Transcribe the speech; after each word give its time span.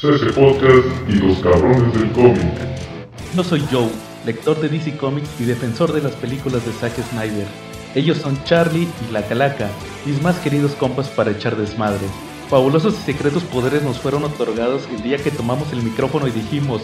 CC 0.00 0.32
Podcast 0.32 0.88
y 1.10 1.12
los 1.16 1.40
cabrones 1.40 1.92
del 1.92 2.10
cómic. 2.12 2.40
Yo 3.36 3.44
soy 3.44 3.62
Joe, 3.70 3.90
lector 4.24 4.58
de 4.58 4.70
DC 4.70 4.96
Comics 4.96 5.28
y 5.38 5.44
defensor 5.44 5.92
de 5.92 6.00
las 6.00 6.12
películas 6.12 6.64
de 6.64 6.72
Zack 6.72 6.94
Snyder. 7.10 7.46
Ellos 7.94 8.16
son 8.16 8.42
Charlie 8.44 8.88
y 9.06 9.12
La 9.12 9.20
Calaca, 9.26 9.68
mis 10.06 10.22
más 10.22 10.38
queridos 10.38 10.72
compas 10.72 11.08
para 11.08 11.32
echar 11.32 11.54
desmadre. 11.54 12.06
Fabulosos 12.48 12.94
y 12.94 13.12
secretos 13.12 13.42
poderes 13.42 13.82
nos 13.82 13.98
fueron 13.98 14.24
otorgados 14.24 14.88
el 14.90 15.02
día 15.02 15.18
que 15.18 15.30
tomamos 15.30 15.70
el 15.74 15.82
micrófono 15.82 16.26
y 16.28 16.30
dijimos: 16.30 16.80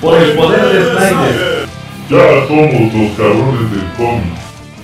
¡Por 0.00 0.16
el 0.18 0.34
poder 0.34 0.64
de 0.64 0.84
Snyder! 0.92 1.68
Ya 2.08 2.48
somos 2.48 2.94
los 2.94 3.16
cabrones 3.18 3.70
del 3.70 3.92
cómic. 3.98 4.38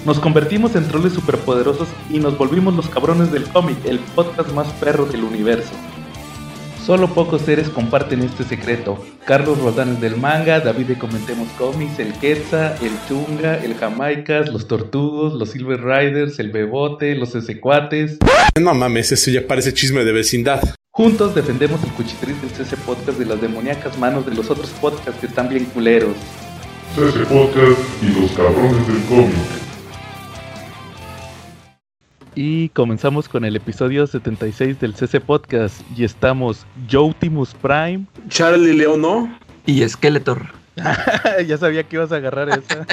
Nos 0.04 0.20
convertimos 0.20 0.74
en 0.74 0.86
troles 0.88 1.14
superpoderosos 1.14 1.88
y 2.10 2.18
nos 2.18 2.36
volvimos 2.36 2.74
los 2.74 2.90
cabrones 2.90 3.32
del 3.32 3.44
cómic, 3.44 3.78
el 3.86 3.98
podcast 3.98 4.52
más 4.52 4.66
perro 4.74 5.06
del 5.06 5.24
universo. 5.24 5.72
Solo 6.84 7.14
pocos 7.14 7.42
seres 7.42 7.68
comparten 7.68 8.22
este 8.22 8.42
secreto. 8.42 8.98
Carlos 9.24 9.58
Rodán 9.58 10.00
del 10.00 10.16
manga, 10.16 10.58
David 10.58 10.86
de 10.86 10.98
Comentemos 10.98 11.48
Comics, 11.56 12.00
el 12.00 12.12
Quetza, 12.14 12.74
el 12.78 12.90
Chunga, 13.06 13.54
el 13.62 13.76
Jamaicas, 13.76 14.48
los 14.48 14.66
Tortugos, 14.66 15.34
los 15.34 15.50
Silver 15.50 15.80
Riders, 15.80 16.40
el 16.40 16.50
Bebote, 16.50 17.14
los 17.14 17.30
Secuates. 17.30 18.18
No 18.60 18.74
mames, 18.74 19.12
eso 19.12 19.30
ya 19.30 19.46
parece 19.46 19.72
chisme 19.72 20.04
de 20.04 20.10
vecindad. 20.10 20.60
Juntos 20.90 21.36
defendemos 21.36 21.82
el 21.84 21.90
cuchitril 21.90 22.38
del 22.40 22.50
CC 22.50 22.76
Podcast 22.78 23.16
de 23.16 23.26
las 23.26 23.40
demoníacas 23.40 23.96
manos 23.96 24.26
de 24.26 24.34
los 24.34 24.50
otros 24.50 24.70
podcasts 24.80 25.20
que 25.20 25.26
están 25.26 25.48
bien 25.48 25.64
culeros. 25.66 26.16
CC 26.96 27.24
Podcast 27.26 27.80
y 28.02 28.20
los 28.20 28.32
cabrones 28.32 28.88
del 28.88 29.02
cómic. 29.04 29.61
Y 32.34 32.70
comenzamos 32.70 33.28
con 33.28 33.44
el 33.44 33.56
episodio 33.56 34.06
76 34.06 34.80
del 34.80 34.94
CC 34.94 35.20
Podcast 35.20 35.82
y 35.96 36.04
estamos 36.04 36.64
Joutimus 36.88 37.54
Prime 37.54 38.06
Charlie 38.28 38.72
Leono. 38.72 39.36
Y 39.66 39.86
Skeletor. 39.86 40.61
ya 41.46 41.58
sabía 41.58 41.82
que 41.84 41.96
ibas 41.96 42.12
a 42.12 42.16
agarrar 42.16 42.48
esa. 42.48 42.86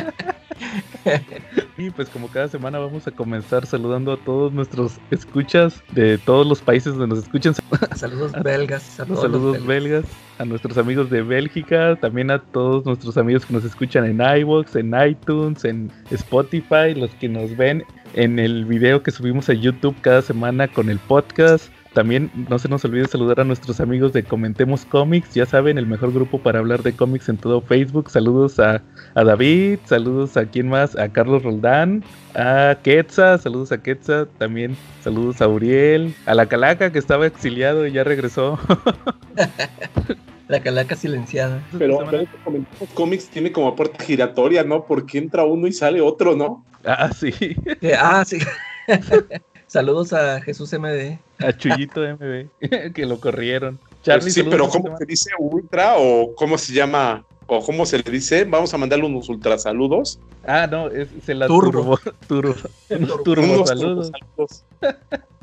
y 1.78 1.90
pues 1.92 2.10
como 2.10 2.28
cada 2.28 2.48
semana 2.48 2.80
vamos 2.80 3.08
a 3.08 3.12
comenzar 3.12 3.66
saludando 3.66 4.12
a 4.12 4.18
todos 4.18 4.52
nuestros 4.52 4.98
escuchas 5.12 5.82
de 5.92 6.18
todos 6.18 6.46
los 6.46 6.62
países 6.62 6.94
donde 6.94 7.16
nos 7.16 7.26
escuchan. 7.26 7.54
Saludos 7.96 8.34
belgas. 8.44 8.84
Saludos, 8.84 9.66
belgas. 9.66 10.06
A 10.38 10.46
nuestros 10.46 10.78
amigos 10.78 11.10
de 11.10 11.22
Bélgica, 11.22 11.98
también 11.98 12.32
a 12.32 12.40
todos 12.40 12.86
nuestros 12.86 13.18
amigos 13.18 13.46
que 13.46 13.54
nos 13.54 13.64
escuchan 13.64 14.06
en 14.06 14.22
iVoox, 14.42 14.76
en 14.76 14.94
iTunes, 15.08 15.66
en 15.66 15.92
Spotify, 16.12 16.96
los 16.96 17.12
que 17.16 17.28
nos 17.28 17.56
ven 17.58 17.84
en 18.14 18.40
el 18.40 18.66
video 18.66 19.04
que 19.04 19.12
subimos 19.12 19.50
a 19.50 19.54
YouTube 19.54 19.96
cada 20.02 20.22
semana 20.22 20.68
con 20.68 20.90
el 20.90 21.00
podcast. 21.00 21.72
También 21.94 22.30
no 22.50 22.60
se 22.60 22.70
nos 22.70 22.86
olvide 22.86 23.08
saludar 23.08 23.40
a 23.40 23.44
nuestros 23.44 23.80
amigos 23.80 24.14
de 24.14 24.24
Comentemos 24.24 24.86
Comics, 24.86 25.34
ya 25.34 25.48
saben, 25.48 25.78
el 25.80 25.88
mejor 25.88 26.14
grupo 26.14 26.40
para 26.40 26.60
hablar 26.60 26.84
de 26.84 26.94
cómics 26.94 27.30
en 27.30 27.38
todo 27.38 27.62
Facebook. 27.62 28.12
Saludos 28.12 28.60
a, 28.60 28.84
a 29.16 29.24
David, 29.24 29.80
saludos 29.86 30.38
a 30.38 30.46
quién 30.46 30.70
más, 30.70 30.96
a 30.96 31.10
Carlos 31.10 31.42
Roldán, 31.42 32.04
a 32.36 32.78
Quetza, 32.84 33.40
saludos 33.40 33.72
a 33.72 33.82
Quetza, 33.82 34.28
también 34.38 34.78
saludos 35.04 35.42
a 35.42 35.48
Uriel, 35.48 36.14
a 36.28 36.36
la 36.36 36.46
Calaca 36.46 36.92
que 36.92 37.00
estaba 37.00 37.26
exiliado 37.26 37.88
y 37.88 37.92
ya 37.92 38.04
regresó. 38.04 38.60
La 40.48 40.60
calaca 40.62 40.96
silenciada. 40.96 41.64
Pero, 41.78 42.00
pero 42.10 42.26
Comentemos 42.44 42.90
Comics 42.96 43.30
tiene 43.30 43.52
como 43.52 43.76
puerta 43.76 44.04
giratoria, 44.04 44.64
¿no? 44.64 44.84
Porque 44.86 45.20
entra 45.20 45.44
uno 45.44 45.68
y 45.68 45.72
sale 45.72 46.02
otro, 46.02 46.36
¿no? 46.36 46.66
Ah, 46.84 47.12
sí. 47.14 47.32
Eh, 47.82 47.94
ah, 47.96 48.26
sí. 48.26 48.40
Saludos 49.70 50.14
a 50.14 50.42
Jesús 50.42 50.74
MD. 50.74 51.20
A 51.38 51.54
Chuyito 51.56 52.02
MB, 52.02 52.48
que 52.94 53.06
lo 53.06 53.20
corrieron. 53.20 53.80
Charlie, 54.02 54.32
sí, 54.32 54.42
pero 54.42 54.66
saludos, 54.68 54.82
¿cómo 54.82 54.98
se 54.98 55.06
dice 55.06 55.30
ultra 55.38 55.94
o 55.98 56.34
cómo 56.34 56.58
se 56.58 56.74
llama 56.74 57.24
o 57.46 57.64
cómo 57.64 57.86
se 57.86 57.98
le 58.00 58.12
dice? 58.12 58.46
Vamos 58.46 58.74
a 58.74 58.78
mandarle 58.80 59.06
unos 59.06 59.30
ultra 59.30 59.60
saludos. 59.60 60.20
Ah, 60.48 60.66
no, 60.66 60.88
es, 60.88 61.10
se 61.24 61.36
la 61.36 61.46
Turbo. 61.46 62.00
turbo. 62.28 62.54
turbo. 62.90 63.24
Turbo 63.24 63.44
Unos 63.54 63.68
saludos. 63.70 64.12
turbosaludos. 64.12 64.66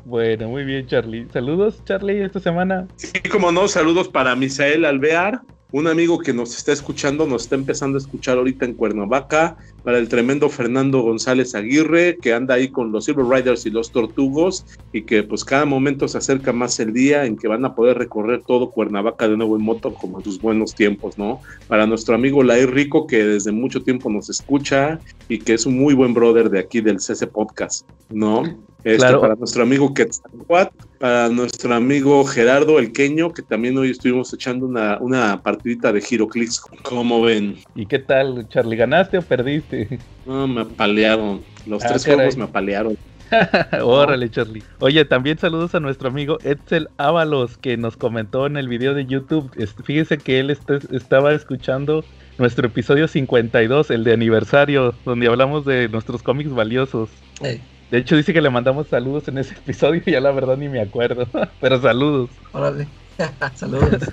Bueno, 0.03 0.49
muy 0.49 0.65
bien, 0.65 0.87
Charlie. 0.87 1.27
Saludos, 1.31 1.81
Charlie, 1.85 2.21
esta 2.21 2.41
semana. 2.41 2.85
Sí, 2.97 3.11
como 3.31 3.51
no, 3.53 3.69
saludos 3.69 4.09
para 4.09 4.35
Misael 4.35 4.83
Alvear, 4.83 5.41
un 5.71 5.87
amigo 5.87 6.19
que 6.19 6.33
nos 6.33 6.55
está 6.55 6.71
escuchando, 6.71 7.27
nos 7.27 7.43
está 7.43 7.55
empezando 7.55 7.97
a 7.97 8.01
escuchar 8.01 8.37
ahorita 8.37 8.65
en 8.65 8.73
Cuernavaca, 8.73 9.57
para 9.83 9.99
el 9.99 10.07
tremendo 10.07 10.49
Fernando 10.49 11.01
González 11.01 11.55
Aguirre, 11.55 12.17
que 12.21 12.33
anda 12.33 12.55
ahí 12.55 12.69
con 12.69 12.91
los 12.91 13.05
Silver 13.05 13.25
Riders 13.25 13.65
y 13.65 13.69
los 13.69 13.91
Tortugos, 13.91 14.65
y 14.93 15.03
que 15.03 15.23
pues 15.23 15.43
cada 15.43 15.65
momento 15.65 16.07
se 16.07 16.17
acerca 16.17 16.53
más 16.53 16.79
el 16.79 16.93
día 16.93 17.25
en 17.25 17.37
que 17.37 17.47
van 17.47 17.65
a 17.65 17.75
poder 17.75 17.97
recorrer 17.97 18.43
todo 18.43 18.71
Cuernavaca 18.71 19.27
de 19.27 19.37
nuevo 19.37 19.57
en 19.57 19.63
moto 19.63 19.93
como 19.93 20.19
en 20.19 20.23
sus 20.23 20.41
buenos 20.41 20.73
tiempos, 20.73 21.17
¿no? 21.17 21.41
Para 21.67 21.85
nuestro 21.85 22.15
amigo 22.15 22.43
Lair 22.43 22.71
Rico, 22.71 23.07
que 23.07 23.23
desde 23.23 23.51
mucho 23.51 23.83
tiempo 23.83 24.09
nos 24.09 24.29
escucha 24.29 24.99
y 25.27 25.39
que 25.39 25.53
es 25.53 25.65
un 25.65 25.77
muy 25.77 25.93
buen 25.93 26.13
brother 26.13 26.49
de 26.49 26.59
aquí 26.59 26.81
del 26.81 26.99
CC 26.99 27.27
Podcast, 27.27 27.87
¿no? 28.09 28.43
Este, 28.87 28.99
Claro. 28.99 29.19
Para 29.19 29.35
nuestro 29.35 29.63
amigo 29.63 29.93
Quetzalcoatl, 29.93 30.77
para 30.97 31.27
nuestro 31.27 31.73
amigo 31.75 32.23
Gerardo 32.23 32.79
El 32.79 32.93
Queño, 32.93 33.33
que 33.33 33.41
también 33.41 33.77
hoy 33.77 33.89
estuvimos 33.89 34.33
echando 34.33 34.65
una, 34.65 34.97
una 35.01 35.41
partidita 35.43 35.91
de 35.91 35.99
Giroclix. 35.99 36.61
¿Cómo 36.83 37.21
ven? 37.21 37.57
¿Y 37.75 37.85
qué 37.85 37.99
tal, 37.99 38.47
Charlie? 38.47 38.77
¿Ganaste 38.77 39.17
o 39.17 39.21
perdiste? 39.21 39.99
No, 40.25 40.47
me 40.47 40.61
apalearon. 40.61 41.41
Los 41.65 41.83
Ah, 41.83 41.89
tres 41.89 42.03
caray. 42.03 42.15
juegos 42.17 42.37
me 42.37 42.43
apalearon. 42.45 42.97
Órale, 43.83 44.29
Charlie. 44.31 44.63
Oye, 44.79 45.03
también 45.03 45.37
saludos 45.37 45.75
a 45.75 45.81
nuestro 45.81 46.07
amigo 46.07 46.37
Edsel 46.45 46.87
Ábalos, 46.95 47.57
que 47.57 47.75
nos 47.75 47.97
comentó 47.97 48.45
en 48.45 48.55
el 48.55 48.69
video 48.69 48.93
de 48.93 49.05
YouTube. 49.05 49.51
Es- 49.57 49.75
Fíjese 49.83 50.17
que 50.17 50.39
él 50.39 50.49
est- 50.49 50.69
estaba 50.93 51.33
escuchando 51.33 52.05
nuestro 52.37 52.67
episodio 52.67 53.09
52, 53.09 53.91
el 53.91 54.05
de 54.05 54.13
aniversario, 54.13 54.93
donde 55.03 55.27
hablamos 55.27 55.65
de 55.65 55.89
nuestros 55.89 56.23
cómics 56.23 56.51
valiosos. 56.51 57.09
Eh, 57.43 57.59
De 57.91 57.99
hecho, 57.99 58.15
dice 58.15 58.33
que 58.33 58.41
le 58.41 58.49
mandamos 58.49 58.87
saludos 58.87 59.27
en 59.27 59.37
ese 59.37 59.53
episodio, 59.57 60.01
ya 60.05 60.19
la 60.19 60.31
verdad 60.31 60.57
ni 60.57 60.69
me 60.69 60.81
acuerdo. 60.81 61.27
Pero 61.61 61.81
saludos. 61.81 62.29
órale. 62.51 62.87
Saludos. 63.55 64.03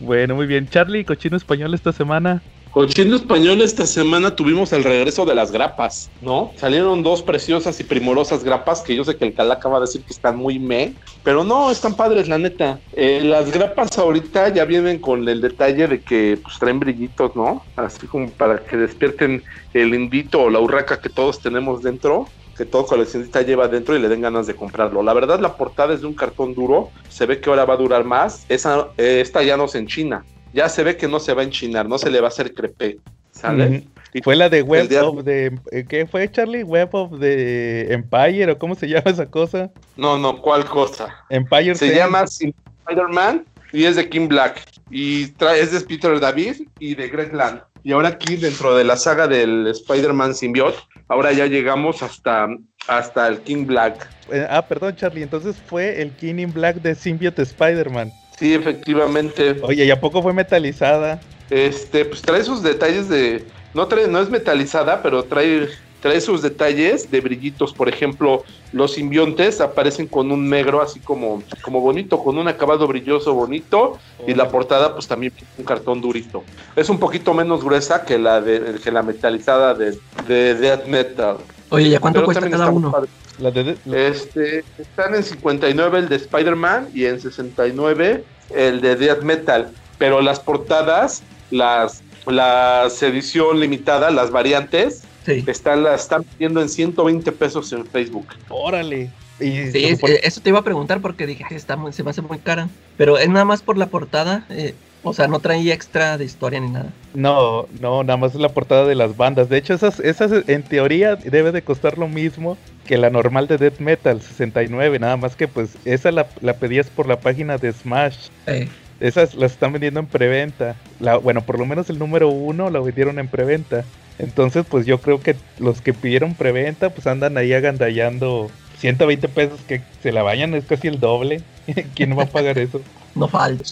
Bueno, 0.00 0.34
muy 0.34 0.46
bien. 0.46 0.66
Charlie, 0.68 1.04
cochino 1.04 1.36
español 1.36 1.74
esta 1.74 1.92
semana. 1.92 2.42
Cochino 2.74 3.14
Español, 3.14 3.60
esta 3.60 3.86
semana 3.86 4.34
tuvimos 4.34 4.72
el 4.72 4.82
regreso 4.82 5.24
de 5.24 5.36
las 5.36 5.52
grapas, 5.52 6.10
¿no? 6.20 6.50
Salieron 6.56 7.04
dos 7.04 7.22
preciosas 7.22 7.78
y 7.78 7.84
primorosas 7.84 8.42
grapas 8.42 8.80
que 8.80 8.96
yo 8.96 9.04
sé 9.04 9.16
que 9.16 9.26
el 9.26 9.32
Calaca 9.32 9.68
va 9.68 9.76
a 9.76 9.82
decir 9.82 10.02
que 10.02 10.12
están 10.12 10.36
muy 10.36 10.58
me, 10.58 10.92
pero 11.22 11.44
no, 11.44 11.70
están 11.70 11.94
padres, 11.94 12.26
la 12.26 12.36
neta. 12.36 12.80
Eh, 12.94 13.20
las 13.22 13.52
grapas 13.52 13.96
ahorita 13.96 14.48
ya 14.48 14.64
vienen 14.64 14.98
con 14.98 15.28
el 15.28 15.40
detalle 15.40 15.86
de 15.86 16.00
que 16.00 16.36
pues, 16.42 16.58
traen 16.58 16.80
brillitos, 16.80 17.36
¿no? 17.36 17.62
Así 17.76 18.08
como 18.08 18.28
para 18.30 18.58
que 18.58 18.76
despierten 18.76 19.44
el 19.72 19.94
invito 19.94 20.42
o 20.42 20.50
la 20.50 20.58
urraca 20.58 21.00
que 21.00 21.10
todos 21.10 21.38
tenemos 21.38 21.80
dentro, 21.80 22.26
que 22.56 22.64
todo 22.64 22.86
coleccionista 22.86 23.42
lleva 23.42 23.68
dentro 23.68 23.96
y 23.96 24.00
le 24.00 24.08
den 24.08 24.20
ganas 24.20 24.46
de 24.46 24.54
comprarlo. 24.54 25.02
La 25.02 25.12
verdad, 25.12 25.40
la 25.40 25.56
portada 25.56 25.94
es 25.94 26.00
de 26.00 26.06
un 26.06 26.14
cartón 26.14 26.54
duro, 26.54 26.90
se 27.08 27.26
ve 27.26 27.40
que 27.40 27.50
ahora 27.50 27.64
va 27.64 27.74
a 27.74 27.78
durar 27.78 28.04
más. 28.04 28.44
Esa, 28.48 28.88
eh, 28.96 29.20
esta 29.20 29.42
ya 29.42 29.56
no 29.56 29.68
se 29.68 29.78
enchina. 29.78 30.24
Ya 30.52 30.68
se 30.68 30.84
ve 30.84 30.96
que 30.96 31.08
no 31.08 31.18
se 31.18 31.34
va 31.34 31.42
a 31.42 31.44
enchinar, 31.44 31.88
no 31.88 31.98
se 31.98 32.10
le 32.10 32.20
va 32.20 32.26
a 32.26 32.28
hacer 32.28 32.54
crepé. 32.54 32.98
¿Sale? 33.32 33.84
Fue 34.22 34.36
la 34.36 34.48
de 34.48 34.62
Web 34.62 34.88
of 35.02 35.24
the... 35.24 35.46
eh, 35.72 35.84
¿Qué 35.88 36.06
fue, 36.06 36.30
Charlie? 36.30 36.62
Web 36.62 36.90
of 36.92 37.18
the 37.18 37.92
Empire 37.92 38.52
o 38.52 38.58
cómo 38.58 38.76
se 38.76 38.88
llama 38.88 39.10
esa 39.10 39.26
cosa? 39.26 39.70
No, 39.96 40.16
no, 40.16 40.40
¿cuál 40.40 40.64
cosa? 40.66 41.08
Empire 41.30 41.74
Se 41.74 41.94
llama 41.94 42.24
Spider-Man 42.24 43.44
y 43.72 43.84
es 43.84 43.96
de 43.96 44.08
Kim 44.08 44.28
Black. 44.28 44.62
Y 44.90 45.28
trae, 45.32 45.60
es 45.60 45.72
de 45.72 45.80
Peter 45.80 46.20
David 46.20 46.68
y 46.78 46.94
de 46.94 47.08
Greg 47.08 47.34
Land. 47.34 47.62
Y 47.82 47.92
ahora 47.92 48.10
aquí 48.10 48.36
dentro 48.36 48.76
de 48.76 48.84
la 48.84 48.96
saga 48.96 49.26
del 49.26 49.66
Spider-Man 49.66 50.34
Symbiote, 50.34 50.78
ahora 51.08 51.32
ya 51.32 51.46
llegamos 51.46 52.02
hasta, 52.02 52.48
hasta 52.86 53.28
el 53.28 53.40
King 53.40 53.66
Black. 53.66 54.08
Eh, 54.32 54.46
ah, 54.48 54.66
perdón, 54.66 54.96
Charlie. 54.96 55.22
Entonces 55.22 55.56
fue 55.66 56.00
el 56.00 56.10
King 56.12 56.36
in 56.38 56.52
Black 56.52 56.76
de 56.76 56.94
Symbiote 56.94 57.42
Spider-Man. 57.42 58.12
Sí, 58.38 58.54
efectivamente. 58.54 59.56
Oye, 59.62 59.84
¿y 59.84 59.90
a 59.90 60.00
poco 60.00 60.22
fue 60.22 60.32
metalizada? 60.32 61.20
Este, 61.50 62.04
pues 62.04 62.22
trae 62.22 62.42
sus 62.42 62.62
detalles 62.62 63.08
de. 63.08 63.44
No 63.74 63.86
trae, 63.86 64.08
no 64.08 64.20
es 64.20 64.30
metalizada, 64.30 65.02
pero 65.02 65.24
trae, 65.24 65.68
trae 66.04 66.20
sus 66.20 66.42
detalles 66.42 67.10
de 67.10 67.22
brillitos. 67.22 67.72
Por 67.72 67.88
ejemplo, 67.88 68.44
los 68.72 68.92
simbiontes 68.92 69.62
aparecen 69.62 70.06
con 70.06 70.30
un 70.30 70.50
negro 70.50 70.82
así 70.82 71.00
como, 71.00 71.42
como 71.62 71.80
bonito, 71.80 72.22
con 72.22 72.36
un 72.36 72.46
acabado 72.46 72.86
brilloso 72.86 73.32
bonito. 73.32 73.98
Y 74.26 74.34
la 74.34 74.50
portada, 74.50 74.92
pues 74.92 75.08
también 75.08 75.32
un 75.56 75.64
cartón 75.64 76.02
durito. 76.02 76.44
Es 76.76 76.90
un 76.90 76.98
poquito 76.98 77.32
menos 77.32 77.64
gruesa 77.64 78.04
que 78.04 78.18
la 78.18 78.42
de 78.42 78.74
que 78.84 78.92
la 78.92 79.02
metalizada 79.02 79.72
de, 79.72 79.98
de 80.28 80.54
Death 80.56 80.86
Metal. 80.88 81.38
Oye, 81.70 81.88
¿ya 81.88 81.98
cuánto 82.00 82.18
Pero 82.18 82.26
cuesta 82.26 82.50
cada 82.50 82.68
uno? 82.68 82.92
padre. 82.92 83.08
La 83.38 83.50
de, 83.50 83.74
la- 83.86 83.98
Este, 83.98 84.62
están 84.78 85.14
en 85.14 85.22
59 85.22 86.00
el 86.00 86.08
de 86.10 86.16
Spider-Man 86.16 86.88
y 86.92 87.06
en 87.06 87.18
69 87.18 88.24
el 88.54 88.82
de 88.82 88.96
Death 88.96 89.22
Metal. 89.22 89.70
Pero 89.96 90.20
las 90.20 90.38
portadas, 90.38 91.22
las, 91.50 92.02
las 92.26 93.02
edición 93.02 93.58
limitada, 93.58 94.10
las 94.10 94.30
variantes, 94.30 95.04
Sí. 95.24 95.44
están, 95.46 95.82
las 95.82 96.02
están 96.02 96.22
pidiendo 96.24 96.60
en 96.60 96.68
120 96.68 97.32
pesos 97.32 97.72
en 97.72 97.86
Facebook. 97.86 98.26
Órale. 98.48 99.10
Y 99.40 99.50
Sí, 99.50 99.70
se 99.72 99.88
es- 99.90 99.98
supone- 99.98 100.20
eso 100.22 100.40
te 100.40 100.50
iba 100.50 100.58
a 100.60 100.62
preguntar 100.64 101.00
porque 101.00 101.26
dije, 101.26 101.44
"Ay, 101.50 101.56
está 101.56 101.76
muy- 101.76 101.92
se 101.92 102.02
me 102.04 102.10
hace 102.10 102.22
muy 102.22 102.38
cara. 102.38 102.68
Pero 102.96 103.18
es 103.18 103.28
nada 103.28 103.44
más 103.44 103.62
por 103.62 103.76
la 103.76 103.86
portada. 103.86 104.44
eh, 104.50 104.74
o 105.06 105.12
sea, 105.12 105.28
no 105.28 105.38
trae 105.38 105.70
extra 105.70 106.16
de 106.16 106.24
historia 106.24 106.60
ni 106.60 106.70
nada. 106.70 106.90
No, 107.12 107.66
no, 107.78 108.02
nada 108.04 108.16
más 108.16 108.34
es 108.34 108.40
la 108.40 108.48
portada 108.48 108.86
de 108.86 108.94
las 108.94 109.16
bandas. 109.18 109.50
De 109.50 109.58
hecho, 109.58 109.74
esas, 109.74 110.00
esas 110.00 110.48
en 110.48 110.62
teoría 110.62 111.16
debe 111.16 111.52
de 111.52 111.60
costar 111.60 111.98
lo 111.98 112.08
mismo 112.08 112.56
que 112.86 112.96
la 112.96 113.10
normal 113.10 113.46
de 113.46 113.58
Death 113.58 113.80
Metal 113.80 114.22
69. 114.22 114.98
Nada 114.98 115.18
más 115.18 115.36
que 115.36 115.46
pues 115.46 115.70
esa 115.84 116.10
la, 116.10 116.26
la 116.40 116.54
pedías 116.54 116.88
por 116.88 117.06
la 117.06 117.20
página 117.20 117.58
de 117.58 117.72
Smash. 117.72 118.28
Eh, 118.46 118.68
Esas 119.00 119.34
las 119.34 119.52
están 119.52 119.72
vendiendo 119.72 120.00
en 120.00 120.06
preventa. 120.06 120.76
La, 121.00 121.16
bueno, 121.18 121.42
por 121.42 121.58
lo 121.58 121.66
menos 121.66 121.90
el 121.90 121.98
número 121.98 122.28
uno 122.30 122.70
lo 122.70 122.82
vendieron 122.84 123.18
en 123.18 123.28
preventa. 123.28 123.84
Entonces, 124.18 124.64
pues 124.68 124.86
yo 124.86 125.00
creo 125.00 125.20
que 125.20 125.36
los 125.58 125.80
que 125.80 125.92
pidieron 125.92 126.34
preventa, 126.34 126.90
pues 126.90 127.06
andan 127.06 127.36
ahí 127.36 127.52
agandallando 127.52 128.50
120 128.78 129.28
pesos 129.28 129.60
que 129.66 129.82
se 130.02 130.12
la 130.12 130.22
vayan, 130.22 130.54
es 130.54 130.64
casi 130.64 130.88
el 130.88 131.00
doble. 131.00 131.42
¿Quién 131.94 132.16
va 132.16 132.24
a 132.24 132.26
pagar 132.26 132.58
eso? 132.58 132.80
no 133.14 133.28
falta. 133.28 133.64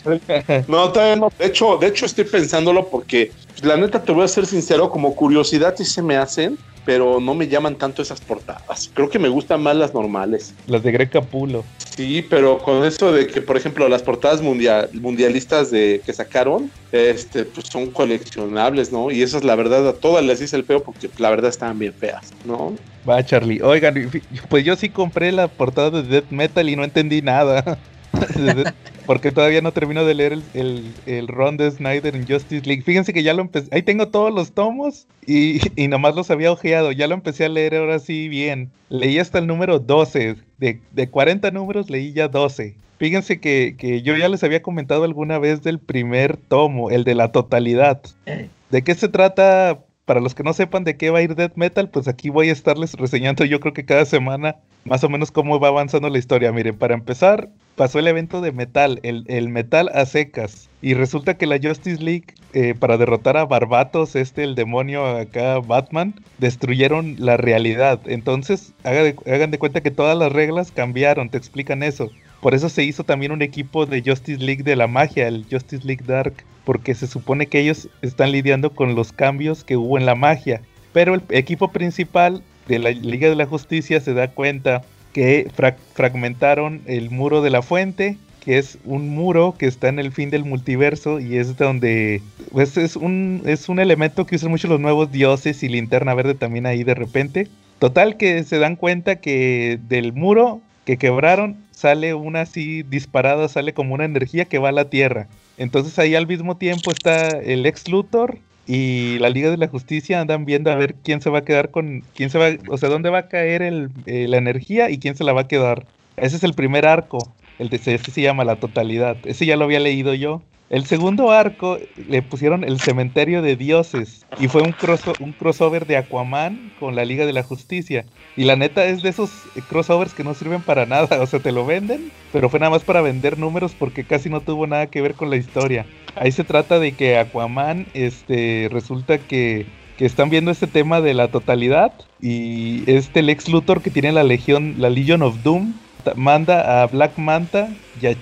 No, 0.69 0.91
todavía 0.91 1.17
no. 1.17 1.33
De 1.39 1.47
hecho, 1.47 1.77
de 1.77 1.89
hecho 1.89 2.07
estoy 2.07 2.25
pensándolo 2.25 2.89
porque 2.89 3.33
pues, 3.49 3.65
la 3.65 3.77
neta 3.77 4.03
te 4.03 4.13
voy 4.13 4.25
a 4.25 4.29
ser 4.29 4.47
sincero, 4.47 4.91
como 4.91 5.15
curiosidad 5.15 5.75
sí 5.77 5.85
se 5.85 6.03
me 6.03 6.17
hacen, 6.17 6.59
pero 6.85 7.21
no 7.21 7.35
me 7.35 7.49
llaman 7.49 7.77
tanto 7.77 8.03
esas 8.03 8.21
portadas. 8.21 8.91
Creo 8.95 9.09
que 9.09 9.19
me 9.19 9.29
gustan 9.29 9.63
más 9.63 9.77
las 9.77 9.95
normales. 9.95 10.55
Las 10.67 10.83
de 10.83 10.93
Greg 10.93 11.11
Capulo. 11.11 11.65
Sí, 11.97 12.25
pero 12.29 12.59
con 12.59 12.85
eso 12.85 13.13
de 13.13 13.27
que, 13.27 13.43
por 13.43 13.57
ejemplo, 13.57 13.89
las 13.89 14.03
portadas 14.03 14.41
mundial, 14.41 14.89
mundialistas 14.95 15.71
de 15.71 16.01
que 16.05 16.13
sacaron, 16.13 16.71
este, 16.91 17.45
pues 17.45 17.67
son 17.69 17.91
coleccionables, 17.91 18.93
¿no? 18.93 19.11
Y 19.11 19.23
esas, 19.23 19.45
la 19.45 19.55
verdad, 19.55 19.87
a 19.87 19.93
todas 19.93 20.25
les 20.25 20.41
hice 20.41 20.57
el 20.57 20.65
feo 20.65 20.83
porque 20.83 21.11
la 21.19 21.31
verdad 21.31 21.51
estaban 21.51 21.79
bien 21.79 21.93
feas, 21.93 22.33
¿no? 22.45 22.75
Va, 23.09 23.25
Charlie. 23.25 23.61
Oigan, 23.63 24.11
pues 24.49 24.65
yo 24.65 24.77
sí 24.77 24.89
compré 24.89 25.33
la 25.33 25.49
portada 25.49 25.91
de 25.91 26.03
Death 26.03 26.31
Metal 26.31 26.69
y 26.69 26.77
no 26.77 26.85
entendí 26.85 27.21
nada. 27.21 27.79
Porque 29.07 29.33
todavía 29.33 29.61
no 29.61 29.73
termino 29.73 30.05
de 30.05 30.15
leer 30.15 30.33
el, 30.33 30.43
el, 30.55 30.85
el 31.07 31.29
run 31.29 31.57
de 31.57 31.71
Snyder 31.71 32.15
en 32.15 32.27
Justice 32.27 32.67
League. 32.67 32.83
Fíjense 32.83 33.13
que 33.13 33.23
ya 33.23 33.35
lo 33.35 33.43
empecé. 33.43 33.69
Ahí 33.73 33.83
tengo 33.83 34.09
todos 34.09 34.33
los 34.33 34.53
tomos 34.53 35.07
y, 35.27 35.61
y 35.81 35.89
nomás 35.89 36.15
los 36.15 36.31
había 36.31 36.53
ojeado. 36.53 36.93
Ya 36.93 37.07
lo 37.09 37.15
empecé 37.15 37.45
a 37.45 37.49
leer 37.49 37.75
ahora 37.75 37.99
sí 37.99 38.29
bien. 38.29 38.71
Leí 38.89 39.19
hasta 39.19 39.39
el 39.39 39.47
número 39.47 39.79
12. 39.79 40.37
De, 40.59 40.81
de 40.93 41.09
40 41.09 41.51
números 41.51 41.91
leí 41.91 42.13
ya 42.13 42.29
12. 42.29 42.77
Fíjense 42.99 43.41
que, 43.41 43.75
que 43.77 44.03
yo 44.03 44.17
ya 44.17 44.29
les 44.29 44.45
había 44.45 44.63
comentado 44.63 45.03
alguna 45.03 45.39
vez 45.41 45.63
del 45.63 45.81
primer 45.81 46.37
tomo, 46.37 46.91
el 46.91 47.03
de 47.03 47.17
la 47.17 47.33
totalidad. 47.33 48.01
Eh, 48.27 48.49
¿De 48.71 48.83
qué 48.83 48.95
se 48.95 49.09
trata? 49.09 49.81
Para 50.05 50.21
los 50.21 50.35
que 50.35 50.43
no 50.43 50.53
sepan 50.53 50.85
de 50.85 50.97
qué 50.97 51.11
va 51.11 51.21
a 51.21 51.23
ir 51.23 51.37
Death 51.37 51.57
Metal, 51.57 51.89
pues 51.89 52.09
aquí 52.09 52.29
voy 52.29 52.49
a 52.49 52.53
estarles 52.53 52.95
reseñando 52.95 53.45
yo 53.45 53.61
creo 53.61 53.73
que 53.73 53.85
cada 53.85 54.05
semana 54.05 54.57
más 54.85 55.05
o 55.05 55.09
menos 55.09 55.31
cómo 55.31 55.61
va 55.61 55.69
avanzando 55.69 56.09
la 56.09 56.19
historia. 56.19 56.51
Miren, 56.53 56.77
para 56.77 56.95
empezar, 56.95 57.49
pasó 57.77 57.99
el 57.99 58.09
evento 58.09 58.41
de 58.41 58.53
metal, 58.53 58.99
el, 59.05 59.25
el 59.29 59.49
metal 59.49 59.91
a 59.95 60.05
secas. 60.07 60.69
Y 60.81 60.95
resulta 60.95 61.35
que 61.35 61.47
la 61.47 61.61
Justice 61.63 62.03
League, 62.03 62.35
eh, 62.53 62.75
para 62.79 62.99
derrotar 62.99 63.37
a 63.37 63.45
Barbatos, 63.45 64.17
este, 64.17 64.43
el 64.43 64.57
demonio 64.57 65.07
acá, 65.07 65.61
Batman, 65.61 66.15
destruyeron 66.39 67.15
la 67.19 67.37
realidad. 67.37 68.01
Entonces, 68.07 68.73
hagan 68.83 69.51
de 69.53 69.59
cuenta 69.59 69.83
que 69.83 69.93
todas 69.93 70.19
las 70.19 70.33
reglas 70.33 70.73
cambiaron, 70.73 71.31
te 71.31 71.39
explican 71.39 71.85
eso. 71.85 72.11
Por 72.41 72.55
eso 72.55 72.69
se 72.69 72.83
hizo 72.83 73.05
también 73.05 73.31
un 73.31 73.43
equipo 73.43 73.87
de 73.87 74.03
Justice 74.05 74.43
League 74.43 74.65
de 74.65 74.75
la 74.75 74.89
magia, 74.89 75.29
el 75.29 75.47
Justice 75.49 75.87
League 75.87 76.05
Dark, 76.05 76.45
porque 76.65 76.95
se 76.95 77.07
supone 77.07 77.47
que 77.47 77.61
ellos 77.61 77.89
están 78.03 78.33
lidiando 78.33 78.71
con 78.71 78.95
los 78.95 79.13
cambios 79.13 79.65
que 79.65 79.77
hubo 79.77 79.99
en 79.99 80.07
la 80.07 80.15
magia. 80.15 80.61
Pero 80.93 81.15
el 81.15 81.23
equipo 81.31 81.69
principal 81.69 82.43
de 82.69 82.79
la 82.79 82.91
Liga 82.91 83.29
de 83.29 83.37
la 83.37 83.47
Justicia 83.47 84.01
se 84.01 84.15
da 84.15 84.29
cuenta 84.29 84.83
que 85.13 85.51
fra- 85.55 85.77
fragmentaron 85.95 86.83
el 86.87 87.11
muro 87.11 87.43
de 87.43 87.51
la 87.51 87.63
fuente, 87.63 88.17
que 88.45 88.59
es 88.59 88.79
un 88.85 89.09
muro 89.09 89.55
que 89.59 89.67
está 89.67 89.89
en 89.89 89.99
el 89.99 90.13
fin 90.13 90.31
del 90.31 90.45
multiverso 90.45 91.21
y 91.21 91.37
es 91.37 91.57
donde 91.57 92.21
pues 92.51 92.77
es 92.77 92.97
un 92.97 93.43
es 93.47 93.69
un 93.69 93.79
elemento 93.79 94.27
que 94.27 94.37
usan 94.37 94.51
mucho 94.51 94.69
los 94.69 94.81
nuevos 94.81 95.13
dioses 95.13 95.63
y 95.63 95.69
linterna 95.69 96.13
verde 96.15 96.35
también 96.35 96.67
ahí 96.67 96.83
de 96.83 96.95
repente. 96.95 97.49
Total 97.79 98.17
que 98.17 98.43
se 98.45 98.59
dan 98.59 98.77
cuenta 98.77 99.17
que 99.17 99.79
del 99.89 100.13
muro 100.13 100.61
que 100.85 100.97
quebraron 100.97 101.57
sale 101.71 102.15
una 102.15 102.43
así 102.43 102.83
disparada, 102.83 103.49
sale 103.49 103.75
como 103.75 103.95
una 103.95 104.05
energía 104.05 104.45
que 104.45 104.59
va 104.59 104.71
a 104.71 104.73
la 104.73 104.89
Tierra. 104.89 105.29
Entonces 105.59 105.99
ahí 105.99 106.15
al 106.15 106.27
mismo 106.27 106.57
tiempo 106.57 106.91
está 106.91 107.39
el 107.39 107.67
ex 107.67 107.89
Luthor 107.89 108.39
y 108.67 109.19
la 109.19 109.31
Liga 109.31 109.51
de 109.51 109.57
la 109.57 109.69
Justicia 109.69 110.21
andan 110.21 110.45
viendo 110.45 110.71
a 110.71 110.77
ver 110.77 110.95
quién 110.95 111.21
se 111.21 111.31
va 111.31 111.39
a 111.39 111.45
quedar 111.45 111.71
con, 111.71 112.05
quién 112.15 112.31
se 112.31 112.39
va, 112.39 112.51
o 112.69 112.79
sea, 112.79 112.89
dónde 112.89 113.11
va 113.11 113.19
a 113.19 113.29
caer 113.29 113.63
el, 113.63 113.91
eh, 114.07 114.27
la 114.29 114.37
energía 114.39 114.91
y 114.91 114.99
quién 114.99 115.17
se 115.17 115.25
la 115.25 115.33
va 115.33 115.43
a 115.43 115.49
quedar. 115.49 115.85
Ese 116.17 116.37
es 116.37 116.45
el 116.45 116.55
primer 116.55 116.87
arco, 116.87 117.33
el 117.59 117.69
de 117.69 117.77
ese 117.77 117.99
se 117.99 118.23
llama 118.23 118.45
la 118.45 118.57
totalidad. 118.57 119.17
Ese 119.25 119.47
ya 119.47 119.57
lo 119.57 119.65
había 119.65 119.81
leído 119.81 120.15
yo. 120.15 120.43
El 120.73 120.87
segundo 120.87 121.31
arco 121.31 121.79
le 122.09 122.23
pusieron 122.23 122.65
el 122.65 122.81
cementerio 122.81 123.43
de 123.43 123.57
dioses 123.57 124.25
y 124.41 124.49
fue 124.49 124.63
un, 124.63 124.73
crosso- 124.73 125.15
un 125.21 125.33
crossover 125.33 125.87
de 125.87 125.99
Aquaman 125.99 126.73
con 126.81 126.97
la 126.97 127.05
Liga 127.05 127.27
de 127.27 127.35
la 127.35 127.43
Justicia. 127.43 128.07
Y 128.39 128.45
la 128.45 128.57
neta 128.57 128.87
es 128.87 129.03
de 129.03 129.11
esos 129.11 129.29
eh, 129.55 129.61
crossovers 129.69 130.15
que 130.15 130.25
no 130.25 130.33
sirven 130.33 130.63
para 130.63 130.87
nada, 130.87 131.21
o 131.21 131.27
sea, 131.27 131.41
te 131.41 131.53
lo 131.53 131.67
venden, 131.67 132.11
pero 132.33 132.49
fue 132.49 132.59
nada 132.59 132.71
más 132.71 132.85
para 132.85 133.03
vender 133.03 133.39
números 133.39 133.75
porque 133.79 134.05
casi 134.05 134.31
no 134.31 134.41
tuvo 134.41 134.67
nada 134.67 134.87
que 134.87 135.03
ver 135.03 135.13
con 135.15 135.29
la 135.29 135.37
historia. 135.37 135.85
Ahí 136.15 136.33
se 136.33 136.43
trata 136.43 136.79
de 136.79 136.93
que 136.93 137.19
Aquaman, 137.19 137.87
este, 137.93 138.71
resulta 138.73 139.19
que, 139.19 139.67
que 139.99 140.07
están 140.07 140.31
viendo 140.31 140.51
este 140.51 140.69
tema 140.69 141.03
de 141.03 141.13
la 141.13 141.29
totalidad 141.29 141.93
y 142.19 142.91
este 142.91 143.21
Lex 143.21 143.47
Luthor 143.51 143.83
que 143.83 143.91
tiene 143.91 144.11
la 144.11 144.25
legión, 144.25 144.77
la 144.79 144.89
Legion 144.89 145.21
of 145.21 145.43
Doom, 145.43 145.75
manda 146.17 146.83
a 146.83 146.87
Black 146.87 147.19
Manta 147.19 147.69
y 148.01 148.07
a 148.07 148.15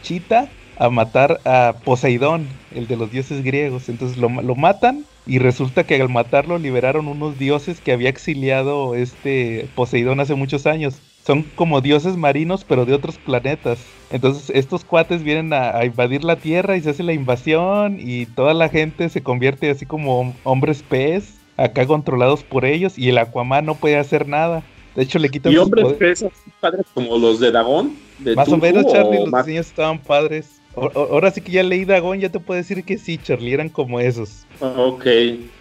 a 0.80 0.88
matar 0.90 1.40
a 1.44 1.74
Poseidón, 1.84 2.48
el 2.74 2.86
de 2.88 2.96
los 2.96 3.10
dioses 3.12 3.44
griegos. 3.44 3.88
Entonces 3.88 4.16
lo, 4.16 4.28
lo 4.30 4.54
matan 4.56 5.04
y 5.26 5.38
resulta 5.38 5.84
que 5.84 6.00
al 6.00 6.08
matarlo 6.08 6.58
liberaron 6.58 7.06
unos 7.06 7.38
dioses 7.38 7.80
que 7.80 7.92
había 7.92 8.08
exiliado 8.08 8.94
este 8.94 9.68
Poseidón 9.76 10.20
hace 10.20 10.34
muchos 10.34 10.66
años. 10.66 10.94
Son 11.26 11.42
como 11.54 11.82
dioses 11.82 12.16
marinos, 12.16 12.64
pero 12.66 12.86
de 12.86 12.94
otros 12.94 13.18
planetas. 13.18 13.78
Entonces 14.10 14.50
estos 14.56 14.84
cuates 14.84 15.22
vienen 15.22 15.52
a, 15.52 15.76
a 15.76 15.84
invadir 15.84 16.24
la 16.24 16.36
Tierra 16.36 16.76
y 16.76 16.80
se 16.80 16.90
hace 16.90 17.02
la 17.02 17.12
invasión 17.12 17.98
y 18.00 18.24
toda 18.26 18.54
la 18.54 18.70
gente 18.70 19.08
se 19.10 19.22
convierte 19.22 19.70
así 19.70 19.84
como 19.84 20.22
hom- 20.24 20.32
hombres 20.44 20.82
pez, 20.82 21.34
acá 21.58 21.86
controlados 21.86 22.42
por 22.42 22.64
ellos 22.64 22.96
y 22.98 23.10
el 23.10 23.18
Aquaman 23.18 23.66
no 23.66 23.74
puede 23.74 23.98
hacer 23.98 24.26
nada. 24.26 24.62
De 24.96 25.02
hecho 25.02 25.18
le 25.18 25.28
quitan 25.28 25.52
Y 25.52 25.56
hombres 25.58 25.92
pesos 25.92 26.32
padres 26.58 26.86
como 26.94 27.18
los 27.18 27.38
de 27.38 27.52
Dagón. 27.52 27.92
De 28.18 28.34
Más 28.34 28.48
o 28.48 28.56
menos, 28.56 28.86
Charlie, 28.90 29.18
los 29.20 29.30
más- 29.30 29.44
diseños 29.44 29.66
estaban 29.66 29.98
padres. 29.98 30.59
Ahora 30.76 31.30
sí 31.30 31.40
que 31.40 31.52
ya 31.52 31.62
leí 31.62 31.84
Dagón, 31.84 32.20
ya 32.20 32.28
te 32.28 32.38
puedo 32.38 32.56
decir 32.58 32.84
que 32.84 32.96
sí, 32.96 33.18
Charlie, 33.18 33.52
eran 33.52 33.68
como 33.68 33.98
esos. 34.00 34.46
Ok. 34.60 35.06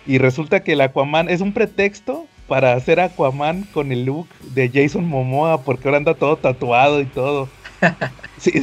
Y 0.06 0.18
resulta 0.18 0.64
que 0.64 0.74
el 0.74 0.82
Aquaman 0.82 1.30
es 1.30 1.42
un 1.42 1.52
pretexto 1.52 2.28
para 2.48 2.74
hacer 2.74 3.00
Aquaman 3.00 3.64
con 3.74 3.92
el 3.92 4.06
look 4.06 4.28
de 4.54 4.70
Jason 4.70 5.06
Momoa, 5.06 5.62
porque 5.64 5.88
ahora 5.88 5.98
anda 5.98 6.14
todo 6.14 6.38
tatuado 6.38 7.02
y 7.02 7.06
todo. 7.06 7.50
Sí, 8.40 8.54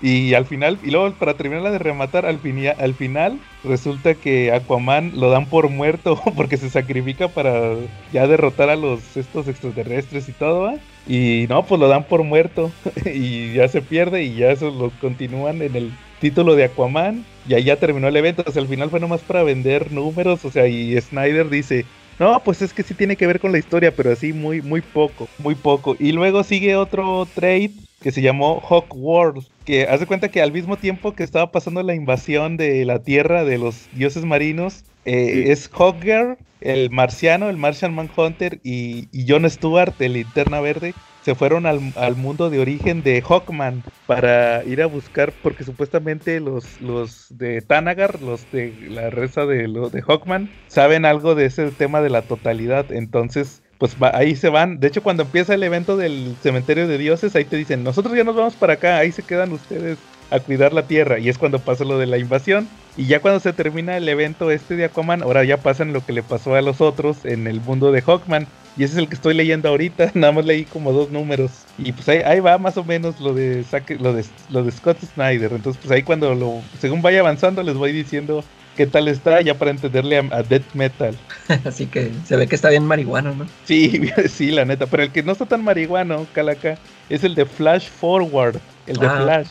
y 0.00 0.32
al 0.32 0.46
final, 0.46 0.78
y 0.82 0.90
luego 0.90 1.12
para 1.12 1.34
terminarla 1.34 1.70
de 1.70 1.78
rematar, 1.78 2.24
al, 2.24 2.40
al 2.78 2.94
final 2.94 3.38
resulta 3.62 4.14
que 4.14 4.52
Aquaman 4.52 5.12
lo 5.16 5.28
dan 5.28 5.44
por 5.46 5.68
muerto 5.68 6.18
porque 6.36 6.56
se 6.56 6.70
sacrifica 6.70 7.28
para 7.28 7.74
ya 8.10 8.26
derrotar 8.26 8.70
a 8.70 8.76
los 8.76 9.18
estos 9.18 9.48
extraterrestres 9.48 10.28
y 10.30 10.32
todo, 10.32 10.62
¿va? 10.62 10.76
Y 11.08 11.46
no, 11.48 11.64
pues 11.64 11.80
lo 11.80 11.88
dan 11.88 12.04
por 12.04 12.22
muerto 12.22 12.70
y 13.06 13.54
ya 13.54 13.66
se 13.68 13.80
pierde 13.80 14.24
y 14.24 14.36
ya 14.36 14.50
eso 14.50 14.70
lo 14.70 14.90
continúan 15.00 15.62
en 15.62 15.74
el 15.74 15.92
título 16.20 16.54
de 16.54 16.64
Aquaman 16.64 17.24
y 17.48 17.54
ahí 17.54 17.64
ya 17.64 17.76
terminó 17.76 18.08
el 18.08 18.16
evento. 18.16 18.44
O 18.46 18.52
sea, 18.52 18.62
al 18.62 18.68
final 18.68 18.90
fue 18.90 19.00
nomás 19.00 19.22
para 19.22 19.42
vender 19.42 19.90
números, 19.90 20.44
o 20.44 20.50
sea, 20.50 20.68
y 20.68 21.00
Snyder 21.00 21.48
dice, 21.48 21.86
no, 22.18 22.40
pues 22.44 22.62
es 22.62 22.72
que 22.72 22.82
sí 22.82 22.94
tiene 22.94 23.16
que 23.16 23.26
ver 23.26 23.40
con 23.40 23.52
la 23.52 23.58
historia, 23.58 23.94
pero 23.94 24.12
así 24.12 24.32
muy, 24.32 24.60
muy 24.60 24.82
poco, 24.82 25.28
muy 25.38 25.54
poco. 25.54 25.96
Y 25.98 26.12
luego 26.12 26.42
sigue 26.44 26.76
otro 26.76 27.26
trade 27.34 27.70
que 28.00 28.12
se 28.12 28.22
llamó 28.22 28.60
Hawk 28.60 28.94
World, 28.94 29.46
que 29.64 29.84
hace 29.84 30.06
cuenta 30.06 30.28
que 30.28 30.42
al 30.42 30.52
mismo 30.52 30.76
tiempo 30.76 31.14
que 31.14 31.24
estaba 31.24 31.50
pasando 31.50 31.82
la 31.82 31.94
invasión 31.94 32.56
de 32.56 32.84
la 32.84 33.00
Tierra 33.00 33.44
de 33.44 33.58
los 33.58 33.88
dioses 33.92 34.24
marinos, 34.24 34.84
eh, 35.08 35.44
Sí. 35.44 35.50
es 35.52 35.68
Hawkgirl, 35.70 36.38
el 36.60 36.90
marciano, 36.90 37.48
el 37.50 37.56
Martian 37.56 37.94
Manhunter 37.94 38.60
y, 38.64 39.08
y 39.12 39.28
Jon 39.30 39.48
Stewart, 39.48 39.94
el 40.00 40.14
linterna 40.14 40.60
verde, 40.60 40.96
se 41.20 41.34
fueron 41.34 41.66
al, 41.66 41.92
al 41.96 42.16
mundo 42.16 42.50
de 42.50 42.60
origen 42.60 43.02
de 43.02 43.22
Hawkman 43.22 43.84
para 44.06 44.64
ir 44.64 44.80
a 44.82 44.86
buscar, 44.86 45.38
porque 45.40 45.64
supuestamente 45.64 46.40
los, 46.40 46.80
los 46.80 47.26
de 47.36 47.60
Tanagar, 47.62 48.22
los 48.22 48.48
de 48.50 48.76
la 48.88 49.10
raza 49.10 49.44
de, 49.46 49.68
los 49.68 49.92
de 49.92 50.02
Hawkman, 50.02 50.54
saben 50.66 51.04
algo 51.04 51.34
de 51.34 51.46
ese 51.46 51.70
tema 51.72 52.00
de 52.00 52.10
la 52.10 52.26
totalidad. 52.26 52.90
Entonces, 52.92 53.62
pues 53.78 53.96
va- 53.96 54.12
ahí 54.16 54.34
se 54.36 54.48
van. 54.48 54.80
De 54.80 54.88
hecho, 54.88 55.02
cuando 55.02 55.24
empieza 55.24 55.54
el 55.54 55.62
evento 55.62 55.96
del 55.96 56.38
cementerio 56.40 56.88
de 56.88 56.98
dioses, 56.98 57.34
ahí 57.36 57.44
te 57.44 57.56
dicen, 57.56 57.82
nosotros 57.82 58.16
ya 58.16 58.24
nos 58.24 58.36
vamos 58.36 58.56
para 58.56 58.74
acá, 58.74 58.98
ahí 58.98 59.12
se 59.12 59.26
quedan 59.26 59.52
ustedes 59.52 60.08
a 60.30 60.40
cuidar 60.40 60.72
la 60.72 60.86
tierra. 60.86 61.18
Y 61.18 61.28
es 61.28 61.38
cuando 61.38 61.58
pasa 61.58 61.84
lo 61.84 61.98
de 61.98 62.06
la 62.06 62.18
invasión. 62.18 62.68
Y 62.96 63.06
ya 63.06 63.20
cuando 63.20 63.40
se 63.40 63.52
termina 63.52 63.96
el 63.96 64.08
evento 64.08 64.50
este 64.50 64.76
de 64.76 64.84
Aquaman, 64.84 65.22
ahora 65.22 65.44
ya 65.44 65.58
pasan 65.58 65.92
lo 65.92 66.04
que 66.04 66.12
le 66.12 66.22
pasó 66.22 66.54
a 66.54 66.62
los 66.62 66.80
otros 66.80 67.24
en 67.24 67.46
el 67.46 67.60
mundo 67.60 67.92
de 67.92 68.02
Hawkman. 68.02 68.46
Y 68.76 68.84
ese 68.84 68.94
es 68.94 68.98
el 68.98 69.08
que 69.08 69.14
estoy 69.14 69.34
leyendo 69.34 69.68
ahorita. 69.68 70.10
Nada 70.14 70.32
más 70.32 70.44
leí 70.44 70.64
como 70.64 70.92
dos 70.92 71.10
números. 71.10 71.50
Y 71.78 71.92
pues 71.92 72.08
ahí, 72.08 72.40
va 72.40 72.58
más 72.58 72.76
o 72.76 72.84
menos 72.84 73.20
lo 73.20 73.34
de, 73.34 73.64
lo 73.98 74.12
de 74.12 74.24
lo 74.50 74.62
de 74.62 74.70
Scott 74.72 74.98
Snyder. 75.14 75.52
Entonces, 75.52 75.80
pues 75.82 75.92
ahí 75.92 76.02
cuando 76.02 76.34
lo, 76.34 76.60
según 76.80 77.02
vaya 77.02 77.20
avanzando, 77.20 77.62
les 77.62 77.74
voy 77.74 77.92
diciendo 77.92 78.44
qué 78.78 78.86
tal 78.86 79.08
está, 79.08 79.40
ya 79.40 79.54
para 79.54 79.72
entenderle 79.72 80.18
a, 80.18 80.42
Death 80.44 80.74
Metal. 80.74 81.16
Así 81.64 81.86
que 81.86 82.12
se 82.24 82.36
ve 82.36 82.46
que 82.46 82.54
está 82.54 82.70
bien 82.70 82.84
marihuano, 82.84 83.34
¿no? 83.34 83.46
Sí, 83.64 84.08
sí, 84.28 84.52
la 84.52 84.64
neta. 84.64 84.86
Pero 84.86 85.02
el 85.02 85.10
que 85.10 85.24
no 85.24 85.32
está 85.32 85.46
tan 85.46 85.64
marihuano, 85.64 86.28
Calaca, 86.32 86.78
es 87.08 87.24
el 87.24 87.34
de 87.34 87.44
Flash 87.44 87.88
Forward, 87.88 88.60
el 88.88 88.96
de 88.96 89.06
ah, 89.06 89.20
Flash. 89.22 89.48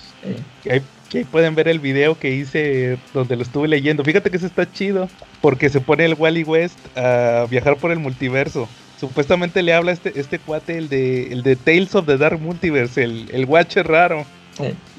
Que, 0.63 0.72
ahí, 0.72 1.24
pueden 1.32 1.56
ver 1.56 1.67
el 1.67 1.79
video 1.79 2.20
que 2.20 2.32
hice 2.32 2.98
donde 3.13 3.36
lo 3.36 3.44
estuve 3.44 3.67
leyendo. 3.67 4.03
Fíjate 4.03 4.29
que 4.29 4.38
eso 4.38 4.46
está 4.46 4.70
chido, 4.72 5.10
porque 5.41 5.70
se 5.70 5.79
pone 5.79 6.06
el 6.06 6.15
Wally 6.15 6.44
West 6.44 6.77
a 6.98 7.46
viajar 7.50 7.77
por 7.77 7.91
el 7.91 8.00
multiverso. 8.00 8.67
Supuestamente 9.00 9.62
le 9.62 9.74
habla 9.74 9.91
este, 9.91 10.20
este 10.20 10.39
cuate, 10.39 10.77
el 10.77 10.89
de, 10.89 11.32
el 11.32 11.44
de 11.44 11.56
Tales 11.56 11.96
of 11.96 12.08
the 12.08 12.17
Dark 12.17 12.39
Multiverse, 12.39 13.03
el, 13.03 13.29
el 13.32 13.46
Watcher 13.46 13.88
raro. 13.88 14.25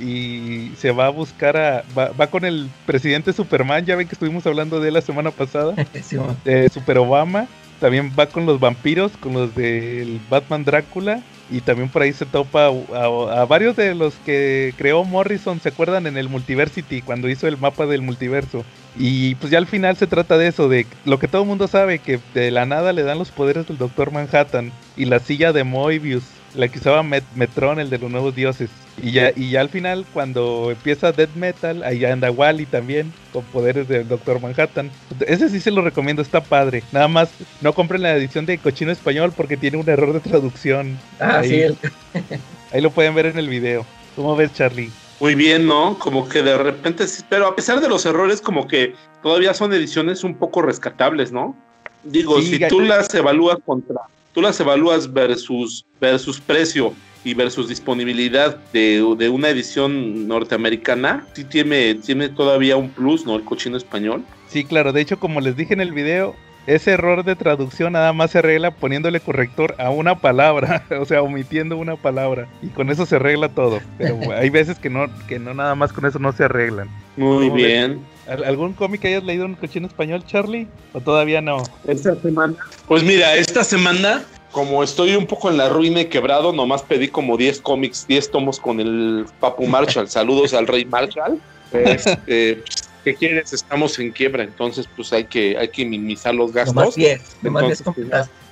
Y 0.00 0.70
se 0.78 0.90
va 0.92 1.06
a 1.06 1.10
buscar 1.10 1.56
a. 1.56 1.84
Va, 1.96 2.26
con 2.28 2.44
el 2.44 2.68
presidente 2.86 3.32
Superman, 3.32 3.84
ya 3.84 3.96
ven 3.96 4.06
que 4.06 4.14
estuvimos 4.14 4.46
hablando 4.46 4.80
de 4.80 4.88
él 4.88 4.94
la 4.94 5.00
semana 5.00 5.30
pasada. 5.30 5.74
de 6.44 6.68
Super 6.68 6.98
Obama. 6.98 7.48
También 7.80 8.12
va 8.18 8.26
con 8.26 8.46
los 8.46 8.58
vampiros, 8.58 9.12
con 9.16 9.34
los 9.34 9.54
del 9.54 10.20
Batman 10.28 10.64
Drácula. 10.64 11.22
Y 11.50 11.60
también 11.60 11.88
por 11.88 12.02
ahí 12.02 12.12
se 12.12 12.26
topa 12.26 12.66
a, 12.66 13.44
varios 13.46 13.74
de 13.76 13.94
los 13.94 14.14
que 14.26 14.74
creó 14.76 15.04
Morrison, 15.04 15.60
¿se 15.60 15.70
acuerdan? 15.70 16.06
En 16.06 16.18
el 16.18 16.28
Multiversity, 16.28 17.00
cuando 17.00 17.28
hizo 17.28 17.48
el 17.48 17.56
mapa 17.56 17.86
del 17.86 18.02
multiverso. 18.02 18.64
Y 18.98 19.34
pues 19.36 19.50
ya 19.50 19.58
al 19.58 19.66
final 19.66 19.96
se 19.96 20.06
trata 20.06 20.36
de 20.36 20.48
eso, 20.48 20.68
de 20.68 20.86
lo 21.06 21.18
que 21.18 21.28
todo 21.28 21.42
el 21.42 21.48
mundo 21.48 21.66
sabe, 21.66 22.00
que 22.00 22.20
de 22.34 22.50
la 22.50 22.66
nada 22.66 22.92
le 22.92 23.02
dan 23.02 23.18
los 23.18 23.30
poderes 23.30 23.66
del 23.66 23.78
Doctor 23.78 24.12
Manhattan 24.12 24.72
y 24.96 25.06
la 25.06 25.20
silla 25.20 25.52
de 25.52 25.64
Moebius, 25.64 26.24
la 26.54 26.68
que 26.68 26.78
usaba 26.78 27.02
Metron, 27.02 27.78
el 27.78 27.90
de 27.90 27.98
los 27.98 28.10
nuevos 28.10 28.34
dioses. 28.34 28.70
Y 29.02 29.12
ya, 29.12 29.32
y 29.34 29.50
ya 29.50 29.60
al 29.60 29.68
final, 29.68 30.04
cuando 30.12 30.70
empieza 30.70 31.12
Dead 31.12 31.28
Metal, 31.36 31.82
ahí 31.84 32.04
anda 32.04 32.30
Wally 32.30 32.66
también, 32.66 33.12
con 33.32 33.44
poderes 33.44 33.86
del 33.88 34.08
Doctor 34.08 34.40
Manhattan. 34.40 34.90
Ese 35.26 35.48
sí 35.48 35.60
se 35.60 35.70
lo 35.70 35.82
recomiendo, 35.82 36.22
está 36.22 36.42
padre. 36.42 36.82
Nada 36.92 37.08
más, 37.08 37.30
no 37.60 37.72
compren 37.72 38.02
la 38.02 38.16
edición 38.16 38.46
de 38.46 38.58
Cochino 38.58 38.90
Español 38.90 39.32
porque 39.36 39.56
tiene 39.56 39.76
un 39.76 39.88
error 39.88 40.12
de 40.12 40.20
traducción. 40.20 40.98
Ah, 41.20 41.38
ahí, 41.38 41.68
sí. 41.68 41.78
ahí 42.72 42.80
lo 42.80 42.90
pueden 42.90 43.14
ver 43.14 43.26
en 43.26 43.38
el 43.38 43.48
video. 43.48 43.86
¿Cómo 44.16 44.34
ves, 44.34 44.52
Charlie? 44.52 44.90
Muy 45.20 45.34
bien, 45.34 45.66
¿no? 45.66 45.98
Como 45.98 46.28
que 46.28 46.42
de 46.42 46.56
repente, 46.56 47.04
pero 47.28 47.46
a 47.48 47.56
pesar 47.56 47.80
de 47.80 47.88
los 47.88 48.06
errores, 48.06 48.40
como 48.40 48.68
que 48.68 48.94
todavía 49.22 49.52
son 49.52 49.72
ediciones 49.72 50.22
un 50.22 50.34
poco 50.34 50.62
rescatables, 50.62 51.32
¿no? 51.32 51.56
Digo, 52.04 52.40
si 52.40 52.58
tú 52.68 52.80
las 52.80 53.12
evalúas 53.14 53.58
contra, 53.66 54.02
tú 54.38 54.42
las 54.42 54.60
evalúas 54.60 55.12
versus, 55.12 55.84
versus 56.00 56.40
precio 56.40 56.94
y 57.24 57.34
versus 57.34 57.68
disponibilidad 57.68 58.56
de, 58.72 59.02
una 59.02 59.48
edición 59.48 60.28
norteamericana, 60.28 61.26
sí 61.32 61.42
tiene, 61.42 61.96
tiene 61.96 62.28
todavía 62.28 62.76
un 62.76 62.88
plus, 62.88 63.26
¿no? 63.26 63.34
El 63.34 63.42
cochino 63.42 63.76
español. 63.76 64.22
Sí, 64.46 64.62
claro, 64.62 64.92
de 64.92 65.00
hecho, 65.00 65.18
como 65.18 65.40
les 65.40 65.56
dije 65.56 65.74
en 65.74 65.80
el 65.80 65.90
video, 65.90 66.36
ese 66.68 66.92
error 66.92 67.24
de 67.24 67.34
traducción 67.34 67.94
nada 67.94 68.12
más 68.12 68.30
se 68.30 68.38
arregla 68.38 68.70
poniéndole 68.70 69.18
corrector 69.18 69.74
a 69.76 69.90
una 69.90 70.20
palabra, 70.20 70.84
o 71.00 71.04
sea, 71.04 71.20
omitiendo 71.20 71.76
una 71.76 71.96
palabra. 71.96 72.46
Y 72.62 72.68
con 72.68 72.90
eso 72.90 73.06
se 73.06 73.16
arregla 73.16 73.48
todo. 73.48 73.80
Pero 73.98 74.20
hay 74.36 74.50
veces 74.50 74.78
que 74.78 74.88
no, 74.88 75.08
que 75.26 75.40
no 75.40 75.52
nada 75.52 75.74
más 75.74 75.92
con 75.92 76.06
eso 76.06 76.20
no 76.20 76.30
se 76.30 76.44
arreglan. 76.44 76.88
Muy 77.16 77.50
bien. 77.50 77.98
¿Algún 78.28 78.74
cómic 78.74 79.00
que 79.00 79.08
hayas 79.08 79.24
leído 79.24 79.44
en 79.46 79.54
cochino 79.54 79.86
español, 79.86 80.24
Charlie? 80.26 80.66
¿O 80.92 81.00
todavía 81.00 81.40
no? 81.40 81.62
Esta 81.86 82.14
semana. 82.16 82.54
Pues 82.86 83.02
mira, 83.02 83.34
esta 83.36 83.64
semana 83.64 84.24
como 84.50 84.82
estoy 84.82 85.14
un 85.14 85.26
poco 85.26 85.50
en 85.50 85.56
la 85.56 85.68
ruina 85.68 86.00
y 86.00 86.06
quebrado, 86.06 86.52
nomás 86.52 86.82
pedí 86.82 87.08
como 87.08 87.36
10 87.36 87.60
cómics, 87.60 88.06
10 88.08 88.30
tomos 88.30 88.58
con 88.58 88.80
el 88.80 89.26
Papu 89.40 89.66
Marshall. 89.66 90.08
Saludos 90.10 90.54
al 90.54 90.66
Rey 90.66 90.84
Marshall. 90.84 91.38
Este, 91.72 92.62
¿Qué 93.04 93.14
quieres? 93.14 93.52
Estamos 93.52 93.98
en 93.98 94.10
quiebra, 94.10 94.42
entonces 94.42 94.88
pues 94.96 95.12
hay 95.12 95.24
que, 95.24 95.56
hay 95.56 95.68
que 95.68 95.84
minimizar 95.84 96.34
los 96.34 96.52
gastos. 96.52 96.74
Nomás 96.74 96.94
10, 96.94 97.36
nomás 97.42 97.84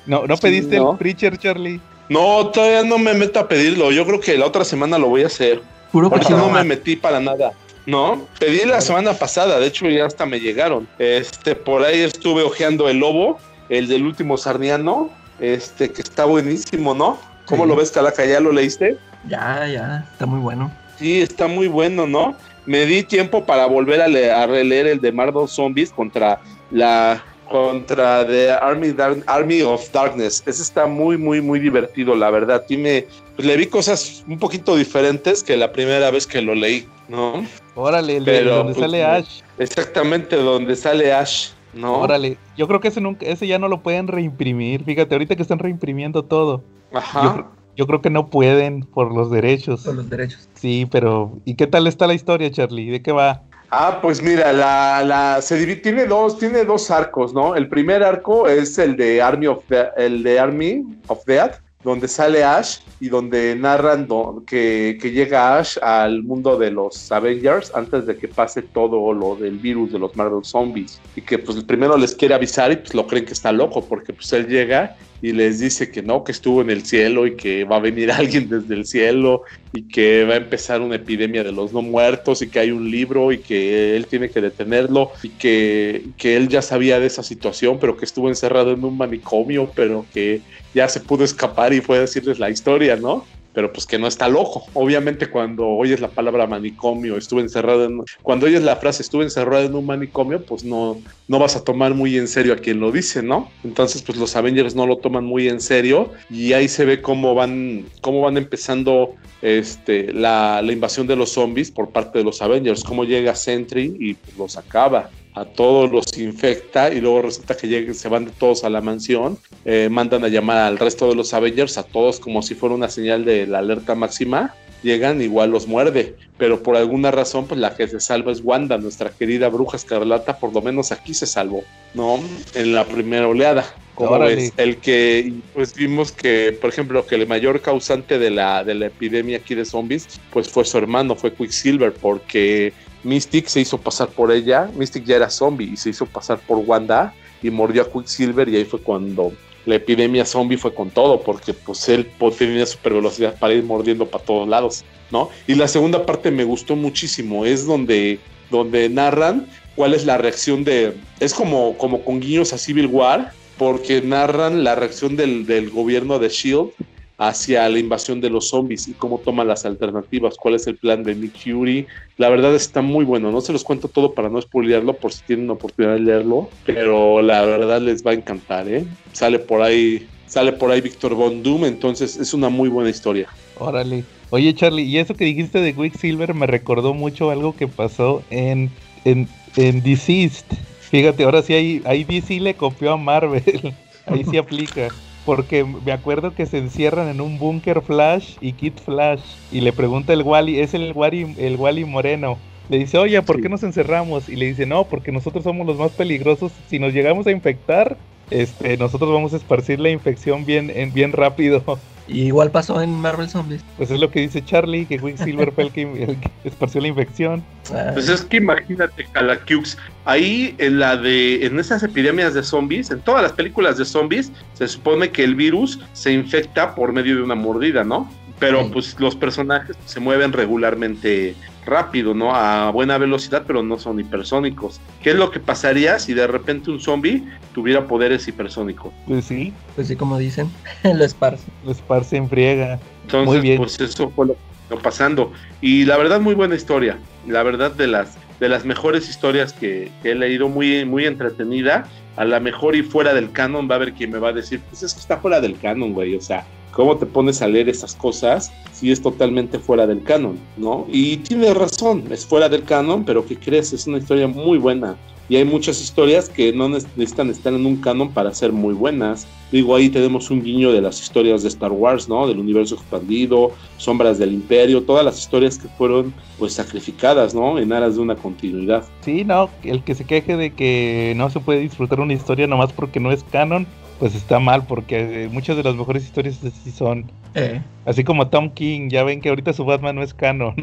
no, 0.06 0.26
¿No 0.26 0.37
pediste 0.37 0.76
el 0.76 0.97
Preacher, 0.99 1.37
Charlie? 1.37 1.80
No, 2.09 2.47
todavía 2.50 2.85
no 2.85 2.99
me 2.99 3.12
meto 3.14 3.40
a 3.40 3.49
pedirlo. 3.49 3.90
Yo 3.90 4.06
creo 4.06 4.21
que 4.21 4.38
la 4.38 4.47
otra 4.47 4.64
semana 4.64 4.99
lo 4.99 5.09
voy 5.09 5.25
a 5.25 5.26
hacer. 5.26 5.61
Puro 5.90 6.09
Por 6.09 6.21
eso 6.21 6.37
no 6.37 6.49
me 6.49 6.62
metí 6.62 6.95
para 6.95 7.18
nada. 7.18 7.52
No, 7.87 8.26
pedí 8.40 8.64
la 8.64 8.81
semana 8.81 9.14
pasada, 9.14 9.61
de 9.61 9.66
hecho 9.66 9.88
ya 9.88 10.07
hasta 10.07 10.26
me 10.26 10.40
llegaron. 10.40 10.88
Este, 10.99 11.55
por 11.55 11.85
ahí 11.85 12.00
estuve 12.00 12.43
hojeando 12.43 12.88
el 12.88 12.99
lobo, 12.99 13.38
el 13.69 13.87
del 13.87 14.05
último 14.05 14.37
sarniano, 14.37 15.09
este, 15.38 15.93
que 15.93 16.02
está 16.02 16.25
buenísimo, 16.25 16.95
¿no? 16.95 17.19
¿Cómo 17.47 17.64
lo 17.64 17.76
ves, 17.76 17.93
Calaca? 17.93 18.25
¿Ya 18.25 18.40
lo 18.40 18.50
leíste? 18.50 18.99
Ya, 19.28 19.66
ya, 19.69 20.07
está 20.12 20.26
muy 20.26 20.40
bueno. 20.40 20.73
Sí, 20.99 21.21
está 21.21 21.47
muy 21.47 21.69
bueno, 21.69 22.09
¿no? 22.09 22.35
Me 22.64 22.87
di 22.87 23.05
tiempo 23.05 23.45
para 23.45 23.66
volver 23.66 24.02
a, 24.02 24.47
releer 24.47 24.88
el 24.88 25.00
de 25.00 25.12
Marvel 25.12 25.47
Zombies 25.47 25.93
contra 25.93 26.40
la 26.73 27.23
contra 27.49 28.26
The 28.26 28.50
Army, 28.50 28.93
Army 29.26 29.62
of 29.62 29.93
Darkness. 29.93 30.43
Ese 30.47 30.62
está 30.62 30.87
muy, 30.87 31.16
muy, 31.16 31.40
muy 31.40 31.61
divertido, 31.61 32.16
la 32.16 32.28
verdad. 32.31 32.64
Tiene, 32.66 33.07
pues, 33.37 33.47
le 33.47 33.57
vi 33.57 33.66
cosas 33.66 34.25
un 34.26 34.40
poquito 34.40 34.75
diferentes 34.75 35.45
que 35.45 35.57
la 35.57 35.71
primera 35.71 36.11
vez 36.11 36.26
que 36.26 36.43
lo 36.43 36.57
leí, 36.57 36.88
¿no? 37.09 37.47
Órale, 37.76 38.16
el 38.16 38.25
de 38.25 38.42
donde 38.42 38.73
pues, 38.73 38.85
sale 38.85 39.04
Ash. 39.04 39.42
Exactamente, 39.59 40.37
donde 40.37 40.75
sale 40.75 41.12
Ash. 41.12 41.50
No. 41.75 42.00
Órale, 42.00 42.38
yo 42.56 42.66
creo 42.66 42.80
que 42.80 42.88
ese, 42.88 43.02
nunca, 43.02 43.26
ese 43.26 43.47
ya 43.47 43.59
no 43.59 43.68
lo 43.68 43.83
pueden 43.83 44.09
reimprimir. 44.09 44.83
Fíjate, 44.85 45.14
ahorita 45.14 45.37
que 45.37 45.42
están 45.42 45.59
reimprimiendo 45.59 46.25
todo. 46.25 46.64
Ajá. 46.92 47.47
Yo, 47.76 47.87
creo 47.87 48.00
que 48.00 48.09
no 48.09 48.28
pueden 48.28 48.80
por 48.80 49.14
los 49.14 49.30
derechos. 49.30 49.85
Por 49.85 49.97
los 49.97 50.09
derechos. 50.09 50.49
Sí, 50.54 50.88
pero 50.90 51.38
¿y 51.45 51.54
qué 51.54 51.66
tal 51.66 51.87
está 51.87 52.06
la 52.06 52.14
historia, 52.14 52.50
Charlie? 52.50 52.90
¿De 52.90 53.02
qué 53.02 53.12
va? 53.12 53.42
Ah, 53.71 53.99
pues 54.00 54.23
mira, 54.23 54.52
la, 54.54 55.02
la 55.04 55.42
se 55.42 55.59
divide, 55.59 55.76
tiene 55.76 56.06
dos, 56.06 56.38
tiene 56.38 56.64
dos 56.64 56.90
arcos, 56.90 57.35
¿no? 57.35 57.56
El 57.56 57.68
primer 57.68 58.02
arco 58.02 58.49
es 58.49 58.78
el 58.78 58.97
de 58.97 59.21
Army 59.21 59.49
of 59.49 59.64
el 59.97 60.23
de 60.23 60.38
Army 60.38 60.83
of 61.09 61.25
Death, 61.26 61.56
donde 61.87 62.09
sale 62.09 62.43
Ash 62.43 62.78
y 62.99 63.09
donde 63.09 63.55
narran 63.55 64.09
que, 64.45 64.99
llega 65.00 65.57
Ash 65.57 65.78
al 65.81 66.25
mundo 66.25 66.59
de 66.59 66.73
los 66.73 67.12
Avengers 67.12 67.71
antes 67.76 68.07
de 68.07 68.16
que 68.16 68.26
pase 68.26 68.62
todo 68.62 69.12
lo 69.12 69.37
del 69.37 69.59
virus 69.59 69.93
de 69.93 70.00
los 70.00 70.16
Marvel 70.16 70.45
Zombies. 70.45 71.00
Y 71.14 71.21
que 71.21 71.38
pues 71.38 71.62
primero 71.62 71.97
les 71.97 72.16
quiere 72.16 72.35
avisar 72.35 72.73
y 72.73 72.76
pues 72.76 72.93
lo 72.93 73.07
creen 73.07 73.25
que 73.25 73.35
está 73.35 73.52
loco 73.52 73.85
porque 73.85 74.12
pues 74.12 74.33
él 74.33 74.49
llega 74.49 74.97
y 75.23 75.31
les 75.31 75.61
dice 75.61 75.93
que 75.93 76.02
no, 76.02 76.25
que 76.25 76.33
estuvo 76.33 76.61
en 76.61 76.71
el 76.71 76.85
cielo 76.85 77.25
y 77.25 77.37
que 77.37 77.62
va 77.62 77.76
a 77.76 77.81
venir 77.81 78.11
alguien 78.12 78.49
desde 78.49 78.75
el 78.75 78.85
cielo 78.85 79.43
y 79.73 79.87
que 79.87 80.25
va 80.25 80.35
a 80.35 80.38
empezar 80.38 80.81
una 80.81 80.97
epidemia 80.97 81.45
de 81.45 81.52
los 81.52 81.73
no 81.73 81.83
muertos 81.83 82.43
y 82.43 82.49
que 82.49 82.59
hay 82.59 82.73
un 82.73 82.90
libro 82.90 83.31
y 83.31 83.38
que 83.38 83.97
él 83.97 84.09
tiene 84.09 84.28
que 84.28 84.40
detenerlo 84.40 85.12
y 85.23 85.28
que, 85.28 86.07
que 86.16 86.37
él 86.37 86.49
ya 86.49 86.62
sabía 86.62 86.99
de 86.99 87.07
esa 87.07 87.23
situación 87.23 87.78
pero 87.81 87.97
que 87.97 88.05
estuvo 88.05 88.28
encerrado 88.28 88.73
en 88.73 88.85
un 88.85 88.97
manicomio 88.97 89.71
pero 89.73 90.05
que 90.12 90.40
ya 90.76 90.88
se 90.90 91.00
pudo 91.00 91.25
escapar 91.25 91.73
y 91.73 91.80
fue 91.80 91.97
a 91.97 92.00
decirles 92.02 92.38
la 92.38 92.50
historia, 92.50 92.97
¿no? 92.97 93.25
Pero 93.54 93.73
pues 93.73 93.87
que 93.87 93.99
no 93.99 94.06
está 94.06 94.28
loco. 94.28 94.66
Obviamente 94.75 95.30
cuando 95.30 95.66
oyes 95.66 96.00
la 96.00 96.09
palabra 96.09 96.47
manicomio, 96.47 97.16
estuve 97.16 97.40
encerrado 97.40 97.87
en... 97.87 98.02
Cuando 98.23 98.45
oyes 98.45 98.62
la 98.62 98.76
frase 98.76 99.02
estuve 99.02 99.25
encerrado 99.25 99.64
en 99.64 99.75
un 99.75 99.87
manicomio, 99.87 100.45
pues 100.45 100.64
no, 100.64 101.00
no 101.28 101.38
vas 101.38 101.56
a 101.56 101.64
tomar 101.64 101.95
muy 101.95 102.18
en 102.18 102.28
serio 102.28 102.52
a 102.52 102.56
quien 102.56 102.78
lo 102.78 102.92
dice, 102.92 103.23
¿no? 103.23 103.50
Entonces 103.64 104.02
pues 104.02 104.18
los 104.18 104.37
Avengers 104.37 104.75
no 104.75 104.87
lo 104.87 104.99
toman 104.99 105.25
muy 105.25 105.49
en 105.49 105.62
serio 105.62 106.12
y 106.28 106.52
ahí 106.52 106.68
se 106.68 106.85
ve 106.85 107.00
cómo 107.00 107.35
van, 107.35 107.87
cómo 108.02 108.21
van 108.21 108.37
empezando 108.37 109.14
este, 109.40 110.12
la, 110.12 110.61
la 110.61 110.73
invasión 110.73 111.06
de 111.06 111.16
los 111.16 111.30
zombies 111.33 111.71
por 111.71 111.88
parte 111.88 112.18
de 112.18 112.25
los 112.25 112.42
Avengers, 112.42 112.85
cómo 112.85 113.04
llega 113.04 113.35
Sentry 113.35 113.97
y 113.99 114.12
pues, 114.12 114.37
los 114.37 114.59
acaba 114.59 115.09
a 115.37 115.45
todos 115.45 115.93
los 115.93 116.16
infecta 116.16 116.90
y 116.93 117.00
luego 117.00 117.23
resulta 117.23 117.57
que 117.57 117.69
lleguen, 117.69 117.95
se 117.95 118.09
van 118.09 118.25
de 118.25 118.31
todos 118.31 118.64
a 118.64 118.71
la 118.71 118.81
mansión, 118.81 119.38
eh, 119.66 119.88
mandan 119.90 120.25
a 120.25 120.28
llamar 120.28 120.57
al 120.57 120.78
resto 120.78 121.09
de 121.09 121.14
los 121.14 121.35
Avengers, 121.35 121.76
a 121.76 121.83
todos 121.83 122.19
como 122.19 122.40
si 122.40 122.55
fuera 122.55 122.75
una 122.75 122.88
señal 122.88 123.26
de 123.26 123.47
la 123.47 123.59
alerta 123.59 123.95
máxima, 123.95 124.55
llegan 124.83 125.21
igual 125.21 125.50
los 125.50 125.66
muerde, 125.66 126.14
pero 126.38 126.62
por 126.62 126.76
alguna 126.76 127.11
razón 127.11 127.47
pues 127.47 127.61
la 127.61 127.76
que 127.76 127.87
se 127.87 128.00
salva 128.00 128.33
es 128.33 128.40
Wanda, 128.43 128.78
nuestra 128.78 129.11
querida 129.11 129.49
bruja 129.50 129.76
escarlata, 129.76 130.38
por 130.38 130.55
lo 130.55 130.62
menos 130.62 130.90
aquí 130.90 131.12
se 131.12 131.26
salvó, 131.26 131.64
¿no? 131.93 132.19
En 132.55 132.73
la 132.73 132.87
primera 132.87 133.28
oleada. 133.28 133.66
Como 133.95 134.19
ves, 134.19 134.52
el 134.59 134.76
que 134.76 135.33
pues 135.55 135.75
vimos 135.75 136.12
que, 136.12 136.57
por 136.61 136.69
ejemplo, 136.69 137.07
que 137.07 137.14
el 137.14 137.26
mayor 137.26 137.62
causante 137.62 138.19
de 138.19 138.31
la, 138.31 138.62
de 138.62 138.75
la 138.75 138.87
epidemia 138.87 139.38
aquí 139.38 139.55
de 139.55 139.64
zombies, 139.64 140.07
pues 140.31 140.50
fue 140.50 140.66
su 140.66 140.76
hermano, 140.76 141.16
fue 141.16 141.33
Quicksilver, 141.33 141.95
porque 141.95 142.75
Mystic 143.07 143.47
se 143.47 143.61
hizo 143.61 143.79
pasar 143.79 144.09
por 144.09 144.33
ella. 144.33 144.69
Mystic 144.75 145.05
ya 145.05 145.17
era 145.17 145.31
zombie 145.31 145.71
y 145.73 145.77
se 145.77 145.91
hizo 145.91 146.07
pasar 146.07 146.41
por 146.41 146.59
Wanda 146.59 147.15
y 147.43 147.51
mordió 147.51 147.83
a 147.83 147.91
Quicksilver 147.91 148.49
y 148.49 148.57
ahí 148.57 148.65
fue 148.65 148.81
cuando 148.81 149.33
la 149.65 149.77
epidemia 149.77 150.25
zombie 150.25 150.57
fue 150.57 150.75
con 150.75 150.91
todo, 150.91 151.21
porque 151.21 151.53
pues 151.53 151.89
él 151.89 152.09
tenía 152.39 152.67
super 152.67 152.95
velocidad 152.95 153.37
para 153.39 153.55
ir 153.55 153.65
mordiendo 153.65 154.07
para 154.07 154.25
todos 154.25 154.49
lados, 154.49 154.85
¿no? 155.11 155.29
Y 155.47 155.55
la 155.55 155.69
segunda 155.69 156.07
parte 156.07 156.31
me 156.31 156.45
gustó 156.45 156.77
muchísimo, 156.77 157.45
es 157.45 157.67
donde, 157.67 158.21
donde 158.51 158.89
narran 158.89 159.49
cuál 159.75 159.95
es 159.95 160.05
la 160.05 160.19
reacción 160.19 160.65
de... 160.65 160.95
Es 161.19 161.35
como, 161.35 161.77
como 161.79 162.03
con 162.05 162.21
guiños 162.21 162.53
a 162.53 162.59
Civil 162.59 162.87
War, 162.87 163.33
porque 163.59 164.03
narran 164.03 164.63
la 164.63 164.77
reacción 164.77 165.17
del, 165.17 165.47
del 165.47 165.71
gobierno 165.71 166.19
de 166.19 166.29
Shield 166.29 166.71
hacia 167.19 167.69
la 167.69 167.79
invasión 167.79 168.21
de 168.21 168.31
los 168.31 168.49
zombies 168.49 168.89
y 168.89 168.93
cómo 168.93 169.19
toman 169.19 169.49
las 169.49 169.65
alternativas, 169.65 170.37
cuál 170.37 170.55
es 170.55 170.67
el 170.67 170.77
plan 170.77 171.03
de 171.03 171.15
Nick 171.15 171.39
Fury. 171.39 171.87
La 172.19 172.29
verdad 172.29 172.55
está 172.55 172.83
muy 172.83 173.05
bueno, 173.05 173.33
no 173.33 173.41
se 173.41 173.53
los 173.53 173.65
cuento 173.65 173.89
todo 173.89 174.13
para 174.13 174.29
no 174.29 174.41
spoilearlo 174.41 174.95
por 174.95 175.13
si 175.13 175.23
tienen 175.25 175.51
oportunidad 175.51 175.95
de 175.95 176.01
leerlo, 176.01 176.51
pero 176.65 177.23
la 177.23 177.43
verdad 177.43 177.81
les 177.81 178.05
va 178.05 178.11
a 178.11 178.15
encantar, 178.15 178.69
¿eh? 178.69 178.85
Sale 179.13 179.39
por 179.39 179.63
ahí, 179.63 180.07
sale 180.27 180.53
por 180.53 180.71
ahí 180.71 180.81
Víctor 180.81 181.15
Von 181.15 181.43
Doom, 181.43 181.65
entonces 181.65 182.17
es 182.17 182.35
una 182.35 182.49
muy 182.49 182.69
buena 182.69 182.91
historia. 182.91 183.29
Órale. 183.59 184.05
Oye, 184.31 184.55
Charlie, 184.55 184.83
y 184.83 184.99
eso 184.99 185.15
que 185.15 185.25
dijiste 185.25 185.61
de 185.61 185.73
Quicksilver 185.75 186.35
me 186.35 186.47
recordó 186.47 186.95
mucho 186.95 187.31
algo 187.31 187.55
que 187.55 187.69
pasó 187.69 188.23
en, 188.31 188.71
en, 189.05 189.29
en 189.57 189.83
Deceased. 189.83 190.45
Fíjate, 190.81 191.25
ahora 191.25 191.43
sí 191.43 191.55
ahí, 191.55 191.83
ahí 191.85 192.05
DC 192.05 192.41
le 192.41 192.55
copió 192.55 192.93
a 192.93 192.97
Marvel. 192.97 193.75
ahí 194.07 194.25
sí 194.29 194.37
aplica. 194.37 194.89
Porque 195.26 195.64
me 195.64 195.92
acuerdo 195.92 196.35
que 196.35 196.47
se 196.47 196.59
encierran 196.59 197.09
en 197.09 197.21
un 197.21 197.38
búnker 197.38 197.83
Flash 197.83 198.37
y 198.40 198.52
Kid 198.52 198.75
Flash. 198.83 199.21
Y 199.50 199.61
le 199.61 199.73
pregunta 199.73 200.12
el 200.12 200.23
Wally, 200.23 200.61
es 200.61 200.73
el 200.73 200.92
Wally, 200.95 201.35
el 201.37 201.56
Wally 201.56 201.85
Moreno. 201.85 202.38
Le 202.68 202.78
dice, 202.78 202.97
oye, 202.97 203.21
¿por 203.23 203.40
qué 203.40 203.49
nos 203.49 203.64
encerramos? 203.64 204.28
Y 204.28 204.37
le 204.37 204.47
dice, 204.47 204.66
no, 204.66 204.85
porque 204.85 205.12
nosotros 205.12 205.45
somos 205.45 205.66
los 205.66 205.78
más 205.78 205.90
peligrosos. 205.90 206.52
Si 206.68 206.78
nos 206.78 206.92
llegamos 206.92 207.26
a 207.26 207.33
infectar, 207.33 207.99
este, 208.30 208.76
nosotros 208.76 209.12
vamos 209.12 209.33
a 209.33 209.37
esparcir 209.37 209.80
la 209.80 209.90
infección 209.90 210.45
bien, 210.45 210.71
en, 210.75 210.92
bien 210.92 211.12
rápido. 211.12 211.78
Y 212.09 212.23
igual 212.26 212.50
pasó 212.50 212.80
en 212.83 212.90
Marvel 212.90 213.28
Zombies. 213.28 213.62
Pues 213.76 213.90
es 213.90 214.00
lo 214.00 214.11
que 214.11 214.21
dice 214.21 214.45
Charlie, 214.45 214.87
que 214.87 214.99
Quicksilver 214.99 215.52
fue 215.52 215.64
el 215.64 215.73
que, 215.73 215.83
el 215.83 216.21
que 216.21 216.30
esparció 216.45 216.80
la 216.80 216.88
infección. 216.88 217.45
Ah, 217.73 217.90
Pues 217.95 218.09
es 218.09 218.23
que 218.23 218.38
imagínate, 218.38 219.06
Calaquiux, 219.12 219.76
ahí 220.04 220.54
en 220.59 220.78
la 220.78 220.97
de, 220.97 221.47
en 221.47 221.59
esas 221.59 221.83
epidemias 221.83 222.35
de 222.35 222.42
zombies, 222.42 222.90
en 222.90 223.00
todas 223.00 223.23
las 223.23 223.33
películas 223.33 223.78
de 223.78 223.85
zombies, 223.85 224.33
se 224.54 224.68
supone 224.68 225.11
que 225.11 225.25
el 225.25 225.35
virus 225.35 225.80
se 225.92 226.12
infecta 226.12 226.75
por 226.75 226.92
medio 226.92 227.16
de 227.16 227.23
una 227.23 227.35
mordida, 227.35 227.85
¿no? 227.85 228.11
Pero 228.38 228.64
Sí. 228.64 228.71
pues 228.73 229.00
los 229.00 229.16
personajes 229.16 229.76
se 229.87 229.99
mueven 230.00 230.33
regularmente 230.33 231.35
rápido, 231.64 232.14
¿no? 232.14 232.35
A 232.35 232.71
buena 232.71 232.99
velocidad, 232.99 233.45
pero 233.47 233.62
no 233.62 233.78
son 233.78 233.99
hipersónicos. 233.99 234.81
¿Qué 235.02 235.11
es 235.11 235.16
lo 235.16 235.31
que 235.31 235.40
pasaría 235.40 235.99
si 235.99 236.14
de 236.14 236.26
repente 236.26 236.71
un 236.71 236.78
zombie 236.81 237.25
tuviera 237.55 237.87
poderes 237.87 238.28
hipersónicos? 238.28 238.93
Pues 239.07 239.25
sí, 239.25 239.52
pues 239.75 239.88
sí, 239.88 239.97
como 239.97 240.19
dicen, 240.19 240.50
lo 240.85 241.05
esparce. 241.05 241.45
lo 241.64 241.73
esparce 241.73 242.16
en 242.19 242.28
friega. 242.28 242.78
Entonces, 243.02 243.26
Muy 243.26 243.40
bien. 243.40 243.57
pues 243.59 243.81
eso 243.81 244.11
fue 244.11 244.26
lo 244.26 244.35
que 244.35 244.38
está 244.71 244.83
pasando. 244.83 245.33
Y 245.61 245.85
la 245.87 245.97
verdad, 245.97 246.21
muy 246.21 246.35
buena 246.35 246.55
historia. 246.55 246.99
La 247.26 247.43
verdad, 247.43 247.73
de 247.73 247.87
las, 247.87 248.16
de 248.38 248.49
las 248.49 248.64
mejores 248.64 249.09
historias 249.09 249.52
que, 249.52 249.90
que 250.02 250.11
he 250.12 250.14
leído, 250.14 250.49
muy, 250.49 250.85
muy 250.85 251.05
entretenida. 251.07 251.87
A 252.16 252.25
la 252.25 252.40
mejor 252.40 252.75
y 252.76 252.83
fuera 252.83 253.12
del 253.12 253.31
canon, 253.33 253.69
va 253.69 253.75
a 253.75 253.76
haber 253.76 253.93
quien 253.93 254.11
me 254.11 254.19
va 254.19 254.28
a 254.28 254.33
decir, 254.33 254.61
pues 254.71 254.83
es 254.83 254.95
que 254.95 255.00
está 255.00 255.19
fuera 255.19 255.40
del 255.40 255.59
canon, 255.59 255.93
güey. 255.93 256.16
O 256.16 256.21
sea, 256.21 256.47
¿cómo 256.76 256.99
te 256.99 257.06
pones 257.06 257.40
a 257.40 257.49
leer 257.49 257.71
esas 257.71 257.95
cosas 257.95 258.52
si 258.71 258.92
es 258.92 259.00
totalmente 259.00 259.59
fuera 259.59 259.87
del 259.87 260.02
canon, 260.02 260.38
no? 260.59 260.87
Y 260.92 261.16
tiene 261.16 261.54
razón, 261.54 262.04
es 262.11 262.26
fuera 262.26 262.50
del 262.50 262.64
canon, 262.64 263.02
pero 263.02 263.25
¿qué 263.25 263.35
crees? 263.35 263.73
Es 263.73 263.87
una 263.87 263.97
historia 263.97 264.28
muy 264.28 264.59
buena. 264.59 264.95
Y 265.30 265.37
hay 265.37 265.45
muchas 265.47 265.80
historias 265.80 266.28
que 266.28 266.52
no 266.52 266.68
necesitan 266.68 267.30
estar 267.30 267.52
en 267.54 267.64
un 267.64 267.76
canon 267.76 268.12
para 268.12 268.33
ser 268.35 268.52
muy 268.52 268.75
buenas. 268.75 269.26
Digo, 269.50 269.75
ahí 269.75 269.88
tenemos 269.88 270.30
un 270.30 270.42
guiño 270.42 270.71
de 270.71 270.83
las 270.83 271.00
historias 271.00 271.42
de 271.42 271.49
Star 271.49 271.73
Wars, 271.73 272.11
¿no? 272.11 272.28
Del 272.28 272.38
universo 272.38 272.75
expandido, 272.75 273.52
Sombras 273.78 274.18
del 274.18 274.35
Imperio, 274.35 274.83
todas 274.83 275.04
las 275.04 275.18
historias 275.18 275.56
que 275.56 275.68
fueron 275.68 276.12
pues 276.38 276.52
sacrificadas, 276.52 277.35
¿no? 277.35 277.59
En 277.59 277.73
aras 277.73 277.97
de 277.97 278.02
una 278.02 278.16
continuidad. 278.16 278.85
Sí, 279.00 279.25
no, 279.25 279.49
el 279.64 279.83
que 279.83 279.95
se 279.95 280.04
queje 280.04 280.37
de 280.37 280.52
que 280.52 281.14
no 281.16 281.30
se 281.30 281.40
puede 281.40 281.61
disfrutar 281.61 282.00
una 282.00 282.12
historia 282.12 282.47
nomás 282.47 282.73
porque 282.73 283.00
no 283.00 283.11
es 283.11 283.25
canon, 283.25 283.66
pues 283.99 284.15
está 284.15 284.38
mal, 284.38 284.67
porque 284.67 285.25
eh, 285.25 285.29
muchas 285.29 285.57
de 285.57 285.62
las 285.62 285.75
mejores 285.75 286.05
historias 286.05 286.43
así 286.45 286.71
son. 286.71 287.11
Eh, 287.35 287.61
Así 287.85 288.03
como 288.05 288.29
Tom 288.29 288.50
King, 288.50 288.88
ya 288.88 289.05
ven 289.05 289.21
que 289.21 289.29
ahorita 289.29 289.53
su 289.53 289.65
Batman 289.65 289.97
no 289.97 290.03
es 290.03 290.12
canon. 290.15 290.55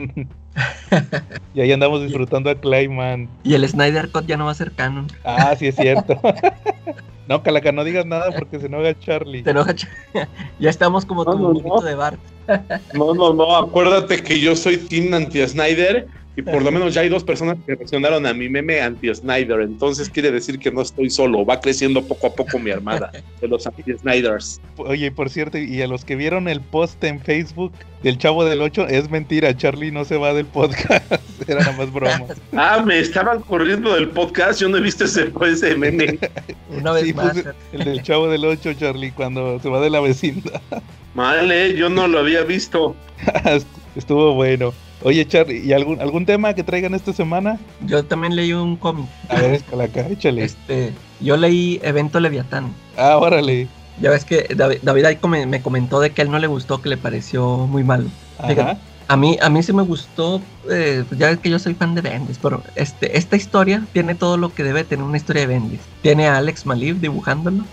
y 1.53 1.61
ahí 1.61 1.71
andamos 1.71 2.01
disfrutando 2.03 2.49
a 2.49 2.55
Clayman. 2.55 3.29
y 3.43 3.53
el 3.53 3.67
Snyder 3.67 4.09
Cut 4.11 4.25
ya 4.25 4.37
no 4.37 4.45
va 4.45 4.51
a 4.51 4.55
ser 4.55 4.71
canon. 4.71 5.07
Ah, 5.23 5.55
sí 5.57 5.67
es 5.67 5.75
cierto. 5.75 6.19
no, 7.27 7.41
Calaca, 7.43 7.71
no 7.71 7.83
digas 7.83 8.05
nada 8.05 8.31
porque 8.37 8.59
se 8.59 8.65
enoja 8.67 8.97
Charlie. 8.99 9.43
Te 9.43 9.51
enoja, 9.51 9.73
Ch- 9.73 9.87
ya 10.59 10.69
estamos 10.69 11.05
como 11.05 11.23
No, 11.23 11.31
tu 11.53 11.61
no. 11.67 11.81
de 11.81 11.95
Bart. 11.95 12.19
No, 12.93 13.13
no, 13.13 13.33
no, 13.33 13.55
acuérdate 13.55 14.21
que 14.21 14.39
yo 14.39 14.55
soy 14.55 14.77
Team 14.77 15.13
anti-Snyder 15.13 16.07
y 16.35 16.41
por 16.41 16.63
lo 16.63 16.71
menos 16.71 16.93
ya 16.93 17.01
hay 17.01 17.09
dos 17.09 17.23
personas 17.23 17.57
que 17.65 17.75
reaccionaron 17.75 18.25
a 18.25 18.33
mi 18.33 18.49
meme 18.49 18.81
anti-Snyder, 18.81 19.61
entonces 19.61 20.09
quiere 20.09 20.31
decir 20.31 20.57
que 20.59 20.71
no 20.71 20.81
estoy 20.81 21.09
solo, 21.09 21.45
va 21.45 21.59
creciendo 21.59 22.03
poco 22.03 22.27
a 22.27 22.33
poco 22.33 22.57
mi 22.57 22.71
armada 22.71 23.11
de 23.39 23.47
los 23.47 23.67
anti-Snyders. 23.67 24.59
Oye, 24.77 25.11
por 25.11 25.29
cierto, 25.29 25.57
y 25.59 25.81
a 25.81 25.87
los 25.87 26.05
que 26.05 26.15
vieron 26.15 26.47
el 26.47 26.59
post 26.61 27.03
en 27.03 27.19
Facebook 27.19 27.71
del 28.01 28.17
Chavo 28.17 28.43
del 28.45 28.61
8, 28.61 28.87
es 28.87 29.09
mentira, 29.11 29.55
Charlie 29.55 29.91
no 29.91 30.05
se 30.05 30.17
va 30.17 30.33
del 30.33 30.45
podcast. 30.47 31.11
Era 31.47 31.59
nada 31.61 31.77
más 31.77 31.93
broma. 31.93 32.25
Ah, 32.53 32.81
me 32.85 32.99
estaban 32.99 33.41
corriendo 33.41 33.93
del 33.93 34.09
podcast, 34.09 34.59
yo 34.59 34.69
no 34.69 34.77
he 34.77 34.81
visto 34.81 35.05
ese, 35.05 35.31
ese 35.45 35.75
meme. 35.75 36.17
Una 36.69 36.93
vez 36.93 37.03
Sí, 37.05 37.13
más. 37.13 37.33
puse 37.33 37.49
el 37.73 37.83
del 37.85 38.01
Chavo 38.01 38.27
del 38.29 38.43
8, 38.45 38.73
Charlie, 38.73 39.11
cuando 39.11 39.59
se 39.59 39.69
va 39.69 39.79
de 39.81 39.89
la 39.89 39.99
vecindad. 39.99 40.61
Vale, 41.13 41.75
yo 41.75 41.89
no 41.89 42.07
lo 42.07 42.19
había 42.19 42.41
visto. 42.43 42.95
Estuvo 43.95 44.33
bueno. 44.33 44.73
Oye, 45.03 45.27
Charlie, 45.27 45.59
¿y 45.65 45.73
algún, 45.73 45.99
algún 46.01 46.25
tema 46.25 46.53
que 46.53 46.63
traigan 46.63 46.93
esta 46.93 47.11
semana? 47.13 47.59
Yo 47.85 48.03
también 48.03 48.35
leí 48.35 48.53
un 48.53 48.77
cómic. 48.77 49.07
A 49.29 49.35
ver, 49.41 49.61
Calaca, 49.63 50.07
échale. 50.07 50.43
Este, 50.43 50.93
yo 51.19 51.35
leí 51.37 51.79
Evento 51.83 52.19
Leviatán. 52.19 52.73
Ah, 52.97 53.17
órale. 53.17 53.67
Ya 53.99 54.09
ves 54.09 54.25
que 54.25 54.47
David, 54.55 54.77
David 54.81 55.05
ahí 55.05 55.15
come- 55.17 55.45
me 55.45 55.61
comentó 55.61 55.99
de 55.99 56.11
que 56.11 56.21
a 56.21 56.25
él 56.25 56.31
no 56.31 56.39
le 56.39 56.47
gustó, 56.47 56.81
que 56.81 56.89
le 56.89 56.97
pareció 56.97 57.67
muy 57.67 57.83
malo. 57.83 58.05
Ajá. 58.39 58.77
A 59.09 59.17
mí, 59.17 59.37
a 59.41 59.49
mí 59.49 59.61
sí 59.61 59.73
me 59.73 59.83
gustó, 59.83 60.41
eh, 60.71 61.03
pues 61.07 61.19
ya 61.19 61.27
ves 61.27 61.37
que 61.39 61.49
yo 61.49 61.59
soy 61.59 61.73
fan 61.73 61.93
de 61.93 62.01
Bendis, 62.01 62.39
pero 62.41 62.63
este, 62.75 63.17
esta 63.17 63.35
historia 63.35 63.85
tiene 63.91 64.15
todo 64.15 64.37
lo 64.37 64.53
que 64.53 64.63
debe 64.63 64.85
tener 64.85 65.03
una 65.03 65.17
historia 65.17 65.41
de 65.41 65.47
Bendis. 65.47 65.81
Tiene 66.01 66.27
a 66.27 66.37
Alex 66.37 66.65
Malib 66.65 67.01
dibujándolo. 67.01 67.65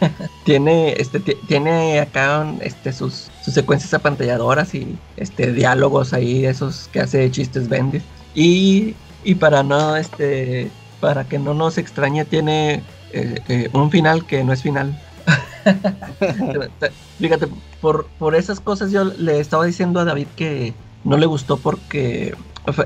tiene, 0.42 0.92
este, 0.94 1.20
ti- 1.20 1.40
tiene 1.46 2.00
acá 2.00 2.56
este, 2.60 2.92
sus, 2.92 3.28
sus 3.40 3.54
secuencias 3.54 3.94
apantalladoras 3.94 4.74
y 4.74 5.02
este, 5.16 5.52
diálogos 5.52 6.12
ahí, 6.12 6.44
esos 6.46 6.88
que 6.88 7.00
hace 7.00 7.30
chistes 7.30 7.68
Bendis. 7.68 8.08
Y, 8.32 9.00
y 9.22 9.36
para 9.36 9.62
no, 9.62 9.96
este, 9.96 10.76
para 10.98 11.28
que 11.28 11.38
no 11.38 11.54
nos 11.54 11.78
extrañe, 11.78 12.24
tiene 12.24 12.88
eh, 13.10 13.42
eh, 13.48 13.70
un 13.74 13.90
final 13.90 14.26
que 14.26 14.44
no 14.44 14.52
es 14.52 14.62
final. 14.62 15.00
Fíjate, 17.18 17.48
por, 17.80 18.12
por 18.16 18.34
esas 18.34 18.60
cosas 18.60 18.90
yo 18.92 19.04
le 19.04 19.40
estaba 19.40 19.66
diciendo 19.66 20.00
a 20.00 20.04
David 20.04 20.30
que 20.34 20.78
no 21.02 21.16
le 21.18 21.26
gustó 21.26 21.60
porque 21.60 22.34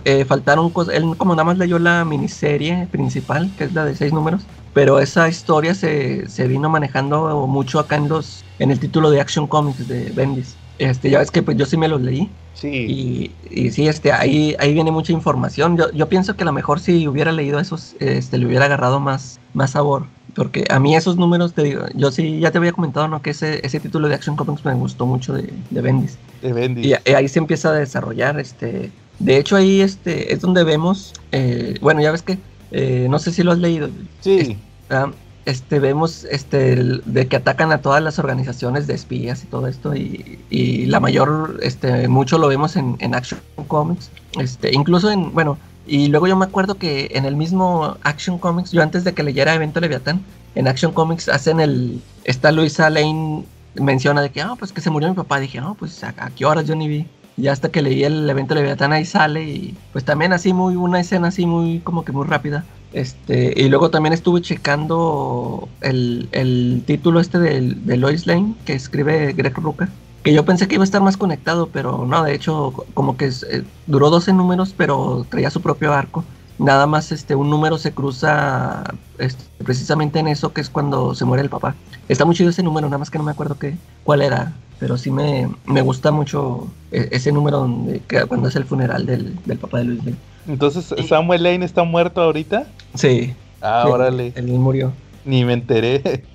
eh, 0.04 0.24
faltaron 0.24 0.72
cosas. 0.72 0.94
Él 0.94 1.04
como 1.18 1.34
nada 1.34 1.44
más 1.44 1.58
leyó 1.58 1.78
la 1.78 2.04
miniserie 2.04 2.88
principal, 2.88 3.54
que 3.56 3.64
es 3.64 3.72
la 3.72 3.84
de 3.84 3.94
seis 3.96 4.12
números, 4.12 4.48
pero 4.74 4.98
esa 5.00 5.28
historia 5.28 5.74
se, 5.74 6.28
se 6.28 6.46
vino 6.46 6.68
manejando 6.68 7.46
mucho 7.46 7.78
acá 7.78 7.96
en 7.96 8.08
los 8.08 8.44
en 8.58 8.70
el 8.70 8.78
título 8.78 9.10
de 9.10 9.20
Action 9.20 9.46
Comics 9.46 9.88
de 9.88 10.10
Bendis. 10.10 10.56
Este, 10.78 11.08
ya 11.08 11.20
ves 11.20 11.30
que 11.30 11.42
pues 11.42 11.56
yo 11.56 11.66
sí 11.66 11.76
me 11.76 11.88
los 11.88 12.02
leí 12.02 12.28
Sí. 12.54 12.68
y, 12.68 13.32
y 13.50 13.70
sí, 13.72 13.88
este, 13.88 14.12
ahí, 14.12 14.54
ahí 14.60 14.72
viene 14.74 14.92
mucha 14.92 15.12
información. 15.12 15.76
Yo, 15.76 15.90
yo 15.92 16.08
pienso 16.08 16.36
que 16.36 16.42
a 16.42 16.46
lo 16.46 16.52
mejor 16.52 16.78
si 16.78 17.08
hubiera 17.08 17.32
leído 17.32 17.58
esos, 17.58 17.96
este, 17.98 18.38
le 18.38 18.46
hubiera 18.46 18.66
agarrado 18.66 19.00
más, 19.00 19.40
más 19.54 19.72
sabor. 19.72 20.06
Porque 20.36 20.64
a 20.70 20.78
mí 20.80 20.94
esos 20.96 21.16
números, 21.16 21.52
te 21.52 21.62
digo, 21.64 21.84
yo 21.94 22.10
sí, 22.12 22.40
ya 22.40 22.52
te 22.52 22.58
había 22.58 22.72
comentado, 22.72 23.08
¿no? 23.08 23.22
Que 23.22 23.30
ese, 23.30 23.64
ese 23.66 23.80
título 23.80 24.08
de 24.08 24.14
Action 24.14 24.36
Comics 24.36 24.64
me 24.64 24.74
gustó 24.74 25.04
mucho 25.04 25.32
de, 25.32 25.52
de 25.70 25.80
Bendis. 25.80 26.16
De 26.42 26.52
Bendy. 26.52 26.92
Y, 26.92 27.10
y 27.10 27.12
ahí 27.14 27.28
se 27.28 27.38
empieza 27.40 27.70
a 27.70 27.72
desarrollar, 27.72 28.38
este... 28.38 28.92
De 29.18 29.36
hecho, 29.36 29.54
ahí 29.56 29.80
este, 29.80 30.32
es 30.32 30.40
donde 30.40 30.64
vemos, 30.64 31.12
eh, 31.30 31.76
bueno, 31.80 32.00
ya 32.00 32.10
ves 32.10 32.22
que, 32.22 32.38
eh, 32.76 33.06
no 33.08 33.18
sé 33.18 33.30
si 33.32 33.42
lo 33.42 33.52
has 33.52 33.58
leído, 33.58 33.88
Sí. 34.20 34.56
Ah, 34.90 35.10
este, 35.46 35.78
vemos 35.78 36.24
este, 36.24 36.72
el- 36.72 37.02
de 37.04 37.26
que 37.28 37.36
atacan 37.36 37.70
a 37.70 37.78
todas 37.78 38.02
las 38.02 38.18
organizaciones 38.18 38.86
de 38.86 38.94
espías 38.94 39.44
y 39.44 39.46
todo 39.46 39.66
esto, 39.68 39.94
y, 39.94 40.38
y 40.50 40.86
la 40.86 40.98
mayor, 41.00 41.58
este, 41.62 42.08
mucho 42.08 42.38
lo 42.38 42.48
vemos 42.48 42.76
en, 42.76 42.96
en 42.98 43.14
Action 43.14 43.40
Comics, 43.68 44.10
este, 44.40 44.74
incluso 44.74 45.10
en, 45.10 45.32
bueno, 45.32 45.56
y 45.86 46.08
luego 46.08 46.26
yo 46.26 46.36
me 46.36 46.46
acuerdo 46.46 46.76
que 46.76 47.10
en 47.12 47.26
el 47.26 47.36
mismo 47.36 47.96
Action 48.02 48.38
Comics, 48.38 48.72
yo 48.72 48.82
antes 48.82 49.04
de 49.04 49.12
que 49.12 49.22
leyera 49.22 49.54
Evento 49.54 49.80
Leviatán, 49.80 50.20
en 50.54 50.66
Action 50.66 50.92
Comics 50.92 51.28
hacen 51.28 51.60
el, 51.60 52.00
esta 52.24 52.50
Luisa 52.50 52.88
Lane 52.90 53.44
menciona 53.74 54.22
de 54.22 54.30
que, 54.30 54.40
ah, 54.40 54.54
pues 54.58 54.72
que 54.72 54.80
se 54.80 54.88
murió 54.90 55.08
mi 55.10 55.14
papá, 55.14 55.40
dije, 55.40 55.60
no, 55.60 55.74
pues 55.74 56.02
a, 56.04 56.14
a 56.16 56.30
qué 56.30 56.44
horas 56.46 56.66
yo 56.66 56.74
ni 56.74 56.88
vi. 56.88 57.06
Y 57.36 57.48
hasta 57.48 57.70
que 57.70 57.82
leí 57.82 58.04
el 58.04 58.28
evento 58.30 58.54
Leviatán 58.54 58.92
ahí 58.92 59.04
sale 59.04 59.42
y 59.44 59.76
pues 59.92 60.04
también 60.04 60.32
así 60.32 60.52
muy, 60.52 60.76
una 60.76 61.00
escena 61.00 61.28
así 61.28 61.46
muy, 61.46 61.80
como 61.80 62.04
que 62.04 62.12
muy 62.12 62.26
rápida. 62.26 62.64
Este, 62.92 63.52
y 63.60 63.68
luego 63.68 63.90
también 63.90 64.12
estuve 64.12 64.40
checando 64.40 65.68
el, 65.80 66.28
el 66.32 66.84
título 66.86 67.18
este 67.20 67.40
del- 67.40 67.84
de, 67.86 67.96
Lois 67.96 68.26
Lane 68.26 68.54
que 68.64 68.74
escribe 68.74 69.32
Greg 69.32 69.54
Rucka. 69.58 69.88
Que 70.22 70.32
yo 70.32 70.44
pensé 70.44 70.68
que 70.68 70.76
iba 70.76 70.84
a 70.84 70.86
estar 70.86 71.02
más 71.02 71.16
conectado, 71.16 71.70
pero 71.72 72.06
no, 72.06 72.22
de 72.22 72.34
hecho, 72.34 72.72
co- 72.72 72.86
como 72.94 73.16
que 73.16 73.26
eh, 73.26 73.64
duró 73.86 74.10
12 74.10 74.32
números, 74.32 74.72
pero 74.76 75.26
traía 75.28 75.50
su 75.50 75.60
propio 75.60 75.92
arco. 75.92 76.24
Nada 76.58 76.86
más 76.86 77.12
este 77.12 77.34
un 77.34 77.50
número 77.50 77.78
se 77.78 77.92
cruza 77.92 78.84
este, 79.18 79.42
precisamente 79.64 80.18
en 80.18 80.28
eso 80.28 80.52
que 80.52 80.60
es 80.60 80.70
cuando 80.70 81.14
se 81.14 81.24
muere 81.24 81.42
el 81.42 81.50
papá. 81.50 81.74
Está 82.08 82.24
muy 82.24 82.34
chido 82.34 82.50
ese 82.50 82.62
número, 82.62 82.86
nada 82.88 82.98
más 82.98 83.10
que 83.10 83.18
no 83.18 83.24
me 83.24 83.30
acuerdo 83.32 83.58
qué, 83.58 83.76
cuál 84.04 84.22
era, 84.22 84.52
pero 84.78 84.96
sí 84.96 85.10
me, 85.10 85.48
me 85.66 85.82
gusta 85.82 86.10
mucho 86.10 86.66
e- 86.92 87.08
ese 87.12 87.32
número 87.32 87.58
donde, 87.60 88.00
cuando 88.28 88.48
es 88.48 88.56
el 88.56 88.64
funeral 88.64 89.06
del, 89.06 89.34
del 89.44 89.58
papá 89.58 89.78
de 89.78 89.84
Luis 89.84 90.04
Lane. 90.04 90.16
Entonces, 90.46 90.94
¿Samuel 91.08 91.42
Lane 91.42 91.64
está 91.64 91.84
muerto 91.84 92.20
ahorita? 92.22 92.66
Sí, 92.94 93.34
Ah, 93.62 93.84
órale. 93.88 94.32
él 94.36 94.46
murió. 94.48 94.92
Ni 95.24 95.44
me 95.44 95.54
enteré. 95.54 96.24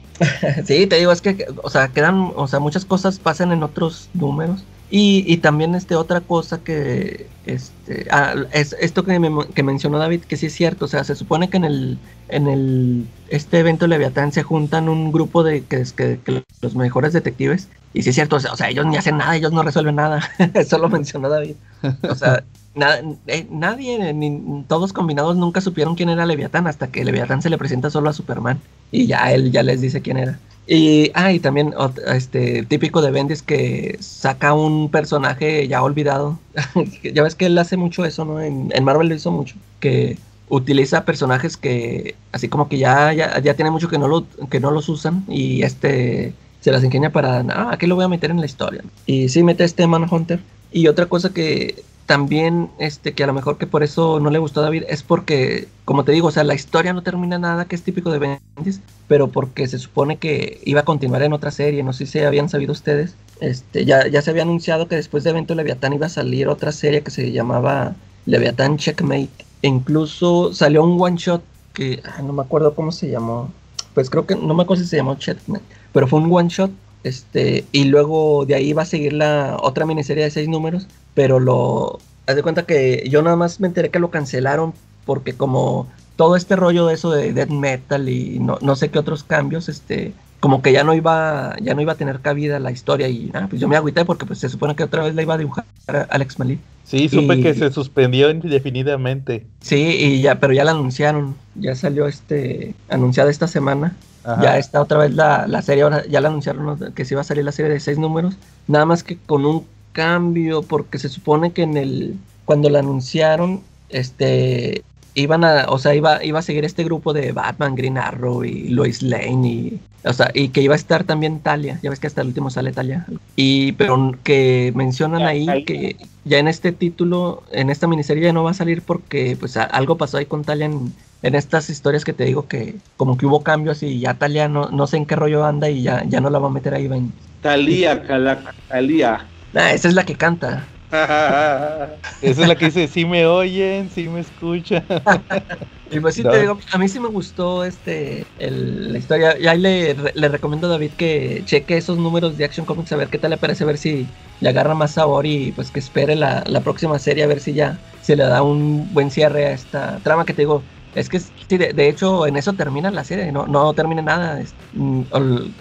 Sí, 0.66 0.86
te 0.86 0.98
digo, 0.98 1.14
es 1.14 1.22
que, 1.22 1.46
o 1.64 1.70
sea, 1.70 1.88
quedan, 1.90 2.34
o 2.36 2.46
sea, 2.48 2.60
muchas 2.60 2.84
cosas 2.84 3.20
pasan 3.20 3.54
en 3.54 3.64
otros 3.64 4.10
números. 4.14 4.66
Y, 4.92 5.24
y 5.32 5.38
también 5.38 5.76
este 5.76 5.96
otra 5.96 6.22
cosa 6.22 6.64
que, 6.64 7.32
este, 7.44 8.08
ah, 8.12 8.34
es 8.52 8.76
esto 8.80 9.04
que, 9.04 9.20
me- 9.20 9.48
que 9.54 9.62
mencionó 9.62 10.00
David, 10.00 10.24
que 10.26 10.36
sí 10.36 10.48
es 10.48 10.56
cierto, 10.56 10.86
o 10.86 10.88
sea, 10.88 11.04
se 11.04 11.16
supone 11.16 11.50
que 11.52 11.58
en 11.58 11.66
el, 11.66 12.02
en 12.28 12.48
el, 12.48 13.14
este 13.28 13.60
evento 13.60 13.86
de 13.86 13.90
Leviatán 13.90 14.32
se 14.32 14.42
juntan 14.42 14.90
un 14.90 15.12
grupo 15.12 15.44
de, 15.44 15.68
que, 15.68 15.84
que, 15.96 16.22
que 16.24 16.44
los 16.62 16.76
mejores 16.76 17.14
detectives, 17.14 17.70
y 17.94 18.02
sí 18.02 18.10
es 18.10 18.16
cierto, 18.16 18.38
o 18.38 18.40
sea, 18.40 18.52
o 18.54 18.56
sea, 18.58 18.70
ellos 18.70 18.88
ni 18.88 18.98
hacen 18.98 19.18
nada, 19.18 19.36
ellos 19.36 19.52
no 19.54 19.62
resuelven 19.62 19.96
nada, 19.96 20.28
eso 20.56 20.80
lo 20.80 20.90
mencionó 20.90 21.30
David. 21.30 21.58
O 22.08 22.16
sea, 22.16 22.44
na- 22.74 23.00
eh, 23.28 23.48
nadie, 23.52 24.14
ni, 24.14 24.64
todos 24.68 24.92
combinados 24.94 25.38
nunca 25.38 25.62
supieron 25.62 25.96
quién 25.96 26.10
era 26.10 26.26
Leviatán 26.26 26.66
hasta 26.68 26.90
que 26.92 27.06
Leviatán 27.06 27.42
se 27.44 27.50
le 27.52 27.58
presenta 27.60 27.90
solo 27.92 28.10
a 28.10 28.14
Superman 28.14 28.64
y 28.92 29.06
ya 29.08 29.32
él 29.34 29.52
ya 29.52 29.62
les 29.64 29.82
dice 29.82 30.02
quién 30.02 30.18
era. 30.18 30.42
Y, 30.72 31.10
ah, 31.16 31.34
y 31.34 31.40
también 31.40 31.74
este 32.06 32.64
típico 32.64 33.02
de 33.02 33.10
Bendis 33.10 33.42
que 33.42 33.98
saca 34.00 34.54
un 34.54 34.92
personaje 34.92 35.68
ya 35.68 35.82
olvidado. 35.82 36.38
ya 37.04 37.24
ves 37.24 37.34
que 37.34 37.48
él 37.48 37.58
hace 37.58 37.76
mucho 37.76 38.06
eso, 38.06 38.24
¿no? 38.24 38.40
En, 38.40 38.72
en 38.72 38.84
Marvel 38.84 39.10
lo 39.10 39.16
hizo 39.16 39.32
mucho. 39.32 39.56
Que 39.80 40.20
utiliza 40.48 41.06
personajes 41.06 41.58
que 41.58 42.14
así 42.32 42.50
como 42.50 42.70
que 42.70 42.78
ya, 42.78 43.12
ya, 43.14 43.40
ya 43.40 43.56
tiene 43.56 43.72
mucho 43.72 43.88
que 43.88 43.98
no, 43.98 44.08
lo, 44.08 44.28
que 44.52 44.60
no 44.60 44.70
los 44.70 44.90
usan 44.90 45.24
y 45.28 45.64
este 45.64 46.36
se 46.60 46.72
las 46.72 46.84
ingenia 46.84 47.12
para, 47.12 47.40
ah, 47.40 47.70
aquí 47.72 47.88
lo 47.88 47.96
voy 47.96 48.06
a 48.06 48.10
meter 48.10 48.30
en 48.30 48.40
la 48.40 48.46
historia. 48.46 48.84
Y 49.08 49.30
sí 49.30 49.42
mete 49.42 49.64
este 49.64 49.88
Manhunter. 49.88 50.40
Y 50.72 50.88
otra 50.88 51.08
cosa 51.08 51.32
que 51.32 51.84
también, 52.10 52.72
este, 52.80 53.14
que 53.14 53.24
a 53.24 53.28
lo 53.28 53.34
mejor 53.34 53.60
que 53.60 53.68
por 53.68 53.84
eso 53.84 54.20
no 54.20 54.32
le 54.32 54.40
gustó 54.40 54.62
a 54.62 54.64
David, 54.64 54.86
es 54.90 55.04
porque, 55.04 55.68
como 55.86 56.04
te 56.06 56.12
digo, 56.12 56.30
o 56.30 56.32
sea, 56.32 56.44
la 56.44 56.56
historia 56.56 56.92
no 56.92 57.04
termina 57.04 57.38
nada, 57.38 57.66
que 57.66 57.76
es 57.76 57.84
típico 57.84 58.10
de 58.10 58.18
Bendis, 58.18 58.82
pero 59.08 59.28
porque 59.28 59.68
se 59.68 59.78
supone 59.78 60.18
que 60.18 60.60
iba 60.66 60.82
a 60.82 60.86
continuar 60.86 61.22
en 61.22 61.34
otra 61.34 61.52
serie, 61.52 61.84
no 61.84 61.94
sé 61.94 62.08
si 62.08 62.18
habían 62.18 62.50
sabido 62.50 62.72
ustedes, 62.72 63.14
este, 63.42 63.86
ya, 63.86 64.08
ya 64.08 64.24
se 64.24 64.32
había 64.32 64.42
anunciado 64.42 64.88
que 64.88 64.96
después 64.96 65.24
de 65.24 65.30
Evento 65.30 65.54
Leviatán 65.54 65.94
iba 65.94 66.08
a 66.08 66.10
salir 66.10 66.48
otra 66.48 66.72
serie 66.72 67.04
que 67.04 67.12
se 67.12 67.32
llamaba 67.32 67.94
Leviatán 68.26 68.78
Checkmate, 68.78 69.30
e 69.62 69.68
incluso 69.68 70.52
salió 70.52 70.84
un 70.84 71.00
one 71.00 71.18
shot 71.18 71.44
que, 71.76 72.02
ah, 72.06 72.24
no 72.24 72.34
me 72.34 72.42
acuerdo 72.42 72.74
cómo 72.74 72.92
se 72.92 73.12
llamó, 73.12 73.52
pues 73.94 74.10
creo 74.10 74.26
que, 74.26 74.36
no 74.36 74.56
me 74.56 74.64
acuerdo 74.64 74.82
si 74.82 74.90
se 74.90 74.98
llamó 74.98 75.14
Checkmate, 75.14 75.64
pero 75.94 76.08
fue 76.08 76.20
un 76.20 76.34
one 76.34 76.50
shot, 76.50 76.72
este, 77.04 77.66
y 77.72 77.86
luego 77.86 78.48
de 78.48 78.56
ahí 78.56 78.70
iba 78.70 78.82
a 78.82 78.86
seguir 78.86 79.14
la 79.14 79.58
otra 79.62 79.86
miniserie 79.86 80.24
de 80.24 80.32
seis 80.32 80.50
números, 80.50 80.88
pero 81.20 81.42
lo, 81.42 82.00
haz 82.28 82.38
de 82.38 82.44
cuenta 82.44 82.64
que 82.64 83.04
yo 83.10 83.22
nada 83.22 83.36
más 83.36 83.60
me 83.60 83.68
enteré 83.68 83.90
que 83.90 84.00
lo 84.00 84.10
cancelaron 84.10 84.74
porque 85.04 85.34
como 85.34 85.86
todo 86.16 86.38
este 86.38 86.56
rollo 86.56 86.88
de 86.88 86.94
eso 86.94 87.12
de 87.12 87.34
death 87.34 87.50
metal 87.50 88.08
y 88.08 88.40
no, 88.40 88.58
no 88.62 88.78
sé 88.78 88.88
qué 88.90 89.00
otros 89.00 89.26
cambios, 89.26 89.68
este, 89.68 90.14
como 90.40 90.62
que 90.62 90.72
ya 90.72 90.86
no 90.86 90.94
iba, 90.94 91.58
ya 91.62 91.74
no 91.74 91.82
iba 91.82 91.92
a 91.92 91.96
tener 91.96 92.22
cabida 92.22 92.58
la 92.62 92.72
historia 92.72 93.10
y 93.10 93.30
ah, 93.34 93.48
pues 93.50 93.60
yo 93.60 93.68
me 93.68 93.76
agüité 93.76 94.06
porque 94.06 94.26
pues 94.26 94.40
se 94.40 94.48
supone 94.48 94.78
que 94.78 94.84
otra 94.86 95.04
vez 95.04 95.14
la 95.14 95.24
iba 95.24 95.34
a 95.34 95.38
dibujar 95.38 95.66
Alex 96.10 96.40
Malin. 96.40 96.62
Sí, 96.86 97.10
supe 97.10 97.36
Y- 97.36 97.44
que 97.44 97.54
se 97.54 97.70
suspendió 97.70 98.30
indefinidamente. 98.30 99.46
Sí, 99.60 99.76
y 99.76 100.22
ya, 100.22 100.40
pero 100.40 100.54
ya 100.54 100.64
la 100.64 100.72
anunciaron, 100.72 101.36
ya 101.56 101.76
salió 101.76 102.08
este, 102.08 102.76
anunciada 102.88 103.30
esta 103.30 103.50
semana. 103.50 103.94
Ajá. 104.24 104.42
Ya 104.42 104.58
está 104.58 104.82
otra 104.82 105.00
vez 105.00 105.14
la, 105.14 105.48
la 105.48 105.62
serie, 105.62 105.84
ahora 105.84 106.06
ya 106.08 106.22
la 106.22 106.30
anunciaron 106.30 106.94
que 106.94 107.04
se 107.04 107.14
iba 107.14 107.22
a 107.22 107.26
salir 107.26 107.44
la 107.44 107.52
serie 107.52 107.74
de 107.74 107.82
seis 107.82 107.98
números, 107.98 108.36
nada 108.68 108.86
más 108.86 109.04
que 109.04 109.18
con 109.18 109.46
un 109.46 109.66
cambio, 110.00 110.68
porque 110.68 110.98
se 111.00 111.10
supone 111.10 111.54
que 111.54 111.64
en 111.64 111.78
el, 111.78 112.20
cuando 112.46 112.70
la 112.70 112.80
anunciaron, 112.80 113.64
este, 113.90 114.86
iban 115.14 115.44
a, 115.44 115.66
o 115.70 115.78
sea, 115.80 115.96
iba, 115.96 116.24
iba 116.24 116.40
a 116.40 116.42
seguir 116.42 116.66
este 116.66 116.84
grupo 116.84 117.14
de 117.14 117.32
Batman, 117.32 117.76
Green 117.76 117.98
Arrow 117.98 118.44
y 118.44 118.70
Lois 118.70 119.02
Lane 119.02 119.48
y, 119.48 119.82
o 120.06 120.14
sea, 120.14 120.32
y 120.34 120.50
que 120.50 120.62
iba 120.62 120.74
a 120.76 120.78
estar 120.78 121.04
también 121.06 121.42
Talia, 121.42 121.80
ya 121.84 121.90
ves 121.90 122.00
que 122.00 122.08
hasta 122.08 122.22
el 122.22 122.28
último 122.28 122.50
sale 122.50 122.72
Talia, 122.74 123.06
y, 123.36 123.74
pero 123.74 124.12
que 124.24 124.72
mencionan 124.76 125.26
ahí 125.26 125.60
que 125.66 125.98
ya 126.24 126.40
en 126.40 126.48
este 126.48 126.72
título, 126.72 127.44
en 127.52 127.70
esta 127.70 127.88
miniserie 127.88 128.24
ya 128.26 128.34
no 128.34 128.44
va 128.44 128.52
a 128.52 128.54
salir 128.54 128.84
porque, 128.86 129.38
pues, 129.40 129.58
a- 129.58 129.64
algo 129.64 129.98
pasó 129.98 130.18
ahí 130.18 130.26
con 130.26 130.46
Talia 130.46 130.66
en, 130.66 130.94
en 131.22 131.36
estas 131.36 131.70
historias 131.70 132.06
que 132.06 132.14
te 132.14 132.26
digo 132.26 132.48
que 132.48 132.76
como 132.98 133.18
que 133.18 133.26
hubo 133.26 133.44
cambios 133.44 133.84
y 133.84 134.00
ya 134.00 134.18
Talia 134.18 134.48
no, 134.48 134.70
no 134.72 134.88
sé 134.88 134.98
en 134.98 135.06
qué 135.06 135.16
rollo 135.16 135.46
anda 135.46 135.70
y 135.70 135.84
ya, 135.84 136.04
ya 136.06 136.22
no 136.22 136.30
la 136.30 136.40
va 136.40 136.48
a 136.48 136.52
meter 136.52 136.74
ahí. 136.74 136.88
Ben. 136.88 137.14
Talía, 137.42 138.02
Calaca, 138.04 138.54
Talía. 138.68 139.34
Ah, 139.56 139.74
esa 139.74 139.88
es 139.90 139.94
la 139.94 140.06
que 140.06 140.16
canta. 140.18 140.76
Esa 142.22 142.42
es 142.42 142.48
la 142.48 142.58
que 142.58 142.66
dice, 142.66 142.88
sí 142.88 143.06
me 143.06 143.26
oyen, 143.26 143.90
sí 143.90 144.10
me 144.10 144.20
escuchan. 144.22 144.86
Y 145.92 146.00
pues 146.02 146.14
sí 146.16 146.24
No. 146.24 146.30
te 146.30 146.40
digo, 146.40 146.60
a 146.72 146.78
mí 146.78 146.88
sí 146.88 147.00
me 147.00 147.08
gustó 147.10 147.64
este 147.66 148.32
el- 148.38 148.92
la 148.94 149.00
historia. 149.00 149.40
Y 149.40 149.48
ahí 149.48 149.58
le, 149.60 149.96
le 150.14 150.30
recomiendo 150.30 150.68
a 150.68 150.72
David 150.72 150.94
que 150.94 151.42
cheque 151.46 151.78
esos 151.78 151.98
números 151.98 152.38
de 152.38 152.46
Action 152.46 152.66
Comics 152.66 152.92
a 152.92 152.96
ver 152.98 153.10
qué 153.10 153.18
tal 153.18 153.32
le 153.32 153.38
parece, 153.40 153.64
a 153.64 153.68
ver 153.68 153.78
si 153.80 154.14
le 154.40 154.50
agarra 154.50 154.76
más 154.76 154.94
sabor 154.94 155.26
y 155.26 155.52
pues 155.52 155.72
que 155.72 155.80
espere 155.80 156.16
la, 156.16 156.44
la 156.48 156.62
próxima 156.64 157.00
serie 157.00 157.24
a 157.24 157.28
ver 157.28 157.40
si 157.40 157.54
ya 157.56 157.82
se 158.02 158.16
le 158.16 158.24
da 158.24 158.44
un 158.44 158.94
buen 158.94 159.10
cierre 159.10 159.48
a 159.48 159.52
esta 159.54 160.02
trama 160.04 160.26
que 160.26 160.34
te 160.36 160.44
digo. 160.44 160.68
Es 160.94 161.10
que 161.10 161.20
sí, 161.20 161.34
de, 161.58 161.74
de 161.74 161.88
hecho 161.90 162.26
en 162.28 162.36
eso 162.38 162.56
termina 162.56 162.92
la 162.92 163.04
serie, 163.04 163.32
no, 163.32 163.46
no 163.48 163.74
termina 163.76 164.02
nada. 164.02 164.42
es- 164.42 164.58
mm, 164.72 165.04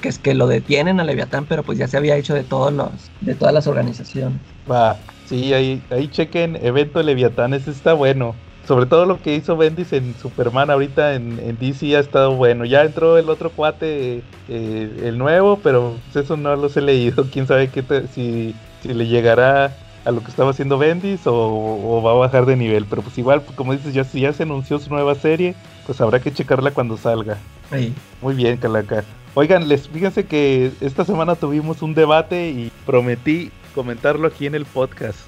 que 0.00 0.08
es 0.08 0.18
que 0.18 0.34
lo 0.34 0.46
detienen 0.46 1.00
a 1.00 1.04
Leviatán, 1.04 1.46
pero 1.46 1.64
pues 1.64 1.78
ya 1.78 1.88
se 1.88 1.96
había 1.96 2.16
hecho 2.16 2.34
de 2.34 2.44
todos 2.44 2.72
los, 2.72 3.12
de 3.20 3.36
todas 3.36 3.54
las 3.54 3.66
organizaciones. 3.66 4.42
Va, 4.70 5.06
sí, 5.22 5.54
ahí, 5.54 5.86
ahí 5.90 6.10
chequen 6.10 6.56
evento 6.56 7.02
Leviatán, 7.02 7.54
ese 7.54 7.70
está 7.70 7.94
bueno. 7.94 8.42
Sobre 8.62 8.84
todo 8.86 9.06
lo 9.06 9.22
que 9.22 9.34
hizo 9.34 9.56
Bendis 9.56 9.92
en 9.94 10.14
Superman 10.18 10.70
ahorita 10.70 11.14
en, 11.14 11.38
en 11.38 11.56
DC 11.56 11.96
ha 11.96 12.00
estado 12.00 12.36
bueno. 12.36 12.66
Ya 12.66 12.82
entró 12.82 13.16
el 13.16 13.30
otro 13.30 13.54
cuate, 13.54 14.26
eh, 14.46 14.94
el 15.04 15.16
nuevo, 15.16 15.62
pero 15.62 16.04
eso 16.14 16.36
no 16.36 16.54
los 16.56 16.76
he 16.76 16.82
leído. 16.82 17.28
Quién 17.30 17.46
sabe 17.46 17.70
qué 17.70 17.82
te- 17.82 18.08
si, 18.08 18.60
si 18.80 18.88
le 18.92 19.06
llegará 19.06 19.78
a 20.08 20.10
lo 20.10 20.22
que 20.22 20.30
estaba 20.30 20.50
haciendo 20.50 20.78
Bendis 20.78 21.26
o, 21.26 21.34
o 21.34 22.02
va 22.02 22.12
a 22.12 22.14
bajar 22.14 22.46
de 22.46 22.56
nivel. 22.56 22.86
Pero 22.88 23.02
pues 23.02 23.18
igual, 23.18 23.42
pues, 23.42 23.54
como 23.54 23.74
dices, 23.74 23.92
ya 23.92 24.04
si 24.04 24.20
ya 24.20 24.32
se 24.32 24.44
anunció 24.44 24.78
su 24.78 24.88
nueva 24.88 25.14
serie, 25.14 25.54
pues 25.86 26.00
habrá 26.00 26.18
que 26.18 26.32
checarla 26.32 26.70
cuando 26.70 26.96
salga. 26.96 27.36
Ahí. 27.70 27.94
Muy 28.22 28.34
bien, 28.34 28.56
Calaca. 28.56 29.04
Oigan, 29.34 29.68
les 29.68 29.86
fíjense 29.86 30.24
que 30.24 30.72
esta 30.80 31.04
semana 31.04 31.34
tuvimos 31.34 31.82
un 31.82 31.94
debate 31.94 32.48
y 32.48 32.72
prometí 32.86 33.52
comentarlo 33.74 34.26
aquí 34.26 34.46
en 34.46 34.54
el 34.54 34.64
podcast. 34.64 35.18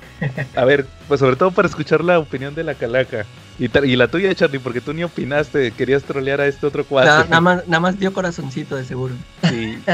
A 0.57 0.65
ver, 0.65 0.87
pues 1.09 1.21
sobre 1.21 1.37
todo 1.37 1.51
para 1.51 1.69
escuchar 1.69 2.03
la 2.03 2.19
opinión 2.19 2.55
de 2.55 2.65
la 2.65 2.75
Calaca. 2.75 3.27
Y, 3.59 3.69
la 3.69 4.09
tuya, 4.09 4.35
Charlie, 4.35 4.59
porque 4.59 4.81
tú 4.81 4.95
ni 4.95 5.05
opinaste, 5.05 5.73
querías 5.73 6.03
trolear 6.03 6.41
a 6.41 6.47
este 6.47 6.67
otro 6.67 6.83
cuate. 6.87 7.09
Nada, 7.09 7.25
nada 7.25 7.41
más, 7.43 7.69
nada 7.69 7.81
más 7.81 7.99
dio 8.01 8.11
corazoncito 8.15 8.75
de 8.75 8.87
seguro. 8.87 9.13
Sí. 9.51 9.79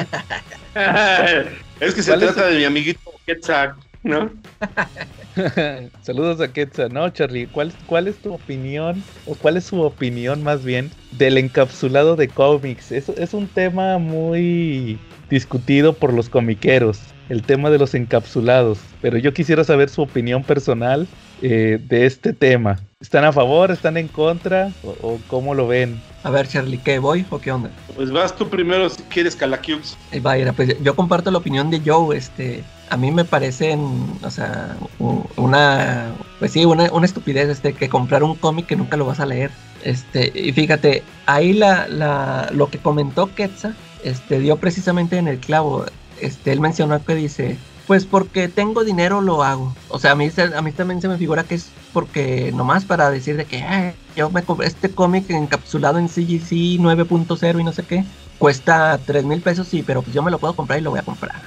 es 1.81 1.92
que 1.92 2.03
se 2.05 2.12
¿Cuál 2.12 2.22
es 2.22 2.35
trata 2.35 2.49
de 2.49 2.59
mi 2.59 2.64
amiguito 2.64 3.16
Quetzal, 3.27 3.75
¿no? 4.06 4.30
Saludos 6.02 6.40
a 6.40 6.52
Quetzal. 6.52 6.92
No, 6.92 7.08
Charlie, 7.10 7.46
¿cuál, 7.46 7.72
¿cuál 7.86 8.08
es 8.08 8.16
tu 8.16 8.32
opinión, 8.32 9.02
o 9.26 9.34
cuál 9.34 9.56
es 9.56 9.64
su 9.64 9.80
opinión 9.82 10.42
más 10.42 10.64
bien, 10.64 10.90
del 11.10 11.36
encapsulado 11.36 12.16
de 12.16 12.28
cómics? 12.28 12.92
Es, 12.92 13.08
es 13.10 13.34
un 13.34 13.48
tema 13.48 13.98
muy 13.98 14.98
discutido 15.28 15.92
por 15.92 16.12
los 16.12 16.30
comiqueros, 16.30 17.00
el 17.28 17.42
tema 17.42 17.68
de 17.70 17.78
los 17.78 17.94
encapsulados. 17.94 18.78
Pero 19.00 19.18
yo 19.18 19.34
quisiera 19.34 19.64
saber 19.64 19.88
su 19.88 20.02
opinión 20.02 20.44
personal 20.44 21.06
eh, 21.42 21.79
de 21.88 22.07
este 22.07 22.33
tema. 22.33 22.79
¿Están 23.01 23.25
a 23.25 23.33
favor, 23.33 23.70
están 23.70 23.96
en 23.96 24.09
contra, 24.09 24.72
o, 24.83 24.96
o 25.07 25.18
cómo 25.29 25.55
lo 25.55 25.68
ven? 25.68 26.01
A 26.25 26.31
ver, 26.31 26.49
Charlie, 26.49 26.79
¿qué 26.79 26.99
voy 26.99 27.25
o 27.31 27.38
qué 27.38 27.53
onda? 27.53 27.70
Pues 27.94 28.11
vas 28.11 28.35
tú 28.35 28.49
primero 28.49 28.88
si 28.88 29.03
quieres, 29.05 29.37
Calaquiux. 29.37 29.96
Eh, 30.12 30.20
Vaya, 30.20 30.53
pues 30.53 30.83
yo 30.83 30.96
comparto 30.96 31.31
la 31.31 31.38
opinión 31.38 31.70
de 31.70 31.81
Joe, 31.85 32.16
este, 32.16 32.64
a 32.88 32.96
mí 32.96 33.12
me 33.12 33.25
parecen, 33.25 33.81
o 34.22 34.31
sea, 34.31 34.77
una, 35.37 36.07
pues 36.38 36.53
sí, 36.53 36.64
una, 36.64 36.90
una 36.90 37.07
estupidez, 37.07 37.49
este, 37.49 37.75
que 37.75 37.88
comprar 37.88 38.25
un 38.25 38.35
cómic 38.35 38.66
que 38.66 38.77
nunca 38.77 38.96
lo 38.96 39.05
vas 39.05 39.20
a 39.20 39.27
leer, 39.27 39.51
este, 39.85 40.33
y 40.35 40.53
fíjate, 40.53 41.05
ahí 41.27 41.53
la, 41.53 41.87
la, 41.87 42.49
lo 42.53 42.70
que 42.70 42.79
comentó 42.79 43.33
Quetzal, 43.35 43.77
este, 44.03 44.40
dio 44.40 44.57
precisamente 44.57 45.18
en 45.18 45.29
el 45.29 45.38
clavo, 45.38 45.85
este, 46.20 46.51
él 46.51 46.61
mencionó 46.61 47.05
que 47.05 47.14
dice, 47.14 47.57
pues 47.87 48.07
porque 48.07 48.49
tengo 48.49 48.85
dinero 48.85 49.20
lo 49.20 49.42
hago, 49.44 49.81
o 49.87 49.99
sea, 49.99 50.12
a 50.12 50.16
mí, 50.16 50.29
a 50.57 50.62
mí 50.62 50.72
también 50.75 51.01
se 51.01 51.09
me 51.09 51.18
figura 51.18 51.46
que 51.46 51.55
es 51.55 51.79
porque 51.92 52.53
nomás 52.53 52.85
para 52.85 53.11
decir 53.11 53.37
de 53.37 53.46
que, 53.46 53.62
"Ay, 53.62 53.94
yo 54.14 54.31
me 54.31 54.44
compré 54.44 54.66
este 54.66 54.94
cómic 54.94 55.31
encapsulado 55.31 55.99
en 55.99 56.09
CGC 56.09 56.79
9.0 56.81 57.61
y 57.61 57.64
no 57.64 57.72
sé 57.72 57.87
qué, 57.87 58.07
cuesta 58.38 59.05
3 59.05 59.25
mil 59.25 59.42
pesos, 59.42 59.68
sí, 59.68 59.83
pero 59.83 60.03
pues 60.03 60.14
yo 60.14 60.22
me 60.22 60.31
lo 60.31 60.40
puedo 60.40 60.57
comprar 60.57 60.79
y 60.81 60.83
lo 60.83 60.90
voy 60.90 61.01
a 61.01 61.05
comprar. 61.05 61.42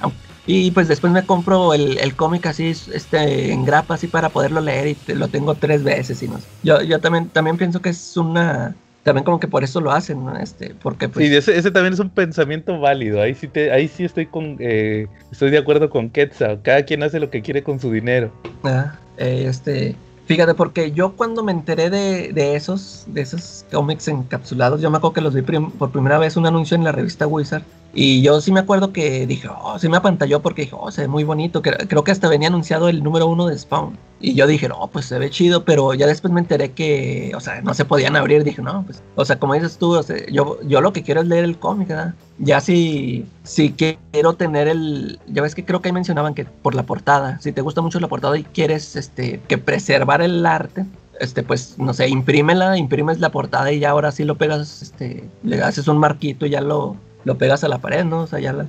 Y 0.45 0.71
pues 0.71 0.88
después 0.88 1.13
me 1.13 1.25
compro 1.25 1.73
el, 1.73 1.97
el 1.99 2.15
cómic 2.15 2.45
así, 2.47 2.67
este, 2.69 3.52
en 3.52 3.63
grapa, 3.65 3.95
así 3.95 4.08
para 4.08 4.32
poderlo 4.32 4.62
leer 4.62 4.88
y 4.88 4.95
te- 4.95 5.15
lo 5.15 5.30
tengo 5.30 5.58
tres 5.60 5.84
veces. 5.84 6.21
Y 6.23 6.28
no 6.30 6.39
sé. 6.41 6.49
yo, 6.63 6.82
yo 6.82 6.99
también, 7.02 7.30
también 7.32 7.58
pienso 7.58 7.82
que 7.82 7.89
es 7.89 8.17
una... 8.17 8.80
También 9.03 9.23
como 9.23 9.39
que 9.39 9.47
por 9.47 9.63
eso 9.63 9.79
lo 9.79 9.91
hacen, 9.91 10.25
¿no? 10.25 10.38
Este, 10.38 10.75
porque 10.81 11.07
pues... 11.07 11.27
Sí, 11.27 11.33
ese, 11.35 11.57
ese 11.57 11.71
también 11.71 11.93
es 11.93 11.99
un 11.99 12.09
pensamiento 12.09 12.79
válido. 12.79 13.21
Ahí 13.21 13.33
sí, 13.33 13.47
te, 13.47 13.71
ahí 13.71 13.88
sí 13.88 14.03
estoy 14.03 14.25
con, 14.25 14.57
eh, 14.59 15.07
estoy 15.31 15.51
de 15.51 15.57
acuerdo 15.57 15.89
con 15.89 16.09
Quetzal. 16.09 16.62
Cada 16.62 16.83
quien 16.83 17.01
hace 17.03 17.19
lo 17.19 17.29
que 17.29 17.41
quiere 17.41 17.63
con 17.63 17.79
su 17.79 17.91
dinero. 17.91 18.29
Ah, 18.63 18.99
eh, 19.17 19.45
este, 19.47 19.95
fíjate, 20.25 20.53
porque 20.53 20.91
yo 20.91 21.13
cuando 21.13 21.43
me 21.43 21.53
enteré 21.53 21.89
de, 21.89 22.33
de 22.33 22.55
esos, 22.55 23.05
de 23.07 23.21
esos 23.21 23.65
cómics 23.71 24.07
encapsulados, 24.09 24.81
yo 24.81 24.91
me 24.91 24.97
acuerdo 24.97 25.13
que 25.13 25.21
los 25.21 25.33
vi 25.33 25.41
prim- 25.43 25.71
por 25.71 25.91
primera 25.91 26.17
vez 26.17 26.35
un 26.35 26.45
anuncio 26.45 26.75
en 26.75 26.83
la 26.83 26.91
revista 26.91 27.25
Wizard. 27.25 27.63
Y 27.93 28.21
yo 28.21 28.39
sí 28.39 28.52
me 28.52 28.60
acuerdo 28.60 28.93
que 28.93 29.25
dije, 29.25 29.49
oh, 29.49 29.80
sí 29.80 29.89
me 29.89 29.97
apantalló 29.97 30.41
porque 30.41 30.63
dije, 30.63 30.75
oh, 30.80 30.91
se 30.91 31.02
ve 31.02 31.08
muy 31.08 31.23
bonito. 31.23 31.62
Creo 31.62 32.04
que 32.04 32.12
hasta 32.12 32.30
venía 32.30 32.47
anunciado 32.47 32.88
el 32.88 33.04
número 33.04 33.28
uno 33.28 33.47
de 33.47 33.58
Spawn. 33.58 33.97
Y 34.21 34.36
yo 34.36 34.47
dije, 34.47 34.67
no, 34.67 34.89
pues 34.91 35.06
se 35.06 35.17
ve 35.17 35.30
chido, 35.30 35.63
pero 35.63 35.93
ya 35.93 36.06
después 36.06 36.34
me 36.34 36.41
enteré 36.41 36.71
que, 36.73 37.32
o 37.36 37.39
sea, 37.39 37.62
no 37.62 37.73
se 37.73 37.86
podían 37.86 38.15
abrir. 38.15 38.43
Dije, 38.43 38.62
no, 38.62 38.84
pues, 38.84 39.02
o 39.15 39.25
sea, 39.25 39.39
como 39.39 39.54
dices 39.54 39.78
tú, 39.78 39.95
o 39.95 40.04
sea, 40.04 40.17
yo, 40.28 40.60
yo 40.63 40.82
lo 40.82 40.93
que 40.93 41.04
quiero 41.04 41.21
es 41.21 41.28
leer 41.28 41.45
el 41.45 41.58
cómic, 41.58 41.88
¿verdad? 41.88 42.13
Ya 42.38 42.60
si, 42.60 43.25
si 43.43 43.71
quiero 43.71 44.34
tener 44.34 44.67
el, 44.67 45.19
ya 45.28 45.41
ves 45.41 45.56
que 45.56 45.65
creo 45.65 45.82
que 45.82 45.89
ahí 45.89 45.93
mencionaban 45.93 46.34
que 46.34 46.45
por 46.45 46.75
la 46.75 46.84
portada, 46.84 47.39
si 47.39 47.52
te 47.54 47.62
gusta 47.62 47.82
mucho 47.82 47.99
la 47.99 48.08
portada 48.08 48.38
y 48.38 48.43
quieres, 48.43 48.95
este, 48.95 49.39
que 49.47 49.58
preservar 49.58 50.21
el 50.21 50.45
arte, 50.45 50.86
este, 51.19 51.41
pues, 51.41 51.78
no 51.78 51.93
sé, 51.93 52.10
imprímela, 52.10 52.78
imprimes 52.78 53.19
la 53.19 53.32
portada 53.32 53.71
y 53.71 53.80
ya 53.80 53.91
ahora 53.91 54.12
sí 54.12 54.25
lo 54.25 54.36
pegas, 54.36 54.82
este, 54.82 55.23
le 55.43 55.62
haces 55.63 55.88
un 55.88 55.97
marquito 55.97 56.45
y 56.45 56.52
ya 56.52 56.62
lo, 56.62 56.97
lo 57.25 57.38
pegas 57.38 57.63
a 57.63 57.67
la 57.67 57.79
pared, 57.79 58.05
¿no? 58.05 58.21
O 58.21 58.27
sea, 58.27 58.39
ya 58.39 58.53
la, 58.53 58.65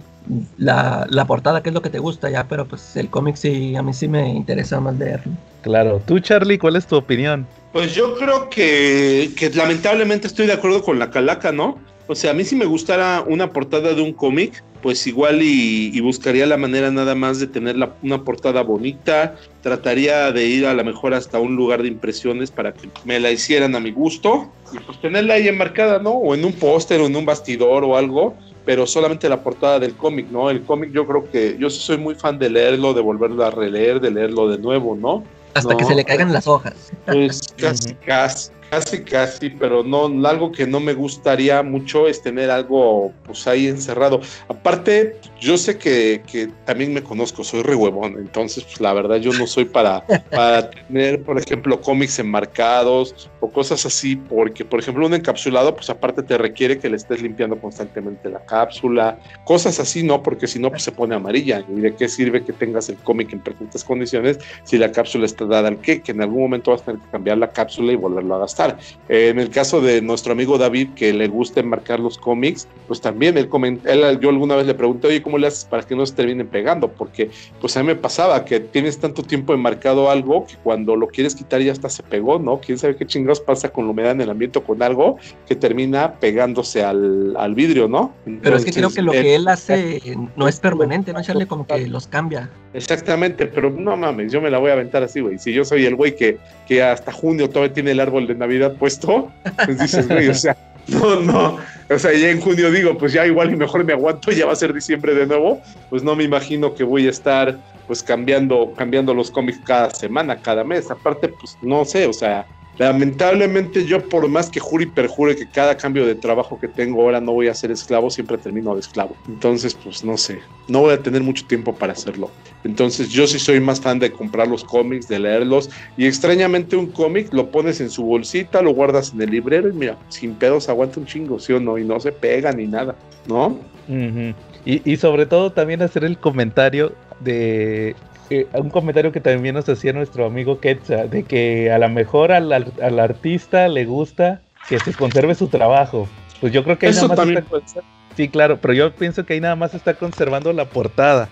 la, 0.59 1.07
la 1.09 1.25
portada, 1.27 1.63
que 1.63 1.71
es 1.71 1.75
lo 1.75 1.83
que 1.83 1.91
te 1.91 1.99
gusta 1.99 2.31
ya, 2.31 2.47
pero 2.49 2.67
pues 2.67 2.97
el 2.97 3.09
cómic 3.09 3.37
sí, 3.37 3.77
a 3.77 3.83
mí 3.83 3.93
sí 3.93 4.09
me 4.09 4.29
interesa 4.29 4.81
más 4.81 4.99
leerlo. 4.99 5.33
Claro. 5.63 6.01
Tú, 6.07 6.19
Charlie, 6.19 6.59
¿cuál 6.59 6.77
es 6.77 6.87
tu 6.87 6.97
opinión? 6.97 7.47
Pues 7.73 7.95
yo 7.95 8.17
creo 8.17 8.51
que, 8.51 9.31
que 9.37 9.51
lamentablemente 9.51 10.27
estoy 10.27 10.47
de 10.47 10.55
acuerdo 10.55 10.83
con 10.83 10.99
la 10.99 11.11
calaca, 11.11 11.53
¿no? 11.53 11.79
O 12.07 12.15
sea, 12.15 12.33
a 12.33 12.35
mí 12.35 12.45
si 12.45 12.57
me 12.57 12.65
gustara 12.65 13.23
una 13.27 13.51
portada 13.51 13.95
de 13.95 14.03
un 14.03 14.13
cómic, 14.13 14.65
pues 14.83 15.07
igual 15.07 15.43
y, 15.43 15.91
y 15.95 16.01
buscaría 16.01 16.47
la 16.47 16.57
manera 16.57 16.91
nada 16.91 17.15
más 17.15 17.39
de 17.39 17.47
tener 17.47 17.77
la- 17.77 17.95
una 18.03 18.25
portada 18.25 18.63
bonita, 18.63 19.37
trataría 19.63 20.33
de 20.33 20.47
ir 20.47 20.67
a 20.67 20.75
lo 20.75 20.85
mejor 20.85 21.15
hasta 21.15 21.39
un 21.39 21.55
lugar 21.57 21.83
de 21.83 21.89
impresiones 21.89 22.51
para 22.51 22.73
que 22.73 22.89
me 23.05 23.21
la 23.21 23.31
hicieran 23.31 23.75
a 23.75 23.81
mi 23.81 23.91
gusto 23.93 24.53
y 24.73 24.79
pues 24.79 25.01
tenerla 25.01 25.35
ahí 25.35 25.49
enmarcada, 25.49 25.99
¿no? 25.99 26.11
O 26.11 26.35
en 26.35 26.45
un 26.45 26.53
póster 26.53 27.01
o 27.01 27.07
en 27.07 27.17
un 27.17 27.27
bastidor 27.27 27.85
o 27.85 27.97
algo, 27.97 28.35
pero 28.65 28.87
solamente 28.87 29.29
la 29.29 29.43
portada 29.43 29.79
del 29.79 29.95
cómic, 29.97 30.29
¿no? 30.31 30.49
El 30.51 30.63
cómic 30.63 30.93
yo 30.93 31.07
creo 31.07 31.25
que 31.31 31.57
yo 31.59 31.69
sí 31.71 31.81
soy 31.81 31.99
muy 31.99 32.15
fan 32.15 32.39
de 32.39 32.49
leerlo, 32.51 32.95
de 32.95 33.01
volverlo 33.01 33.45
a 33.45 33.51
releer, 33.51 34.01
de 34.01 34.11
leerlo 34.11 34.49
de 34.49 34.59
nuevo, 34.59 34.97
¿no? 34.97 35.25
Hasta 35.55 35.77
que 35.77 35.85
se 35.85 35.95
le 35.97 36.05
caigan 36.05 36.33
las 36.33 36.47
hojas. 36.47 36.93
Pues 37.07 37.41
casi, 37.59 37.95
casi, 38.07 38.51
casi, 38.71 39.03
casi, 39.03 39.51
pero 39.51 39.83
no, 39.83 40.07
algo 40.29 40.53
que 40.53 40.67
no 40.67 40.81
me 40.81 40.95
gustaría 40.95 41.63
mucho 41.63 42.07
es 42.07 42.23
tener 42.23 42.51
algo 42.51 43.13
pues 43.25 43.47
ahí 43.47 43.67
encerrado. 43.67 44.21
Aparte, 44.49 45.17
yo 45.41 45.57
sé 45.57 45.79
que, 45.79 46.23
que 46.31 46.49
también 46.65 46.93
me 46.93 47.03
conozco, 47.03 47.43
soy 47.45 47.63
re 47.63 47.75
huevón, 47.75 48.17
entonces 48.19 48.65
pues 48.65 48.81
la 48.81 48.93
verdad 48.93 49.17
yo 49.17 49.33
no 49.33 49.47
soy 49.47 49.65
para, 49.65 50.05
para 50.31 50.71
tener, 50.89 51.23
por 51.23 51.39
ejemplo, 51.39 51.81
cómics 51.81 52.19
enmarcados 52.19 53.31
o 53.41 53.51
cosas 53.51 53.85
así, 53.87 54.17
porque 54.17 54.65
por 54.65 54.81
ejemplo 54.81 55.07
un 55.07 55.15
encapsulado, 55.15 55.75
pues 55.75 55.89
aparte 55.91 56.23
te 56.23 56.37
requiere 56.39 56.79
que 56.79 56.91
le 56.91 56.97
estés 56.97 57.23
limpiando 57.23 57.59
constantemente 57.59 58.29
la 58.29 58.45
cápsula, 58.45 59.19
cosas 59.45 59.81
así, 59.81 60.03
¿no? 60.03 60.23
Porque 60.23 60.47
si 60.47 60.59
no, 60.59 60.71
pues 60.71 60.83
se 60.83 60.93
pone 60.93 61.15
amarilla. 61.15 61.65
¿Y 61.75 61.81
de 61.81 61.95
qué 61.95 62.09
sirve 62.09 62.45
que 62.45 62.53
tengas 62.53 62.89
el 62.89 62.97
cómic 62.97 63.33
en 63.33 63.41
perfectas 63.41 63.83
condiciones 63.85 64.39
si 64.65 64.79
la 64.79 64.93
cápsula 64.93 65.27
está 65.27 65.47
dada 65.47 65.69
al 65.69 65.81
que, 65.81 66.03
que 66.03 66.13
en 66.13 66.23
algún 66.23 66.43
momento 66.43 66.71
vas 66.71 66.83
a 66.83 66.87
tener 66.87 67.01
que 67.01 67.11
cambiar 67.11 67.39
la 67.39 67.51
cápsula 67.51 67.93
y 67.93 67.97
volverlo 67.97 68.35
a 68.35 68.41
gastar. 68.41 68.77
Eh, 69.09 69.29
en 69.29 69.39
el 69.39 69.51
caso 69.51 69.81
de 69.81 70.03
nuestro 70.03 70.33
amigo 70.33 70.59
David, 70.59 70.91
que 70.95 71.13
le 71.13 71.29
gusta 71.29 71.61
enmarcar 71.61 72.01
los 72.01 72.19
cómics, 72.19 72.69
pues 72.87 73.01
también 73.01 73.39
él, 73.39 73.49
coment- 73.49 73.81
él 73.89 74.19
yo 74.21 74.29
alguna 74.29 74.57
vez 74.57 74.67
le 74.67 74.75
pregunté, 74.75 75.09
oye, 75.09 75.23
¿cómo 75.23 75.30
le 75.39 75.47
haces 75.49 75.65
para 75.65 75.83
que 75.83 75.95
no 75.95 76.05
se 76.07 76.15
terminen 76.15 76.47
pegando? 76.47 76.89
Porque 76.89 77.31
pues 77.61 77.77
a 77.77 77.81
mí 77.81 77.87
me 77.87 77.97
pasaba 77.97 78.45
que 78.45 78.61
tienes 78.61 78.99
tanto 78.99 79.23
tiempo 79.23 79.55
enmarcado 79.55 80.11
algo 80.11 80.47
que 80.47 80.57
cuando 80.63 80.97
lo 80.97 81.09
quieres 81.09 81.35
quitar 81.35 81.61
ya 81.61 81.73
hasta 81.73 81.89
se 81.89 82.03
pegó, 82.03 82.39
¿no? 82.39 82.61
¿Quién 82.61 82.79
sabe 82.79 82.97
qué 82.97 83.07
chingados 83.07 83.41
pasa 83.41 83.71
con 83.71 83.85
la 83.85 83.91
humedad 83.93 84.13
en 84.13 84.21
el 84.21 84.31
ambiente 84.31 84.59
o 84.59 84.65
con 84.65 84.83
algo 84.83 85.19
que 85.47 85.57
termina 85.57 86.15
pegándose 86.15 86.83
al, 86.83 87.37
al 87.37 87.55
vidrio, 87.55 87.89
¿no? 87.89 88.15
Pero 88.43 88.57
es 88.57 88.65
que 88.65 88.73
creo 88.73 88.91
que 88.91 89.03
lo 89.03 89.13
que 89.13 89.35
él 89.35 89.49
hace 89.49 90.01
no 90.37 90.49
es 90.49 90.61
permanente, 90.61 91.13
¿no? 91.13 91.21
Echarle 91.21 91.47
como 91.47 91.67
que 91.67 91.87
los 91.87 92.07
cambia. 92.07 92.51
Exactamente, 92.73 93.47
pero 93.47 93.71
no 93.71 93.97
mames, 93.97 94.33
yo 94.33 94.41
me 94.41 94.51
la 94.51 94.59
voy 94.59 94.71
a 94.71 94.75
aventar 94.75 95.03
así, 95.03 95.21
güey. 95.21 95.39
Si 95.39 95.53
yo 95.53 95.65
soy 95.65 95.87
el 95.87 95.97
güey 95.97 96.15
que, 96.15 96.39
que 96.69 96.83
hasta 96.83 97.13
junio 97.13 97.51
todavía 97.51 97.75
tiene 97.75 97.91
el 97.91 98.01
árbol 98.01 98.27
de 98.27 98.35
Navidad 98.35 98.77
puesto, 98.77 99.31
pues 99.65 99.79
dices, 99.79 100.09
güey, 100.09 100.29
o 100.29 100.35
sea, 100.35 100.57
no, 100.89 101.21
no. 101.21 101.59
O 101.89 101.99
sea, 101.99 102.13
ya 102.13 102.31
en 102.31 102.41
junio 102.41 102.71
digo, 102.71 102.97
pues 102.97 103.13
ya 103.13 103.27
igual 103.27 103.53
y 103.53 103.57
mejor 103.57 103.85
me 103.85 103.93
aguanto, 103.93 104.31
ya 104.31 104.47
va 104.47 104.53
a 104.53 104.57
ser 104.57 104.73
diciembre 104.73 105.15
de 105.15 105.20
nuevo. 105.27 105.61
Pues 105.89 106.03
no 106.03 106.17
me 106.17 106.25
imagino 106.25 106.75
que 106.75 106.85
voy 106.85 107.07
a 107.07 107.11
estar 107.11 107.59
pues 107.87 108.03
cambiando, 108.03 108.73
cambiando 108.77 109.13
los 109.13 109.31
cómics 109.31 109.61
cada 109.65 109.91
semana, 109.91 110.41
cada 110.41 110.63
mes. 110.63 110.91
Aparte, 110.91 111.29
pues 111.29 111.59
no 111.61 111.85
sé, 111.85 112.07
o 112.07 112.13
sea, 112.13 112.47
lamentablemente 112.79 113.85
yo 113.85 114.09
por 114.09 114.29
más 114.29 114.49
que 114.49 114.61
jure 114.61 114.85
y 114.85 114.87
perjure 114.87 115.37
que 115.37 115.47
cada 115.47 115.77
cambio 115.77 116.07
de 116.07 116.15
trabajo 116.15 116.59
que 116.59 116.69
tengo 116.69 117.03
ahora 117.03 117.21
no 117.21 117.33
voy 117.33 117.49
a 117.49 117.55
ser 117.55 117.71
esclavo, 117.71 118.09
siempre 118.09 118.39
termino 118.39 118.75
de 118.75 118.81
esclavo. 118.81 119.17
Entonces, 119.29 119.75
pues 119.75 120.05
no 120.05 120.17
sé, 120.17 120.39
no 120.69 120.81
voy 120.81 120.95
a 120.95 121.03
tener 121.03 121.23
mucho 121.23 121.47
tiempo 121.47 121.75
para 121.75 121.93
hacerlo. 121.93 122.31
Entonces 122.65 123.09
yo 123.09 123.27
sí 123.27 123.39
soy 123.39 123.61
más 123.61 123.81
fan 123.81 123.99
de 123.99 124.13
comprar 124.13 124.49
los 124.49 124.65
cómics, 124.65 125.09
de 125.09 125.19
leerlos 125.19 125.69
y 125.97 126.07
extrañamente 126.07 126.77
un 126.77 126.93
cómic 126.93 127.35
lo 127.35 127.51
pones 127.51 127.81
en 127.81 127.91
su 127.91 128.05
bolsita, 128.05 128.63
lo 128.63 128.73
guardas 128.73 129.13
en 129.13 129.21
el 129.21 129.31
librero 129.31 129.69
y 129.69 129.73
mira, 129.73 129.99
sin 130.09 130.35
pedos 130.37 130.69
aguanta 130.69 131.01
un 131.01 131.07
chingo, 131.07 131.39
¿sí 131.39 131.53
o 131.53 131.61
no? 131.61 131.77
Y 131.77 131.85
no 131.85 131.99
se 132.01 132.13
pega 132.13 132.53
ni 132.53 132.67
nada, 132.67 132.95
¿no? 133.27 133.59
Ujú. 133.89 134.35
Y, 134.65 134.89
y 134.91 134.97
sobre 134.97 135.27
todo 135.27 135.51
también 135.53 135.83
hacer 135.83 136.05
el 136.05 136.19
comentario 136.19 136.93
de 137.21 137.97
eh, 138.31 138.47
un 138.55 138.71
comentario 138.71 139.13
que 139.13 139.21
también 139.21 139.55
nos 139.55 139.69
hacía 139.69 139.93
nuestro 139.93 140.27
amigo 140.27 140.61
Quetzal, 140.61 141.11
de 141.11 141.25
que 141.25 141.71
a 141.73 141.79
lo 141.79 141.89
mejor 141.89 142.33
al, 142.33 142.53
al- 142.53 142.73
al 142.83 142.99
artista 143.01 143.69
le 143.69 143.85
gusta 143.85 144.41
que 144.69 144.79
se 144.79 144.93
conserve 144.93 145.35
su 145.35 145.49
trabajo. 145.49 146.09
Pues 146.41 146.53
yo 146.53 146.63
creo 146.65 146.79
que 146.79 146.87
ahí 146.87 146.93
Eso 146.93 147.03
nada 147.03 147.09
más 147.09 147.17
también 147.19 147.39
está- 147.45 147.67
ser. 147.69 147.83
sí, 148.17 148.29
claro, 148.29 148.59
pero 148.61 148.73
yo 148.75 148.93
pienso 148.95 149.27
que 149.27 149.35
ahí 149.35 149.41
nada 149.41 149.57
más 149.57 149.75
está 149.75 149.95
conservando 149.95 150.53
la 150.53 150.65
portada. 150.67 151.29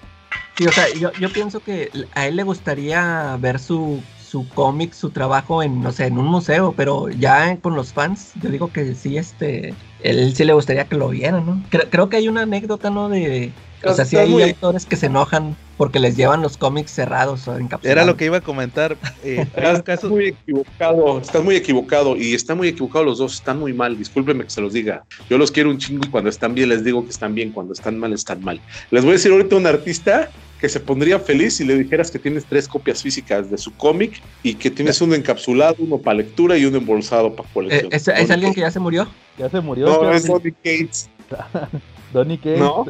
Sí, 0.57 0.67
o 0.67 0.73
sea, 0.73 0.89
yo, 0.99 1.13
yo 1.21 1.29
pienso 1.31 1.61
que 1.61 1.89
a 2.15 2.27
él 2.27 2.35
le 2.35 2.43
gustaría 2.43 3.37
ver 3.39 3.61
su, 3.61 4.03
su 4.29 4.53
cómic, 4.53 4.95
su 4.95 5.11
trabajo 5.13 5.63
en, 5.63 5.83
no 5.83 5.93
sé, 5.93 6.07
en 6.07 6.19
un 6.19 6.27
museo, 6.27 6.75
pero 6.77 7.09
ya 7.11 7.61
con 7.61 7.75
los 7.77 7.93
fans, 7.93 8.33
yo 8.35 8.51
digo 8.51 8.73
que 8.73 8.95
sí, 8.95 9.17
este, 9.17 9.79
él 9.99 10.35
sí 10.35 10.45
le 10.45 10.53
gustaría 10.53 10.87
que 10.89 10.97
lo 10.97 11.09
vieran, 11.09 11.47
¿no? 11.47 11.63
Creo, 11.71 11.89
creo 11.91 12.09
que 12.09 12.17
hay 12.19 12.29
una 12.29 12.43
anécdota, 12.43 12.91
¿no? 12.91 13.09
De, 13.09 13.59
o 13.85 13.93
sea, 13.95 14.05
sí 14.05 14.17
hay 14.17 14.31
muy- 14.31 14.43
autores 14.43 14.87
que 14.87 14.97
se 14.97 15.07
enojan 15.07 15.57
porque 15.77 16.01
les 16.01 16.17
llevan 16.17 16.43
los 16.43 16.57
cómics 16.57 16.93
cerrados 16.93 17.47
o 17.47 17.57
encapsulados. 17.57 17.85
Era 18.03 18.05
lo 18.05 18.17
que 18.17 18.25
iba 18.27 18.39
a 18.39 18.41
comentar. 18.41 18.99
eh, 19.23 19.47
Estás 19.57 20.05
muy 20.05 20.27
equivocado, 20.29 21.21
estás 21.21 21.45
muy 21.45 21.57
equivocado 21.57 22.17
y 22.17 22.35
están 22.35 22.57
muy 22.57 22.69
equivocados 22.69 23.07
los 23.07 23.19
dos, 23.19 23.35
están 23.35 23.59
muy 23.59 23.73
mal, 23.73 23.97
discúlpenme 23.97 24.45
que 24.45 24.51
se 24.51 24.61
los 24.61 24.73
diga. 24.73 25.05
Yo 25.29 25.39
los 25.39 25.53
quiero 25.53 25.71
un 25.71 25.79
chingo 25.79 26.05
y 26.05 26.11
cuando 26.11 26.31
están 26.31 26.55
bien 26.55 26.69
les 26.69 26.85
digo 26.85 27.05
que 27.05 27.11
están 27.11 27.35
bien, 27.35 27.53
cuando 27.53 27.73
están 27.73 27.97
mal 27.99 28.13
están 28.13 28.43
mal. 28.43 28.63
Les 28.91 29.05
voy 29.05 29.11
a 29.11 29.15
decir 29.15 29.31
ahorita 29.33 29.57
un 29.57 29.67
artista 29.67 30.33
que 30.61 30.69
se 30.69 30.81
pondría 30.81 31.19
feliz 31.21 31.55
si 31.57 31.65
le 31.65 31.77
dijeras 31.77 32.11
que 32.11 32.19
tienes 32.19 32.45
tres 32.45 32.67
copias 32.67 33.03
físicas 33.03 33.51
de 33.51 33.59
su 33.59 33.73
cómic 33.77 34.21
y 34.43 34.55
que 34.55 34.71
tienes 34.71 35.01
uno 35.01 35.15
encapsulado, 35.15 35.77
uno 35.79 35.99
para 35.99 36.17
lectura 36.19 36.57
y 36.57 36.65
uno 36.65 36.79
embolsado 36.79 37.35
para 37.35 37.49
Eh, 37.49 37.53
colección. 37.55 37.93
¿es, 37.93 38.09
es 38.09 38.31
alguien 38.31 38.53
que 38.55 38.61
ya 38.63 38.71
se 38.71 38.81
murió? 38.81 39.09
ya 39.39 39.49
se 39.49 39.61
murió. 39.61 39.87
No, 39.87 40.11
es 40.13 40.27
Donny 40.27 40.51
Cates. 40.53 41.09
Donny 42.13 42.39
Cates. 42.39 42.59
¿No? 42.59 42.85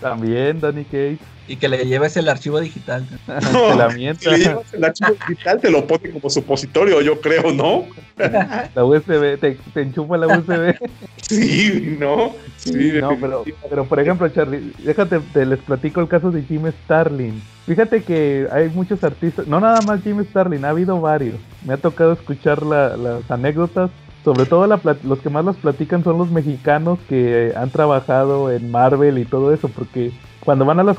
Ta- 0.00 0.10
También 0.10 0.60
Donny 0.60 0.84
Cates. 0.84 1.18
Y 1.46 1.56
que 1.56 1.68
le 1.68 1.84
lleves 1.84 2.16
el 2.16 2.28
archivo 2.30 2.58
digital. 2.58 3.06
Se 3.26 3.74
la 3.76 3.90
Si 3.90 3.96
mienta. 3.96 4.30
le 4.30 4.38
llevas 4.38 4.72
el 4.72 4.84
archivo 4.84 5.10
digital, 5.28 5.60
te 5.60 5.70
lo 5.70 5.86
pone 5.86 6.10
como 6.10 6.30
supositorio, 6.30 7.00
yo 7.02 7.20
creo, 7.20 7.52
¿no? 7.52 7.84
La 8.74 8.84
USB, 8.84 9.38
te, 9.38 9.58
te 9.74 9.82
enchufa 9.82 10.16
la 10.16 10.26
USB. 10.28 10.74
Sí, 11.26 11.96
¿no? 11.98 12.32
Sí, 12.58 12.92
no, 13.00 13.16
pero, 13.18 13.44
pero 13.70 13.84
por 13.86 13.98
ejemplo, 13.98 14.28
Charlie, 14.28 14.72
déjate, 14.84 15.20
te 15.32 15.46
les 15.46 15.58
platico 15.58 16.02
el 16.02 16.08
caso 16.08 16.30
de 16.30 16.42
Jim 16.42 16.70
Starlin. 16.84 17.40
Fíjate 17.66 18.02
que 18.02 18.46
hay 18.52 18.68
muchos 18.68 19.02
artistas, 19.02 19.46
no 19.46 19.58
nada 19.58 19.80
más 19.80 20.02
Jim 20.02 20.22
Starlin, 20.22 20.66
ha 20.66 20.68
habido 20.68 21.00
varios. 21.00 21.36
Me 21.64 21.72
ha 21.74 21.76
tocado 21.78 22.12
escuchar 22.12 22.62
la- 22.62 22.94
las 22.98 23.30
anécdotas. 23.30 23.90
Sobre 24.24 24.46
todo 24.46 24.66
la 24.66 24.80
los 25.04 25.18
que 25.18 25.28
más 25.28 25.44
las 25.44 25.56
platican 25.56 26.02
son 26.02 26.16
los 26.16 26.30
mexicanos 26.30 26.98
que 27.08 27.52
han 27.56 27.70
trabajado 27.70 28.50
en 28.50 28.70
Marvel 28.70 29.18
y 29.18 29.26
todo 29.26 29.52
eso, 29.52 29.68
porque 29.68 30.12
cuando 30.40 30.64
van 30.64 30.80
a 30.80 30.84
las, 30.84 30.96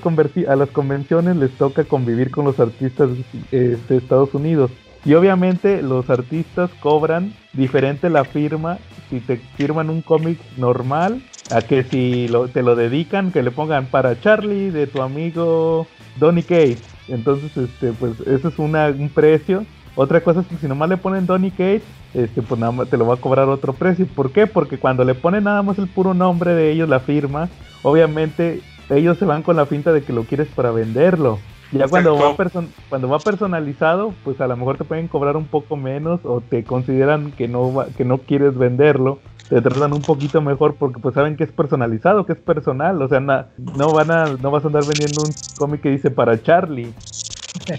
a 0.48 0.56
las 0.56 0.70
convenciones 0.70 1.36
les 1.36 1.52
toca 1.58 1.84
convivir 1.86 2.30
con 2.30 2.46
los 2.46 2.60
artistas 2.60 3.10
eh, 3.52 3.78
de 3.90 3.98
Estados 3.98 4.34
Unidos. 4.34 4.70
Y 5.06 5.14
obviamente 5.14 5.82
los 5.82 6.10
artistas 6.10 6.70
cobran 6.80 7.34
diferente 7.54 8.10
la 8.10 8.26
firma 8.26 8.78
si 9.10 9.20
te 9.20 9.38
firman 9.38 9.90
un 9.90 10.02
cómic 10.02 10.40
normal 10.58 11.22
a 11.52 11.62
que 11.62 11.84
si 11.84 12.28
lo- 12.28 12.48
te 12.48 12.64
lo 12.64 12.76
dedican, 12.76 13.32
que 13.32 13.44
le 13.44 13.52
pongan 13.52 13.86
para 13.86 14.20
Charlie, 14.20 14.72
de 14.72 14.88
tu 14.88 15.02
amigo 15.02 15.88
Donny 16.20 16.42
Cage. 16.44 16.78
Entonces, 17.08 17.56
este, 17.56 17.92
pues 17.94 18.20
eso 18.22 18.48
es 18.48 18.58
una, 18.58 18.88
un 18.88 19.10
precio. 19.10 19.64
Otra 19.96 20.22
cosa 20.22 20.42
es 20.42 20.48
que 20.48 20.58
si 20.58 20.68
nomás 20.68 20.90
le 20.90 20.98
ponen 20.98 21.26
Donny 21.26 21.52
Cage, 21.52 21.82
este, 22.14 22.42
pues 22.42 22.60
nada 22.60 22.72
más 22.72 22.90
te 22.90 22.98
lo 22.98 23.08
va 23.08 23.16
a 23.16 23.18
cobrar 23.18 23.48
otro 23.48 23.74
precio. 23.74 24.06
¿Por 24.08 24.32
qué? 24.32 24.46
Porque 24.46 24.78
cuando 24.78 25.04
le 25.04 25.16
ponen 25.16 25.46
nada 25.46 25.62
más 25.62 25.78
el 25.78 25.88
puro 25.88 26.14
nombre 26.14 26.54
de 26.54 26.72
ellos, 26.72 26.90
la 26.90 27.00
firma, 27.00 27.50
obviamente 27.82 28.62
ellos 28.90 29.18
se 29.18 29.26
van 29.26 29.42
con 29.42 29.56
la 29.56 29.66
finta 29.66 29.94
de 29.94 30.04
que 30.04 30.14
lo 30.14 30.24
quieres 30.24 30.48
para 30.50 30.72
venderlo. 30.72 31.40
Ya 31.72 31.88
cuando 31.88 32.16
va, 32.16 32.36
cuando 32.90 33.10
va 33.10 33.20
personalizado, 33.20 34.14
pues 34.24 34.40
a 34.40 34.48
lo 34.48 34.56
mejor 34.56 34.78
te 34.78 34.84
pueden 34.84 35.08
cobrar 35.08 35.36
un 35.36 35.46
poco 35.46 35.76
menos 35.76 36.22
o 36.24 36.42
te 36.42 36.64
consideran 36.64 37.32
que 37.32 37.48
no, 37.48 37.86
que 37.98 38.06
no 38.06 38.20
quieres 38.20 38.58
venderlo. 38.58 39.20
Te 39.50 39.62
tratan 39.62 39.94
un 39.94 40.02
poquito 40.02 40.42
mejor 40.42 40.76
porque 40.76 41.00
pues 41.00 41.16
saben 41.16 41.36
que 41.36 41.44
es 41.44 41.52
personalizado, 41.52 42.26
que 42.26 42.34
es 42.34 42.40
personal. 42.40 43.02
O 43.02 43.08
sea, 43.08 43.20
no, 43.20 43.92
van 43.92 44.12
a, 44.12 44.26
no 44.42 44.52
vas 44.52 44.64
a 44.64 44.68
andar 44.68 44.84
vendiendo 44.86 45.24
un 45.24 45.34
cómic 45.58 45.82
que 45.82 45.90
dice 45.90 46.12
para 46.12 46.42
Charlie. 46.42 46.94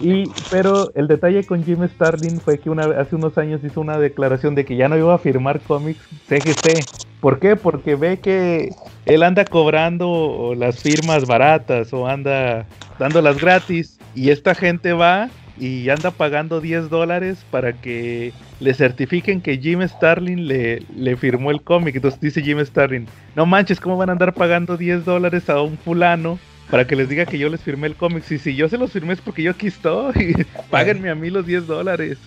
Y, 0.00 0.26
pero 0.50 0.92
el 0.94 1.08
detalle 1.08 1.44
con 1.44 1.64
Jim 1.64 1.86
Starlin 1.86 2.40
fue 2.40 2.58
que 2.58 2.70
una, 2.70 2.86
hace 3.00 3.16
unos 3.16 3.36
años 3.38 3.62
hizo 3.64 3.80
una 3.80 3.98
declaración 3.98 4.54
de 4.54 4.64
que 4.64 4.76
ya 4.76 4.88
no 4.88 4.96
iba 4.96 5.14
a 5.14 5.18
firmar 5.18 5.60
cómics 5.60 6.00
CGC. 6.28 6.86
¿Por 7.20 7.38
qué? 7.38 7.56
Porque 7.56 7.94
ve 7.94 8.18
que 8.18 8.72
él 9.06 9.22
anda 9.22 9.44
cobrando 9.46 10.54
las 10.56 10.80
firmas 10.80 11.26
baratas 11.26 11.92
o 11.92 12.06
anda 12.06 12.66
dándolas 12.98 13.38
gratis 13.38 13.98
y 14.14 14.30
esta 14.30 14.54
gente 14.54 14.92
va 14.92 15.28
y 15.58 15.88
anda 15.88 16.10
pagando 16.10 16.60
10 16.60 16.90
dólares 16.90 17.44
para 17.50 17.72
que 17.72 18.32
le 18.60 18.74
certifiquen 18.74 19.40
que 19.40 19.58
Jim 19.58 19.82
Starlin 19.82 20.46
le, 20.48 20.82
le 20.94 21.16
firmó 21.16 21.50
el 21.50 21.62
cómic. 21.62 21.96
Entonces 21.96 22.20
dice 22.20 22.42
Jim 22.42 22.58
Starlin, 22.64 23.06
no 23.34 23.46
manches, 23.46 23.80
¿cómo 23.80 23.96
van 23.96 24.10
a 24.10 24.12
andar 24.12 24.34
pagando 24.34 24.76
10 24.76 25.04
dólares 25.04 25.48
a 25.48 25.60
un 25.62 25.78
fulano 25.78 26.38
para 26.70 26.86
que 26.86 26.96
les 26.96 27.08
diga 27.08 27.26
que 27.26 27.38
yo 27.38 27.48
les 27.48 27.60
firmé 27.60 27.86
el 27.86 27.96
cómic. 27.96 28.24
Si, 28.24 28.38
si 28.38 28.54
yo 28.54 28.68
se 28.68 28.78
los 28.78 28.92
firmé 28.92 29.14
es 29.14 29.20
porque 29.20 29.42
yo 29.42 29.52
aquí 29.52 29.68
estoy. 29.68 30.46
Páguenme 30.70 31.10
a 31.10 31.14
mí 31.14 31.30
los 31.30 31.46
10 31.46 31.66
dólares. 31.66 32.18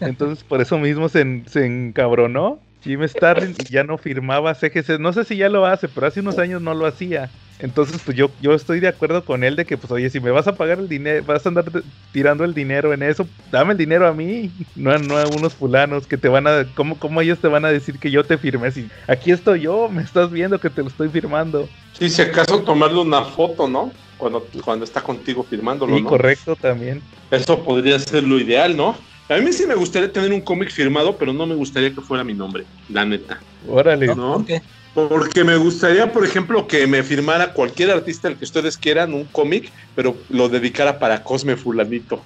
Entonces, 0.00 0.44
por 0.44 0.60
eso 0.60 0.78
mismo 0.78 1.08
se, 1.08 1.42
se 1.46 1.66
encabronó 1.66 2.60
Jim 2.82 3.06
Starlin 3.06 3.54
y 3.58 3.72
ya 3.72 3.84
no 3.84 3.98
firmaba 3.98 4.54
CGC. 4.54 4.98
No 4.98 5.12
sé 5.12 5.24
si 5.24 5.36
ya 5.36 5.48
lo 5.48 5.66
hace, 5.66 5.88
pero 5.88 6.06
hace 6.06 6.20
unos 6.20 6.38
años 6.38 6.62
no 6.62 6.74
lo 6.74 6.86
hacía. 6.86 7.30
Entonces, 7.60 8.00
pues 8.04 8.16
yo, 8.16 8.30
yo 8.40 8.54
estoy 8.54 8.78
de 8.78 8.86
acuerdo 8.86 9.24
con 9.24 9.42
él 9.42 9.56
de 9.56 9.64
que, 9.64 9.76
pues, 9.76 9.90
oye, 9.90 10.10
si 10.10 10.20
me 10.20 10.30
vas 10.30 10.46
a 10.46 10.54
pagar 10.54 10.78
el 10.78 10.88
dinero, 10.88 11.24
vas 11.26 11.44
a 11.44 11.48
andar 11.48 11.64
tirando 12.12 12.44
el 12.44 12.54
dinero 12.54 12.92
en 12.92 13.02
eso, 13.02 13.26
dame 13.50 13.72
el 13.72 13.78
dinero 13.78 14.06
a 14.06 14.12
mí, 14.12 14.50
no, 14.76 14.96
no 14.98 15.18
a 15.18 15.26
unos 15.26 15.54
fulanos 15.54 16.06
que 16.06 16.16
te 16.16 16.28
van 16.28 16.46
a, 16.46 16.64
¿cómo, 16.76 16.96
¿cómo 16.98 17.20
ellos 17.20 17.40
te 17.40 17.48
van 17.48 17.64
a 17.64 17.72
decir 17.72 17.98
que 17.98 18.12
yo 18.12 18.22
te 18.22 18.38
firmé? 18.38 18.70
Si 18.70 18.88
aquí 19.08 19.32
estoy 19.32 19.62
yo, 19.62 19.88
me 19.88 20.02
estás 20.02 20.30
viendo 20.30 20.60
que 20.60 20.70
te 20.70 20.82
lo 20.82 20.88
estoy 20.88 21.08
firmando. 21.08 21.68
Sí, 21.98 22.08
si 22.08 22.22
acaso 22.22 22.62
tomarle 22.62 23.00
una 23.00 23.24
foto, 23.24 23.68
¿no? 23.68 23.90
Cuando, 24.18 24.46
cuando 24.64 24.84
está 24.84 25.00
contigo 25.00 25.42
firmándolo, 25.42 25.96
sí, 25.96 26.04
correcto, 26.04 26.54
también. 26.54 27.02
Eso 27.30 27.58
podría 27.64 27.98
ser 27.98 28.22
lo 28.22 28.38
ideal, 28.38 28.76
¿no? 28.76 28.96
A 29.28 29.36
mí 29.36 29.52
sí 29.52 29.66
me 29.66 29.74
gustaría 29.74 30.10
tener 30.10 30.32
un 30.32 30.40
cómic 30.40 30.70
firmado, 30.70 31.16
pero 31.16 31.32
no 31.32 31.46
me 31.46 31.54
gustaría 31.54 31.92
que 31.94 32.00
fuera 32.00 32.24
mi 32.24 32.32
nombre, 32.32 32.64
la 32.88 33.04
neta. 33.04 33.40
Órale. 33.68 34.06
¿No? 34.06 34.34
¿Por 34.34 34.46
qué? 34.46 34.62
Porque 34.94 35.44
me 35.44 35.56
gustaría, 35.56 36.10
por 36.10 36.24
ejemplo, 36.24 36.66
que 36.66 36.86
me 36.86 37.02
firmara 37.02 37.52
cualquier 37.52 37.90
artista 37.90 38.28
el 38.28 38.36
que 38.36 38.44
ustedes 38.44 38.76
quieran 38.76 39.12
un 39.12 39.24
cómic, 39.24 39.70
pero 39.94 40.16
lo 40.30 40.48
dedicara 40.48 40.98
para 40.98 41.22
Cosme 41.22 41.56
Fulanito. 41.56 42.22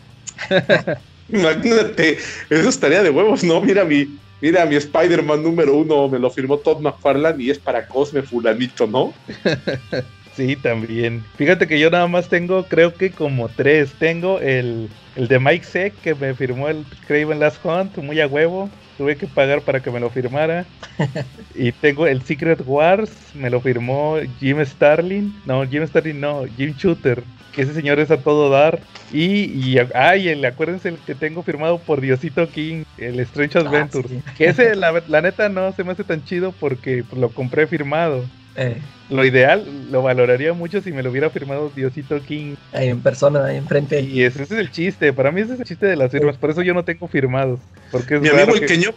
Imagínate, 1.28 2.18
eso 2.48 2.68
estaría 2.68 3.02
de 3.02 3.10
huevos, 3.10 3.42
¿no? 3.42 3.60
Mira 3.60 3.84
mi, 3.84 4.16
mira 4.40 4.64
mi 4.64 4.76
Spider-Man 4.76 5.42
número 5.42 5.76
uno, 5.76 6.08
me 6.08 6.18
lo 6.18 6.30
firmó 6.30 6.58
Todd 6.58 6.80
McFarlane 6.80 7.42
y 7.42 7.50
es 7.50 7.58
para 7.58 7.86
Cosme 7.86 8.22
Fulanito, 8.22 8.86
¿no? 8.86 9.12
sí, 10.34 10.56
también. 10.56 11.24
Fíjate 11.36 11.66
que 11.66 11.78
yo 11.78 11.90
nada 11.90 12.06
más 12.06 12.28
tengo, 12.28 12.64
creo 12.64 12.94
que 12.94 13.10
como 13.10 13.48
tres. 13.48 13.92
Tengo 13.98 14.40
el, 14.40 14.88
el 15.16 15.28
de 15.28 15.38
Mike 15.38 15.64
Seck, 15.64 15.94
que 16.00 16.14
me 16.14 16.34
firmó 16.34 16.68
el 16.68 16.84
Craven 17.06 17.40
Last 17.40 17.64
Hunt, 17.64 17.96
muy 17.98 18.20
a 18.20 18.26
huevo 18.26 18.70
tuve 18.96 19.16
que 19.16 19.26
pagar 19.26 19.62
para 19.62 19.80
que 19.80 19.90
me 19.90 20.00
lo 20.00 20.10
firmara. 20.10 20.64
y 21.54 21.72
tengo 21.72 22.06
el 22.06 22.22
Secret 22.22 22.62
Wars, 22.64 23.10
me 23.34 23.50
lo 23.50 23.60
firmó 23.60 24.18
Jim 24.38 24.64
Starlin. 24.64 25.34
No, 25.44 25.66
Jim 25.66 25.86
Starlin 25.86 26.20
no, 26.20 26.44
Jim 26.56 26.74
Shooter. 26.76 27.22
Que 27.52 27.62
ese 27.62 27.74
señor 27.74 27.98
es 27.98 28.10
a 28.10 28.18
todo 28.18 28.48
dar. 28.48 28.80
Y, 29.12 29.44
y 29.44 29.76
ay, 29.94 30.28
el, 30.28 30.44
acuérdense 30.44 30.88
el 30.88 30.98
que 30.98 31.14
tengo 31.14 31.42
firmado 31.42 31.78
por 31.78 32.00
Diosito 32.00 32.48
King, 32.48 32.84
el 32.96 33.20
Strange 33.20 33.58
ah, 33.58 33.62
Adventures. 33.62 34.10
Que 34.38 34.46
ese, 34.46 34.74
la, 34.74 35.02
la, 35.06 35.20
neta, 35.20 35.48
no 35.48 35.72
se 35.72 35.84
me 35.84 35.92
hace 35.92 36.04
tan 36.04 36.24
chido 36.24 36.52
porque 36.52 37.04
lo 37.14 37.28
compré 37.30 37.66
firmado. 37.66 38.24
Eh. 38.56 38.76
Lo 39.12 39.24
ideal, 39.26 39.64
lo 39.90 40.02
valoraría 40.02 40.54
mucho 40.54 40.80
si 40.80 40.90
me 40.90 41.02
lo 41.02 41.10
hubiera 41.10 41.28
firmado 41.28 41.70
Diosito 41.74 42.20
King. 42.22 42.54
Ahí 42.72 42.88
en 42.88 43.00
persona, 43.00 43.44
ahí 43.44 43.56
enfrente. 43.56 44.00
Y 44.00 44.22
ese, 44.22 44.44
es 44.44 44.50
el 44.50 44.70
chiste, 44.70 45.12
para 45.12 45.30
mí 45.30 45.42
ese 45.42 45.54
es 45.54 45.60
el 45.60 45.66
chiste 45.66 45.86
de 45.86 45.96
las 45.96 46.10
firmas, 46.10 46.38
por 46.38 46.50
eso 46.50 46.62
yo 46.62 46.72
no 46.72 46.82
tengo 46.82 47.06
firmados. 47.08 47.60
Porque 47.90 48.18
mi 48.18 48.28
amigo 48.28 48.54
el 48.54 48.64
Queño, 48.64 48.90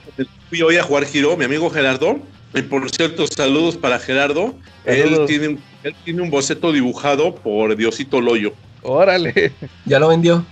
fui 0.50 0.62
hoy 0.62 0.78
a 0.78 0.84
jugar 0.84 1.06
Giro, 1.06 1.36
mi 1.36 1.44
amigo 1.44 1.70
Gerardo, 1.70 2.20
y 2.54 2.62
por 2.62 2.90
cierto, 2.90 3.28
saludos 3.28 3.76
para 3.76 4.00
Gerardo. 4.00 4.56
Él 4.86 5.26
tiene, 5.28 5.58
él 5.84 5.96
tiene 6.06 6.22
un 6.22 6.30
boceto 6.30 6.72
dibujado 6.72 7.36
por 7.36 7.76
Diosito 7.76 8.22
Loyo. 8.22 8.54
Órale. 8.82 9.52
¿Ya 9.86 10.00
lo 10.00 10.08
vendió? 10.08 10.46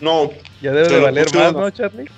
no. 0.00 0.32
Ya 0.60 0.72
debe 0.72 0.88
de 0.88 1.00
valer 1.00 1.34
más, 1.34 1.52
¿no, 1.52 1.70
Charlie? 1.70 2.10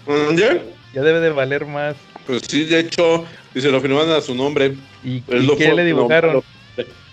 Ya 0.94 1.02
debe 1.02 1.20
de 1.20 1.30
valer 1.30 1.66
más. 1.66 1.96
Pues 2.28 2.42
sí, 2.46 2.64
de 2.64 2.80
hecho, 2.80 3.24
y 3.54 3.60
se 3.62 3.70
lo 3.70 3.80
firmaron 3.80 4.12
a 4.12 4.20
su 4.20 4.34
nombre. 4.34 4.74
¿Y, 5.02 5.22
qué 5.22 5.72
le 5.72 5.82
dibujaron? 5.82 6.42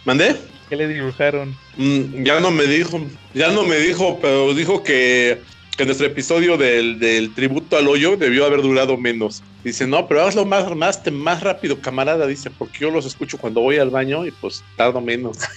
¿Mandé? 0.04 0.36
¿Qué 0.68 0.76
le 0.76 0.90
dibujaron? 0.90 1.56
Mm, 1.78 2.24
ya 2.26 2.42
no 2.42 2.52
me 2.52 2.66
dijo, 2.66 3.00
ya 3.34 3.50
no 3.50 3.64
me 3.64 3.78
dijo, 3.78 4.20
pero 4.22 4.54
dijo 4.54 4.84
que, 4.84 5.40
que 5.78 5.86
nuestro 5.86 6.08
episodio 6.08 6.58
del, 6.58 7.00
del, 7.00 7.34
tributo 7.34 7.78
al 7.78 7.88
hoyo 7.88 8.18
debió 8.18 8.46
haber 8.46 8.62
durado 8.62 8.98
menos. 8.98 9.42
Dice, 9.64 9.88
no, 9.88 10.06
pero 10.06 10.24
hazlo 10.24 10.44
más, 10.44 10.70
más, 10.76 11.02
más 11.10 11.42
rápido, 11.42 11.80
camarada, 11.80 12.28
dice, 12.28 12.50
porque 12.50 12.80
yo 12.80 12.92
los 12.92 13.06
escucho 13.06 13.38
cuando 13.38 13.62
voy 13.62 13.78
al 13.78 13.92
baño 13.92 14.26
y 14.26 14.32
pues 14.32 14.64
tardo 14.76 15.00
menos. 15.00 15.38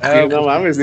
Ah, 0.00 0.26
no 0.30 0.44
mames, 0.44 0.78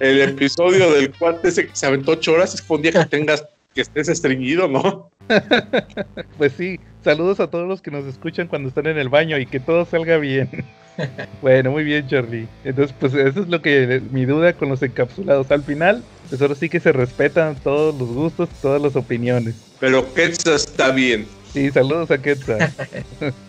el 0.00 0.20
episodio 0.22 0.90
del 0.94 1.12
cuate 1.12 1.48
ese 1.48 1.66
que 1.66 1.76
se 1.76 1.84
aventó 1.84 2.12
ocho 2.12 2.32
horas 2.32 2.54
es 2.54 2.64
un 2.66 2.80
día 2.80 2.92
que 2.92 3.04
tengas, 3.04 3.44
que 3.74 3.82
estés 3.82 4.08
estreñido, 4.08 4.66
¿no? 4.66 5.10
pues 6.38 6.52
sí, 6.52 6.80
saludos 7.04 7.40
a 7.40 7.48
todos 7.48 7.68
los 7.68 7.82
que 7.82 7.90
nos 7.90 8.04
escuchan 8.06 8.48
cuando 8.48 8.68
están 8.68 8.86
en 8.86 8.98
el 8.98 9.08
baño 9.08 9.38
y 9.38 9.46
que 9.46 9.60
todo 9.60 9.84
salga 9.84 10.16
bien. 10.18 10.48
bueno, 11.42 11.70
muy 11.70 11.84
bien, 11.84 12.06
Charlie. 12.08 12.48
Entonces, 12.64 12.94
pues 12.98 13.14
eso 13.14 13.42
es 13.42 13.48
lo 13.48 13.62
que 13.62 14.02
mi 14.10 14.24
duda 14.24 14.52
con 14.52 14.68
los 14.68 14.82
encapsulados. 14.82 15.50
Al 15.50 15.62
final, 15.62 16.02
pues 16.28 16.40
ahora 16.42 16.54
sí 16.54 16.68
que 16.68 16.80
se 16.80 16.92
respetan 16.92 17.56
todos 17.56 17.98
los 17.98 18.08
gustos, 18.08 18.48
todas 18.60 18.82
las 18.82 18.96
opiniones. 18.96 19.54
Pero 19.80 20.12
Quetzal 20.14 20.54
está 20.54 20.90
bien. 20.90 21.26
Sí, 21.52 21.70
saludos 21.70 22.10
a 22.10 22.18
Quetzal. 22.18 22.72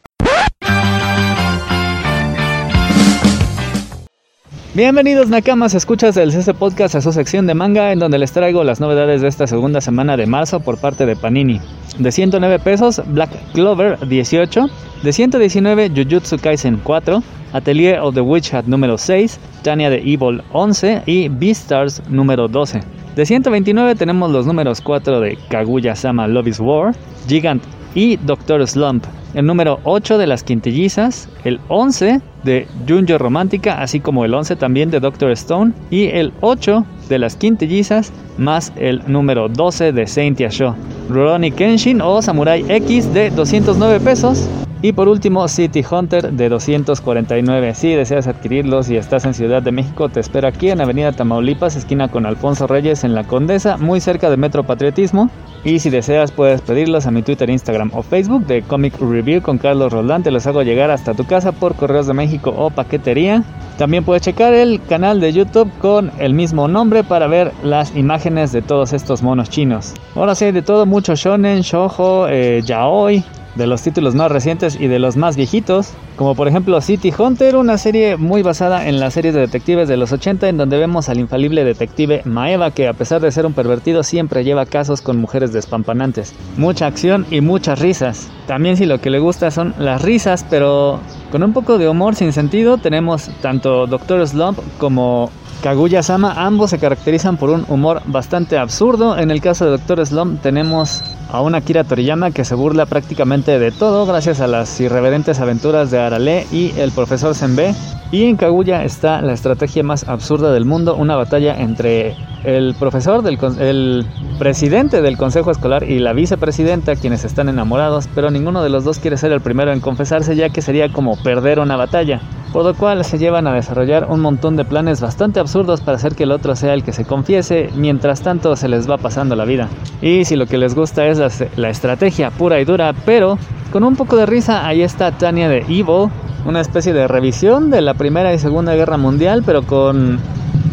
Bienvenidos 4.80 5.28
Nakamas, 5.28 5.74
escuchas 5.74 6.16
el 6.16 6.32
CC 6.32 6.54
Podcast 6.54 6.96
a 6.96 7.02
su 7.02 7.12
sección 7.12 7.46
de 7.46 7.54
manga 7.54 7.92
en 7.92 8.00
donde 8.00 8.18
les 8.18 8.32
traigo 8.32 8.64
las 8.64 8.80
novedades 8.80 9.20
de 9.20 9.28
esta 9.28 9.46
segunda 9.46 9.82
semana 9.82 10.16
de 10.16 10.26
marzo 10.26 10.62
por 10.62 10.78
parte 10.78 11.06
de 11.06 11.18
Panini. 11.18 11.60
De 11.98 12.14
109 12.14 12.60
pesos, 12.60 13.02
Black 13.08 13.30
Clover 13.52 14.00
18, 14.08 14.68
de 15.04 15.12
119 15.12 15.90
Jujutsu 15.90 16.38
Kaisen 16.38 16.80
4, 16.82 17.22
Atelier 17.52 18.00
of 18.00 18.16
the 18.16 18.22
Witch 18.22 18.54
Hat 18.54 18.68
número 18.68 18.98
6, 18.98 19.38
Tanya 19.64 19.90
de 19.90 19.98
Evil 19.98 20.42
11 20.54 21.04
y 21.06 21.28
Beastars 21.28 22.02
número 22.08 22.48
12. 22.48 22.80
De 23.18 23.26
129 23.26 23.96
tenemos 23.96 24.32
los 24.32 24.48
números 24.48 24.80
4 24.80 25.20
de 25.20 25.38
Kaguya 25.50 25.94
Sama 25.94 26.26
Love 26.26 26.48
is 26.48 26.60
War, 26.62 26.96
Gigant 27.28 27.62
y 27.96 28.16
Doctor 28.16 28.66
Slump. 28.66 29.04
El 29.34 29.46
número 29.46 29.82
8 29.84 30.18
de 30.18 30.28
las 30.28 30.42
quintillizas, 30.42 31.28
el 31.44 31.60
11 31.68 32.22
de 32.44 32.68
Junjo 32.88 33.18
Romántica, 33.18 33.82
así 33.82 34.00
como 34.00 34.26
el 34.26 34.34
11 34.34 34.56
también 34.56 34.92
de 34.92 35.00
Doctor 35.00 35.32
Stone 35.32 35.74
y 35.90 36.06
el 36.08 36.34
8 36.42 36.86
de 37.10 37.20
las 37.20 37.36
quintillizas, 37.36 38.14
más 38.38 38.72
el 38.78 39.02
número 39.08 39.50
12 39.50 39.92
de 39.92 40.08
Saint 40.08 40.40
Show. 40.40 40.76
Rurouni 41.10 41.52
Kenshin 41.52 42.02
o 42.02 42.22
Samurai 42.22 42.64
X 42.70 43.14
de 43.14 43.32
209 43.32 44.00
pesos. 44.00 44.48
Y 44.82 44.94
por 44.94 45.10
último, 45.10 45.46
City 45.50 45.84
Hunter 45.90 46.32
de 46.32 46.48
249. 46.48 47.76
Si 47.76 47.90
deseas 47.96 48.28
adquirirlos 48.28 48.90
y 48.90 48.96
estás 48.96 49.26
en 49.26 49.34
Ciudad 49.34 49.62
de 49.62 49.74
México, 49.74 50.08
te 50.08 50.22
espero 50.22 50.48
aquí 50.48 50.70
en 50.70 50.80
Avenida 50.80 51.12
Tamaulipas, 51.12 51.76
esquina 51.76 52.08
con 52.08 52.26
Alfonso 52.26 52.66
Reyes 52.66 53.04
en 53.04 53.14
La 53.14 53.26
Condesa, 53.26 53.76
muy 53.76 54.00
cerca 54.00 54.30
de 54.30 54.38
Metro 54.38 54.64
Patriotismo. 54.64 55.30
Y 55.66 55.80
si 55.80 55.90
deseas, 55.90 56.32
puedes 56.32 56.62
pedirlos 56.62 57.06
a 57.06 57.12
mi 57.12 57.24
Twitter, 57.24 57.50
Instagram 57.50 57.92
o 57.94 58.04
Facebook 58.04 58.46
de 58.46 58.62
Comic 58.62 58.98
Review 59.02 59.42
con 59.42 59.58
Carlos 59.58 59.92
Roldán. 59.92 60.24
Te 60.24 60.32
los 60.32 60.48
hago 60.48 60.64
llegar 60.64 60.92
hasta 60.92 61.14
tu 61.14 61.26
casa 61.26 61.52
por 61.52 61.76
Correos 61.76 62.08
de 62.08 62.14
México 62.14 62.54
o 62.56 62.70
paquetería. 62.70 63.44
También 63.78 64.06
puedes 64.06 64.24
checar 64.24 64.54
el 64.54 64.82
canal 64.88 65.20
de 65.20 65.34
YouTube 65.34 65.70
con 65.80 66.12
el 66.20 66.34
mismo 66.34 66.70
nombre 66.70 66.99
para 67.04 67.28
ver 67.28 67.52
las 67.64 67.96
imágenes 67.96 68.52
de 68.52 68.62
todos 68.62 68.94
estos 68.94 69.22
monos 69.22 69.50
chinos. 69.50 69.94
Ahora 70.16 70.36
sí, 70.36 70.52
de 70.52 70.62
todo, 70.62 70.86
mucho 70.86 71.16
shonen, 71.16 71.62
shoujo, 71.62 72.28
eh, 72.28 72.62
yaoi, 72.66 73.24
de 73.56 73.68
los 73.68 73.82
títulos 73.82 74.16
más 74.16 74.32
recientes 74.32 74.80
y 74.80 74.88
de 74.88 75.00
los 75.00 75.18
más 75.18 75.36
viejitos, 75.36 75.94
como 76.16 76.36
por 76.36 76.48
ejemplo 76.48 76.80
City 76.82 77.14
Hunter, 77.18 77.56
una 77.56 77.78
serie 77.78 78.16
muy 78.16 78.42
basada 78.42 78.88
en 78.88 79.00
las 79.00 79.14
series 79.14 79.34
de 79.34 79.42
detectives 79.42 79.88
de 79.88 79.98
los 79.98 80.12
80 80.12 80.48
en 80.48 80.58
donde 80.58 80.78
vemos 80.78 81.10
al 81.10 81.20
infalible 81.20 81.64
detective 81.64 82.22
Maeva 82.26 82.72
que 82.72 82.88
a 82.88 82.94
pesar 82.94 83.22
de 83.22 83.32
ser 83.32 83.46
un 83.46 83.54
pervertido 83.54 84.04
siempre 84.04 84.44
lleva 84.44 84.66
casos 84.66 85.02
con 85.02 85.18
mujeres 85.18 85.52
despampanantes. 85.52 86.34
Mucha 86.58 86.88
acción 86.88 87.26
y 87.32 87.42
muchas 87.42 87.80
risas. 87.80 88.30
También 88.48 88.78
si 88.78 88.86
lo 88.86 89.02
que 89.02 89.10
le 89.10 89.20
gusta 89.20 89.52
son 89.52 89.74
las 89.78 90.02
risas, 90.02 90.46
pero 90.50 91.00
con 91.32 91.44
un 91.44 91.54
poco 91.54 91.78
de 91.78 91.90
humor 91.90 92.16
sin 92.16 92.34
sentido, 92.34 92.78
tenemos 92.78 93.30
tanto 93.42 93.88
Doctor 93.88 94.26
Slump 94.28 94.60
como 94.78 95.32
Kaguya-sama, 95.62 96.32
ambos 96.38 96.70
se 96.70 96.80
caracterizan 96.80 97.36
por 97.36 97.50
un 97.50 97.66
humor 97.68 98.02
bastante 98.06 98.58
absurdo. 98.58 99.18
En 99.18 99.30
el 99.30 99.42
caso 99.42 99.66
de 99.66 99.72
Doctor 99.72 100.06
Slump 100.06 100.42
tenemos 100.42 101.04
a 101.32 101.42
una 101.42 101.62
Kira 101.62 101.84
Toriyama 101.84 102.32
que 102.32 102.44
se 102.44 102.56
burla 102.56 102.86
prácticamente 102.86 103.60
de 103.60 103.72
todo 103.72 104.06
gracias 104.06 104.42
a 104.42 104.48
las 104.48 104.80
irreverentes 104.82 105.40
aventuras 105.40 105.92
de 105.92 106.00
Arale 106.00 106.48
y 106.52 106.74
el 106.78 106.92
profesor 106.92 107.36
Senbei. 107.36 107.74
Y 108.12 108.24
en 108.24 108.38
Kaguya 108.38 108.84
está 108.84 109.22
la 109.22 109.34
estrategia 109.34 109.84
más 109.84 110.08
absurda 110.08 110.52
del 110.52 110.66
mundo, 110.66 110.96
una 110.96 111.16
batalla 111.16 111.60
entre 111.60 112.16
el 112.44 112.74
profesor, 112.74 113.22
del, 113.22 113.38
el 113.60 114.06
presidente 114.40 115.04
del 115.04 115.16
consejo 115.16 115.52
escolar 115.52 115.84
y 115.84 116.00
la 116.00 116.14
vicepresidenta, 116.14 116.96
quienes 116.96 117.24
están 117.24 117.50
enamorados, 117.50 118.10
pero 118.16 118.32
ninguno 118.32 118.64
de 118.64 118.70
los 118.70 118.84
dos 118.84 118.98
quiere 118.98 119.18
ser 119.18 119.32
el 119.32 119.42
primero 119.42 119.72
en 119.72 119.80
confesarse 119.80 120.36
ya 120.36 120.50
que 120.50 120.64
sería 120.64 120.92
como 120.92 121.18
perder 121.22 121.60
una 121.60 121.76
batalla. 121.76 122.20
Por 122.52 122.66
lo 122.66 122.74
cual 122.74 123.06
se 123.06 123.20
llevan 123.20 123.46
a 123.46 123.54
desarrollar 123.54 124.08
un 124.10 124.22
montón 124.22 124.56
de 124.56 124.66
planes 124.66 125.02
bastante 125.02 125.40
absurdos 125.40 125.82
para 125.82 125.98
hacer 125.98 126.16
que 126.16 126.24
el 126.24 126.32
otro 126.32 126.56
sea 126.56 126.74
el 126.74 126.84
que 126.84 126.94
se 126.94 127.06
confiese, 127.06 127.70
mientras 127.76 128.24
tanto 128.24 128.56
se 128.56 128.68
les 128.68 128.90
va 128.90 128.98
pasando 128.98 129.36
la 129.36 129.46
vida. 129.46 129.70
Y 130.02 130.26
si 130.26 130.36
lo 130.36 130.48
que 130.48 130.58
les 130.58 130.74
gusta 130.74 131.06
es 131.06 131.19
la, 131.56 131.70
estrategia 131.70 132.32
pura 132.32 132.60
y 132.60 132.66
dura, 132.66 132.94
pero 133.06 133.38
con 133.72 133.84
un 133.84 133.96
poco 133.96 134.16
de 134.16 134.26
risa, 134.26 134.66
ahí 134.66 134.82
está 134.82 135.12
Tania 135.12 135.50
de 135.50 135.60
Evil, 135.60 136.10
una 136.46 136.62
especie 136.62 136.94
de 136.94 137.08
revisión 137.08 137.70
de 137.70 137.82
la 137.82 137.94
Primera 137.94 138.34
y 138.34 138.40
Segunda 138.40 138.74
Guerra 138.76 138.98
Mundial, 138.98 139.44
pero 139.46 139.64
con 139.64 140.20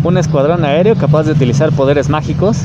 un 0.04 0.18
escuadrón 0.18 0.64
aéreo 0.64 0.94
capaz 0.96 1.24
de 1.24 1.32
utilizar 1.32 1.72
poderes 1.72 2.08
mágicos, 2.08 2.64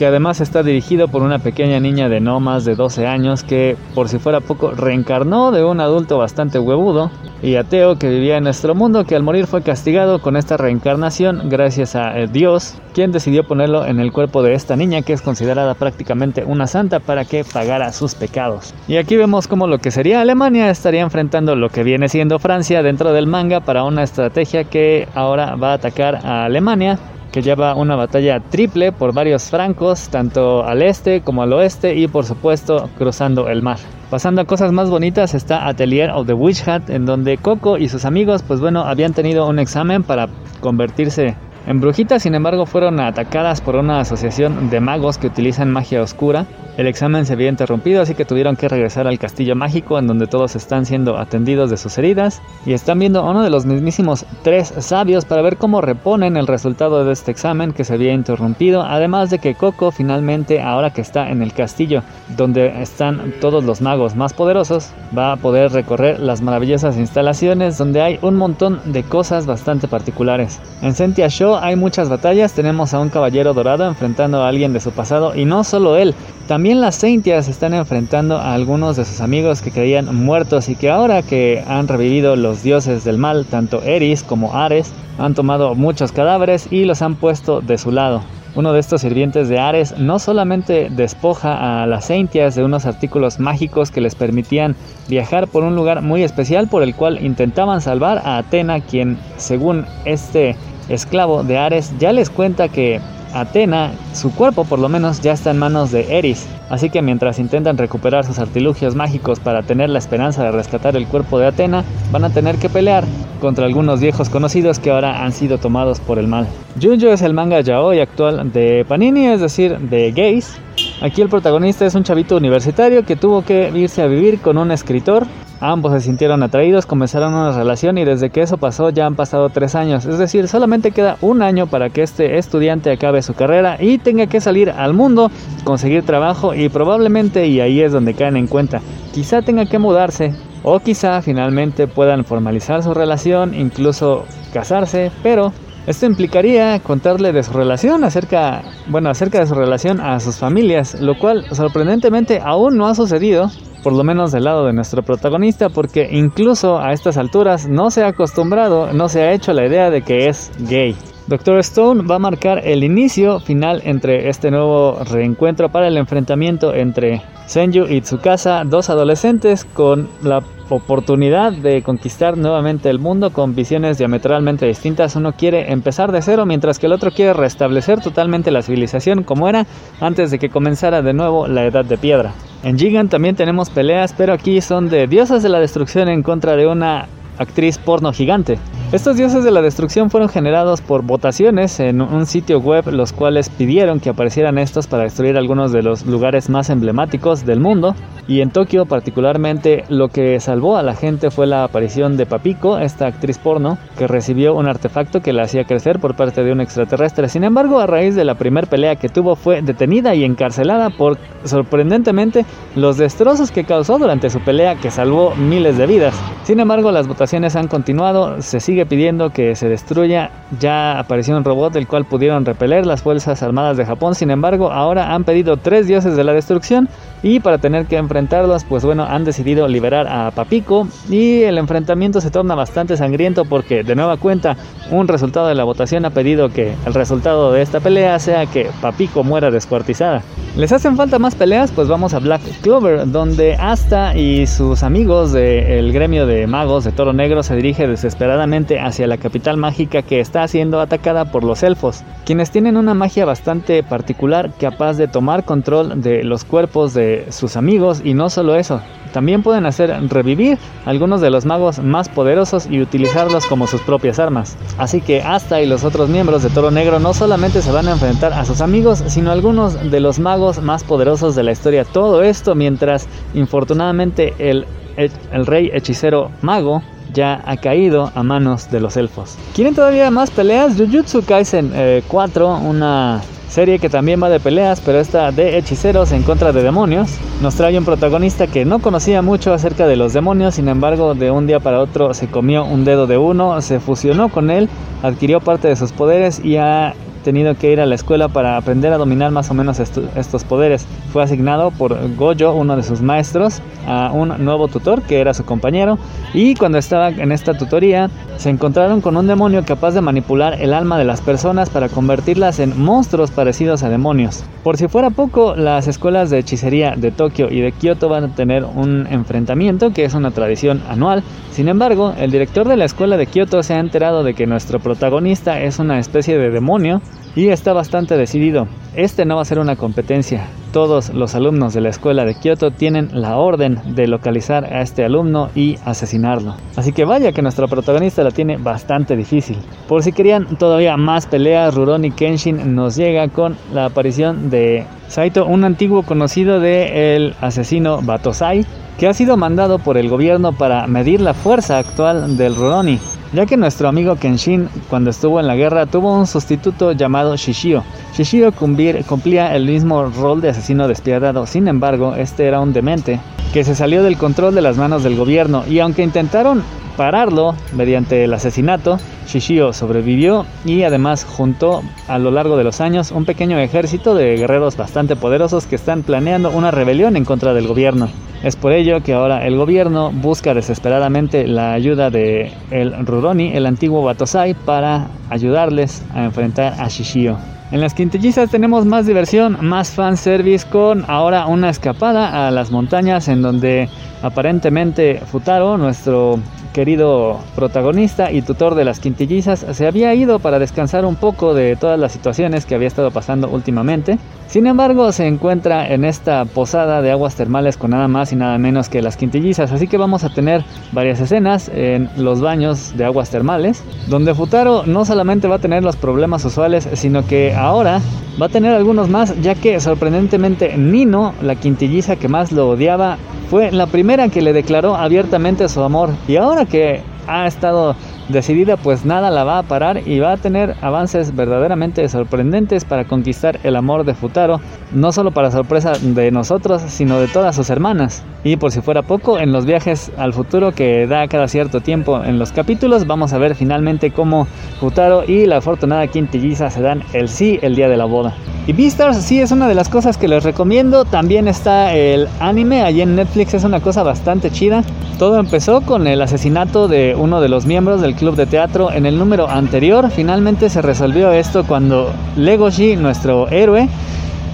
que 0.00 0.06
además 0.06 0.40
está 0.40 0.62
dirigido 0.62 1.08
por 1.08 1.20
una 1.20 1.40
pequeña 1.40 1.78
niña 1.78 2.08
de 2.08 2.20
no 2.20 2.40
más 2.40 2.64
de 2.64 2.74
12 2.74 3.06
años 3.06 3.44
que, 3.44 3.76
por 3.94 4.08
si 4.08 4.18
fuera 4.18 4.40
poco, 4.40 4.70
reencarnó 4.70 5.52
de 5.52 5.62
un 5.62 5.78
adulto 5.78 6.16
bastante 6.16 6.58
huevudo 6.58 7.10
y 7.42 7.56
ateo 7.56 7.98
que 7.98 8.08
vivía 8.08 8.38
en 8.38 8.44
nuestro 8.44 8.74
mundo, 8.74 9.04
que 9.04 9.14
al 9.14 9.22
morir 9.22 9.46
fue 9.46 9.60
castigado 9.60 10.22
con 10.22 10.38
esta 10.38 10.56
reencarnación 10.56 11.50
gracias 11.50 11.96
a 11.96 12.18
eh, 12.18 12.28
Dios, 12.28 12.78
quien 12.94 13.12
decidió 13.12 13.44
ponerlo 13.44 13.84
en 13.84 14.00
el 14.00 14.10
cuerpo 14.10 14.42
de 14.42 14.54
esta 14.54 14.74
niña 14.74 15.02
que 15.02 15.12
es 15.12 15.20
considerada 15.20 15.74
prácticamente 15.74 16.46
una 16.46 16.66
santa 16.66 17.00
para 17.00 17.26
que 17.26 17.44
pagara 17.44 17.92
sus 17.92 18.14
pecados. 18.14 18.72
Y 18.88 18.96
aquí 18.96 19.18
vemos 19.18 19.48
cómo 19.48 19.66
lo 19.66 19.80
que 19.80 19.90
sería 19.90 20.22
Alemania 20.22 20.70
estaría 20.70 21.02
enfrentando 21.02 21.56
lo 21.56 21.68
que 21.68 21.82
viene 21.82 22.08
siendo 22.08 22.38
Francia 22.38 22.82
dentro 22.82 23.12
del 23.12 23.26
manga 23.26 23.60
para 23.60 23.84
una 23.84 24.02
estrategia 24.02 24.64
que 24.64 25.08
ahora 25.14 25.56
va 25.56 25.72
a 25.72 25.74
atacar 25.74 26.24
a 26.24 26.46
Alemania 26.46 26.98
que 27.32 27.42
lleva 27.42 27.74
una 27.74 27.96
batalla 27.96 28.40
triple 28.40 28.92
por 28.92 29.14
varios 29.14 29.50
francos, 29.50 30.08
tanto 30.08 30.64
al 30.64 30.82
este 30.82 31.20
como 31.22 31.42
al 31.42 31.52
oeste 31.52 31.94
y 31.94 32.08
por 32.08 32.24
supuesto 32.24 32.88
cruzando 32.98 33.48
el 33.48 33.62
mar. 33.62 33.78
Pasando 34.10 34.40
a 34.40 34.44
cosas 34.44 34.72
más 34.72 34.90
bonitas 34.90 35.34
está 35.34 35.68
Atelier 35.68 36.10
of 36.10 36.26
the 36.26 36.32
Witch 36.32 36.66
Hat, 36.66 36.90
en 36.90 37.06
donde 37.06 37.38
Coco 37.38 37.78
y 37.78 37.88
sus 37.88 38.04
amigos, 38.04 38.42
pues 38.42 38.60
bueno, 38.60 38.80
habían 38.80 39.12
tenido 39.12 39.46
un 39.46 39.58
examen 39.58 40.02
para 40.02 40.28
convertirse 40.60 41.36
en 41.66 41.80
brujitas, 41.80 42.22
sin 42.22 42.34
embargo, 42.34 42.66
fueron 42.66 43.00
atacadas 43.00 43.60
por 43.60 43.76
una 43.76 44.00
asociación 44.00 44.70
de 44.70 44.80
magos 44.80 45.18
que 45.18 45.26
utilizan 45.26 45.70
magia 45.70 46.02
oscura 46.02 46.46
el 46.80 46.86
examen 46.86 47.26
se 47.26 47.34
había 47.34 47.50
interrumpido, 47.50 48.00
así 48.00 48.14
que 48.14 48.24
tuvieron 48.24 48.56
que 48.56 48.66
regresar 48.66 49.06
al 49.06 49.18
castillo 49.18 49.54
mágico 49.54 49.98
en 49.98 50.06
donde 50.06 50.26
todos 50.26 50.56
están 50.56 50.86
siendo 50.86 51.18
atendidos 51.18 51.68
de 51.68 51.76
sus 51.76 51.98
heridas 51.98 52.40
y 52.64 52.72
están 52.72 52.98
viendo 52.98 53.20
a 53.20 53.30
uno 53.30 53.42
de 53.42 53.50
los 53.50 53.66
mismísimos 53.66 54.24
tres 54.42 54.72
sabios 54.78 55.26
para 55.26 55.42
ver 55.42 55.58
cómo 55.58 55.82
reponen 55.82 56.38
el 56.38 56.46
resultado 56.46 57.04
de 57.04 57.12
este 57.12 57.32
examen 57.32 57.72
que 57.72 57.84
se 57.84 57.92
había 57.92 58.14
interrumpido, 58.14 58.80
además 58.80 59.28
de 59.28 59.40
que 59.40 59.54
Coco 59.54 59.90
finalmente, 59.90 60.62
ahora 60.62 60.88
que 60.88 61.02
está 61.02 61.28
en 61.30 61.42
el 61.42 61.52
castillo 61.52 62.02
donde 62.34 62.80
están 62.80 63.34
todos 63.42 63.62
los 63.62 63.82
magos 63.82 64.16
más 64.16 64.32
poderosos, 64.32 64.90
va 65.16 65.32
a 65.32 65.36
poder 65.36 65.72
recorrer 65.72 66.18
las 66.18 66.40
maravillosas 66.40 66.96
instalaciones 66.96 67.76
donde 67.76 68.00
hay 68.00 68.18
un 68.22 68.36
montón 68.36 68.80
de 68.86 69.02
cosas 69.02 69.44
bastante 69.44 69.86
particulares. 69.86 70.60
En 70.80 70.94
Sentia 70.94 71.28
Show 71.28 71.56
hay 71.62 71.76
muchas 71.76 72.08
batallas, 72.08 72.52
tenemos 72.52 72.94
a 72.94 72.98
un 72.98 73.08
caballero 73.08 73.54
dorado 73.54 73.86
enfrentando 73.86 74.42
a 74.42 74.48
alguien 74.48 74.72
de 74.72 74.80
su 74.80 74.90
pasado 74.90 75.34
y 75.34 75.44
no 75.44 75.64
solo 75.64 75.96
él, 75.96 76.14
también 76.48 76.80
las 76.80 76.96
Saintias 76.96 77.48
están 77.48 77.74
enfrentando 77.74 78.38
a 78.38 78.54
algunos 78.54 78.96
de 78.96 79.04
sus 79.04 79.20
amigos 79.20 79.62
que 79.62 79.70
creían 79.70 80.14
muertos 80.14 80.68
y 80.68 80.74
que 80.74 80.90
ahora 80.90 81.22
que 81.22 81.62
han 81.66 81.88
revivido 81.88 82.36
los 82.36 82.62
dioses 82.62 83.04
del 83.04 83.18
mal, 83.18 83.46
tanto 83.46 83.82
Eris 83.82 84.22
como 84.22 84.54
Ares, 84.54 84.92
han 85.18 85.34
tomado 85.34 85.74
muchos 85.74 86.12
cadáveres 86.12 86.66
y 86.72 86.84
los 86.84 87.02
han 87.02 87.14
puesto 87.14 87.60
de 87.60 87.78
su 87.78 87.92
lado. 87.92 88.22
Uno 88.56 88.72
de 88.72 88.80
estos 88.80 89.02
sirvientes 89.02 89.48
de 89.48 89.60
Ares 89.60 89.96
no 89.96 90.18
solamente 90.18 90.88
despoja 90.90 91.82
a 91.82 91.86
las 91.86 92.06
Saintias 92.06 92.56
de 92.56 92.64
unos 92.64 92.84
artículos 92.84 93.38
mágicos 93.38 93.92
que 93.92 94.00
les 94.00 94.16
permitían 94.16 94.74
viajar 95.08 95.46
por 95.46 95.62
un 95.62 95.76
lugar 95.76 96.02
muy 96.02 96.24
especial 96.24 96.66
por 96.66 96.82
el 96.82 96.96
cual 96.96 97.24
intentaban 97.24 97.80
salvar 97.80 98.18
a 98.24 98.38
Atena, 98.38 98.80
quien 98.80 99.18
según 99.36 99.86
este 100.04 100.56
esclavo 100.90 101.42
de 101.42 101.58
Ares 101.58 101.92
ya 101.98 102.12
les 102.12 102.30
cuenta 102.30 102.68
que 102.68 103.00
Atena, 103.32 103.92
su 104.12 104.34
cuerpo 104.34 104.64
por 104.64 104.80
lo 104.80 104.88
menos 104.88 105.20
ya 105.20 105.32
está 105.32 105.52
en 105.52 105.58
manos 105.58 105.92
de 105.92 106.18
Eris, 106.18 106.48
así 106.68 106.90
que 106.90 107.00
mientras 107.00 107.38
intentan 107.38 107.78
recuperar 107.78 108.24
sus 108.24 108.40
artilugios 108.40 108.96
mágicos 108.96 109.38
para 109.38 109.62
tener 109.62 109.88
la 109.88 110.00
esperanza 110.00 110.42
de 110.42 110.50
rescatar 110.50 110.96
el 110.96 111.06
cuerpo 111.06 111.38
de 111.38 111.46
Atena, 111.46 111.84
van 112.10 112.24
a 112.24 112.30
tener 112.30 112.56
que 112.56 112.68
pelear 112.68 113.04
contra 113.40 113.66
algunos 113.66 114.00
viejos 114.00 114.28
conocidos 114.28 114.80
que 114.80 114.90
ahora 114.90 115.24
han 115.24 115.32
sido 115.32 115.58
tomados 115.58 116.00
por 116.00 116.18
el 116.18 116.26
mal. 116.26 116.48
Junjo 116.80 117.08
es 117.08 117.22
el 117.22 117.32
manga 117.32 117.60
yaoi 117.60 118.00
actual 118.00 118.52
de 118.52 118.84
Panini, 118.86 119.26
es 119.26 119.40
decir, 119.40 119.78
de 119.78 120.10
gays. 120.10 120.58
Aquí 121.00 121.22
el 121.22 121.28
protagonista 121.28 121.86
es 121.86 121.94
un 121.94 122.02
chavito 122.02 122.36
universitario 122.36 123.04
que 123.04 123.16
tuvo 123.16 123.42
que 123.42 123.70
irse 123.74 124.02
a 124.02 124.06
vivir 124.06 124.40
con 124.40 124.58
un 124.58 124.72
escritor 124.72 125.26
Ambos 125.62 125.92
se 125.92 126.00
sintieron 126.00 126.42
atraídos, 126.42 126.86
comenzaron 126.86 127.34
una 127.34 127.52
relación 127.52 127.98
y 127.98 128.04
desde 128.06 128.30
que 128.30 128.40
eso 128.40 128.56
pasó 128.56 128.88
ya 128.88 129.04
han 129.04 129.14
pasado 129.14 129.50
tres 129.50 129.74
años. 129.74 130.06
Es 130.06 130.16
decir, 130.16 130.48
solamente 130.48 130.90
queda 130.90 131.18
un 131.20 131.42
año 131.42 131.66
para 131.66 131.90
que 131.90 132.02
este 132.02 132.38
estudiante 132.38 132.90
acabe 132.90 133.20
su 133.20 133.34
carrera 133.34 133.76
y 133.78 133.98
tenga 133.98 134.26
que 134.26 134.40
salir 134.40 134.70
al 134.70 134.94
mundo, 134.94 135.30
conseguir 135.64 136.04
trabajo 136.04 136.54
y 136.54 136.70
probablemente, 136.70 137.46
y 137.46 137.60
ahí 137.60 137.82
es 137.82 137.92
donde 137.92 138.14
caen 138.14 138.38
en 138.38 138.46
cuenta, 138.46 138.80
quizá 139.12 139.42
tenga 139.42 139.66
que 139.66 139.78
mudarse 139.78 140.34
o 140.62 140.80
quizá 140.80 141.20
finalmente 141.20 141.86
puedan 141.86 142.24
formalizar 142.24 142.82
su 142.82 142.94
relación, 142.94 143.54
incluso 143.54 144.24
casarse, 144.54 145.12
pero 145.22 145.52
esto 145.86 146.06
implicaría 146.06 146.78
contarle 146.80 147.32
de 147.32 147.42
su 147.42 147.52
relación 147.52 148.04
acerca, 148.04 148.62
bueno, 148.88 149.10
acerca 149.10 149.40
de 149.40 149.46
su 149.46 149.54
relación 149.54 150.00
a 150.00 150.20
sus 150.20 150.36
familias, 150.36 151.00
lo 151.00 151.18
cual 151.18 151.46
sorprendentemente 151.52 152.40
aún 152.44 152.76
no 152.76 152.86
ha 152.86 152.94
sucedido 152.94 153.50
por 153.82 153.94
lo 153.94 154.04
menos 154.04 154.30
del 154.30 154.44
lado 154.44 154.66
de 154.66 154.72
nuestro 154.72 155.02
protagonista, 155.02 155.70
porque 155.70 156.08
incluso 156.10 156.78
a 156.78 156.92
estas 156.92 157.16
alturas 157.16 157.66
no 157.68 157.90
se 157.90 158.04
ha 158.04 158.08
acostumbrado, 158.08 158.92
no 158.92 159.08
se 159.08 159.22
ha 159.22 159.32
hecho 159.32 159.52
la 159.52 159.66
idea 159.66 159.90
de 159.90 160.02
que 160.02 160.28
es 160.28 160.52
gay. 160.68 160.94
Doctor 161.30 161.60
Stone 161.60 162.08
va 162.08 162.16
a 162.16 162.18
marcar 162.18 162.60
el 162.64 162.82
inicio 162.82 163.38
final 163.38 163.82
entre 163.84 164.28
este 164.28 164.50
nuevo 164.50 164.98
reencuentro 165.08 165.68
para 165.68 165.86
el 165.86 165.96
enfrentamiento 165.96 166.74
entre 166.74 167.22
Senju 167.46 167.86
y 167.88 168.00
Tsukasa, 168.00 168.64
dos 168.64 168.90
adolescentes 168.90 169.64
con 169.64 170.08
la 170.24 170.42
oportunidad 170.70 171.52
de 171.52 171.82
conquistar 171.82 172.36
nuevamente 172.36 172.90
el 172.90 172.98
mundo 172.98 173.32
con 173.32 173.54
visiones 173.54 173.96
diametralmente 173.96 174.66
distintas. 174.66 175.14
Uno 175.14 175.34
quiere 175.34 175.70
empezar 175.70 176.10
de 176.10 176.20
cero 176.20 176.46
mientras 176.46 176.80
que 176.80 176.86
el 176.86 176.92
otro 176.92 177.12
quiere 177.12 177.32
restablecer 177.32 178.00
totalmente 178.00 178.50
la 178.50 178.62
civilización 178.62 179.22
como 179.22 179.48
era 179.48 179.66
antes 180.00 180.32
de 180.32 180.40
que 180.40 180.50
comenzara 180.50 181.00
de 181.00 181.12
nuevo 181.12 181.46
la 181.46 181.64
edad 181.64 181.84
de 181.84 181.96
piedra. 181.96 182.34
En 182.64 182.76
Gigant 182.76 183.08
también 183.08 183.36
tenemos 183.36 183.70
peleas, 183.70 184.12
pero 184.18 184.32
aquí 184.32 184.60
son 184.60 184.88
de 184.88 185.06
diosas 185.06 185.44
de 185.44 185.48
la 185.48 185.60
destrucción 185.60 186.08
en 186.08 186.24
contra 186.24 186.56
de 186.56 186.66
una 186.66 187.06
actriz 187.38 187.78
porno 187.78 188.12
gigante. 188.12 188.58
Estos 188.92 189.16
dioses 189.16 189.44
de 189.44 189.52
la 189.52 189.62
destrucción 189.62 190.10
fueron 190.10 190.28
generados 190.28 190.80
por 190.80 191.04
votaciones 191.04 191.78
en 191.78 192.02
un 192.02 192.26
sitio 192.26 192.58
web, 192.58 192.88
los 192.88 193.12
cuales 193.12 193.48
pidieron 193.48 194.00
que 194.00 194.10
aparecieran 194.10 194.58
estos 194.58 194.88
para 194.88 195.04
destruir 195.04 195.36
algunos 195.36 195.70
de 195.70 195.80
los 195.80 196.04
lugares 196.06 196.50
más 196.50 196.70
emblemáticos 196.70 197.46
del 197.46 197.60
mundo. 197.60 197.94
Y 198.26 198.40
en 198.40 198.50
Tokio 198.50 198.86
particularmente 198.86 199.84
lo 199.88 200.08
que 200.08 200.40
salvó 200.40 200.76
a 200.76 200.82
la 200.82 200.94
gente 200.94 201.30
fue 201.30 201.46
la 201.46 201.62
aparición 201.62 202.16
de 202.16 202.26
Papiko, 202.26 202.78
esta 202.78 203.06
actriz 203.06 203.38
porno, 203.38 203.78
que 203.96 204.08
recibió 204.08 204.54
un 204.54 204.68
artefacto 204.68 205.20
que 205.20 205.32
la 205.32 205.44
hacía 205.44 205.64
crecer 205.64 206.00
por 206.00 206.16
parte 206.16 206.42
de 206.42 206.50
un 206.50 206.60
extraterrestre. 206.60 207.28
Sin 207.28 207.44
embargo, 207.44 207.78
a 207.78 207.86
raíz 207.86 208.16
de 208.16 208.24
la 208.24 208.34
primera 208.34 208.68
pelea 208.68 208.96
que 208.96 209.08
tuvo 209.08 209.36
fue 209.36 209.62
detenida 209.62 210.16
y 210.16 210.24
encarcelada 210.24 210.90
por, 210.90 211.16
sorprendentemente, 211.44 212.44
los 212.74 212.96
destrozos 212.96 213.52
que 213.52 213.62
causó 213.62 213.98
durante 213.98 214.30
su 214.30 214.40
pelea 214.40 214.74
que 214.74 214.90
salvó 214.90 215.36
miles 215.36 215.78
de 215.78 215.86
vidas. 215.86 216.14
Sin 216.42 216.58
embargo, 216.58 216.90
las 216.90 217.06
votaciones 217.06 217.54
han 217.54 217.68
continuado, 217.68 218.42
se 218.42 218.58
sigue 218.58 218.79
pidiendo 218.86 219.30
que 219.30 219.54
se 219.56 219.68
destruya. 219.68 220.30
Ya 220.60 220.98
apareció 220.98 221.36
un 221.36 221.44
robot 221.44 221.72
del 221.72 221.86
cual 221.86 222.04
pudieron 222.04 222.44
repeler 222.44 222.86
las 222.86 223.02
Fuerzas 223.02 223.42
Armadas 223.42 223.76
de 223.76 223.86
Japón. 223.86 224.14
Sin 224.14 224.30
embargo, 224.30 224.72
ahora 224.72 225.14
han 225.14 225.24
pedido 225.24 225.56
tres 225.56 225.86
dioses 225.86 226.16
de 226.16 226.24
la 226.24 226.32
destrucción 226.32 226.88
y 227.22 227.40
para 227.40 227.58
tener 227.58 227.86
que 227.86 227.96
enfrentarlos, 227.96 228.64
pues 228.64 228.84
bueno, 228.84 229.04
han 229.04 229.24
decidido 229.24 229.68
liberar 229.68 230.06
a 230.08 230.30
Papico 230.30 230.88
y 231.08 231.42
el 231.42 231.58
enfrentamiento 231.58 232.20
se 232.20 232.30
torna 232.30 232.54
bastante 232.54 232.96
sangriento 232.96 233.44
porque 233.44 233.82
de 233.82 233.94
nueva 233.94 234.16
cuenta 234.16 234.56
un 234.90 235.06
resultado 235.08 235.46
de 235.46 235.54
la 235.54 235.64
votación 235.64 236.04
ha 236.04 236.10
pedido 236.10 236.48
que 236.48 236.74
el 236.86 236.94
resultado 236.94 237.52
de 237.52 237.62
esta 237.62 237.80
pelea 237.80 238.18
sea 238.18 238.46
que 238.46 238.70
Papico 238.80 239.22
muera 239.22 239.50
descuartizada. 239.50 240.22
¿Les 240.56 240.72
hacen 240.72 240.96
falta 240.96 241.18
más 241.18 241.34
peleas? 241.34 241.70
Pues 241.70 241.88
vamos 241.88 242.12
a 242.12 242.18
Black 242.18 242.42
Clover, 242.62 243.10
donde 243.10 243.54
Asta 243.54 244.16
y 244.16 244.46
sus 244.46 244.82
amigos 244.82 245.32
del 245.32 245.92
gremio 245.92 246.26
de 246.26 246.46
magos 246.46 246.84
de 246.84 246.92
Toro 246.92 247.12
Negro 247.12 247.42
se 247.42 247.54
dirigen 247.54 247.90
desesperadamente 247.90 248.69
hacia 248.78 249.06
la 249.06 249.18
capital 249.18 249.56
mágica 249.56 250.02
que 250.02 250.20
está 250.20 250.46
siendo 250.46 250.80
atacada 250.80 251.32
por 251.32 251.42
los 251.42 251.62
elfos, 251.62 252.04
quienes 252.24 252.50
tienen 252.50 252.76
una 252.76 252.94
magia 252.94 253.24
bastante 253.24 253.82
particular 253.82 254.52
capaz 254.60 254.94
de 254.94 255.08
tomar 255.08 255.44
control 255.44 256.02
de 256.02 256.22
los 256.22 256.44
cuerpos 256.44 256.94
de 256.94 257.26
sus 257.30 257.56
amigos 257.56 258.02
y 258.04 258.14
no 258.14 258.30
solo 258.30 258.54
eso, 258.54 258.80
también 259.12 259.42
pueden 259.42 259.66
hacer 259.66 259.92
revivir 260.08 260.58
algunos 260.84 261.20
de 261.20 261.30
los 261.30 261.44
magos 261.44 261.80
más 261.80 262.08
poderosos 262.08 262.66
y 262.70 262.80
utilizarlos 262.80 263.46
como 263.46 263.66
sus 263.66 263.80
propias 263.82 264.18
armas. 264.18 264.56
Así 264.78 265.00
que 265.00 265.22
Asta 265.22 265.60
y 265.60 265.66
los 265.66 265.84
otros 265.84 266.08
miembros 266.08 266.42
de 266.42 266.50
Toro 266.50 266.70
Negro 266.70 267.00
no 267.00 267.12
solamente 267.12 267.62
se 267.62 267.72
van 267.72 267.88
a 267.88 267.92
enfrentar 267.92 268.32
a 268.32 268.44
sus 268.44 268.60
amigos, 268.60 269.02
sino 269.08 269.30
a 269.30 269.32
algunos 269.32 269.90
de 269.90 270.00
los 270.00 270.18
magos 270.18 270.62
más 270.62 270.84
poderosos 270.84 271.34
de 271.34 271.42
la 271.42 271.52
historia. 271.52 271.84
Todo 271.84 272.22
esto 272.22 272.54
mientras, 272.54 273.08
infortunadamente, 273.34 274.34
el, 274.38 274.66
el, 274.96 275.46
rey 275.46 275.70
hechicero 275.72 276.30
mago 276.42 276.82
ya 277.12 277.42
ha 277.44 277.56
caído 277.56 278.10
a 278.14 278.22
manos 278.22 278.70
de 278.70 278.80
los 278.80 278.96
elfos. 278.96 279.36
¿Quieren 279.54 279.74
todavía 279.74 280.10
más 280.10 280.30
peleas? 280.30 280.76
Jujutsu 280.76 281.22
Kaisen 281.22 281.72
4, 282.08 282.46
eh, 282.46 282.68
una 282.68 283.22
serie 283.50 283.80
que 283.80 283.88
también 283.88 284.22
va 284.22 284.28
de 284.28 284.38
peleas, 284.38 284.80
pero 284.80 285.00
esta 285.00 285.32
de 285.32 285.58
hechiceros 285.58 286.12
en 286.12 286.22
contra 286.22 286.52
de 286.52 286.62
demonios. 286.62 287.10
Nos 287.42 287.56
trae 287.56 287.76
un 287.76 287.84
protagonista 287.84 288.46
que 288.46 288.64
no 288.64 288.78
conocía 288.78 289.22
mucho 289.22 289.52
acerca 289.52 289.86
de 289.86 289.96
los 289.96 290.12
demonios, 290.12 290.54
sin 290.54 290.68
embargo, 290.68 291.14
de 291.14 291.30
un 291.30 291.46
día 291.46 291.58
para 291.58 291.80
otro 291.80 292.14
se 292.14 292.28
comió 292.28 292.64
un 292.64 292.84
dedo 292.84 293.06
de 293.06 293.18
uno, 293.18 293.60
se 293.60 293.80
fusionó 293.80 294.28
con 294.28 294.50
él, 294.50 294.68
adquirió 295.02 295.40
parte 295.40 295.68
de 295.68 295.76
sus 295.76 295.92
poderes 295.92 296.44
y 296.44 296.56
ha 296.56 296.94
tenido 297.22 297.54
que 297.54 297.72
ir 297.72 297.80
a 297.80 297.86
la 297.86 297.94
escuela 297.94 298.28
para 298.28 298.56
aprender 298.56 298.92
a 298.92 298.98
dominar 298.98 299.30
más 299.30 299.50
o 299.50 299.54
menos 299.54 299.80
estos 299.80 300.44
poderes. 300.44 300.86
Fue 301.12 301.22
asignado 301.22 301.70
por 301.70 301.96
Gojo, 302.16 302.52
uno 302.52 302.76
de 302.76 302.82
sus 302.82 303.02
maestros, 303.02 303.60
a 303.86 304.10
un 304.12 304.44
nuevo 304.44 304.68
tutor 304.68 305.02
que 305.02 305.20
era 305.20 305.34
su 305.34 305.44
compañero 305.44 305.98
y 306.34 306.54
cuando 306.54 306.78
estaba 306.78 307.08
en 307.08 307.32
esta 307.32 307.54
tutoría 307.54 308.10
se 308.36 308.50
encontraron 308.50 309.00
con 309.00 309.16
un 309.16 309.26
demonio 309.26 309.64
capaz 309.64 309.92
de 309.92 310.00
manipular 310.00 310.60
el 310.60 310.72
alma 310.72 310.98
de 310.98 311.04
las 311.04 311.20
personas 311.20 311.70
para 311.70 311.88
convertirlas 311.88 312.58
en 312.60 312.80
monstruos 312.80 313.30
parecidos 313.30 313.82
a 313.82 313.88
demonios. 313.88 314.44
Por 314.62 314.76
si 314.76 314.88
fuera 314.88 315.08
poco, 315.08 315.56
las 315.56 315.88
escuelas 315.88 316.28
de 316.28 316.38
hechicería 316.38 316.94
de 316.94 317.10
Tokio 317.10 317.50
y 317.50 317.62
de 317.62 317.72
Kioto 317.72 318.10
van 318.10 318.24
a 318.24 318.34
tener 318.34 318.64
un 318.64 319.06
enfrentamiento 319.06 319.92
que 319.94 320.04
es 320.04 320.12
una 320.12 320.32
tradición 320.32 320.82
anual. 320.86 321.22
Sin 321.50 321.68
embargo, 321.68 322.12
el 322.18 322.30
director 322.30 322.68
de 322.68 322.76
la 322.76 322.84
escuela 322.84 323.16
de 323.16 323.26
Kioto 323.26 323.62
se 323.62 323.72
ha 323.72 323.78
enterado 323.78 324.22
de 324.22 324.34
que 324.34 324.46
nuestro 324.46 324.78
protagonista 324.78 325.62
es 325.62 325.78
una 325.78 325.98
especie 325.98 326.36
de 326.36 326.50
demonio 326.50 327.00
y 327.36 327.48
está 327.48 327.72
bastante 327.72 328.16
decidido. 328.16 328.66
Este 328.94 329.24
no 329.24 329.36
va 329.36 329.42
a 329.42 329.44
ser 329.44 329.58
una 329.58 329.76
competencia. 329.76 330.48
Todos 330.72 331.12
los 331.14 331.34
alumnos 331.34 331.74
de 331.74 331.80
la 331.80 331.88
escuela 331.88 332.24
de 332.24 332.34
Kyoto 332.34 332.70
tienen 332.70 333.08
la 333.12 333.36
orden 333.36 333.80
de 333.94 334.06
localizar 334.06 334.64
a 334.64 334.82
este 334.82 335.04
alumno 335.04 335.48
y 335.54 335.76
asesinarlo. 335.84 336.54
Así 336.76 336.92
que 336.92 337.04
vaya 337.04 337.32
que 337.32 337.42
nuestro 337.42 337.68
protagonista 337.68 338.24
la 338.24 338.30
tiene 338.30 338.56
bastante 338.56 339.16
difícil. 339.16 339.58
Por 339.88 340.02
si 340.02 340.12
querían 340.12 340.56
todavía 340.56 340.96
más 340.96 341.26
peleas, 341.26 341.74
Rurouni 341.74 342.10
Kenshin 342.10 342.74
nos 342.74 342.96
llega 342.96 343.28
con 343.28 343.56
la 343.72 343.86
aparición 343.86 344.50
de 344.50 344.86
Saito, 345.08 345.46
un 345.46 345.64
antiguo 345.64 346.02
conocido 346.02 346.60
del 346.60 347.34
asesino 347.40 348.00
Batosai, 348.02 348.64
que 348.98 349.08
ha 349.08 349.14
sido 349.14 349.36
mandado 349.36 349.78
por 349.78 349.96
el 349.98 350.08
gobierno 350.08 350.52
para 350.52 350.86
medir 350.86 351.20
la 351.20 351.34
fuerza 351.34 351.78
actual 351.78 352.36
del 352.36 352.54
Rurouni 352.54 352.98
ya 353.32 353.46
que 353.46 353.56
nuestro 353.56 353.88
amigo 353.88 354.16
Kenshin 354.16 354.68
cuando 354.88 355.10
estuvo 355.10 355.40
en 355.40 355.46
la 355.46 355.56
guerra 355.56 355.86
tuvo 355.86 356.16
un 356.16 356.26
sustituto 356.26 356.92
llamado 356.92 357.36
Shishio. 357.36 357.84
Shishio 358.16 358.52
cumplía 358.52 359.54
el 359.54 359.66
mismo 359.66 360.04
rol 360.04 360.40
de 360.40 360.50
asesino 360.50 360.88
despiadado, 360.88 361.46
sin 361.46 361.68
embargo 361.68 362.14
este 362.14 362.46
era 362.46 362.60
un 362.60 362.72
demente 362.72 363.20
que 363.52 363.64
se 363.64 363.74
salió 363.74 364.02
del 364.02 364.16
control 364.16 364.54
de 364.54 364.62
las 364.62 364.76
manos 364.76 365.02
del 365.02 365.16
gobierno 365.16 365.64
y 365.68 365.80
aunque 365.80 366.02
intentaron 366.02 366.62
pararlo 366.96 367.54
mediante 367.74 368.24
el 368.24 368.34
asesinato, 368.34 368.98
Shishio 369.26 369.72
sobrevivió 369.72 370.44
y 370.64 370.82
además 370.82 371.24
juntó 371.24 371.82
a 372.08 372.18
lo 372.18 372.30
largo 372.30 372.56
de 372.56 372.64
los 372.64 372.80
años 372.80 373.10
un 373.10 373.24
pequeño 373.24 373.58
ejército 373.58 374.14
de 374.14 374.36
guerreros 374.36 374.76
bastante 374.76 375.16
poderosos 375.16 375.66
que 375.66 375.76
están 375.76 376.02
planeando 376.02 376.50
una 376.50 376.70
rebelión 376.70 377.16
en 377.16 377.24
contra 377.24 377.54
del 377.54 377.68
gobierno. 377.68 378.08
Es 378.42 378.56
por 378.56 378.72
ello 378.72 379.02
que 379.02 379.12
ahora 379.12 379.46
el 379.46 379.56
gobierno 379.56 380.10
busca 380.12 380.54
desesperadamente 380.54 381.46
la 381.46 381.74
ayuda 381.74 382.08
de 382.08 382.50
el 382.70 383.06
Ruroni, 383.06 383.52
el 383.54 383.66
antiguo 383.66 384.02
Batosai, 384.02 384.54
para 384.54 385.08
ayudarles 385.28 386.02
a 386.14 386.24
enfrentar 386.24 386.74
a 386.78 386.88
Shishio. 386.88 387.36
En 387.70 387.82
las 387.82 387.92
quintillizas 387.92 388.50
tenemos 388.50 388.86
más 388.86 389.06
diversión, 389.06 389.58
más 389.60 389.90
fanservice 389.90 390.66
con 390.66 391.04
ahora 391.06 391.46
una 391.46 391.68
escapada 391.68 392.48
a 392.48 392.50
las 392.50 392.70
montañas 392.70 393.28
en 393.28 393.42
donde 393.42 393.90
aparentemente 394.22 395.20
Futaro, 395.26 395.76
nuestro 395.76 396.40
querido 396.72 397.38
protagonista 397.54 398.32
y 398.32 398.42
tutor 398.42 398.74
de 398.74 398.84
las 398.84 399.00
quintillizas, 399.00 399.66
se 399.70 399.86
había 399.86 400.14
ido 400.14 400.38
para 400.38 400.58
descansar 400.58 401.04
un 401.04 401.16
poco 401.16 401.54
de 401.54 401.76
todas 401.76 401.98
las 401.98 402.12
situaciones 402.12 402.66
que 402.66 402.74
había 402.74 402.88
estado 402.88 403.10
pasando 403.10 403.48
últimamente. 403.48 404.18
Sin 404.46 404.66
embargo, 404.66 405.12
se 405.12 405.26
encuentra 405.26 405.88
en 405.92 406.04
esta 406.04 406.44
posada 406.44 407.02
de 407.02 407.12
aguas 407.12 407.36
termales 407.36 407.76
con 407.76 407.90
nada 407.90 408.08
más 408.08 408.32
y 408.32 408.36
nada 408.36 408.58
menos 408.58 408.88
que 408.88 409.02
las 409.02 409.16
quintillizas, 409.16 409.70
así 409.70 409.86
que 409.86 409.96
vamos 409.96 410.24
a 410.24 410.30
tener 410.30 410.64
varias 410.92 411.20
escenas 411.20 411.70
en 411.72 412.08
los 412.16 412.40
baños 412.40 412.96
de 412.96 413.04
aguas 413.04 413.30
termales, 413.30 413.84
donde 414.08 414.34
Futaro 414.34 414.84
no 414.86 415.04
solamente 415.04 415.46
va 415.46 415.56
a 415.56 415.60
tener 415.60 415.84
los 415.84 415.96
problemas 415.96 416.44
usuales, 416.44 416.88
sino 416.94 417.24
que 417.26 417.54
ahora 417.54 418.00
va 418.40 418.46
a 418.46 418.48
tener 418.48 418.74
algunos 418.74 419.08
más, 419.08 419.40
ya 419.40 419.54
que 419.54 419.78
sorprendentemente 419.80 420.76
Nino, 420.76 421.34
la 421.42 421.54
quintilliza 421.54 422.16
que 422.16 422.28
más 422.28 422.52
lo 422.52 422.70
odiaba, 422.70 423.18
fue 423.50 423.72
la 423.72 423.88
primera 423.88 424.28
que 424.28 424.42
le 424.42 424.52
declaró 424.52 424.94
abiertamente 424.94 425.68
su 425.68 425.82
amor. 425.82 426.10
Y 426.28 426.36
ahora 426.36 426.66
que 426.66 427.02
ha 427.26 427.48
estado 427.48 427.96
decidida 428.30 428.76
pues 428.76 429.04
nada 429.04 429.30
la 429.30 429.44
va 429.44 429.58
a 429.58 429.62
parar 429.62 430.06
y 430.06 430.20
va 430.20 430.32
a 430.32 430.36
tener 430.36 430.74
avances 430.82 431.34
verdaderamente 431.34 432.08
sorprendentes 432.08 432.84
para 432.84 433.04
conquistar 433.04 433.60
el 433.62 433.76
amor 433.76 434.04
de 434.04 434.14
Futaro, 434.14 434.60
no 434.92 435.12
solo 435.12 435.30
para 435.30 435.50
sorpresa 435.50 435.92
de 436.00 436.30
nosotros, 436.30 436.82
sino 436.88 437.18
de 437.18 437.28
todas 437.28 437.56
sus 437.56 437.70
hermanas. 437.70 438.22
Y 438.42 438.56
por 438.56 438.72
si 438.72 438.80
fuera 438.80 439.02
poco, 439.02 439.38
en 439.38 439.52
los 439.52 439.66
viajes 439.66 440.10
al 440.16 440.32
futuro 440.32 440.72
que 440.72 441.06
da 441.06 441.28
cada 441.28 441.48
cierto 441.48 441.80
tiempo 441.80 442.24
en 442.24 442.38
los 442.38 442.52
capítulos, 442.52 443.06
vamos 443.06 443.32
a 443.32 443.38
ver 443.38 443.54
finalmente 443.54 444.10
cómo 444.10 444.46
Futaro 444.80 445.24
y 445.26 445.46
la 445.46 445.58
afortunada 445.58 446.06
quintilliza 446.06 446.70
se 446.70 446.80
dan 446.80 447.02
el 447.12 447.28
sí 447.28 447.58
el 447.62 447.76
día 447.76 447.88
de 447.88 447.96
la 447.96 448.06
boda. 448.06 448.34
Y 448.66 448.72
Beastars 448.72 449.16
sí 449.18 449.40
es 449.40 449.50
una 449.52 449.66
de 449.68 449.74
las 449.74 449.88
cosas 449.88 450.16
que 450.16 450.28
les 450.28 450.44
recomiendo. 450.44 451.04
También 451.04 451.48
está 451.48 451.94
el 451.94 452.28
anime 452.38 452.82
allí 452.82 453.00
en 453.02 453.16
Netflix, 453.16 453.54
es 453.54 453.64
una 453.64 453.80
cosa 453.80 454.02
bastante 454.02 454.50
chida. 454.50 454.84
Todo 455.18 455.38
empezó 455.38 455.80
con 455.82 456.06
el 456.06 456.22
asesinato 456.22 456.88
de 456.88 457.14
uno 457.14 457.40
de 457.40 457.48
los 457.48 457.66
miembros 457.66 458.00
del 458.00 458.14
club 458.20 458.36
de 458.36 458.46
teatro 458.46 458.92
en 458.92 459.06
el 459.06 459.18
número 459.18 459.48
anterior. 459.48 460.10
Finalmente 460.10 460.68
se 460.68 460.82
resolvió 460.82 461.32
esto 461.32 461.64
cuando 461.64 462.12
Legoshi, 462.36 462.94
nuestro 462.94 463.48
héroe, 463.48 463.88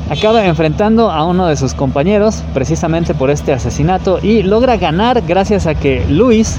acaba 0.09 0.47
enfrentando 0.47 1.11
a 1.11 1.25
uno 1.25 1.49
de 1.49 1.57
sus 1.57 1.75
compañeros 1.75 2.45
precisamente 2.55 3.12
por 3.12 3.29
este 3.29 3.53
asesinato 3.53 4.21
y 4.23 4.43
logra 4.43 4.77
ganar 4.77 5.23
gracias 5.27 5.67
a 5.67 5.75
que 5.75 6.07
Luis 6.09 6.57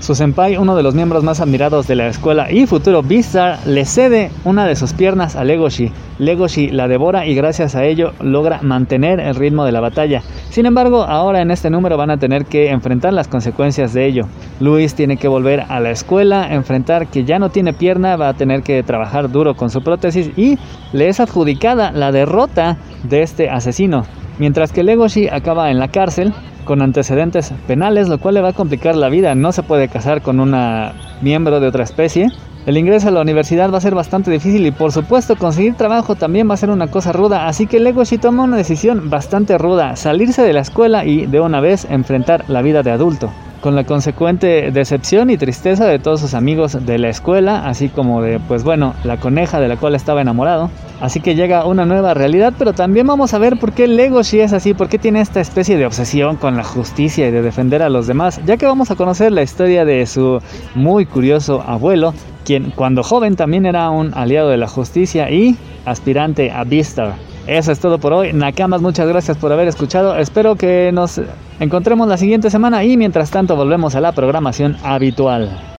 su 0.00 0.14
senpai, 0.14 0.56
uno 0.56 0.76
de 0.76 0.82
los 0.82 0.94
miembros 0.94 1.24
más 1.24 1.40
admirados 1.40 1.86
de 1.86 1.96
la 1.96 2.08
escuela 2.08 2.50
y 2.50 2.66
futuro 2.66 3.02
Beastar, 3.02 3.58
le 3.66 3.84
cede 3.84 4.30
una 4.44 4.66
de 4.66 4.76
sus 4.76 4.92
piernas 4.92 5.36
a 5.36 5.44
Legoshi. 5.44 5.90
Legoshi 6.18 6.68
la 6.68 6.88
devora 6.88 7.26
y 7.26 7.34
gracias 7.34 7.74
a 7.74 7.84
ello 7.84 8.12
logra 8.20 8.60
mantener 8.62 9.20
el 9.20 9.34
ritmo 9.34 9.64
de 9.64 9.72
la 9.72 9.80
batalla. 9.80 10.22
Sin 10.50 10.66
embargo, 10.66 11.02
ahora 11.04 11.42
en 11.42 11.50
este 11.50 11.70
número 11.70 11.96
van 11.96 12.10
a 12.10 12.18
tener 12.18 12.44
que 12.44 12.70
enfrentar 12.70 13.12
las 13.12 13.28
consecuencias 13.28 13.92
de 13.92 14.06
ello. 14.06 14.26
Luis 14.60 14.94
tiene 14.94 15.16
que 15.16 15.28
volver 15.28 15.64
a 15.68 15.80
la 15.80 15.90
escuela, 15.90 16.52
enfrentar 16.52 17.08
que 17.08 17.24
ya 17.24 17.38
no 17.38 17.50
tiene 17.50 17.72
pierna, 17.72 18.16
va 18.16 18.28
a 18.28 18.34
tener 18.34 18.62
que 18.62 18.82
trabajar 18.82 19.30
duro 19.30 19.54
con 19.54 19.70
su 19.70 19.82
prótesis 19.82 20.30
y 20.36 20.58
le 20.92 21.08
es 21.08 21.20
adjudicada 21.20 21.90
la 21.92 22.12
derrota 22.12 22.78
de 23.02 23.22
este 23.22 23.50
asesino. 23.50 24.04
Mientras 24.38 24.72
que 24.72 24.82
Legoshi 24.82 25.28
acaba 25.28 25.70
en 25.70 25.78
la 25.78 25.88
cárcel, 25.88 26.32
con 26.66 26.82
antecedentes 26.82 27.54
penales, 27.66 28.08
lo 28.08 28.18
cual 28.18 28.34
le 28.34 28.42
va 28.42 28.50
a 28.50 28.52
complicar 28.52 28.94
la 28.96 29.08
vida. 29.08 29.34
No 29.34 29.52
se 29.52 29.62
puede 29.62 29.88
casar 29.88 30.20
con 30.20 30.40
una 30.40 30.92
miembro 31.22 31.60
de 31.60 31.68
otra 31.68 31.84
especie. 31.84 32.28
El 32.66 32.76
ingreso 32.76 33.08
a 33.08 33.12
la 33.12 33.20
universidad 33.20 33.72
va 33.72 33.78
a 33.78 33.80
ser 33.80 33.94
bastante 33.94 34.30
difícil 34.30 34.66
y 34.66 34.72
por 34.72 34.90
supuesto 34.90 35.36
conseguir 35.36 35.74
trabajo 35.76 36.16
también 36.16 36.50
va 36.50 36.54
a 36.54 36.58
ser 36.58 36.70
una 36.70 36.88
cosa 36.88 37.12
ruda, 37.12 37.46
así 37.46 37.68
que 37.68 37.78
Legoshi 37.78 38.18
toma 38.18 38.42
una 38.42 38.56
decisión 38.56 39.08
bastante 39.08 39.56
ruda, 39.56 39.94
salirse 39.94 40.42
de 40.42 40.52
la 40.52 40.62
escuela 40.62 41.04
y 41.04 41.26
de 41.26 41.38
una 41.38 41.60
vez 41.60 41.86
enfrentar 41.88 42.44
la 42.48 42.62
vida 42.62 42.82
de 42.82 42.90
adulto. 42.90 43.30
Con 43.60 43.74
la 43.74 43.84
consecuente 43.84 44.70
decepción 44.70 45.30
y 45.30 45.36
tristeza 45.36 45.86
de 45.86 45.98
todos 45.98 46.20
sus 46.20 46.34
amigos 46.34 46.86
de 46.86 46.98
la 46.98 47.08
escuela, 47.08 47.66
así 47.66 47.88
como 47.88 48.22
de, 48.22 48.38
pues 48.40 48.64
bueno, 48.64 48.94
la 49.04 49.16
coneja 49.18 49.60
de 49.60 49.68
la 49.68 49.76
cual 49.76 49.94
estaba 49.94 50.20
enamorado. 50.20 50.70
Así 51.00 51.20
que 51.20 51.34
llega 51.34 51.66
una 51.66 51.84
nueva 51.84 52.14
realidad, 52.14 52.54
pero 52.58 52.72
también 52.72 53.06
vamos 53.06 53.34
a 53.34 53.38
ver 53.38 53.58
por 53.58 53.72
qué 53.72 53.86
Legoshi 53.86 54.40
es 54.40 54.52
así, 54.52 54.72
por 54.72 54.88
qué 54.88 54.98
tiene 54.98 55.20
esta 55.20 55.40
especie 55.40 55.76
de 55.76 55.86
obsesión 55.86 56.36
con 56.36 56.56
la 56.56 56.64
justicia 56.64 57.28
y 57.28 57.30
de 57.30 57.42
defender 57.42 57.82
a 57.82 57.88
los 57.88 58.06
demás, 58.06 58.40
ya 58.46 58.56
que 58.56 58.66
vamos 58.66 58.90
a 58.90 58.96
conocer 58.96 59.32
la 59.32 59.42
historia 59.42 59.84
de 59.84 60.06
su 60.06 60.40
muy 60.74 61.04
curioso 61.04 61.62
abuelo, 61.66 62.14
quien 62.46 62.70
cuando 62.70 63.02
joven 63.02 63.36
también 63.36 63.66
era 63.66 63.90
un 63.90 64.14
aliado 64.14 64.48
de 64.48 64.56
la 64.56 64.68
justicia 64.68 65.30
y 65.30 65.56
aspirante 65.84 66.50
a 66.50 66.64
Beastar. 66.64 67.16
Eso 67.46 67.72
es 67.72 67.80
todo 67.80 67.98
por 67.98 68.12
hoy. 68.12 68.32
Nakamas, 68.32 68.80
muchas 68.80 69.06
gracias 69.08 69.36
por 69.36 69.52
haber 69.52 69.68
escuchado. 69.68 70.16
Espero 70.16 70.56
que 70.56 70.90
nos 70.92 71.20
encontremos 71.60 72.08
la 72.08 72.16
siguiente 72.16 72.50
semana 72.50 72.82
y 72.84 72.96
mientras 72.96 73.30
tanto 73.30 73.56
volvemos 73.56 73.94
a 73.94 74.00
la 74.00 74.12
programación 74.12 74.76
habitual. 74.82 75.76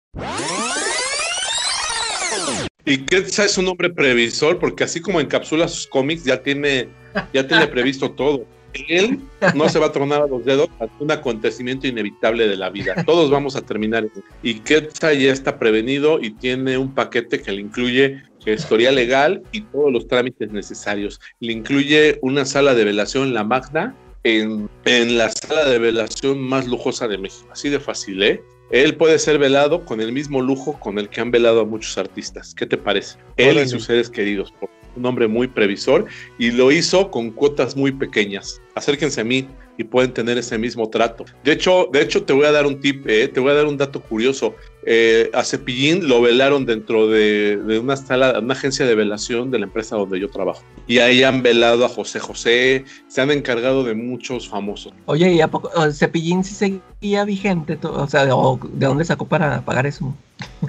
Y 2.85 2.99
Quetzal 2.99 3.47
es 3.47 3.57
un 3.57 3.67
hombre 3.67 3.89
previsor 3.89 4.59
porque 4.59 4.83
así 4.83 5.01
como 5.01 5.19
encapsula 5.19 5.67
sus 5.67 5.87
cómics 5.87 6.23
ya 6.23 6.41
tiene, 6.41 6.87
ya 7.33 7.47
tiene 7.47 7.67
previsto 7.75 8.11
todo. 8.11 8.45
Él 8.87 9.19
no 9.55 9.69
se 9.69 9.79
va 9.79 9.87
a 9.87 9.91
tronar 9.91 10.21
a 10.21 10.27
los 10.27 10.45
dedos 10.45 10.69
ante 10.79 11.03
un 11.03 11.11
acontecimiento 11.11 11.87
inevitable 11.87 12.47
de 12.47 12.57
la 12.57 12.69
vida. 12.69 13.03
Todos 13.05 13.29
vamos 13.29 13.55
a 13.55 13.61
terminar. 13.61 14.07
Y 14.43 14.55
Quetzal 14.59 15.19
ya 15.19 15.31
está 15.31 15.57
prevenido 15.57 16.19
y 16.21 16.31
tiene 16.31 16.77
un 16.77 16.93
paquete 16.93 17.41
que 17.41 17.51
le 17.51 17.61
incluye 17.61 18.21
historia 18.53 18.91
legal 18.91 19.41
y 19.51 19.61
todos 19.61 19.91
los 19.91 20.07
trámites 20.07 20.51
necesarios. 20.51 21.19
Le 21.39 21.53
incluye 21.53 22.19
una 22.21 22.45
sala 22.45 22.75
de 22.75 22.85
velación, 22.85 23.33
la 23.33 23.43
Magna, 23.43 23.95
en, 24.23 24.69
en 24.85 25.17
la 25.17 25.29
sala 25.29 25.65
de 25.65 25.79
velación 25.79 26.39
más 26.39 26.67
lujosa 26.67 27.07
de 27.07 27.17
México. 27.17 27.47
Así 27.51 27.69
de 27.69 27.79
fácil, 27.79 28.21
¿eh? 28.23 28.41
Él 28.69 28.95
puede 28.95 29.17
ser 29.17 29.37
velado 29.37 29.85
con 29.85 30.01
el 30.01 30.11
mismo 30.11 30.41
lujo 30.41 30.77
con 30.79 30.99
el 30.99 31.07
que 31.07 31.21
han 31.21 31.31
velado 31.31 31.61
a 31.61 31.65
muchos 31.65 31.97
artistas. 31.97 32.53
¿Qué 32.53 32.65
te 32.65 32.77
parece? 32.77 33.17
Él 33.37 33.57
y 33.57 33.67
sus 33.67 33.85
seres 33.85 34.09
queridos. 34.09 34.53
Un 34.97 35.05
hombre 35.05 35.27
muy 35.27 35.47
previsor 35.47 36.05
y 36.39 36.51
lo 36.51 36.71
hizo 36.71 37.11
con 37.11 37.31
cuotas 37.31 37.75
muy 37.75 37.91
pequeñas. 37.91 38.61
Acérquense 38.75 39.21
a 39.21 39.23
mí 39.23 39.47
y 39.77 39.83
pueden 39.83 40.11
tener 40.11 40.37
ese 40.37 40.57
mismo 40.57 40.89
trato. 40.89 41.25
De 41.43 41.51
hecho, 41.51 41.87
de 41.91 42.01
hecho 42.01 42.23
te 42.23 42.33
voy 42.33 42.45
a 42.45 42.51
dar 42.51 42.65
un 42.65 42.81
tip, 42.81 43.07
eh, 43.07 43.27
te 43.27 43.39
voy 43.39 43.51
a 43.51 43.53
dar 43.53 43.67
un 43.67 43.77
dato 43.77 44.01
curioso. 44.01 44.55
Eh, 44.85 45.29
a 45.33 45.43
Cepillín 45.43 46.07
lo 46.07 46.21
velaron 46.21 46.65
dentro 46.65 47.07
de, 47.07 47.79
una 47.81 47.95
sala, 47.97 48.39
una 48.39 48.53
agencia 48.53 48.85
de 48.85 48.95
velación 48.95 49.51
de 49.51 49.59
la 49.59 49.65
empresa 49.65 49.95
donde 49.95 50.19
yo 50.19 50.29
trabajo. 50.29 50.63
Y 50.87 50.99
ahí 50.99 51.23
han 51.23 51.43
velado 51.43 51.85
a 51.85 51.89
José 51.89 52.19
José, 52.19 52.85
se 53.07 53.21
han 53.21 53.29
encargado 53.31 53.83
de 53.83 53.93
muchos 53.93 54.47
famosos. 54.47 54.93
Oye, 55.05 55.33
¿y 55.33 55.41
a 55.41 55.49
poco 55.49 55.69
Cepillín 55.91 56.43
sí 56.43 56.55
seguía 56.55 57.25
vigente? 57.25 57.77
O 57.83 58.07
sea, 58.07 58.25
¿de, 58.25 58.31
¿de 58.73 58.85
dónde 58.85 59.05
sacó 59.05 59.27
para 59.27 59.61
pagar 59.61 59.85
eso? 59.85 60.15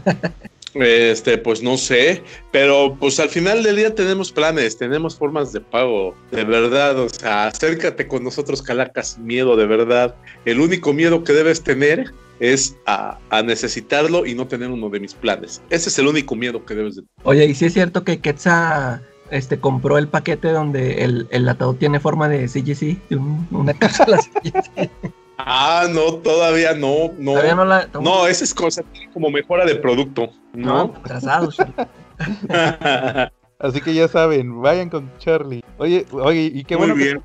Este, 0.75 1.39
pues 1.39 1.63
no 1.63 1.77
sé, 1.77 2.23
pero 2.53 2.97
pues 2.99 3.19
al 3.21 3.29
final 3.29 3.63
del 3.63 3.77
día 3.77 3.95
tenemos 3.95 4.31
planes, 4.31 4.77
tenemos 4.77 5.17
formas 5.17 5.53
de 5.53 5.61
pago, 5.61 6.15
de 6.31 6.45
verdad, 6.45 6.99
o 6.99 7.09
sea, 7.09 7.47
acércate 7.47 8.07
con 8.07 8.23
nosotros, 8.23 8.63
Calacas, 8.63 9.19
miedo, 9.19 9.57
de 9.57 9.67
verdad. 9.67 10.15
El 10.45 10.61
único 10.61 10.93
miedo 10.93 11.25
que 11.25 11.33
debes 11.33 11.63
tener 11.63 12.13
es 12.41 12.77
a, 12.87 13.19
necesitarlo 13.45 14.27
y 14.27 14.35
no 14.35 14.47
tener 14.47 14.71
uno 14.71 14.89
de 14.89 15.01
mis 15.01 15.15
planes. 15.15 15.63
Ese 15.71 15.89
es 15.89 15.99
el 15.99 16.07
único 16.07 16.37
miedo 16.37 16.65
que 16.65 16.75
debes 16.75 16.97
de 16.97 17.03
tener. 17.03 17.15
Oye, 17.25 17.47
¿y 17.47 17.55
si 17.55 17.67
es 17.67 17.73
cierto 17.73 18.05
que 18.05 18.21
Quetzal 18.21 19.03
este, 19.31 19.59
compró 19.59 19.99
el 19.99 20.09
paquete 20.09 20.49
donde 20.49 21.05
el, 21.05 21.27
el 21.31 21.49
ataúd 21.49 21.77
tiene 21.77 21.99
forma 21.99 22.29
de 22.29 22.47
CGC, 22.47 22.99
una 23.51 23.75
cápsula 23.75 24.19
CGC? 24.19 24.91
Ah, 25.39 25.87
no, 25.89 26.15
todavía 26.15 26.75
no, 26.75 27.13
no. 27.17 27.33
Todavía 27.33 27.55
no, 27.55 27.65
la, 27.65 27.89
no, 28.01 28.27
esa 28.27 28.45
es 28.45 28.53
cosa 28.53 28.83
como 29.15 29.31
mejora 29.31 29.65
de 29.65 29.77
producto, 29.77 30.31
¿no? 30.53 30.93
no 30.93 31.49
Así 33.61 33.81
que 33.81 33.93
ya 33.93 34.07
saben, 34.07 34.61
vayan 34.63 34.89
con 34.89 35.11
Charlie. 35.19 35.65
Oye, 35.79 36.07
oye, 36.13 36.51
y 36.55 36.63
qué 36.65 36.77
bueno, 36.77 36.95
que 36.95 37.19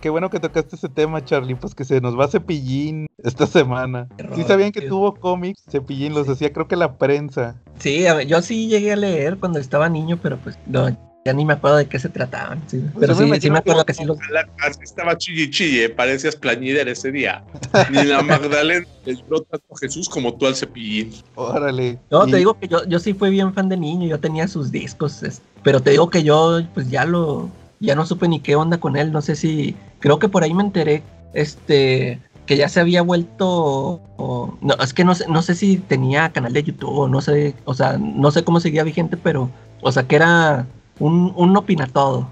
qué 0.00 0.10
bueno 0.10 0.28
que 0.28 0.38
tocaste 0.38 0.76
ese 0.76 0.88
tema, 0.90 1.24
Charlie, 1.24 1.54
pues 1.54 1.74
que 1.74 1.84
se 1.84 2.00
nos 2.02 2.18
va 2.18 2.28
Cepillín 2.28 3.06
esta 3.24 3.46
semana. 3.46 4.06
sí 4.34 4.42
sabían 4.44 4.72
que 4.72 4.82
tuvo 4.82 5.14
cómics, 5.14 5.64
Cepillín 5.70 6.14
los 6.14 6.28
hacía 6.28 6.52
creo 6.52 6.68
que 6.68 6.76
la 6.76 6.98
prensa. 6.98 7.56
Sí, 7.78 8.04
yo 8.26 8.42
sí 8.42 8.68
llegué 8.68 8.92
a 8.92 8.96
leer 8.96 9.38
cuando 9.38 9.58
estaba 9.58 9.88
niño, 9.88 10.18
pero 10.22 10.36
pues 10.38 10.58
no, 10.66 10.94
ya 11.28 11.34
ni 11.34 11.44
me 11.44 11.52
acuerdo 11.52 11.76
de 11.76 11.86
qué 11.86 11.98
se 11.98 12.08
trataban. 12.08 12.62
Sí. 12.68 12.78
Pues 12.78 13.00
pero 13.00 13.14
sí, 13.14 13.40
sí 13.40 13.50
me 13.50 13.58
acuerdo 13.58 13.84
que 13.84 13.92
sí 13.92 14.02
los. 14.06 14.16
Estaba 14.82 15.16
chille 15.18 15.50
chille, 15.50 15.90
parecías 15.90 16.34
plañider 16.34 16.88
ese 16.88 17.12
día. 17.12 17.44
Ni 17.90 18.02
la 18.02 18.22
Magdalena 18.22 18.86
el 19.06 19.22
a 19.52 19.78
Jesús 19.78 20.08
como 20.08 20.34
tú 20.34 20.46
al 20.46 20.56
cepillín. 20.56 21.12
Órale. 21.34 21.98
No, 22.10 22.26
te 22.26 22.38
digo 22.38 22.54
que 22.54 22.66
yo, 22.66 22.82
yo 22.86 22.98
sí 22.98 23.12
fui 23.12 23.28
bien 23.28 23.52
fan 23.52 23.68
de 23.68 23.76
niño, 23.76 24.08
yo 24.08 24.18
tenía 24.18 24.48
sus 24.48 24.72
discos, 24.72 25.22
pero 25.62 25.82
te 25.82 25.90
digo 25.90 26.08
que 26.08 26.22
yo, 26.22 26.60
pues 26.72 26.88
ya 26.90 27.04
lo. 27.04 27.50
Ya 27.80 27.94
no 27.94 28.06
supe 28.06 28.26
ni 28.26 28.40
qué 28.40 28.56
onda 28.56 28.80
con 28.80 28.96
él, 28.96 29.12
no 29.12 29.20
sé 29.20 29.36
si. 29.36 29.76
Creo 30.00 30.18
que 30.18 30.30
por 30.30 30.42
ahí 30.42 30.54
me 30.54 30.62
enteré, 30.62 31.02
este. 31.34 32.20
Que 32.46 32.56
ya 32.56 32.70
se 32.70 32.80
había 32.80 33.02
vuelto. 33.02 34.00
no, 34.16 34.74
es 34.82 34.94
que 34.94 35.04
no 35.04 35.14
sé, 35.14 35.26
no 35.28 35.42
sé 35.42 35.54
si 35.54 35.76
tenía 35.76 36.30
canal 36.30 36.54
de 36.54 36.62
YouTube 36.62 37.00
o 37.00 37.06
no 37.06 37.20
sé. 37.20 37.54
O 37.66 37.74
sea, 37.74 37.98
no 37.98 38.30
sé 38.30 38.44
cómo 38.44 38.60
seguía 38.60 38.82
vigente, 38.82 39.18
pero. 39.18 39.50
O 39.82 39.92
sea, 39.92 40.04
que 40.04 40.16
era 40.16 40.66
un, 40.98 41.32
un 41.36 41.56
opina 41.56 41.86
todo. 41.86 42.28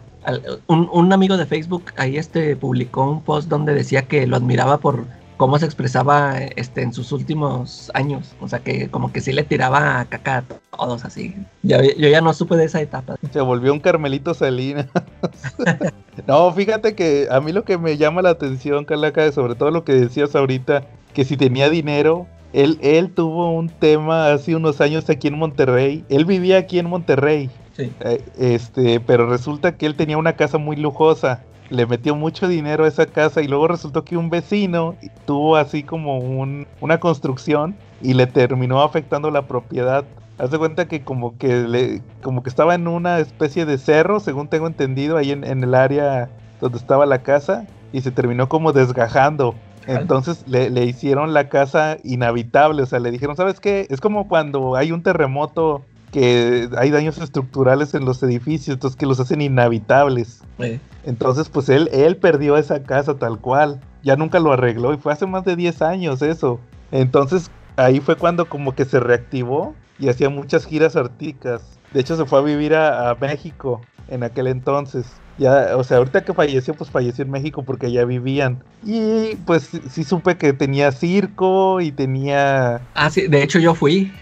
Un, 0.67 0.89
un, 0.93 1.13
amigo 1.13 1.37
de 1.37 1.47
Facebook 1.47 1.85
ahí 1.97 2.17
este 2.17 2.57
publicó 2.57 3.09
un 3.09 3.23
post 3.23 3.49
donde 3.49 3.75
decía 3.75 4.03
que 4.03 4.27
lo 4.27 4.35
admiraba 4.37 4.79
por 4.79 5.05
cómo 5.37 5.59
se 5.59 5.67
expresaba 5.67 6.39
este 6.57 6.83
en 6.83 6.93
sus 6.93 7.13
últimos 7.13 7.91
años. 7.95 8.35
O 8.41 8.49
sea 8.49 8.59
que 8.59 8.89
como 8.89 9.13
que 9.13 9.21
sí 9.21 9.33
le 9.33 9.45
tiraba 9.45 10.05
caca 10.07 10.39
a 10.39 10.45
todos 10.77 11.05
así. 11.05 11.35
yo 11.63 11.79
ya 11.97 12.21
no 12.21 12.33
supe 12.33 12.57
de 12.57 12.65
esa 12.65 12.81
etapa. 12.81 13.17
Se 13.31 13.41
volvió 13.41 13.73
un 13.73 13.81
Carmelito 13.81 14.35
Salinas. 14.35 14.87
no, 16.27 16.53
fíjate 16.53 16.95
que 16.95 17.29
a 17.31 17.41
mí 17.41 17.53
lo 17.53 17.65
que 17.65 17.79
me 17.79 17.97
llama 17.97 18.23
la 18.23 18.31
atención, 18.31 18.85
Calaca, 18.85 19.31
sobre 19.33 19.55
todo 19.55 19.71
lo 19.71 19.85
que 19.85 19.93
decías 19.93 20.35
ahorita, 20.35 20.85
que 21.15 21.25
si 21.25 21.37
tenía 21.37 21.71
dinero, 21.71 22.27
él, 22.53 22.79
él 22.83 23.11
tuvo 23.11 23.53
un 23.53 23.69
tema 23.69 24.33
hace 24.33 24.57
unos 24.57 24.81
años 24.81 25.09
aquí 25.11 25.29
en 25.29 25.39
Monterrey. 25.39 26.05
Él 26.09 26.25
vivía 26.25 26.59
aquí 26.59 26.79
en 26.79 26.89
Monterrey. 26.89 27.51
Eh, 27.79 28.25
este, 28.39 29.01
pero 29.01 29.29
resulta 29.29 29.77
que 29.77 29.87
él 29.87 29.95
tenía 29.95 30.19
una 30.19 30.35
casa 30.35 30.59
muy 30.59 30.77
lujosa. 30.77 31.43
Le 31.69 31.87
metió 31.87 32.15
mucho 32.15 32.47
dinero 32.47 32.85
a 32.85 32.89
esa 32.89 33.07
casa 33.07 33.43
y 33.43 33.49
luego 33.49 33.69
resultó 33.69 34.05
que 34.05 34.17
un 34.17 34.31
vecino 34.31 34.95
tuvo 35.25 35.57
así 35.57 35.83
como 35.83 36.19
un, 36.19 36.67
una 36.81 37.01
construcción 37.01 37.77
y 38.01 38.15
le 38.15 38.27
terminó 38.27 38.83
afectando 38.83 39.31
la 39.31 39.43
propiedad. 39.43 40.05
Hace 40.39 40.59
cuenta 40.59 40.87
que 40.87 41.03
como 41.03 41.37
que 41.39 41.49
le, 41.49 42.03
como 42.23 42.43
que 42.43 42.51
estaba 42.51 42.75
en 42.75 42.87
una 42.87 43.19
especie 43.19 43.67
de 43.67 43.79
cerro, 43.79 44.21
según 44.21 44.49
tengo 44.49 44.67
entendido, 44.67 45.17
ahí 45.17 45.33
en, 45.33 45.45
el 45.45 45.75
área 45.75 46.29
donde 46.61 46.79
estaba 46.79 47.07
la 47.07 47.23
casa, 47.23 47.67
y 47.93 48.03
se 48.03 48.11
terminó 48.11 48.49
como 48.49 48.73
desgajando. 48.73 49.55
Entonces 49.87 50.45
le, 50.47 50.69
le, 50.69 50.85
hicieron 50.85 51.33
la 51.33 51.49
casa 51.49 51.97
inhabitable, 52.03 52.83
o 52.83 52.87
sea, 52.87 52.99
le 52.99 53.11
dijeron, 53.11 53.37
¿sabes 53.37 53.61
qué? 53.61 53.87
Es 53.89 54.01
como 54.01 54.29
cuando 54.29 54.75
hay 54.75 54.91
un 54.93 55.03
terremoto 55.03 55.85
que 56.13 56.69
hay 56.77 56.91
daños 56.91 57.19
estructurales 57.19 57.95
en 57.95 58.05
los 58.05 58.23
edificios, 58.23 58.75
entonces 58.75 58.97
que 58.97 59.07
los 59.07 59.21
hacen 59.21 59.43
inhabitables. 59.43 60.43
Entonces, 61.05 61.49
pues 61.49 61.69
él, 61.69 61.89
él 61.93 62.17
perdió 62.17 62.57
esa 62.57 62.83
casa 62.83 63.15
tal 63.15 63.39
cual, 63.39 63.81
ya 64.03 64.17
nunca 64.17 64.39
lo 64.39 64.53
arregló 64.53 64.95
y 64.95 64.99
fue 64.99 65.13
hace 65.13 65.27
más 65.27 65.45
de 65.45 65.57
10 65.57 65.83
años 65.83 66.23
eso. 66.23 66.61
Entonces, 66.93 67.51
ahí 67.77 68.01
fue 68.01 68.17
cuando 68.17 68.49
como 68.49 68.75
que 68.75 68.85
se 68.85 69.01
reactivó 69.01 69.75
y 69.99 70.09
hacía 70.09 70.31
muchas 70.31 70.65
giras 70.65 70.97
artísticas. 70.97 71.79
De 71.93 72.01
hecho, 72.01 72.17
se 72.17 72.25
fue 72.25 72.39
a 72.39 72.43
vivir 72.43 72.75
a, 72.75 73.11
a 73.11 73.15
México 73.17 73.81
en 74.09 74.23
aquel 74.23 74.47
entonces. 74.47 75.07
Ya, 75.39 75.77
o 75.77 75.85
sea, 75.85 75.99
ahorita 75.99 76.25
que 76.25 76.33
falleció, 76.33 76.75
pues 76.75 76.91
falleció 76.91 77.25
en 77.25 77.31
México 77.31 77.63
porque 77.63 77.93
ya 77.93 78.05
vivían. 78.05 78.63
Y 78.85 79.37
pues 79.45 79.71
sí 79.91 80.05
supe 80.05 80.37
que 80.37 80.53
tenía 80.53 80.93
circo 80.93 81.81
y 81.81 81.93
tenía. 81.93 82.81
Ah, 82.95 83.11
sí, 83.11 83.27
de 83.27 83.43
hecho 83.43 83.59
yo 83.59 83.75
fui. 83.75 84.13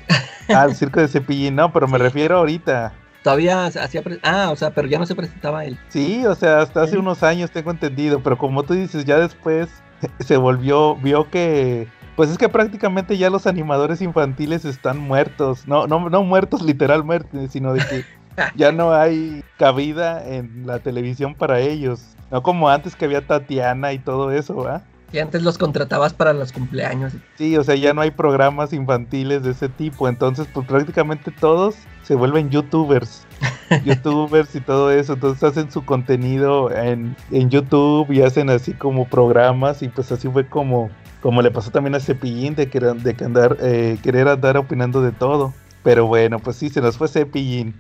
Ah, 0.49 0.67
el 0.69 0.75
circo 0.75 1.01
de 1.01 1.09
Cepillín, 1.09 1.55
no, 1.57 1.73
pero 1.73 1.89
me 1.89 1.99
refiero 1.99 2.39
ahorita. 2.39 2.93
Todavía 3.23 3.65
hacía. 3.65 4.03
Ah, 4.23 4.51
o 4.53 4.57
sea, 4.57 4.73
pero 4.73 4.87
ya 4.87 4.99
no 4.99 5.07
se 5.07 5.15
presentaba 5.15 5.65
él. 5.65 5.79
Sí, 5.89 6.27
o 6.27 6.35
sea, 6.35 6.61
hasta 6.61 6.83
hace 6.83 6.99
unos 6.99 7.23
años 7.23 7.51
tengo 7.51 7.71
entendido, 7.71 8.23
pero 8.23 8.37
como 8.37 8.65
tú 8.65 8.75
dices, 8.75 9.07
ya 9.07 9.19
después 9.19 9.71
se 10.21 10.37
volvió, 10.37 10.97
vio 10.97 11.31
que. 11.31 11.89
Pues 12.17 12.31
es 12.31 12.39
que 12.39 12.49
prácticamente 12.49 13.17
ya 13.17 13.31
los 13.31 13.47
animadores 13.47 14.01
infantiles 14.03 14.65
están 14.65 14.99
muertos. 14.99 15.67
No, 15.67 15.87
no, 15.87 16.11
no 16.11 16.23
muertos 16.23 16.62
literalmente, 16.62 17.49
sino 17.49 17.73
de 17.73 17.81
que 17.81 18.05
ya 18.57 18.72
no 18.72 18.95
hay 18.95 19.45
cabida 19.59 20.26
en 20.26 20.66
la 20.66 20.78
televisión 20.78 21.35
para 21.35 21.61
ellos. 21.61 22.03
No 22.30 22.43
como 22.43 22.68
antes 22.68 22.97
que 22.97 23.05
había 23.05 23.26
Tatiana 23.26 23.93
y 23.93 23.99
todo 23.99 24.32
eso, 24.32 24.57
¿va? 24.57 24.82
Y 25.12 25.20
antes 25.20 25.43
los 25.43 25.59
contratabas 25.59 26.12
para 26.12 26.32
los 26.32 26.51
cumpleaños. 26.51 27.12
Sí, 27.39 27.57
o 27.57 27.62
sea, 27.62 27.76
ya 27.76 27.95
no 27.95 28.01
hay 28.01 28.11
programas 28.11 28.72
infantiles 28.72 29.45
de 29.45 29.53
ese 29.53 29.68
tipo. 29.68 30.09
Entonces, 30.09 30.49
pues 30.53 30.66
prácticamente 30.66 31.30
todos 31.30 31.76
se 32.03 32.16
vuelven 32.16 32.51
youtubers. 32.51 33.24
youtubers 33.85 34.55
y 34.57 34.61
todo 34.61 34.91
eso, 34.91 35.14
entonces 35.14 35.43
hacen 35.45 35.70
su 35.70 35.85
contenido 35.85 36.70
en, 36.70 37.16
en 37.30 37.51
YouTube 37.51 38.11
y 38.11 38.22
hacen 38.22 38.51
así 38.51 38.72
como 38.72 39.07
programas 39.07 39.82
y 39.82 39.89
pues 39.89 40.11
así 40.12 40.28
fue 40.28 40.47
como 40.47 40.91
como 41.24 41.41
le 41.41 41.51
pasó 41.51 41.70
también 41.70 41.95
a 41.95 42.01
Cepillín 42.01 42.55
de, 42.55 42.66
de 42.66 43.14
que 43.14 43.24
andar, 43.24 43.57
eh, 43.62 43.97
querer 44.03 44.28
andar 44.28 44.59
opinando 44.59 45.01
de 45.01 45.11
todo. 45.11 45.55
Pero 45.85 46.07
bueno, 46.07 46.39
pues 46.41 46.57
sí, 46.57 46.68
se 46.70 46.80
nos 46.80 46.97
fue 46.97 47.07
Cepillín. 47.09 47.74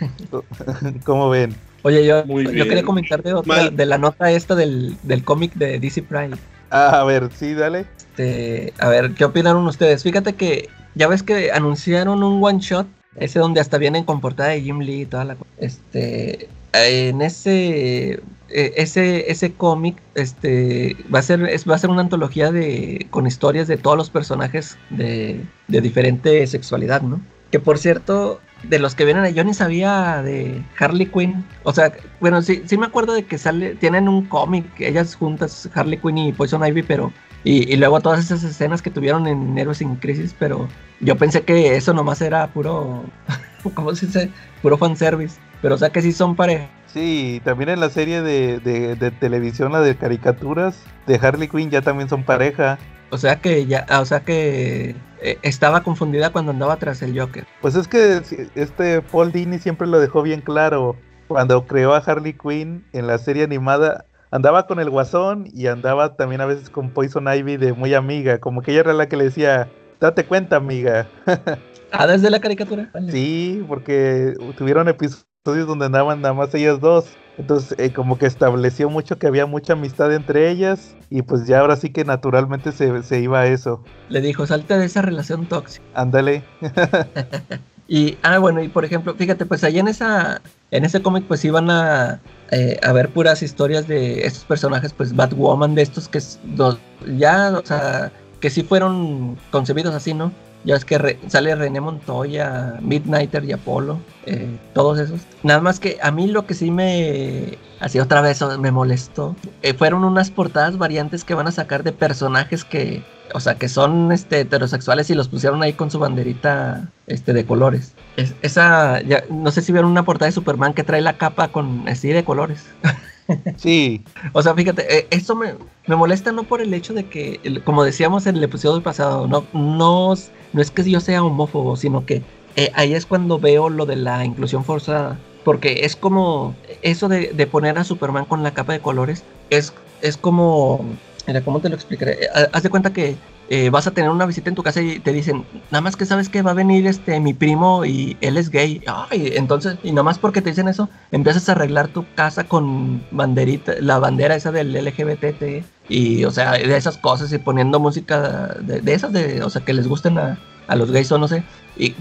¿Cómo 1.04 1.28
ven? 1.28 1.54
Oye, 1.82 2.06
yo, 2.06 2.24
Muy 2.24 2.44
yo 2.44 2.50
bien. 2.52 2.68
quería 2.68 2.82
comentar 2.84 3.22
de, 3.22 3.34
otra- 3.34 3.56
Mal. 3.56 3.76
de 3.76 3.86
la 3.86 3.98
nota 3.98 4.30
esta 4.30 4.54
del, 4.54 4.96
del 5.02 5.22
cómic 5.24 5.52
de 5.54 5.78
DC 5.78 6.02
Prime. 6.04 6.36
Ah, 6.70 7.00
a 7.00 7.04
ver, 7.04 7.28
sí, 7.34 7.54
dale. 7.54 7.84
Este, 7.96 8.72
a 8.78 8.88
ver, 8.88 9.12
¿qué 9.12 9.24
opinaron 9.24 9.66
ustedes? 9.66 10.02
Fíjate 10.02 10.34
que 10.34 10.68
ya 10.94 11.08
ves 11.08 11.22
que 11.22 11.50
anunciaron 11.52 12.22
un 12.22 12.42
one 12.42 12.58
shot, 12.60 12.86
ese 13.16 13.38
donde 13.38 13.60
hasta 13.60 13.78
vienen 13.78 14.04
con 14.04 14.20
portada 14.20 14.50
de 14.50 14.60
Jim 14.62 14.80
Lee 14.80 15.02
y 15.02 15.06
toda 15.06 15.24
la 15.24 15.34
cosa. 15.34 15.50
Este, 15.58 16.48
en 16.72 17.22
ese 17.22 18.20
eh, 18.50 18.72
ese 18.76 19.30
ese 19.30 19.52
cómic 19.52 19.96
este 20.14 20.96
va 21.12 21.18
a 21.20 21.22
ser 21.22 21.42
es, 21.48 21.68
va 21.68 21.74
a 21.74 21.78
ser 21.78 21.90
una 21.90 22.02
antología 22.02 22.52
de 22.52 23.06
con 23.10 23.26
historias 23.26 23.66
de 23.68 23.76
todos 23.78 23.96
los 23.96 24.10
personajes 24.10 24.76
de, 24.90 25.40
de 25.68 25.80
diferente 25.80 26.46
sexualidad, 26.46 27.00
¿no? 27.02 27.20
Que 27.50 27.60
por 27.60 27.78
cierto, 27.78 28.40
de 28.62 28.78
los 28.78 28.94
que 28.94 29.04
vienen 29.04 29.32
yo 29.34 29.44
ni 29.44 29.54
sabía 29.54 30.22
de 30.22 30.62
Harley 30.78 31.06
Quinn. 31.06 31.44
O 31.62 31.72
sea, 31.72 31.92
bueno, 32.20 32.42
sí, 32.42 32.62
sí 32.66 32.76
me 32.76 32.86
acuerdo 32.86 33.14
de 33.14 33.24
que 33.24 33.38
sale, 33.38 33.74
tienen 33.74 34.08
un 34.08 34.26
cómic, 34.26 34.66
ellas 34.78 35.14
juntas, 35.14 35.68
Harley 35.74 35.98
Quinn 35.98 36.18
y 36.18 36.32
Poison 36.32 36.66
Ivy, 36.66 36.82
pero 36.82 37.12
y, 37.44 37.72
y 37.72 37.76
luego 37.76 38.00
todas 38.00 38.20
esas 38.20 38.42
escenas 38.42 38.82
que 38.82 38.90
tuvieron 38.90 39.26
en 39.26 39.56
Héroes 39.56 39.78
sin 39.78 39.96
Crisis, 39.96 40.34
pero 40.38 40.68
yo 41.00 41.16
pensé 41.16 41.42
que 41.42 41.76
eso 41.76 41.94
nomás 41.94 42.20
era 42.20 42.48
puro, 42.48 43.04
¿cómo 43.74 43.94
se 43.94 44.06
dice? 44.06 44.30
Puro 44.62 44.76
fanservice. 44.76 45.38
Pero 45.62 45.74
o 45.74 45.78
sea 45.78 45.90
que 45.90 46.02
sí 46.02 46.12
son 46.12 46.36
pareja. 46.36 46.68
Sí, 46.86 47.40
también 47.44 47.70
en 47.70 47.80
la 47.80 47.90
serie 47.90 48.22
de, 48.22 48.60
de, 48.60 48.94
de 48.94 49.10
televisión, 49.10 49.72
la 49.72 49.80
de 49.80 49.96
caricaturas 49.96 50.80
de 51.06 51.16
Harley 51.16 51.48
Quinn, 51.48 51.70
ya 51.70 51.82
también 51.82 52.08
son 52.08 52.22
pareja. 52.22 52.78
O 53.10 53.18
sea 53.18 53.36
que 53.36 53.66
ya, 53.66 53.86
o 54.00 54.04
sea 54.04 54.20
que 54.20 54.94
eh, 55.20 55.38
estaba 55.42 55.82
confundida 55.82 56.30
cuando 56.30 56.52
andaba 56.52 56.76
tras 56.76 57.02
el 57.02 57.18
Joker. 57.18 57.46
Pues 57.60 57.74
es 57.74 57.88
que 57.88 58.20
este 58.54 59.02
Paul 59.02 59.32
Dini 59.32 59.58
siempre 59.58 59.86
lo 59.86 59.98
dejó 59.98 60.22
bien 60.22 60.40
claro. 60.40 60.96
Cuando 61.26 61.66
creó 61.66 61.94
a 61.94 61.98
Harley 61.98 62.32
Quinn 62.32 62.84
en 62.92 63.06
la 63.06 63.18
serie 63.18 63.44
animada, 63.44 64.06
andaba 64.30 64.66
con 64.66 64.80
el 64.80 64.88
Guasón 64.88 65.46
y 65.52 65.66
andaba 65.66 66.16
también 66.16 66.40
a 66.40 66.46
veces 66.46 66.70
con 66.70 66.90
Poison 66.90 67.26
Ivy 67.28 67.56
de 67.56 67.72
muy 67.72 67.94
amiga. 67.94 68.38
Como 68.38 68.62
que 68.62 68.72
ella 68.72 68.80
era 68.80 68.92
la 68.94 69.08
que 69.08 69.16
le 69.16 69.24
decía, 69.24 69.68
date 70.00 70.24
cuenta, 70.24 70.56
amiga. 70.56 71.06
Ah, 71.90 72.06
desde 72.06 72.28
la 72.28 72.38
caricatura. 72.38 72.90
Sí, 73.10 73.64
porque 73.66 74.34
tuvieron 74.58 74.88
episodios 74.88 75.27
donde 75.44 75.86
andaban 75.86 76.20
nada 76.20 76.34
más 76.34 76.54
ellas 76.54 76.80
dos. 76.80 77.06
Entonces, 77.38 77.78
eh, 77.78 77.92
como 77.92 78.18
que 78.18 78.26
estableció 78.26 78.90
mucho 78.90 79.18
que 79.18 79.28
había 79.28 79.46
mucha 79.46 79.74
amistad 79.74 80.12
entre 80.12 80.50
ellas. 80.50 80.96
Y 81.08 81.22
pues 81.22 81.46
ya 81.46 81.60
ahora 81.60 81.76
sí 81.76 81.90
que 81.90 82.04
naturalmente 82.04 82.72
se, 82.72 83.02
se 83.02 83.20
iba 83.20 83.40
a 83.40 83.46
eso. 83.46 83.82
Le 84.08 84.20
dijo, 84.20 84.46
salte 84.46 84.76
de 84.76 84.86
esa 84.86 85.02
relación 85.02 85.46
tóxica. 85.46 85.84
Ándale. 85.94 86.42
Y, 87.90 88.18
ah, 88.22 88.36
bueno, 88.36 88.62
y 88.62 88.68
por 88.68 88.84
ejemplo, 88.84 89.14
fíjate, 89.14 89.46
pues 89.46 89.64
ahí 89.64 89.78
en 89.78 89.88
esa, 89.88 90.42
en 90.70 90.84
ese 90.84 91.00
cómic 91.00 91.24
pues 91.26 91.42
iban 91.46 91.70
a, 91.70 92.20
eh, 92.50 92.78
a 92.82 92.92
ver 92.92 93.08
puras 93.08 93.42
historias 93.42 93.88
de 93.88 94.26
estos 94.26 94.44
personajes, 94.44 94.92
pues 94.92 95.16
Batwoman, 95.16 95.74
de 95.74 95.80
estos 95.80 96.06
que 96.06 96.20
los- 96.54 96.78
ya, 97.16 97.50
o 97.56 97.64
sea, 97.64 98.12
que 98.40 98.50
sí 98.50 98.62
fueron 98.62 99.38
concebidos 99.50 99.94
así, 99.94 100.12
¿no? 100.12 100.32
Ya 100.64 100.74
es 100.74 100.84
que 100.84 101.18
sale 101.28 101.54
René 101.54 101.80
Montoya, 101.80 102.74
Midnighter 102.82 103.44
y 103.44 103.52
Apolo, 103.52 104.00
eh, 104.26 104.58
todos 104.74 104.98
esos. 104.98 105.20
Nada 105.42 105.60
más 105.60 105.78
que 105.80 105.98
a 106.02 106.10
mí 106.10 106.26
lo 106.26 106.46
que 106.46 106.54
sí 106.54 106.70
me, 106.70 107.58
así 107.80 108.00
otra 108.00 108.20
vez 108.20 108.42
me 108.58 108.72
molestó, 108.72 109.36
eh, 109.62 109.72
fueron 109.72 110.04
unas 110.04 110.30
portadas 110.30 110.76
variantes 110.76 111.24
que 111.24 111.34
van 111.34 111.46
a 111.46 111.52
sacar 111.52 111.84
de 111.84 111.92
personajes 111.92 112.64
que, 112.64 113.02
o 113.34 113.40
sea, 113.40 113.54
que 113.54 113.68
son 113.68 114.10
este, 114.12 114.40
heterosexuales 114.40 115.08
y 115.10 115.14
los 115.14 115.28
pusieron 115.28 115.62
ahí 115.62 115.72
con 115.74 115.90
su 115.90 116.00
banderita 116.00 116.88
este, 117.06 117.32
de 117.32 117.46
colores. 117.46 117.94
Es- 118.16 118.34
esa, 118.42 119.00
no 119.30 119.50
sé 119.52 119.62
si 119.62 119.72
vieron 119.72 119.90
una 119.90 120.04
portada 120.04 120.26
de 120.26 120.32
Superman 120.32 120.74
que 120.74 120.82
trae 120.84 121.00
la 121.00 121.16
capa 121.18 121.48
con 121.48 121.88
así 121.88 122.08
de 122.08 122.24
colores. 122.24 122.66
Sí, 123.56 124.04
O 124.32 124.42
sea, 124.42 124.54
fíjate, 124.54 124.98
eh, 124.98 125.08
esto 125.10 125.34
me, 125.36 125.54
me 125.86 125.96
molesta 125.96 126.32
no 126.32 126.46
por 126.46 126.60
el 126.60 126.72
hecho 126.74 126.94
de 126.94 127.08
que, 127.08 127.62
como 127.64 127.84
decíamos 127.84 128.26
en 128.26 128.36
el 128.36 128.44
episodio 128.44 128.82
pasado, 128.82 129.26
no, 129.28 129.48
no, 129.52 130.14
no 130.52 130.62
es 130.62 130.70
que 130.70 130.88
yo 130.90 131.00
sea 131.00 131.24
homófobo, 131.24 131.76
sino 131.76 132.04
que 132.06 132.26
eh, 132.54 132.70
ahí 132.74 132.94
es 132.94 133.06
cuando 133.06 133.38
veo 133.40 133.68
lo 133.70 133.86
de 133.86 133.96
la 133.96 134.24
inclusión 134.24 134.64
forzada. 134.64 135.24
Porque 135.42 135.84
es 135.86 135.96
como 135.96 136.60
eso 136.82 137.08
de, 137.08 137.32
de 137.32 137.46
poner 137.46 137.78
a 137.78 137.84
Superman 137.84 138.26
con 138.26 138.42
la 138.42 138.52
capa 138.54 138.72
de 138.74 138.82
colores, 138.82 139.26
es, 139.50 139.72
es 140.00 140.16
como, 140.18 141.00
mira, 141.26 141.42
¿cómo 141.44 141.60
te 141.60 141.68
lo 141.70 141.74
explicaré? 141.76 142.24
Eh, 142.24 142.28
ha- 142.34 142.48
Haz 142.52 142.62
de 142.62 142.70
cuenta 142.70 142.92
que 142.92 143.22
eh, 143.48 143.70
vas 143.70 143.86
a 143.86 143.92
tener 143.92 144.10
una 144.10 144.26
visita 144.26 144.48
en 144.50 144.54
tu 144.54 144.62
casa 144.62 144.82
y 144.82 144.98
te 144.98 145.12
dicen, 145.12 145.44
nada 145.70 145.80
más 145.80 145.96
que 145.96 146.04
sabes 146.04 146.28
que 146.28 146.42
va 146.42 146.50
a 146.50 146.54
venir 146.54 146.86
este 146.86 147.18
mi 147.20 147.34
primo 147.34 147.84
y 147.84 148.16
él 148.20 148.36
es 148.36 148.50
gay. 148.50 148.82
Ay, 148.86 149.32
entonces, 149.36 149.76
y 149.82 149.92
nada 149.92 150.02
más 150.02 150.18
porque 150.18 150.42
te 150.42 150.50
dicen 150.50 150.68
eso, 150.68 150.88
empiezas 151.12 151.48
a 151.48 151.52
arreglar 151.52 151.88
tu 151.88 152.04
casa 152.14 152.44
con 152.44 153.02
banderita, 153.10 153.74
la 153.80 153.98
bandera 153.98 154.34
esa 154.34 154.52
del 154.52 154.74
LGBT 154.74 155.64
y, 155.88 156.24
o 156.24 156.30
sea, 156.30 156.52
de 156.52 156.76
esas 156.76 156.98
cosas 156.98 157.32
y 157.32 157.38
poniendo 157.38 157.80
música 157.80 158.56
de, 158.60 158.80
de 158.80 158.94
esas, 158.94 159.12
de, 159.12 159.42
o 159.42 159.50
sea, 159.50 159.64
que 159.64 159.72
les 159.72 159.88
gusten 159.88 160.18
a, 160.18 160.38
a 160.66 160.76
los 160.76 160.90
gays 160.90 161.10
o 161.12 161.18
no 161.18 161.28
sé. 161.28 161.42
Y 161.76 161.94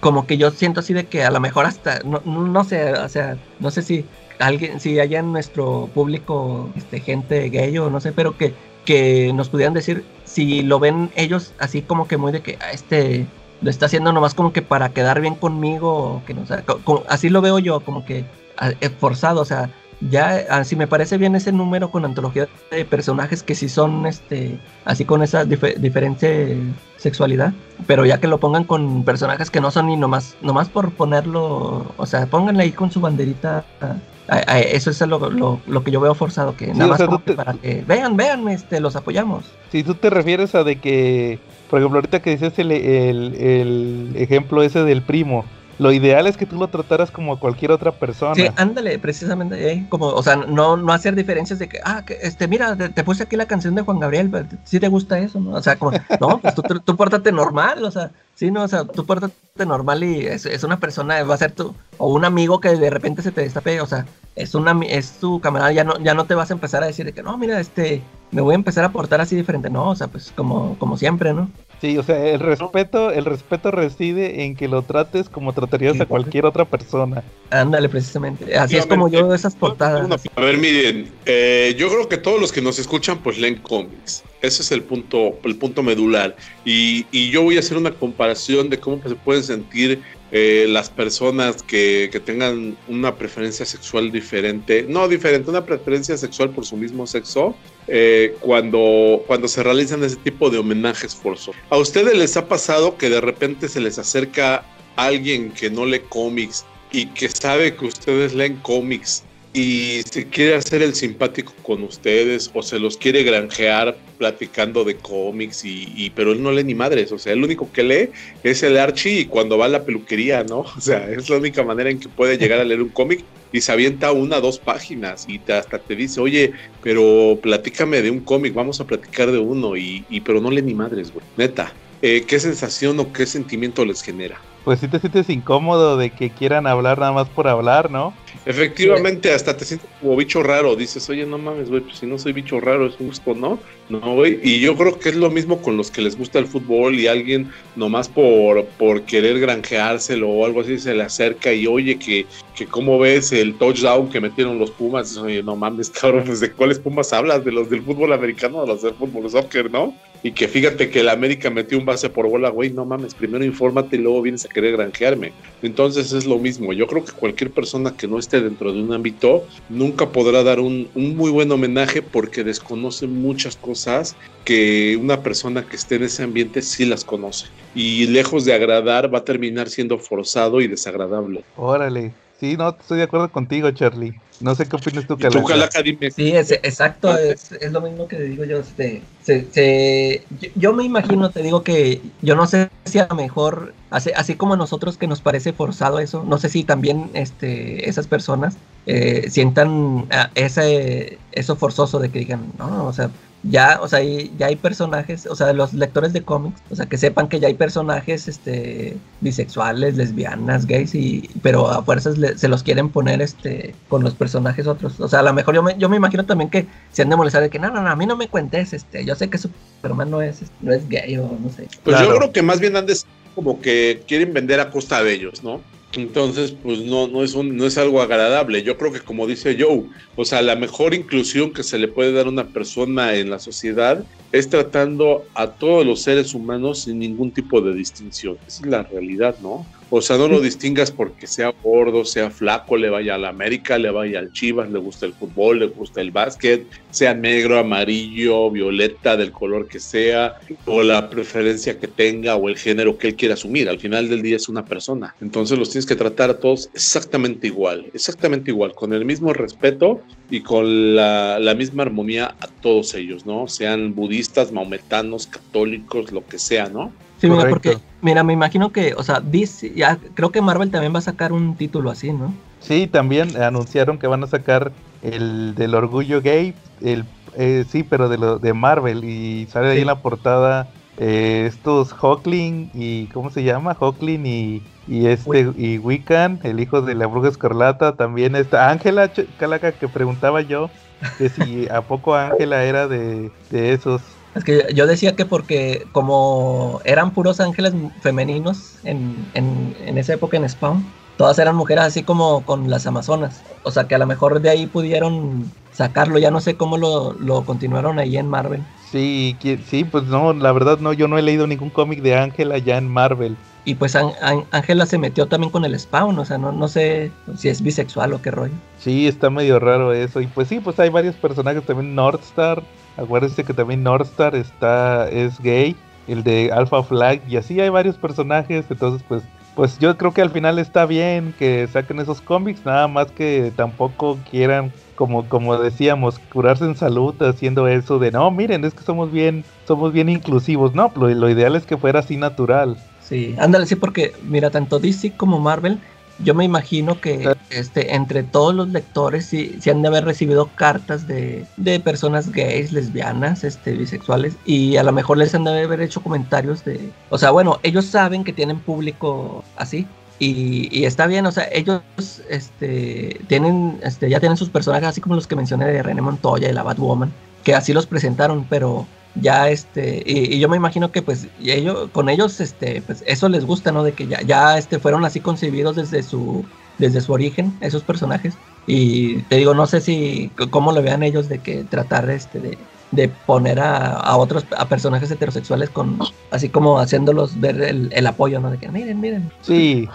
como 0.00 0.26
que 0.26 0.36
yo 0.36 0.50
siento 0.50 0.80
así 0.80 0.94
de 0.94 1.06
que 1.06 1.24
a 1.24 1.30
lo 1.30 1.40
mejor 1.40 1.66
hasta, 1.66 2.00
no, 2.04 2.20
no, 2.24 2.64
sé, 2.64 2.92
o 2.92 3.08
sea, 3.08 3.36
no 3.60 3.70
sé 3.70 3.82
si 3.82 4.04
alguien, 4.38 4.80
si 4.80 4.98
haya 4.98 5.18
en 5.18 5.32
nuestro 5.32 5.88
público 5.92 6.70
este, 6.76 7.00
gente 7.00 7.48
gay 7.50 7.76
o 7.78 7.90
no 7.90 8.00
sé, 8.00 8.12
pero 8.12 8.36
que, 8.36 8.54
que 8.84 9.32
nos 9.34 9.48
pudieran 9.48 9.74
decir 9.74 10.04
si 10.24 10.62
lo 10.62 10.78
ven 10.78 11.10
ellos 11.16 11.52
así 11.58 11.82
como 11.82 12.06
que 12.08 12.16
muy 12.16 12.32
de 12.32 12.40
que 12.42 12.58
"Ah, 12.60 12.70
este 12.72 13.26
lo 13.62 13.70
está 13.70 13.86
haciendo 13.86 14.12
nomás 14.12 14.34
como 14.34 14.52
que 14.52 14.62
para 14.62 14.90
quedar 14.90 15.20
bien 15.20 15.36
conmigo, 15.36 15.92
o 15.92 16.22
que 16.26 16.34
no 16.34 16.42
co- 16.84 17.04
así 17.08 17.30
lo 17.30 17.40
veo 17.40 17.58
yo, 17.58 17.80
como 17.80 18.04
que 18.04 18.24
ah, 18.58 18.70
eh, 18.80 18.90
forzado, 18.90 19.40
o 19.40 19.44
sea, 19.44 19.70
ya 20.10 20.44
así 20.50 20.76
me 20.76 20.86
parece 20.86 21.16
bien 21.16 21.34
ese 21.34 21.50
número 21.52 21.90
con 21.90 22.04
antología 22.04 22.48
de 22.70 22.84
personajes 22.84 23.42
que 23.42 23.54
sí 23.54 23.68
son 23.70 24.04
este 24.06 24.58
así 24.84 25.04
con 25.06 25.22
esa 25.22 25.44
dife- 25.44 25.76
diferente 25.76 26.58
sexualidad, 26.98 27.54
pero 27.86 28.04
ya 28.04 28.18
que 28.20 28.28
lo 28.28 28.38
pongan 28.38 28.64
con 28.64 29.04
personajes 29.04 29.50
que 29.50 29.60
no 29.60 29.70
son 29.70 29.86
ni 29.86 29.96
nomás 29.96 30.36
nomás 30.42 30.68
por 30.68 30.90
ponerlo, 30.92 31.94
o 31.96 32.06
sea, 32.06 32.26
pónganle 32.26 32.64
ahí 32.64 32.72
con 32.72 32.90
su 32.90 33.00
banderita 33.00 33.64
ah, 33.80 33.86
ah, 33.86 33.96
ah, 33.96 33.96
eso 34.28 34.90
es 34.90 35.00
lo, 35.02 35.30
lo- 35.30 35.60
lo 35.66 35.84
que 35.84 35.90
yo 35.90 36.00
veo 36.00 36.14
forzado, 36.14 36.56
que 36.56 36.68
nada 36.68 36.86
más 36.88 36.96
sea, 36.98 37.08
te- 37.24 37.34
para 37.34 37.54
que 37.54 37.84
vean, 37.86 38.16
vean, 38.16 38.48
este, 38.48 38.80
los 38.80 38.96
apoyamos. 38.96 39.44
si 39.70 39.82
tú 39.82 39.94
te 39.94 40.08
refieres 40.10 40.54
a 40.54 40.64
de 40.64 40.76
que, 40.76 41.38
por 41.70 41.78
ejemplo, 41.80 41.98
ahorita 41.98 42.20
que 42.22 42.30
dices 42.30 42.58
el, 42.58 42.70
el, 42.72 43.34
el 43.34 44.12
ejemplo 44.16 44.62
ese 44.62 44.84
del 44.84 45.02
primo, 45.02 45.44
lo 45.78 45.92
ideal 45.92 46.26
es 46.26 46.36
que 46.36 46.46
tú 46.46 46.56
lo 46.56 46.68
trataras 46.68 47.10
como 47.10 47.32
a 47.32 47.40
cualquier 47.40 47.70
otra 47.70 47.92
persona. 47.92 48.34
Sí, 48.34 48.46
ándale, 48.56 48.98
precisamente, 48.98 49.72
eh, 49.72 49.86
como, 49.88 50.06
o 50.06 50.22
sea, 50.22 50.36
no, 50.36 50.76
no 50.76 50.92
hacer 50.92 51.14
diferencias 51.14 51.58
de 51.58 51.68
que, 51.68 51.80
ah, 51.84 52.04
este, 52.20 52.48
mira, 52.48 52.76
te, 52.76 52.88
te 52.88 53.04
puse 53.04 53.24
aquí 53.24 53.36
la 53.36 53.46
canción 53.46 53.74
de 53.74 53.82
Juan 53.82 54.00
Gabriel, 54.00 54.30
si 54.64 54.80
te 54.80 54.88
gusta 54.88 55.18
eso, 55.18 55.40
¿no? 55.40 55.50
O 55.50 55.62
sea, 55.62 55.76
como, 55.76 55.92
no, 56.20 56.38
pues 56.38 56.54
tú, 56.54 56.62
tú, 56.62 56.80
tú 56.80 56.96
pórtate 56.96 57.32
normal, 57.32 57.84
o 57.84 57.90
sea, 57.90 58.10
sí, 58.34 58.50
no, 58.50 58.62
o 58.62 58.68
sea, 58.68 58.84
tú 58.84 59.04
pórtate 59.04 59.34
normal 59.66 60.04
y 60.04 60.26
es, 60.26 60.46
es 60.46 60.64
una 60.64 60.78
persona, 60.78 61.22
va 61.24 61.34
a 61.34 61.38
ser 61.38 61.52
tu, 61.52 61.74
o 61.98 62.08
un 62.12 62.24
amigo 62.24 62.60
que 62.60 62.70
de 62.76 62.90
repente 62.90 63.22
se 63.22 63.32
te 63.32 63.42
destape, 63.42 63.80
o 63.80 63.86
sea, 63.86 64.06
es 64.36 64.54
una, 64.54 64.78
es 64.86 65.12
tu 65.20 65.40
camarada, 65.40 65.72
ya 65.72 65.84
no, 65.84 65.98
ya 65.98 66.14
no 66.14 66.24
te 66.24 66.34
vas 66.34 66.50
a 66.50 66.54
empezar 66.54 66.82
a 66.82 66.86
decir 66.86 67.06
de 67.06 67.12
que, 67.12 67.22
no, 67.22 67.36
mira, 67.38 67.60
este, 67.60 68.02
me 68.34 68.42
voy 68.42 68.52
a 68.52 68.56
empezar 68.56 68.84
a 68.84 68.90
portar 68.90 69.20
así 69.20 69.36
diferente, 69.36 69.70
no, 69.70 69.90
o 69.90 69.96
sea, 69.96 70.08
pues 70.08 70.32
como, 70.34 70.76
como 70.78 70.98
siempre, 70.98 71.32
¿no? 71.32 71.48
Sí, 71.80 71.96
o 71.98 72.02
sea, 72.02 72.26
el 72.26 72.40
respeto, 72.40 73.10
el 73.10 73.24
respeto 73.24 73.70
reside 73.70 74.44
en 74.44 74.56
que 74.56 74.66
lo 74.68 74.82
trates 74.82 75.28
como 75.28 75.52
tratarías 75.52 76.00
a 76.00 76.06
cualquier 76.06 76.46
otra 76.46 76.64
persona. 76.64 77.22
Ándale, 77.50 77.88
precisamente, 77.88 78.56
así 78.56 78.76
es 78.76 78.86
como 78.86 79.08
yo 79.08 79.24
veo 79.24 79.34
esas 79.34 79.54
portadas. 79.54 80.10
A 80.34 80.40
ver, 80.40 80.58
miren, 80.58 81.12
eh, 81.26 81.74
yo 81.78 81.88
creo 81.88 82.08
que 82.08 82.16
todos 82.16 82.40
los 82.40 82.50
que 82.50 82.60
nos 82.60 82.78
escuchan 82.78 83.18
pues 83.18 83.38
leen 83.38 83.56
cómics. 83.56 84.24
Ese 84.42 84.62
es 84.62 84.72
el 84.72 84.82
punto, 84.82 85.38
el 85.44 85.56
punto 85.56 85.82
medular. 85.82 86.36
Y, 86.64 87.06
y 87.12 87.30
yo 87.30 87.42
voy 87.42 87.56
a 87.56 87.60
hacer 87.60 87.76
una 87.76 87.92
comparación 87.92 88.68
de 88.68 88.78
cómo 88.78 89.00
se 89.06 89.14
pueden 89.14 89.42
sentir 89.42 90.02
eh, 90.36 90.66
las 90.68 90.90
personas 90.90 91.62
que, 91.62 92.08
que 92.10 92.18
tengan 92.18 92.76
una 92.88 93.14
preferencia 93.14 93.64
sexual 93.64 94.10
diferente. 94.10 94.84
No 94.88 95.06
diferente, 95.06 95.48
una 95.48 95.64
preferencia 95.64 96.16
sexual 96.16 96.50
por 96.50 96.66
su 96.66 96.76
mismo 96.76 97.06
sexo. 97.06 97.54
eh, 97.86 98.36
cuando, 98.40 99.22
cuando 99.28 99.46
se 99.46 99.62
realizan 99.62 100.02
ese 100.02 100.16
tipo 100.16 100.50
de 100.50 100.58
homenajes 100.58 101.14
forzosos. 101.14 101.54
¿A 101.70 101.76
ustedes 101.76 102.16
les 102.18 102.36
ha 102.36 102.48
pasado 102.48 102.96
que 102.98 103.10
de 103.10 103.20
repente 103.20 103.68
se 103.68 103.80
les 103.80 103.96
acerca 103.98 104.64
alguien 104.96 105.52
que 105.52 105.70
no 105.70 105.86
lee 105.86 106.00
cómics 106.08 106.64
y 106.90 107.06
que 107.06 107.28
sabe 107.28 107.76
que 107.76 107.86
ustedes 107.86 108.34
leen 108.34 108.56
cómics 108.56 109.22
y 109.54 110.02
se 110.10 110.26
quiere 110.26 110.56
hacer 110.56 110.82
el 110.82 110.96
simpático 110.96 111.54
con 111.62 111.84
ustedes 111.84 112.50
o 112.54 112.62
se 112.62 112.80
los 112.80 112.96
quiere 112.96 113.22
granjear 113.22 113.96
platicando 114.18 114.82
de 114.82 114.96
cómics 114.96 115.64
y, 115.64 116.10
pero 116.16 116.32
él 116.32 116.42
no 116.42 116.50
lee 116.50 116.64
ni 116.64 116.74
madres, 116.74 117.12
o 117.12 117.18
sea, 117.18 117.32
el 117.32 117.44
único 117.44 117.70
que 117.72 117.84
lee 117.84 118.10
es 118.42 118.64
el 118.64 118.76
Archie 118.76 119.20
y 119.20 119.24
cuando 119.26 119.56
va 119.56 119.66
a 119.66 119.68
la 119.68 119.84
peluquería, 119.84 120.42
¿no? 120.42 120.64
O 120.76 120.80
sea, 120.80 121.08
es 121.08 121.30
la 121.30 121.38
única 121.38 121.62
manera 121.62 121.88
en 121.88 122.00
que 122.00 122.08
puede 122.08 122.36
llegar 122.36 122.58
a 122.58 122.64
leer 122.64 122.82
un 122.82 122.88
cómic 122.88 123.24
y 123.52 123.60
se 123.60 123.70
avienta 123.70 124.10
una, 124.10 124.40
dos 124.40 124.58
páginas 124.58 125.26
y 125.28 125.40
hasta 125.52 125.78
te 125.78 125.94
dice, 125.94 126.20
oye, 126.20 126.52
pero 126.82 127.38
platícame 127.40 128.02
de 128.02 128.10
un 128.10 128.20
cómic, 128.20 128.52
vamos 128.54 128.80
a 128.80 128.86
platicar 128.86 129.30
de 129.30 129.38
uno 129.38 129.76
y, 129.76 130.04
y 130.10 130.20
pero 130.20 130.40
no 130.40 130.50
lee 130.50 130.62
ni 130.62 130.74
madres, 130.74 131.12
güey, 131.12 131.24
neta. 131.36 131.72
Eh, 132.02 132.24
¿Qué 132.26 132.40
sensación 132.40 132.98
o 132.98 133.12
qué 133.12 133.24
sentimiento 133.24 133.84
les 133.84 134.02
genera? 134.02 134.40
Pues 134.64 134.80
si 134.80 134.88
te 134.88 134.98
sientes 134.98 135.28
incómodo 135.28 135.98
de 135.98 136.08
que 136.10 136.30
quieran 136.30 136.66
hablar 136.66 136.98
nada 136.98 137.12
más 137.12 137.28
por 137.28 137.48
hablar, 137.48 137.90
¿no? 137.90 138.14
Efectivamente, 138.46 139.32
hasta 139.32 139.56
te 139.56 139.64
sientes 139.64 139.88
como 140.00 140.16
bicho 140.16 140.42
raro. 140.42 140.74
Dices, 140.74 141.08
oye, 141.10 141.26
no 141.26 141.36
mames, 141.36 141.68
güey, 141.68 141.82
pues 141.82 141.98
si 141.98 142.06
no 142.06 142.18
soy 142.18 142.32
bicho 142.32 142.60
raro, 142.60 142.86
es 142.86 142.96
justo, 142.96 143.34
¿no? 143.34 143.58
No, 143.90 144.14
güey. 144.14 144.40
Y 144.42 144.60
yo 144.60 144.74
creo 144.76 144.98
que 144.98 145.10
es 145.10 145.16
lo 145.16 145.30
mismo 145.30 145.60
con 145.60 145.76
los 145.76 145.90
que 145.90 146.00
les 146.00 146.16
gusta 146.16 146.38
el 146.38 146.46
fútbol 146.46 146.94
y 146.94 147.06
alguien 147.06 147.50
nomás 147.76 148.08
por, 148.08 148.64
por 148.78 149.02
querer 149.02 149.38
granjeárselo 149.38 150.30
o 150.30 150.46
algo 150.46 150.62
así 150.62 150.78
se 150.78 150.94
le 150.94 151.02
acerca 151.02 151.52
y 151.52 151.66
oye, 151.66 151.98
que, 151.98 152.26
que 152.54 152.66
cómo 152.66 152.98
ves 152.98 153.32
el 153.32 153.54
touchdown 153.56 154.08
que 154.08 154.20
metieron 154.20 154.58
los 154.58 154.70
Pumas. 154.70 155.16
Oye, 155.18 155.42
no 155.42 155.56
mames, 155.56 155.90
cabrón, 156.00 156.24
pues, 156.24 156.40
¿de 156.40 156.52
cuáles 156.52 156.78
Pumas 156.78 157.12
hablas? 157.12 157.44
¿De 157.44 157.52
los 157.52 157.68
del 157.68 157.82
fútbol 157.82 158.14
americano 158.14 158.58
o 158.58 158.66
los 158.66 158.80
del 158.80 158.94
fútbol 158.94 159.28
soccer, 159.30 159.70
no? 159.70 159.94
Y 160.24 160.32
que 160.32 160.48
fíjate 160.48 160.88
que 160.88 161.00
el 161.00 161.10
América 161.10 161.50
metió 161.50 161.78
un 161.78 161.84
base 161.84 162.08
por 162.08 162.26
bola, 162.26 162.48
güey, 162.48 162.70
no 162.70 162.86
mames, 162.86 163.12
primero 163.14 163.44
infórmate 163.44 163.96
y 163.96 163.98
luego 163.98 164.22
vienes 164.22 164.46
a 164.46 164.48
querer 164.48 164.72
granjearme. 164.72 165.32
Entonces 165.62 166.14
es 166.14 166.24
lo 166.24 166.38
mismo. 166.38 166.72
Yo 166.72 166.86
creo 166.86 167.04
que 167.04 167.12
cualquier 167.12 167.50
persona 167.50 167.94
que 167.94 168.08
no 168.08 168.18
esté 168.18 168.40
dentro 168.40 168.72
de 168.72 168.82
un 168.82 168.94
ámbito 168.94 169.46
nunca 169.68 170.08
podrá 170.08 170.42
dar 170.42 170.60
un, 170.60 170.88
un 170.94 171.14
muy 171.14 171.30
buen 171.30 171.52
homenaje 171.52 172.00
porque 172.00 172.42
desconoce 172.42 173.06
muchas 173.06 173.56
cosas 173.56 174.16
que 174.46 174.96
una 174.98 175.22
persona 175.22 175.66
que 175.66 175.76
esté 175.76 175.96
en 175.96 176.04
ese 176.04 176.22
ambiente 176.22 176.62
sí 176.62 176.86
las 176.86 177.04
conoce. 177.04 177.48
Y 177.74 178.06
lejos 178.06 178.46
de 178.46 178.54
agradar, 178.54 179.12
va 179.12 179.18
a 179.18 179.24
terminar 179.24 179.68
siendo 179.68 179.98
forzado 179.98 180.62
y 180.62 180.68
desagradable. 180.68 181.44
Órale. 181.58 182.14
Sí, 182.40 182.56
no, 182.56 182.70
estoy 182.70 182.98
de 182.98 183.04
acuerdo 183.04 183.30
contigo, 183.30 183.70
Charlie. 183.70 184.14
No 184.40 184.54
sé 184.54 184.66
qué 184.66 184.76
opinas 184.76 185.06
tú, 185.06 185.16
Calaca. 185.16 185.40
Tú, 185.40 185.46
Calaca, 185.46 185.82
dime. 185.82 186.10
Sí, 186.10 186.32
es, 186.32 186.50
exacto, 186.50 187.16
es, 187.16 187.52
es, 187.52 187.72
lo 187.72 187.80
mismo 187.80 188.08
que 188.08 188.20
digo 188.20 188.44
yo. 188.44 188.58
Este, 188.58 189.02
se, 189.22 189.46
se, 189.52 190.24
yo, 190.40 190.48
yo, 190.56 190.72
me 190.72 190.82
imagino, 190.82 191.30
te 191.30 191.42
digo 191.42 191.62
que 191.62 192.02
yo 192.22 192.34
no 192.34 192.46
sé 192.46 192.70
si 192.84 192.98
a 192.98 193.06
lo 193.08 193.14
mejor, 193.14 193.72
así, 193.90 194.10
así 194.16 194.34
como 194.34 194.54
a 194.54 194.56
nosotros 194.56 194.98
que 194.98 195.06
nos 195.06 195.20
parece 195.20 195.52
forzado 195.52 196.00
eso, 196.00 196.24
no 196.24 196.38
sé 196.38 196.48
si 196.48 196.64
también 196.64 197.10
este, 197.14 197.88
esas 197.88 198.08
personas 198.08 198.56
eh, 198.86 199.30
sientan 199.30 200.06
ese, 200.34 201.18
eso 201.32 201.54
forzoso 201.54 202.00
de 202.00 202.10
que 202.10 202.18
digan, 202.18 202.52
no, 202.58 202.86
o 202.86 202.92
sea, 202.92 203.10
ya, 203.44 203.78
o 203.82 203.88
sea, 203.88 204.00
ya 204.02 204.46
hay 204.46 204.56
personajes, 204.56 205.26
o 205.26 205.36
sea, 205.36 205.52
los 205.52 205.74
lectores 205.74 206.12
de 206.12 206.22
cómics, 206.22 206.60
o 206.70 206.76
sea, 206.76 206.86
que 206.86 206.96
sepan 206.96 207.28
que 207.28 207.40
ya 207.40 207.48
hay 207.48 207.54
personajes, 207.54 208.26
este, 208.26 208.96
bisexuales, 209.20 209.96
lesbianas, 209.96 210.66
gays, 210.66 210.94
y, 210.94 211.28
pero 211.42 211.68
a 211.68 211.82
fuerzas 211.84 212.16
se 212.36 212.48
los 212.48 212.62
quieren 212.62 212.88
poner, 212.88 213.20
este, 213.20 213.74
con 213.88 214.02
los 214.02 214.14
personajes 214.14 214.66
otros. 214.66 214.98
O 214.98 215.08
sea, 215.08 215.20
a 215.20 215.22
lo 215.22 215.34
mejor 215.34 215.54
yo 215.54 215.62
me, 215.62 215.76
yo 215.76 215.88
me 215.88 215.96
imagino 215.96 216.24
también 216.24 216.48
que 216.48 216.66
se 216.90 217.02
han 217.02 217.10
de 217.10 217.16
molestar 217.16 217.42
de 217.42 217.50
que, 217.50 217.58
no, 217.58 217.70
no, 217.70 217.82
no, 217.82 217.90
a 217.90 217.96
mí 217.96 218.06
no 218.06 218.16
me 218.16 218.28
cuentes, 218.28 218.72
este, 218.72 219.04
yo 219.04 219.14
sé 219.14 219.28
que 219.28 219.36
Superman 219.36 220.10
no 220.10 220.22
es, 220.22 220.40
no 220.62 220.72
es 220.72 220.88
gay 220.88 221.18
o 221.18 221.38
no 221.40 221.50
sé. 221.50 221.68
Pues 221.82 222.00
yo 222.00 222.16
creo 222.16 222.32
que 222.32 222.42
más 222.42 222.60
bien 222.60 222.76
andes 222.76 223.06
como 223.34 223.60
que 223.60 224.02
quieren 224.08 224.32
vender 224.32 224.60
a 224.60 224.70
costa 224.70 225.02
de 225.02 225.12
ellos, 225.12 225.42
¿no? 225.42 225.60
Entonces, 225.96 226.52
pues 226.52 226.80
no, 226.80 227.08
no, 227.08 227.22
es 227.22 227.34
un, 227.34 227.56
no 227.56 227.66
es 227.66 227.78
algo 227.78 228.02
agradable. 228.02 228.62
Yo 228.62 228.76
creo 228.76 228.92
que 228.92 229.00
como 229.00 229.26
dice 229.26 229.56
Joe, 229.58 229.84
o 230.16 230.24
sea, 230.24 230.42
la 230.42 230.56
mejor 230.56 230.94
inclusión 230.94 231.52
que 231.52 231.62
se 231.62 231.78
le 231.78 231.88
puede 231.88 232.12
dar 232.12 232.26
a 232.26 232.30
una 232.30 232.48
persona 232.48 233.14
en 233.14 233.30
la 233.30 233.38
sociedad 233.38 234.04
es 234.32 234.48
tratando 234.48 235.24
a 235.34 235.48
todos 235.52 235.86
los 235.86 236.02
seres 236.02 236.34
humanos 236.34 236.80
sin 236.80 236.98
ningún 236.98 237.30
tipo 237.30 237.60
de 237.60 237.74
distinción. 237.74 238.36
Esa 238.46 238.62
es 238.64 238.66
la 238.66 238.82
realidad, 238.82 239.36
¿no? 239.40 239.64
O 239.96 240.02
sea, 240.02 240.18
no 240.18 240.26
lo 240.26 240.40
distingas 240.40 240.90
porque 240.90 241.28
sea 241.28 241.54
gordo, 241.62 242.04
sea 242.04 242.28
flaco, 242.28 242.76
le 242.76 242.90
vaya 242.90 243.14
a 243.14 243.18
la 243.18 243.28
América, 243.28 243.78
le 243.78 243.92
vaya 243.92 244.18
al 244.18 244.32
Chivas, 244.32 244.68
le 244.68 244.80
gusta 244.80 245.06
el 245.06 245.12
fútbol, 245.12 245.60
le 245.60 245.66
gusta 245.66 246.00
el 246.00 246.10
básquet, 246.10 246.66
sea 246.90 247.14
negro, 247.14 247.60
amarillo, 247.60 248.50
violeta, 248.50 249.16
del 249.16 249.30
color 249.30 249.68
que 249.68 249.78
sea, 249.78 250.34
o 250.66 250.82
la 250.82 251.08
preferencia 251.08 251.78
que 251.78 251.86
tenga 251.86 252.34
o 252.34 252.48
el 252.48 252.58
género 252.58 252.98
que 252.98 253.06
él 253.06 253.14
quiera 253.14 253.34
asumir. 253.34 253.68
Al 253.68 253.78
final 253.78 254.08
del 254.08 254.20
día 254.20 254.34
es 254.34 254.48
una 254.48 254.64
persona. 254.64 255.14
Entonces 255.20 255.56
los 255.60 255.70
tienes 255.70 255.86
que 255.86 255.94
tratar 255.94 256.28
a 256.28 256.38
todos 256.40 256.70
exactamente 256.74 257.46
igual, 257.46 257.86
exactamente 257.94 258.50
igual, 258.50 258.74
con 258.74 258.92
el 258.94 259.04
mismo 259.04 259.32
respeto 259.32 260.00
y 260.28 260.40
con 260.40 260.96
la, 260.96 261.38
la 261.38 261.54
misma 261.54 261.84
armonía 261.84 262.34
a 262.40 262.48
todos 262.48 262.94
ellos, 262.94 263.26
¿no? 263.26 263.46
Sean 263.46 263.94
budistas, 263.94 264.50
maometanos, 264.50 265.28
católicos, 265.28 266.10
lo 266.10 266.26
que 266.26 266.40
sea, 266.40 266.68
¿no? 266.68 266.92
Sí, 267.20 267.28
porque, 267.28 267.78
mira, 268.04 268.22
me 268.22 268.32
imagino 268.32 268.70
que, 268.70 268.94
o 268.94 269.02
sea, 269.02 269.20
DC, 269.20 269.72
ya 269.74 269.98
creo 270.14 270.30
que 270.30 270.42
Marvel 270.42 270.70
también 270.70 270.94
va 270.94 270.98
a 270.98 271.02
sacar 271.02 271.32
un 271.32 271.56
título 271.56 271.90
así, 271.90 272.12
¿no? 272.12 272.34
Sí, 272.60 272.86
también 272.86 273.36
anunciaron 273.36 273.98
que 273.98 274.06
van 274.06 274.22
a 274.22 274.26
sacar 274.26 274.72
el 275.02 275.54
del 275.54 275.74
orgullo 275.74 276.20
gay, 276.22 276.54
el 276.80 277.04
eh, 277.36 277.64
sí, 277.68 277.82
pero 277.82 278.08
de 278.08 278.18
lo 278.18 278.38
de 278.38 278.54
Marvel 278.54 279.04
y 279.04 279.46
sale 279.48 279.70
ahí 279.72 279.80
en 279.80 279.86
la 279.86 280.02
portada 280.02 280.68
eh, 280.96 281.46
estos 281.48 281.92
Hawkling 281.92 282.70
y 282.74 283.08
¿cómo 283.08 283.30
se 283.30 283.42
llama? 283.42 283.74
Hawkling 283.74 284.24
y, 284.26 284.62
y 284.86 285.06
este 285.06 285.52
y 285.56 285.78
Wiccan, 285.78 286.40
el 286.44 286.60
hijo 286.60 286.82
de 286.82 286.94
la 286.94 287.06
bruja 287.06 287.28
escarlata, 287.28 287.96
también 287.96 288.36
está 288.36 288.70
Ángela 288.70 289.12
Calaca 289.38 289.72
que 289.72 289.88
preguntaba 289.88 290.42
yo 290.42 290.70
que 291.16 291.28
si 291.28 291.68
a 291.70 291.82
poco 291.82 292.14
Ángela 292.14 292.64
era 292.64 292.86
de, 292.86 293.32
de 293.50 293.72
esos 293.72 294.02
es 294.34 294.44
que 294.44 294.66
yo 294.74 294.86
decía 294.86 295.14
que 295.14 295.26
porque 295.26 295.86
como 295.92 296.80
eran 296.84 297.12
puros 297.12 297.40
ángeles 297.40 297.72
femeninos 298.00 298.76
en, 298.84 299.14
en, 299.34 299.76
en, 299.86 299.98
esa 299.98 300.14
época 300.14 300.36
en 300.36 300.48
Spawn, 300.48 300.84
todas 301.16 301.38
eran 301.38 301.54
mujeres 301.54 301.84
así 301.84 302.02
como 302.02 302.44
con 302.44 302.68
las 302.68 302.86
amazonas. 302.86 303.42
O 303.62 303.70
sea 303.70 303.86
que 303.86 303.94
a 303.94 303.98
lo 303.98 304.06
mejor 304.06 304.40
de 304.40 304.50
ahí 304.50 304.66
pudieron 304.66 305.50
sacarlo, 305.72 306.18
ya 306.18 306.30
no 306.30 306.40
sé 306.40 306.56
cómo 306.56 306.78
lo, 306.78 307.12
lo 307.14 307.44
continuaron 307.44 307.98
ahí 307.98 308.16
en 308.16 308.28
Marvel. 308.28 308.62
Sí, 308.90 309.36
sí, 309.68 309.84
pues 309.84 310.04
no, 310.04 310.32
la 310.32 310.52
verdad 310.52 310.78
no, 310.78 310.92
yo 310.92 311.08
no 311.08 311.18
he 311.18 311.22
leído 311.22 311.46
ningún 311.46 311.70
cómic 311.70 312.00
de 312.00 312.16
Ángela 312.16 312.58
ya 312.58 312.78
en 312.78 312.88
Marvel. 312.88 313.36
Y 313.64 313.76
pues 313.76 313.96
Ángela 313.96 314.84
se 314.84 314.98
metió 314.98 315.26
también 315.26 315.50
con 315.50 315.64
el 315.64 315.78
Spawn, 315.78 316.18
o 316.18 316.24
sea, 316.24 316.36
no, 316.36 316.52
no 316.52 316.68
sé 316.68 317.10
si 317.36 317.48
es 317.48 317.62
bisexual 317.62 318.12
o 318.12 318.20
qué 318.20 318.30
rollo. 318.30 318.52
Sí, 318.78 319.08
está 319.08 319.30
medio 319.30 319.58
raro 319.58 319.92
eso. 319.94 320.20
Y 320.20 320.26
pues 320.26 320.48
sí, 320.48 320.60
pues 320.60 320.78
hay 320.78 320.90
varios 320.90 321.14
personajes 321.14 321.64
también, 321.64 321.94
Northstar, 321.94 322.62
Acuérdense 322.96 323.44
que 323.44 323.54
también 323.54 323.82
Northstar 323.82 324.34
está, 324.34 325.08
es 325.08 325.40
gay, 325.40 325.76
el 326.06 326.22
de 326.22 326.50
Alpha 326.52 326.82
Flag, 326.82 327.20
y 327.28 327.36
así 327.36 327.60
hay 327.60 327.68
varios 327.68 327.96
personajes, 327.96 328.66
entonces 328.70 329.04
pues, 329.08 329.22
pues 329.54 329.78
yo 329.78 329.96
creo 329.96 330.12
que 330.12 330.22
al 330.22 330.30
final 330.30 330.58
está 330.58 330.86
bien 330.86 331.34
que 331.38 331.66
saquen 331.66 332.00
esos 332.00 332.20
cómics, 332.20 332.64
nada 332.64 332.88
más 332.88 333.10
que 333.10 333.52
tampoco 333.56 334.18
quieran, 334.30 334.72
como, 334.94 335.28
como 335.28 335.56
decíamos, 335.56 336.18
curarse 336.32 336.64
en 336.64 336.76
salud 336.76 337.14
haciendo 337.22 337.66
eso 337.68 337.98
de 337.98 338.12
no, 338.12 338.30
miren, 338.30 338.64
es 338.64 338.74
que 338.74 338.84
somos 338.84 339.10
bien, 339.10 339.44
somos 339.66 339.92
bien 339.92 340.08
inclusivos, 340.08 340.74
no, 340.74 340.92
lo, 340.94 341.08
lo 341.08 341.30
ideal 341.30 341.56
es 341.56 341.66
que 341.66 341.76
fuera 341.76 342.00
así 342.00 342.16
natural. 342.16 342.76
Sí, 343.00 343.34
ándale, 343.38 343.66
sí, 343.66 343.76
porque 343.76 344.12
mira, 344.28 344.50
tanto 344.50 344.78
DC 344.78 345.12
como 345.16 345.38
Marvel 345.38 345.78
yo 346.18 346.34
me 346.34 346.44
imagino 346.44 347.00
que 347.00 347.34
este, 347.50 347.94
entre 347.94 348.22
todos 348.22 348.54
los 348.54 348.68
lectores 348.68 349.26
sí, 349.26 349.58
han 349.68 349.82
de 349.82 349.88
haber 349.88 350.04
recibido 350.04 350.48
cartas 350.54 351.06
de, 351.06 351.46
de, 351.56 351.80
personas 351.80 352.30
gays, 352.30 352.72
lesbianas, 352.72 353.44
este, 353.44 353.72
bisexuales, 353.72 354.36
y 354.44 354.76
a 354.76 354.82
lo 354.82 354.92
mejor 354.92 355.18
les 355.18 355.34
han 355.34 355.44
de 355.44 355.62
haber 355.62 355.80
hecho 355.80 356.02
comentarios 356.02 356.64
de, 356.64 356.90
o 357.10 357.18
sea, 357.18 357.30
bueno, 357.30 357.58
ellos 357.62 357.86
saben 357.86 358.24
que 358.24 358.32
tienen 358.32 358.60
público 358.60 359.44
así. 359.56 359.86
Y, 360.20 360.68
y 360.70 360.84
está 360.84 361.08
bien, 361.08 361.26
o 361.26 361.32
sea, 361.32 361.48
ellos 361.50 361.82
este, 362.30 363.20
tienen, 363.26 363.80
este, 363.82 364.08
ya 364.08 364.20
tienen 364.20 364.36
sus 364.36 364.48
personajes, 364.48 364.88
así 364.88 365.00
como 365.00 365.16
los 365.16 365.26
que 365.26 365.34
mencioné 365.34 365.66
de 365.66 365.82
René 365.82 366.02
Montoya 366.02 366.48
y 366.48 366.52
la 366.52 366.62
Batwoman, 366.62 367.12
que 367.42 367.54
así 367.54 367.72
los 367.72 367.86
presentaron, 367.86 368.46
pero 368.48 368.86
ya 369.14 369.48
este 369.48 370.02
y, 370.04 370.38
yo 370.38 370.48
me 370.48 370.56
imagino 370.56 370.90
que 370.90 371.02
pues 371.02 371.28
ellos 371.42 371.88
con 371.92 372.08
ellos 372.08 372.40
este 372.40 372.82
pues 372.82 373.04
eso 373.06 373.28
les 373.28 373.44
gusta 373.44 373.72
no 373.72 373.84
de 373.84 373.92
que 373.92 374.06
ya 374.06 374.20
ya 374.22 374.58
este 374.58 374.78
fueron 374.78 375.04
así 375.04 375.20
concebidos 375.20 375.76
desde 375.76 376.02
su 376.02 376.44
desde 376.78 377.00
su 377.00 377.12
origen 377.12 377.56
esos 377.60 377.82
personajes. 377.82 378.34
Y 378.66 379.18
te 379.22 379.36
digo 379.36 379.54
no 379.54 379.66
sé 379.66 379.80
si 379.80 380.30
cómo 380.50 380.72
lo 380.72 380.82
vean 380.82 381.02
ellos 381.02 381.28
de 381.28 381.38
que 381.38 381.64
tratar 381.64 382.08
este 382.10 382.40
de, 382.40 382.58
de 382.92 383.08
poner 383.08 383.60
a, 383.60 383.92
a, 383.92 384.16
otros 384.16 384.46
a 384.56 384.66
personajes 384.66 385.10
heterosexuales 385.10 385.70
con 385.70 385.98
así 386.30 386.48
como 386.48 386.80
haciéndolos 386.80 387.38
ver 387.40 387.60
el, 387.60 387.90
el 387.92 388.06
apoyo 388.06 388.40
no 388.40 388.50
de 388.50 388.58
que 388.58 388.68
miren 388.70 389.00
miren 389.00 389.30
sí. 389.42 389.88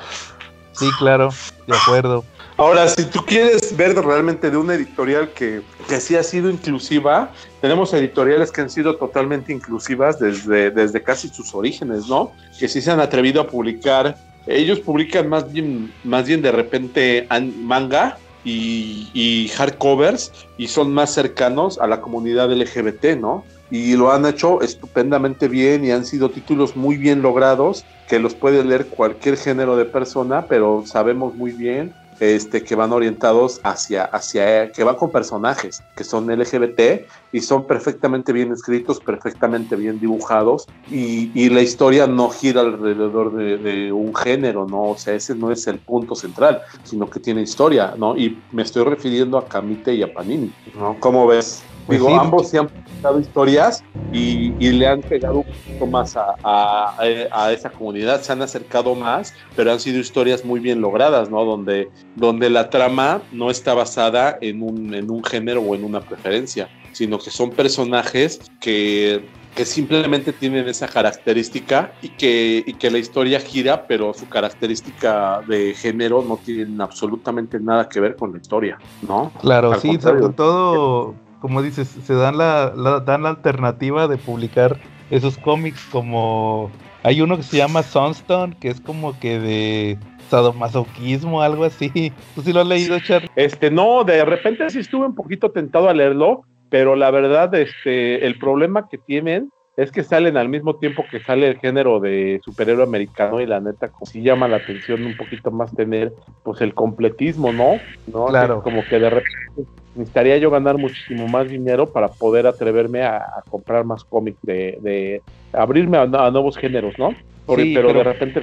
Sí 0.72 0.89
claro 0.97 1.30
de 1.67 1.76
acuerdo 1.76 2.24
Ahora, 2.60 2.89
si 2.89 3.05
tú 3.05 3.22
quieres 3.26 3.74
ver 3.78 3.95
realmente 3.95 4.51
de 4.51 4.57
una 4.57 4.74
editorial 4.74 5.30
que, 5.30 5.62
que 5.88 6.01
sí 6.01 6.18
ha 6.18 6.24
sido 6.24 6.49
inclusiva, 6.49 7.32
tenemos 7.62 7.93
editoriales 7.93 8.51
que 8.51 8.60
han 8.60 8.70
sido 8.70 8.97
totalmente 8.97 9.53
inclusivas 9.53 10.20
desde, 10.20 10.70
desde 10.70 11.01
casi 11.01 11.30
sus 11.30 11.55
orígenes, 11.55 12.10
¿no? 12.10 12.34
Que 12.60 12.68
sí 12.68 12.82
se 12.82 12.91
han 12.91 12.99
atrevido 12.99 13.39
a 13.39 13.47
publicar. 13.47 14.18
Ellos 14.45 14.82
publican 14.82 15.30
más 15.30 15.49
bien, 15.49 15.93
más 16.03 16.28
bien 16.28 16.41
de 16.41 16.51
repente 16.51 17.26
manga, 17.62 18.18
y, 18.43 19.07
y 19.14 19.47
hardcovers 19.55 20.34
y 20.57 20.68
son 20.68 20.93
más 20.93 21.14
cercanos 21.14 21.80
a 21.80 21.88
la 21.88 22.01
comunidad 22.01 22.51
LGBT, 22.51 23.18
¿no? 23.18 23.45
y 23.72 23.95
lo 23.95 24.12
han 24.12 24.26
hecho 24.26 24.62
estupendamente 24.62 25.47
bien 25.47 25.86
y 25.86 25.91
han 25.91 26.03
sido 26.03 26.32
títulos 26.32 26.76
muy 26.76 26.97
bien 26.97 27.22
logrados 27.22 27.86
que 28.07 28.18
los 28.18 28.34
puede 28.34 28.64
leer 28.64 28.88
cualquier 28.88 29.38
género 29.38 29.78
de 29.78 29.86
persona, 29.86 30.47
pero 30.47 30.84
sabemos 30.88 31.36
muy 31.36 31.51
bien 31.51 31.93
este, 32.20 32.63
que 32.63 32.76
van 32.76 32.91
orientados 32.91 33.61
hacia, 33.63 34.03
hacia, 34.05 34.72
que 34.72 34.84
van 34.84 34.95
con 34.95 35.11
personajes 35.11 35.82
que 35.95 36.03
son 36.03 36.28
LGBT 36.28 37.07
y 37.32 37.41
son 37.41 37.65
perfectamente 37.65 38.34
bien 38.34 38.51
escritos, 38.51 38.99
perfectamente 38.99 39.76
bien 39.76 39.99
dibujados 39.99 40.67
y, 40.89 41.32
y 41.34 41.49
la 41.49 41.61
historia 41.61 42.07
no 42.07 42.30
gira 42.30 42.61
alrededor 42.61 43.36
de, 43.36 43.57
de, 43.57 43.91
un 43.91 44.15
género, 44.15 44.65
¿no? 44.67 44.89
O 44.89 44.97
sea, 44.97 45.13
ese 45.13 45.36
no 45.36 45.51
es 45.51 45.67
el 45.67 45.80
punto 45.80 46.15
central, 46.15 46.61
sino 46.84 47.09
que 47.09 47.20
tiene 47.20 47.41
historia, 47.41 47.93
¿no? 47.97 48.17
Y 48.17 48.39
me 48.51 48.63
estoy 48.63 48.84
refiriendo 48.84 49.38
a 49.38 49.47
Camite 49.47 49.93
y 49.93 50.03
a 50.03 50.13
Panini, 50.13 50.51
¿no? 50.76 50.97
¿Cómo 50.99 51.28
ves? 51.28 51.63
Pues 51.86 51.99
Digo, 51.99 52.20
ambos 52.20 52.49
se 52.49 52.59
han 52.59 52.70
presentado 53.00 53.20
historias 53.20 53.84
y, 54.12 54.54
y, 54.60 54.72
le 54.72 54.88
han 54.88 55.02
pegado 55.02 55.39
un 55.39 55.43
poquito 55.45 55.86
más 55.86 56.18
a, 56.18 56.36
a, 56.43 56.95
a, 57.32 57.52
esa 57.52 57.70
comunidad, 57.70 58.22
se 58.22 58.32
han 58.32 58.41
acercado 58.41 58.95
más, 58.95 59.34
pero 59.56 59.72
han 59.72 59.80
sido 59.80 60.00
historias 60.00 60.43
muy 60.43 60.60
bien 60.60 60.82
logradas, 60.82 61.30
¿no? 61.30 61.45
Donde, 61.45 61.89
donde 62.16 62.50
la 62.50 62.70
trama 62.70 63.22
no 63.32 63.50
está 63.50 63.74
basada 63.74 64.38
en 64.41 64.64
un, 64.64 64.93
en 64.93 65.10
un 65.10 65.24
género 65.24 65.62
o 65.62 65.76
en 65.76 65.84
una 65.84 66.02
preferencia, 66.02 66.70
sino 66.91 67.20
que 67.20 67.30
son 67.30 67.52
personajes 67.52 68.39
que 68.60 69.24
que 69.56 69.66
simplemente 69.66 70.32
tienen 70.32 70.70
esa 70.70 70.88
característica 70.88 71.91
y 72.04 72.10
que, 72.10 72.64
y 72.66 72.74
que 72.76 72.91
la 72.91 73.00
historia 73.00 73.39
gira, 73.39 73.88
pero 73.88 74.14
su 74.14 74.30
característica 74.30 75.41
de 75.47 75.74
género 75.74 76.24
no 76.24 76.38
tiene 76.38 76.82
absolutamente 76.82 77.60
nada 77.60 77.89
que 77.89 78.00
ver 78.00 78.16
con 78.16 78.32
la 78.32 78.38
historia, 78.38 78.78
¿no? 79.06 79.34
Claro, 79.41 79.74
Al 79.74 79.82
sí, 79.82 79.97
sobre 80.00 80.30
todo 80.30 81.16
como 81.40 81.62
dices, 81.62 81.88
se 81.88 82.14
dan 82.14 82.38
la, 82.38 82.74
la, 82.76 83.00
dan 83.00 83.24
la 83.24 83.30
alternativa 83.30 84.08
de 84.08 84.18
publicar 84.18 84.78
esos 85.10 85.38
cómics 85.38 85.82
como... 85.92 86.72
Hay 87.04 87.22
uno 87.22 87.38
que 87.38 87.44
se 87.44 87.58
llama 87.58 87.82
Sunstone, 87.82 88.58
que 88.60 88.68
es 88.68 88.82
como 88.82 89.18
que 89.20 89.40
de 89.40 89.98
sadomasoquismo, 90.30 91.42
algo 91.42 91.64
así. 91.64 92.12
¿Tú 92.36 92.42
sí 92.42 92.52
lo 92.52 92.62
has 92.62 92.68
leído, 92.68 93.00
Char? 93.00 93.30
Este, 93.36 93.72
no, 93.72 94.04
de 94.04 94.26
repente 94.26 94.70
sí 94.70 94.80
estuve 94.80 95.06
un 95.06 95.16
poquito 95.16 95.52
tentado 95.52 95.90
a 95.90 95.94
leerlo, 95.94 96.44
pero 96.70 96.96
la 96.96 97.10
verdad, 97.12 97.54
este, 97.56 98.26
el 98.26 98.38
problema 98.38 98.88
que 98.90 98.98
tienen 98.98 99.50
es 99.80 99.93
que 99.93 100.03
salen 100.03 100.36
al 100.36 100.49
mismo 100.49 100.75
tiempo 100.75 101.05
que 101.09 101.21
sale 101.21 101.47
el 101.47 101.57
género 101.57 102.01
de 102.01 102.41
superhéroe 102.43 102.84
americano 102.84 103.39
y 103.39 103.45
la 103.45 103.61
neta 103.61 103.88
como 103.88 104.05
sí 104.05 104.21
llama 104.21 104.49
la 104.49 104.57
atención 104.57 105.05
un 105.05 105.15
poquito 105.15 105.51
más 105.51 105.73
tener 105.73 106.11
pues 106.43 106.59
el 106.59 106.73
completismo, 106.73 107.53
¿no? 107.53 107.80
¿No? 108.07 108.25
Claro. 108.25 108.61
Como 108.61 108.84
que 108.84 108.99
de 108.99 109.09
repente 109.09 109.71
necesitaría 109.95 110.38
yo 110.38 110.51
ganar 110.51 110.77
muchísimo 110.77 111.30
más 111.30 111.47
dinero 111.47 111.88
para 111.93 112.09
poder 112.09 112.45
atreverme 112.45 113.03
a, 113.03 113.17
a 113.17 113.43
comprar 113.49 113.86
más 113.86 114.03
cómics 114.03 114.39
de, 114.41 114.77
de, 114.82 115.21
abrirme 115.53 115.97
a, 115.97 116.01
a, 116.01 116.30
nuevos 116.30 116.57
géneros, 116.57 116.99
¿no? 116.99 117.15
Por, 117.50 117.60
sí, 117.60 117.74
pero, 117.74 117.88
pero, 117.88 117.97
de 117.97 118.04
repente 118.04 118.41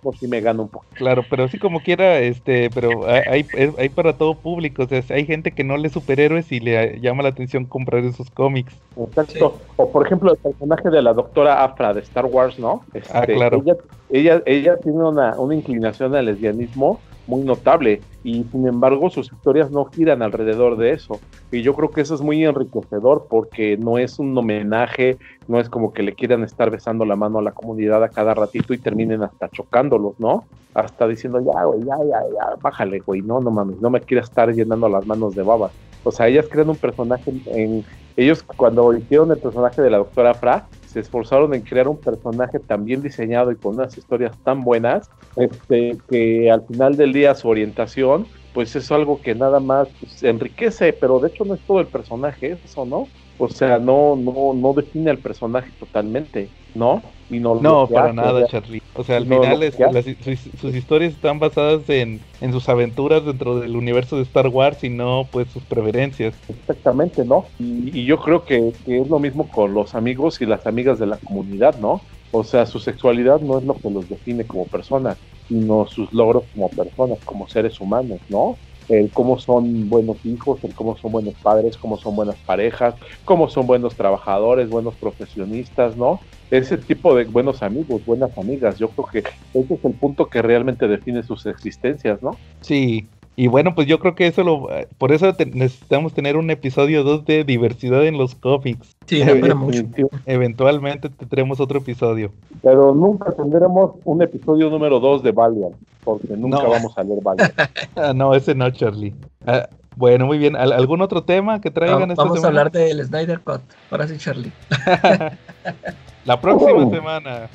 pues, 0.00 0.20
sí 0.20 0.28
me 0.28 0.40
gano 0.40 0.62
un 0.62 0.68
poco. 0.68 0.86
Claro, 0.94 1.24
pero 1.28 1.48
sí 1.48 1.58
como 1.58 1.80
quiera, 1.80 2.20
este, 2.20 2.70
pero 2.70 3.04
hay, 3.04 3.44
hay 3.76 3.88
para 3.88 4.16
todo 4.16 4.36
público, 4.36 4.84
o 4.84 4.86
sea, 4.86 5.02
hay 5.08 5.26
gente 5.26 5.50
que 5.50 5.64
no 5.64 5.76
lee 5.76 5.88
superhéroes 5.88 6.52
y 6.52 6.60
le 6.60 7.00
llama 7.00 7.24
la 7.24 7.30
atención 7.30 7.64
comprar 7.64 8.04
esos 8.04 8.30
cómics. 8.30 8.72
Exacto. 8.96 9.58
Sí. 9.58 9.64
O 9.74 9.90
por 9.90 10.06
ejemplo 10.06 10.30
el 10.30 10.38
personaje 10.38 10.88
de 10.88 11.02
la 11.02 11.12
doctora 11.12 11.64
Afra 11.64 11.92
de 11.92 12.02
Star 12.02 12.26
Wars, 12.26 12.56
¿no? 12.60 12.84
Este, 12.94 13.10
ah, 13.12 13.26
claro. 13.26 13.60
Ella, 13.66 13.76
ella, 14.10 14.42
ella 14.46 14.76
tiene 14.76 15.02
una, 15.02 15.34
una 15.36 15.56
inclinación 15.56 16.14
al 16.14 16.26
lesbianismo 16.26 17.00
muy 17.26 17.42
notable 17.42 18.00
y 18.22 18.44
sin 18.44 18.66
embargo 18.66 19.10
sus 19.10 19.32
historias 19.32 19.70
no 19.70 19.84
giran 19.86 20.22
alrededor 20.22 20.76
de 20.76 20.92
eso 20.92 21.20
y 21.50 21.62
yo 21.62 21.74
creo 21.74 21.90
que 21.90 22.00
eso 22.00 22.14
es 22.14 22.20
muy 22.20 22.44
enriquecedor 22.44 23.26
porque 23.28 23.76
no 23.76 23.98
es 23.98 24.18
un 24.18 24.36
homenaje, 24.36 25.18
no 25.46 25.60
es 25.60 25.68
como 25.68 25.92
que 25.92 26.02
le 26.02 26.14
quieran 26.14 26.42
estar 26.42 26.70
besando 26.70 27.04
la 27.04 27.16
mano 27.16 27.38
a 27.38 27.42
la 27.42 27.52
comunidad 27.52 28.02
a 28.02 28.08
cada 28.08 28.34
ratito 28.34 28.74
y 28.74 28.78
terminen 28.78 29.22
hasta 29.22 29.48
chocándolos, 29.48 30.18
¿no? 30.18 30.44
Hasta 30.74 31.06
diciendo, 31.06 31.40
ya, 31.40 31.64
güey, 31.64 31.80
ya, 31.84 31.96
ya, 31.98 32.22
ya, 32.34 32.56
bájale, 32.60 32.98
güey, 33.00 33.22
no, 33.22 33.40
no 33.40 33.50
mames, 33.50 33.80
no 33.80 33.90
me 33.90 34.00
quieras 34.00 34.28
estar 34.28 34.52
llenando 34.52 34.88
las 34.88 35.06
manos 35.06 35.34
de 35.34 35.42
babas. 35.42 35.72
O 36.02 36.10
sea, 36.10 36.28
ellas 36.28 36.46
crean 36.50 36.68
un 36.68 36.76
personaje 36.76 37.32
en... 37.46 37.84
Ellos 38.16 38.44
cuando 38.44 38.96
hicieron 38.96 39.32
el 39.32 39.38
personaje 39.38 39.82
de 39.82 39.90
la 39.90 39.98
doctora 39.98 40.34
Fra, 40.34 40.66
se 40.86 41.00
esforzaron 41.00 41.52
en 41.54 41.62
crear 41.62 41.88
un 41.88 41.96
personaje 41.96 42.60
tan 42.60 42.84
bien 42.84 43.02
diseñado 43.02 43.50
y 43.50 43.56
con 43.56 43.74
unas 43.74 43.98
historias 43.98 44.36
tan 44.44 44.62
buenas, 44.62 45.10
este, 45.36 45.96
que 46.08 46.50
al 46.50 46.62
final 46.66 46.96
del 46.96 47.12
día 47.12 47.34
su 47.34 47.48
orientación, 47.48 48.26
pues 48.52 48.76
es 48.76 48.90
algo 48.92 49.20
que 49.20 49.34
nada 49.34 49.60
más 49.60 49.88
pues, 50.00 50.22
enriquece, 50.22 50.92
pero 50.92 51.18
de 51.18 51.28
hecho 51.28 51.44
no 51.44 51.54
es 51.54 51.60
todo 51.62 51.80
el 51.80 51.86
personaje, 51.86 52.56
eso, 52.64 52.86
¿no? 52.86 53.08
O 53.36 53.48
sea, 53.48 53.78
no, 53.78 54.14
no, 54.14 54.54
no 54.54 54.72
define 54.74 55.10
al 55.10 55.18
personaje 55.18 55.68
totalmente, 55.80 56.48
¿no? 56.76 57.02
Y 57.28 57.40
no, 57.40 57.56
no 57.56 57.88
para 57.88 58.06
hace, 58.06 58.14
nada, 58.14 58.32
o 58.32 58.38
sea, 58.38 58.46
Charlie. 58.46 58.82
O 58.94 59.02
sea, 59.02 59.16
al 59.16 59.28
no, 59.28 59.40
final 59.40 59.62
es, 59.64 59.76
las, 59.80 60.04
sus, 60.04 60.38
sus, 60.60 60.74
historias 60.74 61.14
están 61.14 61.40
basadas 61.40 61.88
en, 61.88 62.20
en, 62.40 62.52
sus 62.52 62.68
aventuras 62.68 63.24
dentro 63.24 63.58
del 63.58 63.74
universo 63.74 64.16
de 64.16 64.22
Star 64.22 64.46
Wars 64.46 64.84
y 64.84 64.88
no 64.88 65.26
pues 65.32 65.48
sus 65.48 65.64
preferencias. 65.64 66.34
Exactamente, 66.48 67.24
¿no? 67.24 67.46
Y, 67.58 67.98
y 67.98 68.04
yo 68.04 68.20
creo 68.20 68.44
que, 68.44 68.72
que, 68.84 69.00
es 69.00 69.08
lo 69.08 69.18
mismo 69.18 69.48
con 69.48 69.74
los 69.74 69.96
amigos 69.96 70.40
y 70.40 70.46
las 70.46 70.64
amigas 70.68 71.00
de 71.00 71.06
la 71.06 71.16
comunidad, 71.16 71.76
¿no? 71.80 72.02
O 72.36 72.42
sea, 72.42 72.66
su 72.66 72.80
sexualidad 72.80 73.40
no 73.40 73.58
es 73.58 73.64
lo 73.64 73.74
que 73.74 73.88
los 73.90 74.08
define 74.08 74.44
como 74.44 74.66
personas, 74.66 75.16
sino 75.46 75.86
sus 75.86 76.12
logros 76.12 76.44
como 76.52 76.68
personas, 76.68 77.20
como 77.24 77.46
seres 77.48 77.80
humanos, 77.80 78.18
¿no? 78.28 78.58
el 78.88 79.10
cómo 79.12 79.38
son 79.38 79.88
buenos 79.88 80.24
hijos, 80.24 80.62
el 80.64 80.74
cómo 80.74 80.96
son 80.96 81.12
buenos 81.12 81.34
padres, 81.42 81.78
cómo 81.78 81.96
son 81.96 82.16
buenas 82.16 82.36
parejas, 82.44 82.94
cómo 83.24 83.48
son 83.48 83.66
buenos 83.66 83.96
trabajadores, 83.96 84.68
buenos 84.68 84.96
profesionistas, 84.96 85.96
¿no? 85.96 86.20
Ese 86.50 86.76
tipo 86.76 87.14
de 87.14 87.24
buenos 87.24 87.62
amigos, 87.62 88.04
buenas 88.04 88.36
amigas, 88.36 88.78
yo 88.78 88.88
creo 88.90 89.06
que 89.06 89.18
ese 89.58 89.74
es 89.74 89.84
el 89.84 89.94
punto 89.94 90.28
que 90.28 90.42
realmente 90.42 90.86
define 90.86 91.22
sus 91.22 91.46
existencias, 91.46 92.22
¿no? 92.22 92.32
Sí, 92.60 93.08
y 93.36 93.48
bueno, 93.48 93.74
pues 93.74 93.88
yo 93.88 93.98
creo 93.98 94.14
que 94.14 94.26
eso 94.28 94.44
lo. 94.44 94.68
Por 94.98 95.12
eso 95.12 95.34
te, 95.34 95.46
necesitamos 95.46 96.14
tener 96.14 96.36
un 96.36 96.50
episodio 96.50 97.02
2 97.02 97.24
de 97.24 97.44
diversidad 97.44 98.06
en 98.06 98.16
los 98.16 98.34
cómics. 98.34 98.94
Sí, 99.06 99.24
no, 99.24 99.56
mucho. 99.56 99.82
Eventualmente 100.26 101.08
tendremos 101.08 101.58
otro 101.58 101.78
episodio. 101.78 102.32
Pero 102.62 102.94
nunca 102.94 103.32
tendremos 103.32 103.92
un 104.04 104.22
episodio 104.22 104.70
número 104.70 105.00
2 105.00 105.24
de 105.24 105.32
Valiant, 105.32 105.74
porque 106.04 106.36
nunca 106.36 106.62
no. 106.62 106.70
vamos 106.70 106.96
a 106.96 107.02
leer 107.02 107.22
Valiant. 107.22 107.52
ah, 107.96 108.12
no, 108.14 108.34
ese 108.34 108.54
no, 108.54 108.70
Charlie. 108.70 109.12
Ah, 109.46 109.68
bueno, 109.96 110.26
muy 110.26 110.38
bien. 110.38 110.54
¿Algún 110.54 111.00
otro 111.02 111.24
tema 111.24 111.60
que 111.60 111.70
traigan 111.70 112.00
no, 112.00 112.12
esta 112.12 112.22
Vamos 112.22 112.40
semana? 112.40 112.58
a 112.58 112.60
hablar 112.60 112.72
del 112.72 113.04
Snyder 113.04 113.40
Cut. 113.40 113.62
Ahora 113.90 114.06
sí, 114.06 114.16
Charlie. 114.18 114.52
La 116.24 116.40
próxima 116.40 116.84
oh. 116.84 116.90
semana. 116.90 117.48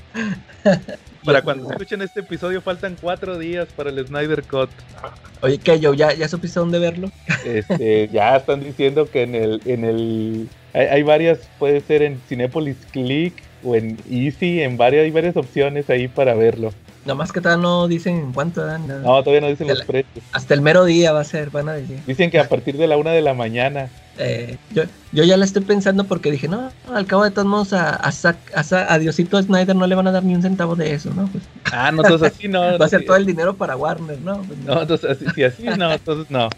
Para 1.25 1.41
cuando 1.41 1.69
escuchen 1.69 2.01
este 2.01 2.21
episodio 2.21 2.61
faltan 2.61 2.95
cuatro 2.99 3.37
días 3.37 3.67
para 3.75 3.89
el 3.89 4.07
Snyder 4.07 4.43
Cut. 4.43 4.69
Oye, 5.41 5.57
¿qué 5.57 5.79
yo? 5.79 5.93
¿Ya, 5.93 6.13
ya 6.13 6.27
supiste 6.27 6.59
dónde 6.59 6.79
verlo? 6.79 7.11
Este, 7.45 8.07
ya 8.09 8.37
están 8.37 8.63
diciendo 8.63 9.09
que 9.09 9.23
en 9.23 9.35
el, 9.35 9.61
en 9.65 9.83
el, 9.83 10.49
hay, 10.73 10.87
hay, 10.87 11.03
varias, 11.03 11.39
puede 11.59 11.81
ser 11.81 12.03
en 12.03 12.21
Cinepolis 12.27 12.77
Click 12.91 13.33
o 13.63 13.75
en 13.75 13.97
Easy, 14.09 14.61
en 14.61 14.77
varias, 14.77 15.03
hay 15.03 15.11
varias 15.11 15.35
opciones 15.35 15.89
ahí 15.89 16.07
para 16.07 16.33
verlo. 16.35 16.73
Nada 17.05 17.15
más 17.15 17.31
que 17.31 17.41
todavía 17.41 17.63
no 17.63 17.87
dicen 17.87 18.17
en 18.17 18.33
cuánto 18.33 18.65
dan. 18.65 18.87
Nada. 18.87 19.01
No, 19.01 19.23
todavía 19.23 19.41
no 19.41 19.47
dicen 19.47 19.67
los 19.67 19.83
precios. 19.83 20.23
Hasta 20.31 20.53
el 20.53 20.61
mero 20.61 20.85
día 20.85 21.11
va 21.11 21.21
a 21.21 21.25
ser, 21.25 21.49
van 21.49 21.69
a 21.69 21.73
decir. 21.73 21.99
Dicen 22.05 22.29
que 22.29 22.39
a 22.39 22.47
partir 22.47 22.77
de 22.77 22.87
la 22.87 22.97
una 22.97 23.11
de 23.11 23.21
la 23.21 23.33
mañana. 23.33 23.89
Eh, 24.21 24.57
yo, 24.73 24.83
yo 25.13 25.23
ya 25.23 25.37
la 25.37 25.45
estoy 25.45 25.63
pensando 25.63 26.03
porque 26.03 26.29
dije, 26.29 26.49
no, 26.49 26.71
al 26.93 27.05
cabo 27.05 27.23
de 27.23 27.31
todos 27.31 27.47
modos 27.47 27.71
a, 27.71 27.95
a, 27.95 28.09
a, 28.09 28.93
a 28.93 28.99
Diosito 28.99 29.41
Snyder 29.41 29.73
no 29.77 29.87
le 29.87 29.95
van 29.95 30.07
a 30.07 30.11
dar 30.11 30.23
ni 30.25 30.35
un 30.35 30.41
centavo 30.41 30.75
de 30.75 30.93
eso, 30.93 31.09
¿no? 31.15 31.27
Pues, 31.27 31.45
ah, 31.71 31.89
no, 31.93 32.03
entonces 32.03 32.33
así 32.33 32.49
no. 32.49 32.59
va 32.73 32.77
no, 32.77 32.83
a 32.83 32.89
ser 32.89 33.05
todo 33.05 33.15
el 33.15 33.25
dinero 33.25 33.55
para 33.55 33.77
Warner, 33.77 34.19
¿no? 34.19 34.41
Pues, 34.41 34.59
no, 34.59 34.81
entonces 34.81 35.11
así, 35.11 35.25
si 35.33 35.43
así 35.43 35.63
no, 35.63 35.93
entonces 35.93 36.29
no. 36.29 36.49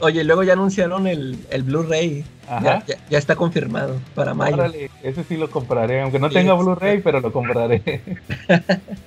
Oye, 0.00 0.24
luego 0.24 0.42
ya 0.42 0.54
anunciaron 0.54 1.06
el, 1.06 1.38
el 1.50 1.62
Blu-ray. 1.62 2.24
Ya, 2.62 2.84
ya, 2.86 2.96
ya, 3.08 3.18
está 3.18 3.34
confirmado 3.36 3.94
para 4.14 4.34
mayo. 4.34 4.54
Órale, 4.54 4.90
ese 5.02 5.24
sí 5.24 5.36
lo 5.36 5.48
compraré, 5.50 6.02
aunque 6.02 6.18
no 6.18 6.28
sí, 6.28 6.34
tenga 6.34 6.52
Blu-ray, 6.52 7.00
pero 7.00 7.20
lo 7.20 7.32
compraré. 7.32 7.80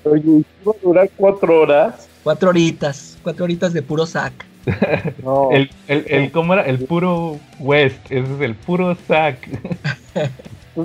Oye, 0.04 0.44
¿va 0.66 0.72
a 0.72 0.76
durar 0.82 1.10
cuatro 1.16 1.62
horas? 1.62 2.08
Cuatro 2.24 2.50
horitas, 2.50 3.18
cuatro 3.22 3.44
horitas 3.44 3.74
de 3.74 3.84
puro 3.84 4.06
sac. 4.06 4.34
No. 5.24 5.52
el, 5.52 5.70
el, 5.88 6.06
el, 6.08 6.32
¿Cómo 6.32 6.54
era? 6.54 6.64
El 6.64 6.80
puro 6.80 7.40
West, 7.60 8.00
ese 8.10 8.34
es 8.34 8.42
el 8.42 8.56
puro 8.56 8.96
sac. 9.08 9.38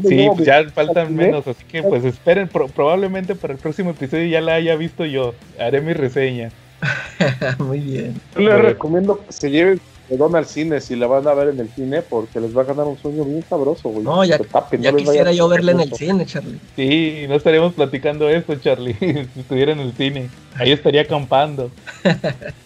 Sí, 0.07 0.29
pues 0.37 0.47
ya 0.47 0.63
faltan 0.71 1.17
menos, 1.17 1.49
así 1.49 1.65
que 1.65 1.83
pues 1.83 2.05
esperen, 2.05 2.47
pro 2.47 2.69
probablemente 2.69 3.35
para 3.35 3.55
el 3.55 3.59
próximo 3.59 3.91
episodio 3.91 4.25
ya 4.27 4.41
la 4.41 4.55
haya 4.55 4.77
visto 4.77 5.05
yo, 5.05 5.35
haré 5.59 5.81
mi 5.81 5.95
reseña. 5.95 6.53
Muy 7.59 7.81
bien. 7.81 8.15
Les 8.37 8.63
recomiendo 8.63 9.19
que 9.19 9.33
se 9.33 9.51
lleven 9.51 9.81
perdón 10.11 10.35
al 10.35 10.45
cine 10.45 10.81
si 10.81 10.97
la 10.97 11.07
van 11.07 11.27
a 11.29 11.35
ver 11.35 11.51
en 11.51 11.61
el 11.61 11.69
cine 11.69 12.03
porque 12.03 12.41
les 12.41 12.55
va 12.55 12.63
a 12.63 12.65
ganar 12.65 12.87
un 12.87 12.99
sueño 12.99 13.25
bien 13.25 13.45
sabroso, 13.49 13.91
güey. 13.91 14.03
No, 14.03 14.25
ya, 14.25 14.39
tapen, 14.39 14.83
ya 14.83 14.91
no 14.91 14.99
quisiera 14.99 15.31
yo 15.33 15.49
verla 15.49 15.71
en 15.71 15.81
el 15.81 15.93
cine, 15.95 16.27
Charlie. 16.27 16.59
Sí, 16.75 17.27
no 17.29 17.37
estaríamos 17.37 17.75
platicando 17.75 18.29
esto, 18.29 18.57
Charlie, 18.57 18.95
si 19.35 19.41
estuviera 19.41 19.71
en 19.71 19.79
el 19.79 19.93
cine. 19.93 20.29
Ahí 20.57 20.73
estaría 20.73 21.03
acampando. 21.03 21.71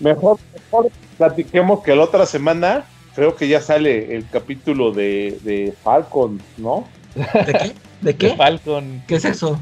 Mejor, 0.01 0.39
mejor 0.55 0.91
platiquemos 1.19 1.83
que 1.83 1.95
la 1.95 2.05
otra 2.05 2.25
semana 2.25 2.87
creo 3.15 3.37
que 3.37 3.47
ya 3.47 3.61
sale 3.61 4.17
el 4.17 4.27
capítulo 4.29 4.91
de, 4.91 5.39
de 5.43 5.75
Falcon, 5.83 6.41
¿no? 6.57 6.89
¿De 7.15 7.53
qué? 7.53 7.69
¿De 7.69 7.75
De 8.01 8.17
qué? 8.17 8.37
Falcon. 8.37 9.03
¿Qué 9.07 9.17
es 9.17 9.25
eso? 9.27 9.61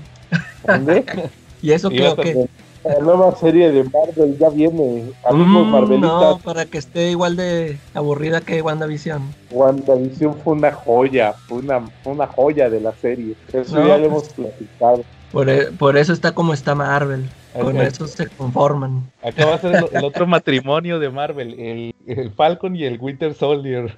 ¿Dónde? 0.65 1.05
¿Y 1.63 1.73
eso 1.73 1.91
creo 1.91 2.15
que? 2.17 2.49
La 2.85 2.99
nueva 2.99 3.35
serie 3.37 3.71
de 3.71 3.85
Marvel 3.85 4.37
ya 4.39 4.49
viene. 4.51 5.05
Amigos 5.25 5.67
Mm, 5.67 5.71
Marvelitas, 5.71 6.11
no, 6.11 6.39
para 6.43 6.65
que 6.67 6.79
esté 6.79 7.11
igual 7.11 7.37
de 7.37 7.79
aburrida 7.95 8.41
que 8.41 8.61
WandaVision. 8.61 9.23
WandaVision 9.53 10.35
fue 10.43 10.55
una 10.55 10.73
joya, 10.73 11.33
fue 11.33 11.59
una, 11.59 11.83
una 12.05 12.27
joya 12.27 12.69
de 12.69 12.81
la 12.81 12.93
serie. 12.93 13.35
Eso 13.53 13.77
No, 13.81 13.87
ya 13.87 13.99
lo 13.99 14.09
pues- 14.11 14.35
hemos 14.37 14.53
platicado. 14.57 15.05
Por, 15.31 15.49
e- 15.49 15.71
por 15.73 15.97
eso 15.97 16.13
está 16.13 16.33
como 16.33 16.53
está 16.53 16.75
Marvel. 16.75 17.25
Con 17.59 17.77
eso 17.79 18.07
se 18.07 18.27
conforman. 18.29 19.11
Acá 19.23 19.47
va 19.47 19.55
a 19.55 19.59
ser 19.59 19.75
el, 19.77 19.85
el 19.93 20.05
otro 20.05 20.27
matrimonio 20.27 20.99
de 20.99 21.09
Marvel, 21.11 21.59
el, 21.61 21.95
el 22.07 22.31
Falcon 22.33 22.75
y 22.77 22.85
el 22.85 22.99
Winter 23.01 23.33
Soldier. 23.35 23.95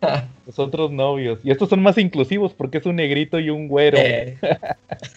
Los 0.46 0.58
otros 0.58 0.90
novios. 0.90 1.40
Y 1.42 1.50
estos 1.50 1.68
son 1.70 1.82
más 1.82 1.98
inclusivos 1.98 2.52
porque 2.54 2.78
es 2.78 2.86
un 2.86 2.96
negrito 2.96 3.38
y 3.40 3.50
un 3.50 3.68
güero. 3.68 3.98
Eh, 3.98 4.38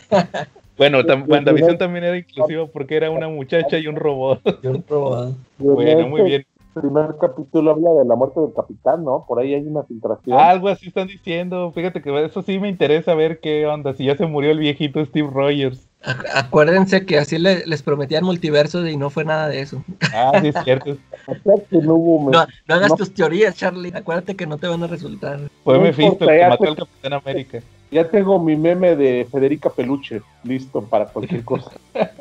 Bueno, 0.78 1.04
tam- 1.04 1.26
WandaVision 1.28 1.78
también 1.78 2.06
era 2.06 2.18
inclusivo 2.18 2.68
porque 2.68 2.96
era 2.96 3.10
una 3.12 3.28
muchacha 3.28 3.78
y 3.78 3.88
un 3.88 3.96
robot. 3.96 4.42
yo 4.64 4.72
he 4.72 4.80
probado. 4.80 5.36
Bueno, 5.58 6.08
muy 6.08 6.22
bien. 6.24 6.46
El 6.74 6.82
primer 6.84 7.18
capítulo 7.20 7.72
habla 7.72 7.90
de 7.92 8.06
la 8.06 8.16
muerte 8.16 8.40
del 8.40 8.54
capitán, 8.54 9.04
¿no? 9.04 9.26
Por 9.28 9.40
ahí 9.40 9.54
hay 9.54 9.62
una 9.64 9.84
filtración. 9.84 10.40
Algo 10.40 10.70
así 10.70 10.88
están 10.88 11.08
diciendo. 11.08 11.70
Fíjate 11.74 12.02
que 12.02 12.24
eso 12.24 12.42
sí 12.44 12.60
me 12.60 12.70
interesa 12.70 13.14
ver 13.14 13.42
qué 13.42 13.68
onda. 13.68 13.94
Si 13.94 14.06
ya 14.06 14.16
se 14.16 14.26
murió 14.26 14.52
el 14.52 14.60
viejito 14.60 15.04
Steve 15.06 15.30
Rogers. 15.30 15.86
Ac- 16.02 16.26
Acuérdense 16.34 17.06
que 17.06 17.18
así 17.20 17.38
le- 17.38 17.66
les 17.68 17.84
prometían 17.84 18.24
multiversos 18.24 18.88
y 18.90 18.96
no 18.96 19.10
fue 19.10 19.26
nada 19.26 19.50
de 19.50 19.60
eso. 19.60 19.84
Ah, 20.14 20.32
sí, 20.42 20.48
es 20.48 20.56
cierto. 20.64 20.96
No 21.72 21.96
hubo... 21.96 22.32
No, 22.32 22.46
no 22.68 22.76
hagas 22.76 22.90
no. 22.92 22.96
tus 22.96 23.14
teorías, 23.14 23.56
Charlie. 23.56 23.92
Acuérdate 23.94 24.36
que 24.36 24.48
no 24.48 24.58
te 24.58 24.68
van 24.68 24.82
a 24.84 24.88
resultar. 24.88 25.40
Fue 25.64 25.76
No 25.76 25.82
Mephisto 25.84 26.24
el 26.30 26.40
que 26.40 26.48
mató 26.48 26.64
al 26.70 26.76
Capitán 26.78 27.14
América. 27.14 27.60
Ya 27.92 28.08
tengo 28.10 28.40
mi 28.40 28.56
meme 28.56 28.96
de 28.96 29.28
Federica 29.32 29.70
Peluche 29.70 30.22
listo 30.44 30.82
para 30.82 31.06
cualquier 31.06 31.44
cosa. 31.44 31.72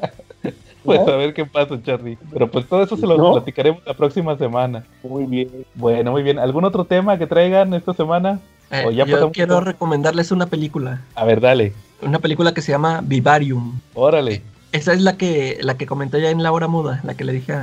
Pues 0.82 0.98
¿No? 1.06 1.12
a 1.12 1.16
ver 1.16 1.34
qué 1.34 1.44
pasa, 1.44 1.78
Charlie. 1.84 2.16
Pero 2.32 2.50
pues 2.50 2.66
todo 2.66 2.82
eso 2.82 2.96
se 2.96 3.06
lo 3.06 3.18
No. 3.18 3.32
platicaremos 3.34 3.82
la 3.84 3.92
próxima 3.92 4.38
semana. 4.38 4.82
Muy 5.02 5.26
bien. 5.26 5.50
Bueno, 5.74 6.10
muy 6.10 6.22
bien. 6.22 6.38
¿Algún 6.38 6.64
otro 6.64 6.86
tema 6.86 7.18
que 7.18 7.26
traigan 7.26 7.74
esta 7.74 7.92
semana? 7.92 8.40
Eh, 8.70 8.84
O 8.86 8.90
ya 8.90 9.04
yo 9.04 9.30
quiero 9.30 9.56
todo. 9.56 9.60
recomendarles 9.60 10.32
una 10.32 10.46
película. 10.46 11.02
A 11.14 11.26
ver, 11.26 11.42
dale. 11.42 11.74
Una 12.00 12.18
película 12.18 12.54
que 12.54 12.62
se 12.62 12.72
llama 12.72 13.02
Vivarium. 13.04 13.78
Órale. 13.92 14.40
Esa 14.72 14.94
es 14.94 15.02
la 15.02 15.18
que, 15.18 15.58
la 15.60 15.76
que 15.76 15.84
comenté 15.84 16.18
ya 16.22 16.30
en 16.30 16.42
la 16.42 16.50
hora 16.50 16.66
muda, 16.66 17.02
la 17.04 17.14
que 17.14 17.24
le 17.24 17.34
dije 17.34 17.52
a, 17.52 17.60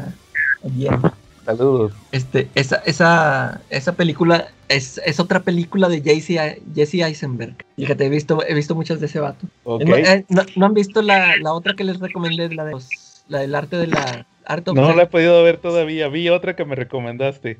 a 0.63 0.67
Bien. 0.69 1.01
Saludos. 1.43 1.93
Este, 2.11 2.49
esa, 2.53 2.75
esa, 2.85 3.61
esa 3.71 3.93
película 3.93 4.45
es, 4.69 4.99
es 5.05 5.19
otra 5.19 5.41
película 5.41 5.89
de 5.89 6.01
Jesse, 6.01 6.59
Jesse 6.75 6.95
Eisenberg. 7.03 7.55
Fíjate, 7.75 8.05
he 8.05 8.09
visto, 8.09 8.43
he 8.47 8.53
visto 8.53 8.75
muchas 8.75 8.99
de 8.99 9.05
ese 9.05 9.19
vato. 9.19 9.45
Eh, 9.79 10.25
¿no, 10.29 10.43
no 10.55 10.65
han 10.65 10.73
visto 10.73 11.01
la, 11.01 11.35
la 11.37 11.53
otra 11.53 11.73
que 11.75 11.83
les 11.83 11.99
recomendé? 11.99 12.53
La, 12.53 12.65
de 12.65 12.71
los- 12.71 12.89
la 13.27 13.39
del 13.39 13.55
arte 13.55 13.75
de 13.77 13.87
la... 13.87 14.25
Art 14.49 14.65
of 14.69 14.75
No 14.75 14.85
Self? 14.85 14.95
la 14.97 15.03
he 15.03 15.07
podido 15.07 15.43
ver 15.43 15.57
todavía. 15.57 16.07
Vi 16.07 16.29
otra 16.29 16.55
que 16.55 16.63
me 16.63 16.75
recomendaste. 16.75 17.57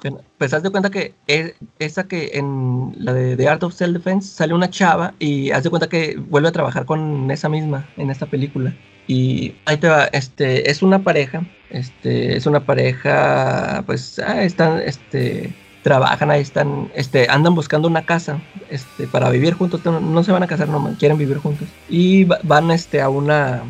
Bueno, 0.00 0.20
Pues 0.38 0.54
haz 0.54 0.62
de 0.62 0.70
cuenta 0.70 0.90
que 0.90 1.14
es, 1.26 1.54
esa 1.80 2.06
que 2.06 2.30
en 2.34 2.94
la 2.98 3.12
de 3.12 3.36
The 3.36 3.48
Art 3.48 3.62
of 3.64 3.74
Self 3.74 3.94
Defense 3.94 4.28
sale 4.32 4.54
una 4.54 4.70
chava 4.70 5.14
y 5.18 5.50
haz 5.50 5.64
de 5.64 5.70
cuenta 5.70 5.88
que 5.88 6.16
vuelve 6.16 6.48
a 6.48 6.52
trabajar 6.52 6.84
con 6.84 7.28
esa 7.32 7.48
misma 7.48 7.88
en 7.96 8.10
esta 8.10 8.26
película. 8.26 8.72
Y 9.08 9.56
ahí 9.64 9.76
te 9.78 9.88
va, 9.88 10.04
este, 10.12 10.70
es 10.70 10.82
una 10.82 11.02
pareja, 11.02 11.44
este, 11.70 12.36
es 12.36 12.46
una 12.46 12.60
pareja, 12.64 13.82
pues, 13.86 14.18
ah, 14.20 14.44
están, 14.44 14.80
este, 14.82 15.52
trabajan 15.84 16.30
ahí, 16.32 16.40
están, 16.42 16.90
este, 16.94 17.28
andan 17.30 17.54
buscando 17.54 17.86
una 17.88 18.06
casa, 18.06 18.40
este, 18.68 19.06
para 19.06 19.30
vivir 19.30 19.54
juntos, 19.54 19.84
no, 19.84 20.24
se 20.24 20.32
van 20.32 20.42
a 20.42 20.46
casar, 20.48 20.68
no, 20.68 20.96
quieren 20.98 21.18
vivir 21.18 21.36
juntos. 21.38 21.68
Y 21.86 22.24
va- 22.24 22.40
van, 22.42 22.70
este, 22.72 23.02
a 23.02 23.10
una, 23.10 23.62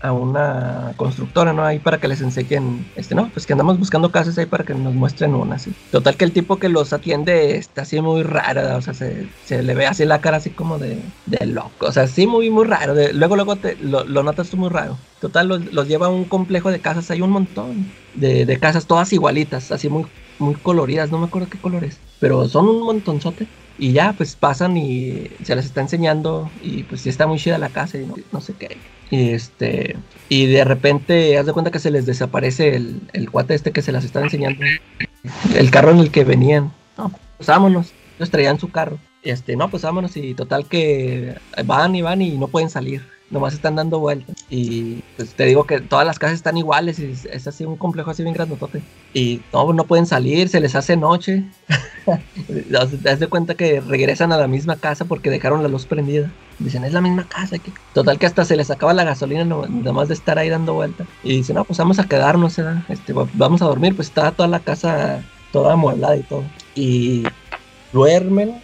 a 0.00 0.12
una 0.12 0.92
constructora, 0.98 1.54
¿no? 1.54 1.64
Ahí 1.64 1.78
para 1.80 1.98
que 1.98 2.08
les 2.08 2.20
enseñen, 2.20 2.84
este, 2.94 3.14
no, 3.14 3.30
pues 3.32 3.46
que 3.46 3.54
andamos 3.54 3.78
buscando 3.78 4.12
casas 4.12 4.36
ahí 4.38 4.46
para 4.46 4.64
que 4.64 4.74
nos 4.74 4.94
muestren 4.94 5.34
una. 5.34 5.56
Total 5.90 6.16
que 6.16 6.24
el 6.26 6.32
tipo 6.34 6.58
que 6.58 6.68
los 6.68 6.92
atiende 6.92 7.56
está 7.56 7.82
así 7.82 8.00
muy 8.02 8.22
raro, 8.22 8.76
o 8.76 8.82
sea, 8.82 8.94
se, 8.94 9.28
se 9.42 9.62
le 9.62 9.74
ve 9.74 9.86
así 9.86 10.04
la 10.04 10.20
cara 10.20 10.36
así 10.38 10.50
como 10.54 10.78
de, 10.78 11.14
de 11.24 11.46
loco, 11.46 11.86
o 11.86 11.92
sea, 11.92 12.06
sí 12.06 12.26
muy, 12.26 12.50
muy 12.50 12.64
raro. 12.66 12.94
luego, 13.14 13.36
luego 13.36 13.60
te, 13.60 13.76
lo, 13.76 14.04
lo 14.04 14.22
notas 14.22 14.50
tú 14.50 14.56
muy 14.58 14.68
raro. 14.70 14.98
Total, 15.18 15.46
los, 15.48 15.72
los 15.72 15.88
lleva 15.88 16.06
a 16.06 16.10
un 16.10 16.28
complejo 16.28 16.70
de 16.70 16.80
casas, 16.80 17.10
hay 17.10 17.20
un 17.22 17.30
montón 17.30 17.96
de, 18.12 18.44
de 18.44 18.58
casas 18.60 18.86
todas 18.86 19.12
igualitas, 19.12 19.70
así 19.72 19.88
muy, 19.88 20.04
muy 20.42 20.54
coloridas, 20.54 21.10
no 21.10 21.18
me 21.18 21.26
acuerdo 21.26 21.48
qué 21.48 21.58
colores, 21.58 21.98
pero 22.20 22.48
son 22.48 22.68
un 22.68 22.82
montonzote. 22.82 23.46
Y 23.78 23.92
ya, 23.92 24.12
pues 24.12 24.36
pasan 24.36 24.76
y 24.76 25.28
se 25.42 25.56
les 25.56 25.64
está 25.64 25.80
enseñando 25.80 26.50
y 26.62 26.82
pues 26.82 27.00
sí 27.00 27.08
está 27.08 27.26
muy 27.26 27.38
chida 27.38 27.56
la 27.56 27.70
casa 27.70 27.98
y 27.98 28.06
no, 28.30 28.40
sé 28.40 28.52
qué. 28.52 28.76
Y 29.10 29.30
este, 29.30 29.96
y 30.28 30.46
de 30.46 30.64
repente, 30.64 31.38
haz 31.38 31.46
de 31.46 31.52
cuenta 31.52 31.70
que 31.70 31.78
se 31.78 31.90
les 31.90 32.04
desaparece 32.04 32.76
el, 32.76 33.00
el 33.14 33.30
cuate 33.30 33.54
este 33.54 33.72
que 33.72 33.82
se 33.82 33.90
las 33.90 34.04
está 34.04 34.20
enseñando. 34.20 34.62
El 35.54 35.70
carro 35.70 35.90
en 35.90 35.98
el 35.98 36.10
que 36.10 36.24
venían. 36.24 36.72
No, 36.98 37.10
pues 37.38 37.48
vámonos. 37.48 37.92
Ellos 38.18 38.30
traían 38.30 38.60
su 38.60 38.70
carro. 38.70 38.98
Este, 39.22 39.56
no, 39.56 39.70
pues 39.70 39.82
vámonos. 39.82 40.16
Y 40.16 40.34
total 40.34 40.66
que 40.66 41.36
van 41.64 41.94
y 41.94 42.02
van 42.02 42.22
y 42.22 42.32
no 42.32 42.48
pueden 42.48 42.70
salir. 42.70 43.02
Nomás 43.32 43.54
están 43.54 43.74
dando 43.74 43.98
vueltas. 43.98 44.36
Y 44.50 45.02
pues 45.16 45.34
te 45.34 45.44
digo 45.46 45.64
que 45.64 45.80
todas 45.80 46.06
las 46.06 46.18
casas 46.18 46.36
están 46.36 46.56
iguales. 46.56 46.98
Y 47.00 47.06
es, 47.30 47.46
así 47.48 47.64
un 47.64 47.76
complejo 47.76 48.10
así 48.10 48.22
bien 48.22 48.34
grandotote. 48.34 48.82
Y 49.14 49.40
no, 49.52 49.72
no 49.72 49.84
pueden 49.84 50.06
salir, 50.06 50.48
se 50.48 50.60
les 50.60 50.74
hace 50.76 50.96
noche. 50.96 51.44
Haz 52.06 52.90
haz 53.06 53.20
de 53.20 53.26
cuenta 53.28 53.54
que 53.54 53.80
regresan 53.80 54.32
a 54.32 54.36
la 54.36 54.48
misma 54.48 54.76
casa 54.76 55.04
porque 55.06 55.30
dejaron 55.30 55.62
la 55.62 55.68
luz 55.68 55.86
prendida. 55.86 56.30
Dicen, 56.58 56.84
es 56.84 56.92
la 56.92 57.00
misma 57.00 57.26
casa. 57.28 57.58
que-". 57.58 57.72
Total 57.94 58.18
que 58.18 58.26
hasta 58.26 58.44
se 58.44 58.56
les 58.56 58.70
acaba 58.70 58.92
la 58.92 59.04
gasolina 59.04 59.44
no- 59.44 59.66
nomás 59.66 60.08
de 60.08 60.14
estar 60.14 60.38
ahí 60.38 60.48
dando 60.48 60.74
vueltas. 60.74 61.06
Y 61.24 61.36
dicen, 61.36 61.56
no, 61.56 61.64
pues 61.64 61.78
vamos 61.78 61.98
a 61.98 62.04
quedarnos, 62.04 62.56
¿verdad? 62.56 62.82
este, 62.88 63.12
va- 63.12 63.28
vamos 63.34 63.62
a 63.62 63.66
dormir. 63.66 63.96
Pues 63.96 64.08
está 64.08 64.30
toda 64.32 64.48
la 64.48 64.60
casa 64.60 65.22
toda 65.52 65.72
amueblada 65.74 66.16
y 66.16 66.22
todo. 66.22 66.42
Y 66.74 67.24
duermen. 67.92 68.60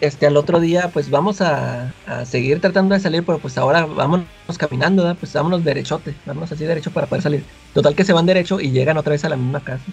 Este, 0.00 0.26
al 0.26 0.36
otro 0.36 0.60
día, 0.60 0.90
pues 0.92 1.10
vamos 1.10 1.40
a, 1.40 1.92
a 2.06 2.24
seguir 2.24 2.60
tratando 2.60 2.94
de 2.94 3.00
salir, 3.00 3.24
pero 3.24 3.38
pues 3.38 3.56
ahora 3.58 3.86
vámonos 3.86 4.26
caminando, 4.58 5.02
¿verdad? 5.02 5.16
Pues 5.18 5.32
vámonos 5.32 5.64
derechote, 5.64 6.14
vámonos 6.26 6.52
así 6.52 6.64
derecho 6.64 6.90
para 6.90 7.06
poder 7.06 7.22
salir. 7.22 7.44
Total 7.74 7.94
que 7.94 8.04
se 8.04 8.12
van 8.12 8.26
derecho 8.26 8.60
y 8.60 8.70
llegan 8.70 8.96
otra 8.96 9.12
vez 9.12 9.24
a 9.24 9.28
la 9.28 9.36
misma 9.36 9.60
casa. 9.60 9.84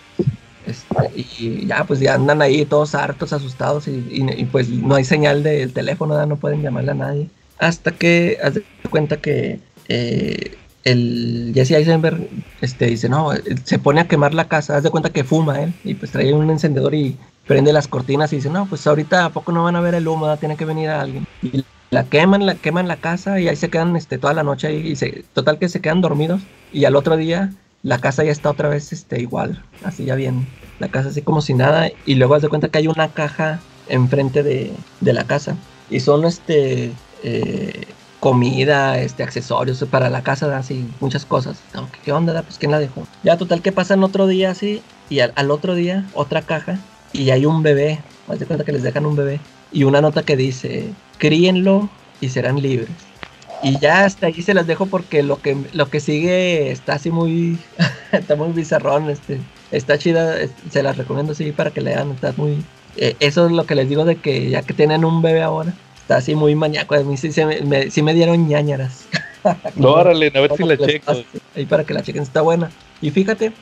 Este, 0.66 0.96
y 1.38 1.66
ya, 1.68 1.84
pues 1.84 2.00
ya 2.00 2.14
andan 2.16 2.42
ahí 2.42 2.66
todos 2.66 2.96
hartos, 2.96 3.34
asustados 3.34 3.88
y, 3.88 3.92
y- 3.92 4.42
y, 4.42 4.46
pues 4.46 4.70
no 4.70 4.96
hay 4.96 5.04
señal 5.04 5.44
del 5.44 5.74
teléfono, 5.74 6.14
¿verdad? 6.14 6.28
no 6.28 6.38
pueden 6.38 6.62
llamarle 6.62 6.92
a 6.92 6.96
nadie. 6.96 7.28
Hasta 7.60 7.92
que 7.92 8.38
haz 8.42 8.54
de 8.56 8.64
cuenta 8.90 9.18
que 9.18 9.60
eh, 9.90 10.58
el 10.86 11.52
Jesse 11.54 11.72
Eisenberg 11.72 12.28
este, 12.62 12.86
dice, 12.88 13.10
no, 13.10 13.32
se 13.66 13.80
pone 13.80 14.02
a 14.02 14.08
quemar 14.08 14.34
la 14.34 14.48
casa, 14.48 14.78
haz 14.78 14.84
de 14.84 14.90
cuenta 14.90 15.12
que 15.12 15.24
fuma 15.24 15.62
él 15.64 15.74
y 15.84 15.96
pues 15.96 16.12
trae 16.12 16.34
un 16.34 16.50
encendedor 16.50 16.94
y 16.96 17.18
prende 17.48 17.74
las 17.74 17.88
cortinas 17.88 18.32
y 18.34 18.38
dice, 18.38 18.50
no, 18.50 18.66
pues 18.66 18.86
ahorita 18.88 19.26
a 19.26 19.30
poco 19.30 19.52
no 19.52 19.64
van 19.64 19.76
a 19.76 19.82
ver 19.82 19.96
el 19.96 20.08
humo, 20.08 20.26
¿verdad? 20.26 20.40
tiene 20.40 20.58
que 20.58 20.66
venir 20.66 20.90
alguien. 20.90 21.26
Y 21.42 21.66
la 21.92 22.04
queman, 22.06 22.46
la 22.46 22.56
queman 22.56 22.88
la 22.88 22.98
casa 22.98 23.40
y 23.40 23.48
ahí 23.48 23.56
se 23.56 23.70
quedan 23.70 23.96
este, 23.96 24.18
toda 24.18 24.34
la 24.34 24.44
noche 24.44 24.68
ahí, 24.68 24.88
y 24.88 24.96
se, 24.96 25.24
total 25.34 25.60
que 25.60 25.70
se 25.70 25.82
quedan 25.82 26.02
dormidos 26.02 26.42
y 26.72 26.86
al 26.86 26.96
otro 26.96 27.18
día 27.18 27.52
la 27.84 28.00
casa 28.00 28.24
ya 28.24 28.32
está 28.32 28.50
otra 28.50 28.70
vez 28.70 28.94
este, 28.94 29.22
igual, 29.22 29.64
así 29.84 30.06
ya 30.06 30.16
bien, 30.16 30.48
la 30.80 30.88
casa 30.88 31.10
así 31.10 31.22
como 31.22 31.42
si 31.42 31.54
nada 31.54 31.90
y 32.06 32.16
luego 32.16 32.36
haz 32.36 32.42
de 32.42 32.50
cuenta 32.50 32.70
que 32.70 32.80
hay 32.80 32.88
una 32.88 33.10
caja 33.10 33.60
enfrente 33.90 34.42
de, 34.42 34.74
de 35.02 35.14
la 35.14 35.26
casa 35.26 35.56
y 35.90 36.00
son 36.00 36.26
este 36.26 36.94
eh, 37.24 37.86
comida, 38.20 38.98
este 39.00 39.22
accesorios 39.22 39.84
para 39.92 40.10
la 40.10 40.24
casa, 40.24 40.58
así 40.58 40.90
muchas 41.02 41.26
cosas. 41.26 41.58
No, 41.74 41.90
¿Qué 42.04 42.14
onda? 42.14 42.32
da? 42.32 42.42
Pues 42.42 42.58
quién 42.58 42.72
la 42.72 42.80
dejó. 42.80 43.06
Ya 43.22 43.38
total 43.38 43.62
que 43.62 43.74
pasan 43.74 44.02
otro 44.02 44.28
día 44.28 44.50
así 44.50 44.82
y 45.10 45.20
al, 45.20 45.34
al 45.36 45.52
otro 45.52 45.76
día 45.76 46.10
otra 46.14 46.42
caja 46.42 46.80
y 47.14 47.30
hay 47.32 47.46
un 47.46 47.64
bebé, 47.64 48.04
haz 48.28 48.40
de 48.40 48.46
cuenta 48.48 48.66
que 48.66 48.72
les 48.74 48.84
dejan 48.84 49.06
un 49.06 49.16
bebé 49.16 49.40
y 49.72 49.84
una 49.86 50.02
nota 50.02 50.24
que 50.24 50.36
dice, 50.38 50.96
críenlo 51.18 51.90
y 52.20 52.30
serán 52.30 52.62
libres. 52.62 53.14
Y 53.62 53.80
ya 53.80 54.06
hasta 54.06 54.28
ahí 54.28 54.42
se 54.42 54.54
las 54.54 54.68
dejo 54.68 54.88
porque 54.88 55.24
lo 55.24 55.42
que 55.42 55.56
lo 55.74 55.90
que 55.90 56.00
sigue 56.02 56.72
está 56.72 56.96
así 56.96 57.12
muy 57.12 57.60
está 58.12 58.36
muy 58.36 58.52
bizarrón, 58.52 59.10
este 59.10 59.40
está 59.72 59.98
chida, 59.98 60.36
se 60.70 60.84
las 60.84 60.98
recomiendo 60.98 61.32
así 61.32 61.52
para 61.54 61.72
que 61.72 61.82
lean, 61.82 62.12
está 62.12 62.34
muy 62.38 62.66
eh, 62.96 63.16
eso 63.20 63.46
es 63.48 63.52
lo 63.54 63.66
que 63.66 63.76
les 63.76 63.90
digo 63.90 64.06
de 64.06 64.18
que 64.22 64.50
ya 64.50 64.64
que 64.64 64.74
tienen 64.74 65.06
un 65.06 65.22
bebé 65.22 65.42
ahora, 65.44 65.74
está 66.02 66.18
así 66.18 66.36
muy 66.36 66.56
maníaco, 66.56 66.96
a 66.96 67.04
mí 67.04 67.18
sí, 67.18 67.32
se 67.32 67.46
me, 67.46 67.62
me- 67.62 67.90
sí 67.90 68.02
me 68.04 68.14
dieron 68.14 68.48
ñañaras. 68.48 69.10
Órale, 69.84 70.32
a 70.34 70.42
ver 70.42 70.52
si 70.54 70.64
la 70.64 70.78
checo. 70.78 71.14
Ahí 71.56 71.66
para 71.66 71.86
que 71.86 71.94
la 71.94 72.02
chequen, 72.04 72.24
está 72.24 72.42
buena. 72.42 72.70
Y 73.02 73.12
fíjate, 73.12 73.54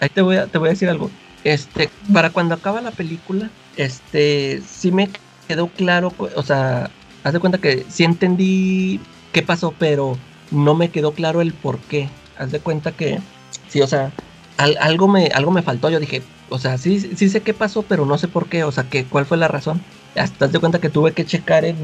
ahí 0.00 0.08
te 0.10 0.22
voy 0.22 0.36
a, 0.36 0.46
te 0.48 0.58
voy 0.58 0.68
a 0.68 0.70
decir 0.72 0.88
algo. 0.88 1.10
Este, 1.44 1.88
para 2.12 2.30
cuando 2.30 2.54
acaba 2.54 2.80
la 2.80 2.90
película, 2.90 3.50
este, 3.76 4.62
sí 4.66 4.92
me 4.92 5.08
quedó 5.48 5.68
claro, 5.68 6.12
o 6.36 6.42
sea, 6.42 6.90
haz 7.24 7.32
de 7.32 7.40
cuenta 7.40 7.58
que 7.58 7.86
sí 7.88 8.04
entendí 8.04 9.00
qué 9.32 9.42
pasó, 9.42 9.74
pero 9.78 10.16
no 10.50 10.74
me 10.74 10.90
quedó 10.90 11.12
claro 11.12 11.40
el 11.40 11.52
por 11.52 11.78
qué. 11.78 12.08
Haz 12.38 12.52
de 12.52 12.60
cuenta 12.60 12.92
que, 12.92 13.20
sí, 13.68 13.80
o 13.80 13.86
sea, 13.86 14.12
algo, 14.56 15.08
me, 15.08 15.26
algo 15.28 15.50
me 15.50 15.62
faltó. 15.62 15.90
Yo 15.90 16.00
dije, 16.00 16.22
o 16.48 16.58
sea, 16.58 16.78
sí, 16.78 17.00
sí 17.00 17.28
sé 17.28 17.42
qué 17.42 17.54
pasó, 17.54 17.82
pero 17.82 18.06
no 18.06 18.18
sé 18.18 18.28
por 18.28 18.46
qué. 18.46 18.64
O 18.64 18.72
sea, 18.72 18.84
que, 18.84 19.04
¿cuál 19.04 19.26
fue 19.26 19.36
la 19.36 19.48
razón? 19.48 19.80
Hasta 20.16 20.46
haz 20.46 20.52
de 20.52 20.58
cuenta 20.58 20.80
que 20.80 20.90
tuve 20.90 21.12
que 21.12 21.24
checar 21.24 21.64
en, 21.64 21.76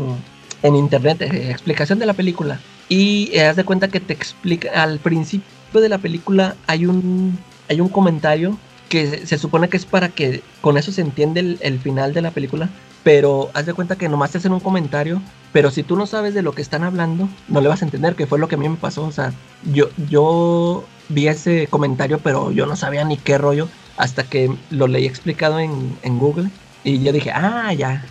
en 0.63 0.77
internet 0.77 1.23
eh, 1.23 1.51
explicación 1.51 1.99
de 1.99 2.07
la 2.07 2.15
película. 2.15 2.61
Y 2.89 3.31
eh, 3.33 3.47
haz 3.47 3.57
de 3.57 3.65
cuenta 3.65 3.89
que 3.89 4.01
te 4.01 4.13
explica, 4.13 4.83
al 4.83 4.99
principio 4.99 5.81
de 5.81 5.89
la 5.89 5.99
película 5.99 6.57
hay 6.67 6.87
un, 6.87 7.39
hay 7.69 7.81
un 7.81 7.89
comentario 7.89 8.59
que 8.89 9.27
se, 9.27 9.39
supone 9.39 9.69
que 9.69 9.77
es 9.77 9.87
para 9.87 10.09
que 10.09 10.43
con 10.61 10.77
eso 10.77 10.93
se 10.93 11.01
entiende 11.01 11.59
el, 11.61 11.79
final 11.79 12.15
de 12.15 12.23
la 12.23 12.31
película, 12.31 12.69
pero 13.03 13.51
haz 13.55 13.67
de 13.67 13.75
cuenta 13.75 13.97
que 13.97 14.09
nomás 14.09 14.33
te 14.33 14.39
hacen 14.39 14.53
un 14.53 14.61
comentario, 14.61 15.21
pero 15.53 15.71
si 15.71 15.83
tú 15.83 15.97
no 15.97 16.07
sabes 16.07 16.35
de 16.35 16.43
lo 16.43 16.53
que 16.53 16.63
están 16.63 16.83
hablando, 16.83 17.29
no 17.49 17.61
le 17.61 17.69
vas 17.69 17.83
a 17.83 17.85
entender, 17.85 18.15
que 18.15 18.27
fue 18.27 18.39
lo 18.39 18.49
que 18.49 18.57
a 18.57 18.59
mí 18.59 18.69
me 18.69 18.77
pasó, 18.77 19.05
o 19.05 19.13
sea, 19.13 19.33
yo, 19.73 19.89
yo 20.09 20.85
vi 21.09 21.29
ese 21.29 21.67
comentario, 21.69 22.19
pero 22.19 22.51
yo 22.53 22.67
no 22.67 22.77
sabía 22.77 23.05
ni 23.05 23.17
qué 23.17 23.39
rollo, 23.39 23.69
hasta 23.97 24.25
que 24.25 24.51
lo 24.71 24.87
leí 24.87 25.07
explicado 25.07 25.59
en, 25.59 25.97
en 26.03 26.19
Google 26.19 26.51
y 26.87 27.03
yo 27.03 27.13
dije, 27.13 27.33
ah, 27.35 27.73
ya, 27.73 28.05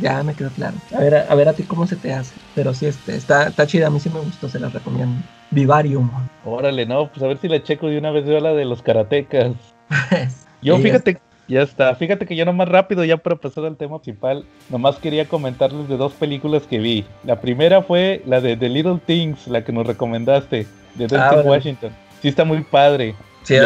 ya, 0.00 0.22
me 0.22 0.32
quedó 0.32 0.48
claro. 0.48 0.74
A 0.96 1.00
ver, 1.00 1.14
a, 1.14 1.34
ver 1.34 1.50
a 1.50 1.52
ti 1.52 1.64
cómo 1.64 1.86
se 1.86 1.96
te 1.96 2.14
hace. 2.14 2.32
Pero 2.54 2.72
sí, 2.72 2.86
este, 2.86 3.14
está, 3.14 3.48
está 3.48 3.66
chida, 3.66 3.88
a 3.88 3.90
mí 3.90 4.00
sí 4.00 4.08
me 4.08 4.20
gustó, 4.20 4.48
se 4.48 4.58
la 4.58 4.70
recomiendo. 4.70 5.22
Vivarium. 5.50 6.10
Órale, 6.42 6.86
no, 6.86 7.08
pues 7.08 7.22
a 7.22 7.26
ver 7.26 7.36
si 7.36 7.48
la 7.48 7.62
checo 7.62 7.88
de 7.88 7.98
una 7.98 8.10
vez 8.10 8.24
yo 8.24 8.40
la 8.40 8.54
de 8.54 8.64
los 8.64 8.80
karatecas. 8.80 9.52
yo 10.62 10.78
fíjate, 10.78 11.18
ya 11.48 11.62
está, 11.62 11.94
fíjate 11.94 12.26
que 12.26 12.36
yo 12.36 12.44
nomás 12.44 12.68
rápido, 12.68 13.04
ya 13.04 13.16
para 13.16 13.36
pasar 13.36 13.64
al 13.64 13.76
tema 13.76 14.00
principal, 14.00 14.44
nomás 14.70 14.96
quería 14.96 15.26
comentarles 15.26 15.88
de 15.88 15.96
dos 15.96 16.12
películas 16.12 16.62
que 16.62 16.78
vi. 16.78 17.04
La 17.24 17.40
primera 17.40 17.82
fue 17.82 18.22
la 18.26 18.40
de 18.40 18.56
The 18.56 18.68
Little 18.68 19.00
Things, 19.04 19.46
la 19.48 19.64
que 19.64 19.72
nos 19.72 19.86
recomendaste, 19.86 20.66
de 20.94 21.06
Denzel 21.06 21.20
ah, 21.20 21.42
Washington. 21.44 21.90
Sí 22.20 22.28
está 22.28 22.44
muy 22.44 22.62
padre. 22.62 23.14
Sí, 23.42 23.56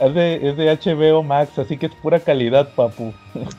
es 0.00 0.14
de, 0.14 0.48
es 0.48 0.56
de 0.56 0.76
HBO 0.76 1.22
Max, 1.22 1.58
así 1.58 1.76
que 1.76 1.86
es 1.86 1.94
pura 1.94 2.20
calidad, 2.20 2.68
papu. 2.74 3.12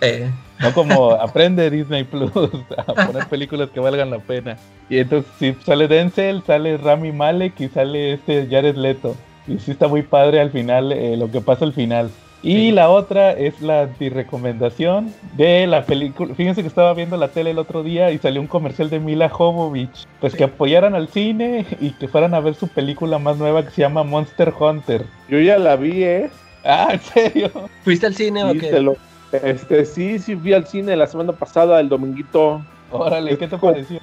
No 0.60 0.74
como 0.74 1.12
aprende 1.12 1.70
Disney 1.70 2.04
Plus 2.04 2.32
a 2.78 2.94
poner 2.94 3.28
películas 3.30 3.70
que 3.70 3.80
valgan 3.80 4.10
la 4.10 4.20
pena. 4.20 4.58
Y 4.90 4.98
entonces 4.98 5.32
si 5.40 5.56
sale 5.66 5.88
Denzel, 5.88 6.44
sale 6.46 6.76
Rami 6.76 7.14
Malek 7.14 7.58
y 7.62 7.70
sale 7.70 8.14
este 8.14 8.46
Jared 8.50 8.76
Leto. 8.76 9.16
Y 9.50 9.60
sí 9.60 9.72
está 9.72 9.88
muy 9.88 10.04
padre 10.04 10.40
al 10.40 10.52
final, 10.52 10.92
eh, 10.92 11.18
lo 11.18 11.32
que 11.32 11.42
pasa 11.42 11.66
al 11.66 11.74
final. 11.74 12.10
Y 12.42 12.72
la 12.72 12.90
otra 12.90 13.32
es 13.32 13.60
la 13.62 13.90
recomendación 14.00 15.14
de 15.36 15.68
la 15.68 15.84
película. 15.84 16.34
Fíjense 16.36 16.62
que 16.62 16.70
estaba 16.70 16.94
viendo 16.94 17.18
la 17.18 17.28
tele 17.28 17.52
el 17.52 17.58
otro 17.58 17.84
día 17.84 18.12
y 18.12 18.18
salió 18.18 18.40
un 18.40 18.48
comercial 18.48 18.90
de 18.90 19.00
Mila 19.00 19.28
Jovovich. 19.28 20.08
Pues 20.22 20.36
que 20.36 20.46
apoyaran 20.46 20.96
al 20.96 21.10
cine 21.10 21.66
y 21.82 21.90
que 21.92 22.08
fueran 22.08 22.34
a 22.34 22.40
ver 22.40 22.56
su 22.56 22.70
película 22.70 23.20
más 23.20 23.38
nueva 23.38 23.66
que 23.66 23.72
se 23.72 23.82
llama 23.82 24.04
Monster 24.04 24.54
Hunter. 24.58 25.04
Yo 25.28 25.40
ya 25.40 25.58
la 25.58 25.76
vi, 25.76 26.04
¿eh? 26.04 26.30
Ah, 26.64 26.90
¿en 26.94 27.02
serio? 27.02 27.52
¿Fuiste 27.84 28.06
al 28.06 28.16
cine 28.16 28.44
o 28.46 28.54
qué? 28.54 28.96
Este, 29.44 29.86
sí, 29.86 30.18
sí 30.18 30.36
fui 30.36 30.54
al 30.54 30.66
cine 30.66 30.96
la 30.96 31.08
semana 31.08 31.34
pasada, 31.34 31.80
el 31.80 31.90
dominguito. 31.90 32.62
Órale, 32.92 33.38
¿qué 33.38 33.48
te 33.48 33.58
pareció? 33.58 34.00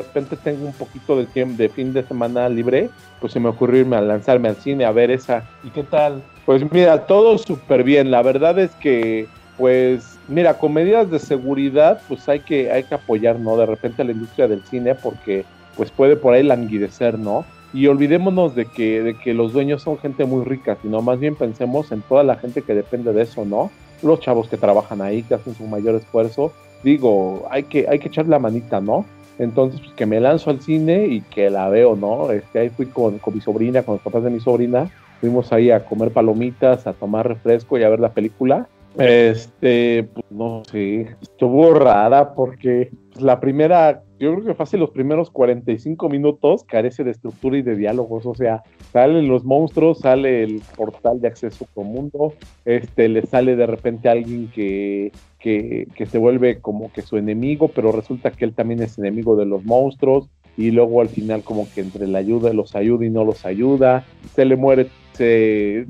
De 0.00 0.06
repente 0.06 0.36
tengo 0.36 0.66
un 0.66 0.72
poquito 0.72 1.14
de, 1.14 1.26
de 1.44 1.68
fin 1.68 1.92
de 1.92 2.02
semana 2.02 2.48
libre, 2.48 2.88
pues 3.20 3.34
se 3.34 3.40
me 3.40 3.50
ocurrió 3.50 3.80
irme 3.82 3.96
a 3.96 4.00
lanzarme 4.00 4.48
al 4.48 4.56
cine 4.56 4.86
a 4.86 4.92
ver 4.92 5.10
esa. 5.10 5.44
¿Y 5.62 5.68
qué 5.68 5.82
tal? 5.82 6.22
Pues 6.46 6.64
mira, 6.72 7.04
todo 7.04 7.36
súper 7.36 7.84
bien. 7.84 8.10
La 8.10 8.22
verdad 8.22 8.58
es 8.58 8.70
que, 8.76 9.28
pues, 9.58 10.18
mira, 10.26 10.56
con 10.56 10.72
medidas 10.72 11.10
de 11.10 11.18
seguridad, 11.18 12.00
pues 12.08 12.26
hay 12.30 12.40
que, 12.40 12.72
hay 12.72 12.84
que 12.84 12.94
apoyar, 12.94 13.38
¿no? 13.38 13.58
De 13.58 13.66
repente 13.66 14.00
a 14.00 14.06
la 14.06 14.12
industria 14.12 14.48
del 14.48 14.62
cine 14.64 14.94
porque, 14.94 15.44
pues, 15.76 15.90
puede 15.90 16.16
por 16.16 16.32
ahí 16.32 16.44
languidecer, 16.44 17.18
¿no? 17.18 17.44
Y 17.74 17.86
olvidémonos 17.86 18.54
de 18.54 18.64
que, 18.64 19.02
de 19.02 19.18
que 19.18 19.34
los 19.34 19.52
dueños 19.52 19.82
son 19.82 19.98
gente 19.98 20.24
muy 20.24 20.46
rica, 20.46 20.78
sino 20.80 21.02
más 21.02 21.20
bien 21.20 21.36
pensemos 21.36 21.92
en 21.92 22.00
toda 22.00 22.24
la 22.24 22.36
gente 22.36 22.62
que 22.62 22.74
depende 22.74 23.12
de 23.12 23.22
eso, 23.22 23.44
¿no? 23.44 23.70
Los 24.02 24.20
chavos 24.20 24.48
que 24.48 24.56
trabajan 24.56 25.02
ahí, 25.02 25.22
que 25.24 25.34
hacen 25.34 25.54
su 25.54 25.64
mayor 25.64 25.94
esfuerzo. 25.94 26.54
Digo, 26.82 27.46
hay 27.50 27.64
que, 27.64 27.86
hay 27.86 27.98
que 27.98 28.08
echar 28.08 28.26
la 28.26 28.38
manita, 28.38 28.80
¿no? 28.80 29.04
Entonces, 29.40 29.80
pues 29.80 29.92
que 29.94 30.06
me 30.06 30.20
lanzo 30.20 30.50
al 30.50 30.60
cine 30.60 31.06
y 31.06 31.22
que 31.22 31.50
la 31.50 31.68
veo, 31.68 31.96
¿no? 31.96 32.30
Este, 32.30 32.60
ahí 32.60 32.68
fui 32.68 32.86
con, 32.86 33.18
con 33.18 33.34
mi 33.34 33.40
sobrina, 33.40 33.82
con 33.82 33.94
los 33.94 34.02
papás 34.02 34.22
de 34.22 34.30
mi 34.30 34.38
sobrina, 34.38 34.90
Fuimos 35.20 35.52
ahí 35.52 35.70
a 35.70 35.84
comer 35.84 36.12
palomitas, 36.12 36.86
a 36.86 36.94
tomar 36.94 37.28
refresco 37.28 37.78
y 37.78 37.82
a 37.82 37.90
ver 37.90 38.00
la 38.00 38.12
película. 38.12 38.66
Este, 38.98 40.08
pues 40.14 40.24
no 40.30 40.62
sé, 40.64 41.14
estuvo 41.20 41.74
rara 41.74 42.34
porque 42.34 42.90
pues, 43.12 43.22
la 43.22 43.38
primera, 43.38 44.02
yo 44.18 44.32
creo 44.32 44.44
que 44.46 44.54
fácil 44.54 44.80
los 44.80 44.90
primeros 44.90 45.30
45 45.30 46.08
minutos 46.08 46.64
carece 46.64 47.04
de 47.04 47.12
estructura 47.12 47.58
y 47.58 47.62
de 47.62 47.76
diálogos, 47.76 48.26
o 48.26 48.34
sea, 48.34 48.62
salen 48.92 49.28
los 49.28 49.44
monstruos, 49.44 50.00
sale 50.00 50.42
el 50.42 50.62
portal 50.74 51.20
de 51.20 51.28
acceso 51.28 51.66
a 51.76 51.80
mundo, 51.82 52.32
este, 52.64 53.08
le 53.08 53.24
sale 53.26 53.54
de 53.54 53.66
repente 53.66 54.08
alguien 54.08 54.50
que, 54.52 55.12
que, 55.40 55.88
se 56.10 56.18
vuelve 56.18 56.60
como 56.60 56.92
que 56.92 57.02
su 57.02 57.16
enemigo, 57.16 57.68
pero 57.68 57.92
resulta 57.92 58.30
que 58.30 58.44
él 58.44 58.54
también 58.54 58.82
es 58.82 58.98
enemigo 58.98 59.36
de 59.36 59.46
los 59.46 59.64
monstruos, 59.64 60.28
y 60.56 60.70
luego 60.70 61.00
al 61.00 61.08
final 61.08 61.42
como 61.42 61.68
que 61.72 61.80
entre 61.80 62.06
la 62.06 62.18
ayuda 62.18 62.52
los 62.52 62.74
ayuda 62.74 63.06
y 63.06 63.10
no 63.10 63.24
los 63.24 63.44
ayuda, 63.44 64.04
se 64.34 64.44
le 64.44 64.56
muere 64.56 64.88
se, 65.20 65.86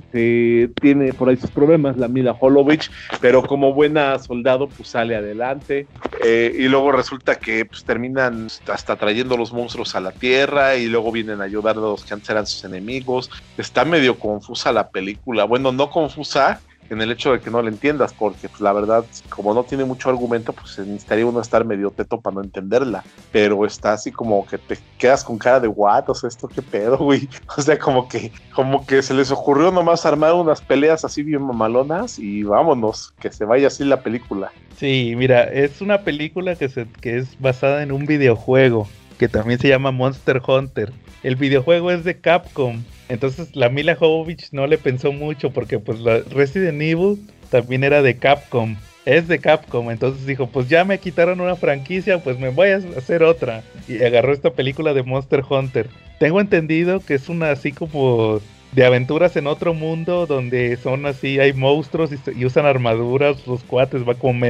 tiene 0.81 1.13
por 1.13 1.29
ahí 1.29 1.37
sus 1.37 1.51
problemas 1.51 1.97
la 1.97 2.09
Mila 2.09 2.37
Holovich, 2.39 2.91
pero 3.21 3.43
como 3.43 3.73
buena 3.73 4.19
soldado 4.19 4.69
pues 4.69 4.89
sale 4.89 5.15
adelante 5.15 5.87
eh, 6.25 6.53
y 6.59 6.69
luego 6.69 6.91
resulta 6.91 7.37
que 7.37 7.65
pues 7.65 7.85
terminan 7.85 8.49
hasta 8.67 8.97
trayendo 8.97 9.37
los 9.37 9.53
monstruos 9.53 9.95
a 9.95 10.01
la 10.01 10.11
tierra 10.11 10.77
y 10.77 10.87
luego 10.87 11.13
vienen 11.13 11.41
a 11.41 11.45
ayudar 11.45 11.77
a 11.77 11.81
los 11.81 12.05
que 12.05 12.15
antes 12.15 12.29
eran 12.31 12.47
sus 12.47 12.65
enemigos. 12.65 13.31
Está 13.57 13.85
medio 13.85 14.19
confusa 14.19 14.73
la 14.73 14.91
película, 14.91 15.45
bueno, 15.45 15.71
no 15.71 15.91
confusa, 15.91 16.61
en 16.91 17.01
el 17.01 17.13
hecho 17.13 17.33
de 17.33 17.41
que 17.41 17.51
no 17.51 17.63
le 17.63 17.71
entiendas, 17.71 18.13
porque 18.13 18.49
pues, 18.49 18.61
la 18.61 18.73
verdad, 18.73 19.05
como 19.29 19.55
no 19.55 19.65
tiene 19.65 19.85
mucho 19.85 20.11
argumento, 20.11 20.53
pues 20.53 20.79
necesitaría 20.79 21.25
uno 21.25 21.41
estar 21.41 21.65
medio 21.65 21.91
teto 21.91 22.21
para 22.21 22.35
no 22.35 22.43
entenderla. 22.43 23.05
Pero 23.33 23.65
está 23.65 23.93
así 23.93 24.11
como 24.11 24.45
que 24.47 24.59
te 24.59 24.77
quedas 24.99 25.25
con 25.25 25.39
cara 25.39 25.61
de 25.61 25.69
what, 25.69 26.09
o 26.09 26.15
sea, 26.15 26.29
esto 26.29 26.49
qué 26.49 26.63
pedo, 26.63 26.99
güey. 26.99 27.29
O 27.57 27.63
sea, 27.63 27.79
como 27.79 28.09
que, 28.09 28.33
como 28.55 28.87
que 28.87 29.03
se 29.03 29.13
les 29.13 29.31
ocurrió 29.31 29.71
nomás 29.71 30.07
armar 30.07 30.33
unas 30.35 30.61
peleas 30.61 31.05
así 31.05 31.23
bien 31.23 31.43
mamalonas 31.43 32.19
y 32.19 32.43
vámonos, 32.43 33.13
que 33.21 33.31
se 33.31 33.45
vaya 33.45 33.67
así 33.67 33.85
la 33.85 34.03
película. 34.03 34.51
Sí, 34.77 35.15
mira, 35.17 35.45
es 35.45 35.81
una 35.81 36.03
película 36.03 36.57
que, 36.57 36.69
se, 36.69 36.87
que 37.01 37.19
es 37.19 37.39
basada 37.39 37.83
en 37.83 37.93
un 37.93 38.07
videojuego 38.07 38.89
que 39.19 39.29
también 39.29 39.59
se 39.59 39.69
llama 39.69 39.91
Monster 39.91 40.41
Hunter. 40.47 40.93
El 41.23 41.37
videojuego 41.37 41.91
es 41.91 42.05
de 42.05 42.19
Capcom 42.19 42.83
entonces 43.11 43.55
la 43.55 43.69
Mila 43.69 43.97
Jovovich 43.97 44.49
no 44.53 44.67
le 44.67 44.79
pensó 44.79 45.13
mucho 45.13 45.51
porque 45.51 45.79
pues 45.79 46.01
la 46.01 46.21
Resident 46.31 46.81
Evil 46.81 47.19
también 47.51 47.85
era 47.85 48.03
de 48.03 48.17
Capcom. 48.17 48.77
Es 49.05 49.29
de 49.29 49.39
Capcom, 49.39 49.91
entonces 49.91 50.27
dijo, 50.27 50.47
pues 50.47 50.69
ya 50.69 50.85
me 50.85 50.99
quitaron 50.99 51.41
una 51.41 51.57
franquicia, 51.57 52.23
pues 52.23 52.39
me 52.39 52.51
voy 52.51 52.69
a 52.69 52.77
hacer 52.77 53.23
otra. 53.23 53.63
Y 53.89 54.03
agarró 54.05 54.33
esta 54.33 54.51
película 54.51 54.95
de 54.95 55.03
Monster 55.03 55.43
Hunter. 55.49 55.89
Tengo 56.19 56.41
entendido 56.41 57.01
que 57.01 57.15
es 57.15 57.29
una 57.29 57.51
así 57.51 57.73
como 57.73 58.41
de 58.73 58.85
aventuras 58.85 59.37
en 59.37 59.47
otro 59.47 59.75
mundo 59.75 60.27
donde 60.27 60.77
son 60.77 61.07
así, 61.07 61.41
hay 61.41 61.53
monstruos 61.53 62.11
y, 62.13 62.45
usan 62.45 62.67
armaduras, 62.67 63.47
los 63.47 63.63
cuates, 63.65 64.09
va 64.09 64.15
como 64.15 64.47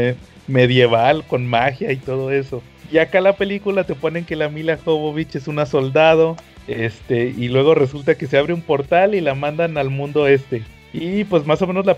medieval, 0.46 1.24
con 1.26 1.46
magia 1.46 1.92
y 1.92 1.96
todo 1.96 2.30
eso. 2.30 2.62
Y 2.92 2.98
acá 2.98 3.20
la 3.20 3.36
película 3.36 3.84
te 3.84 3.94
ponen 3.94 4.24
que 4.24 4.36
la 4.36 4.48
Mila 4.48 4.78
Jovovich 4.84 5.36
es 5.36 5.48
una 5.48 5.64
soldado 5.64 6.36
este, 6.66 7.32
y 7.36 7.48
luego 7.48 7.74
resulta 7.74 8.16
que 8.16 8.26
se 8.26 8.36
abre 8.36 8.52
un 8.52 8.62
portal 8.62 9.14
y 9.14 9.20
la 9.20 9.34
mandan 9.34 9.78
al 9.78 9.90
mundo 9.90 10.26
este. 10.26 10.62
Y 10.92 11.24
pues 11.24 11.46
más 11.46 11.62
o 11.62 11.66
menos 11.66 11.86
la, 11.86 11.96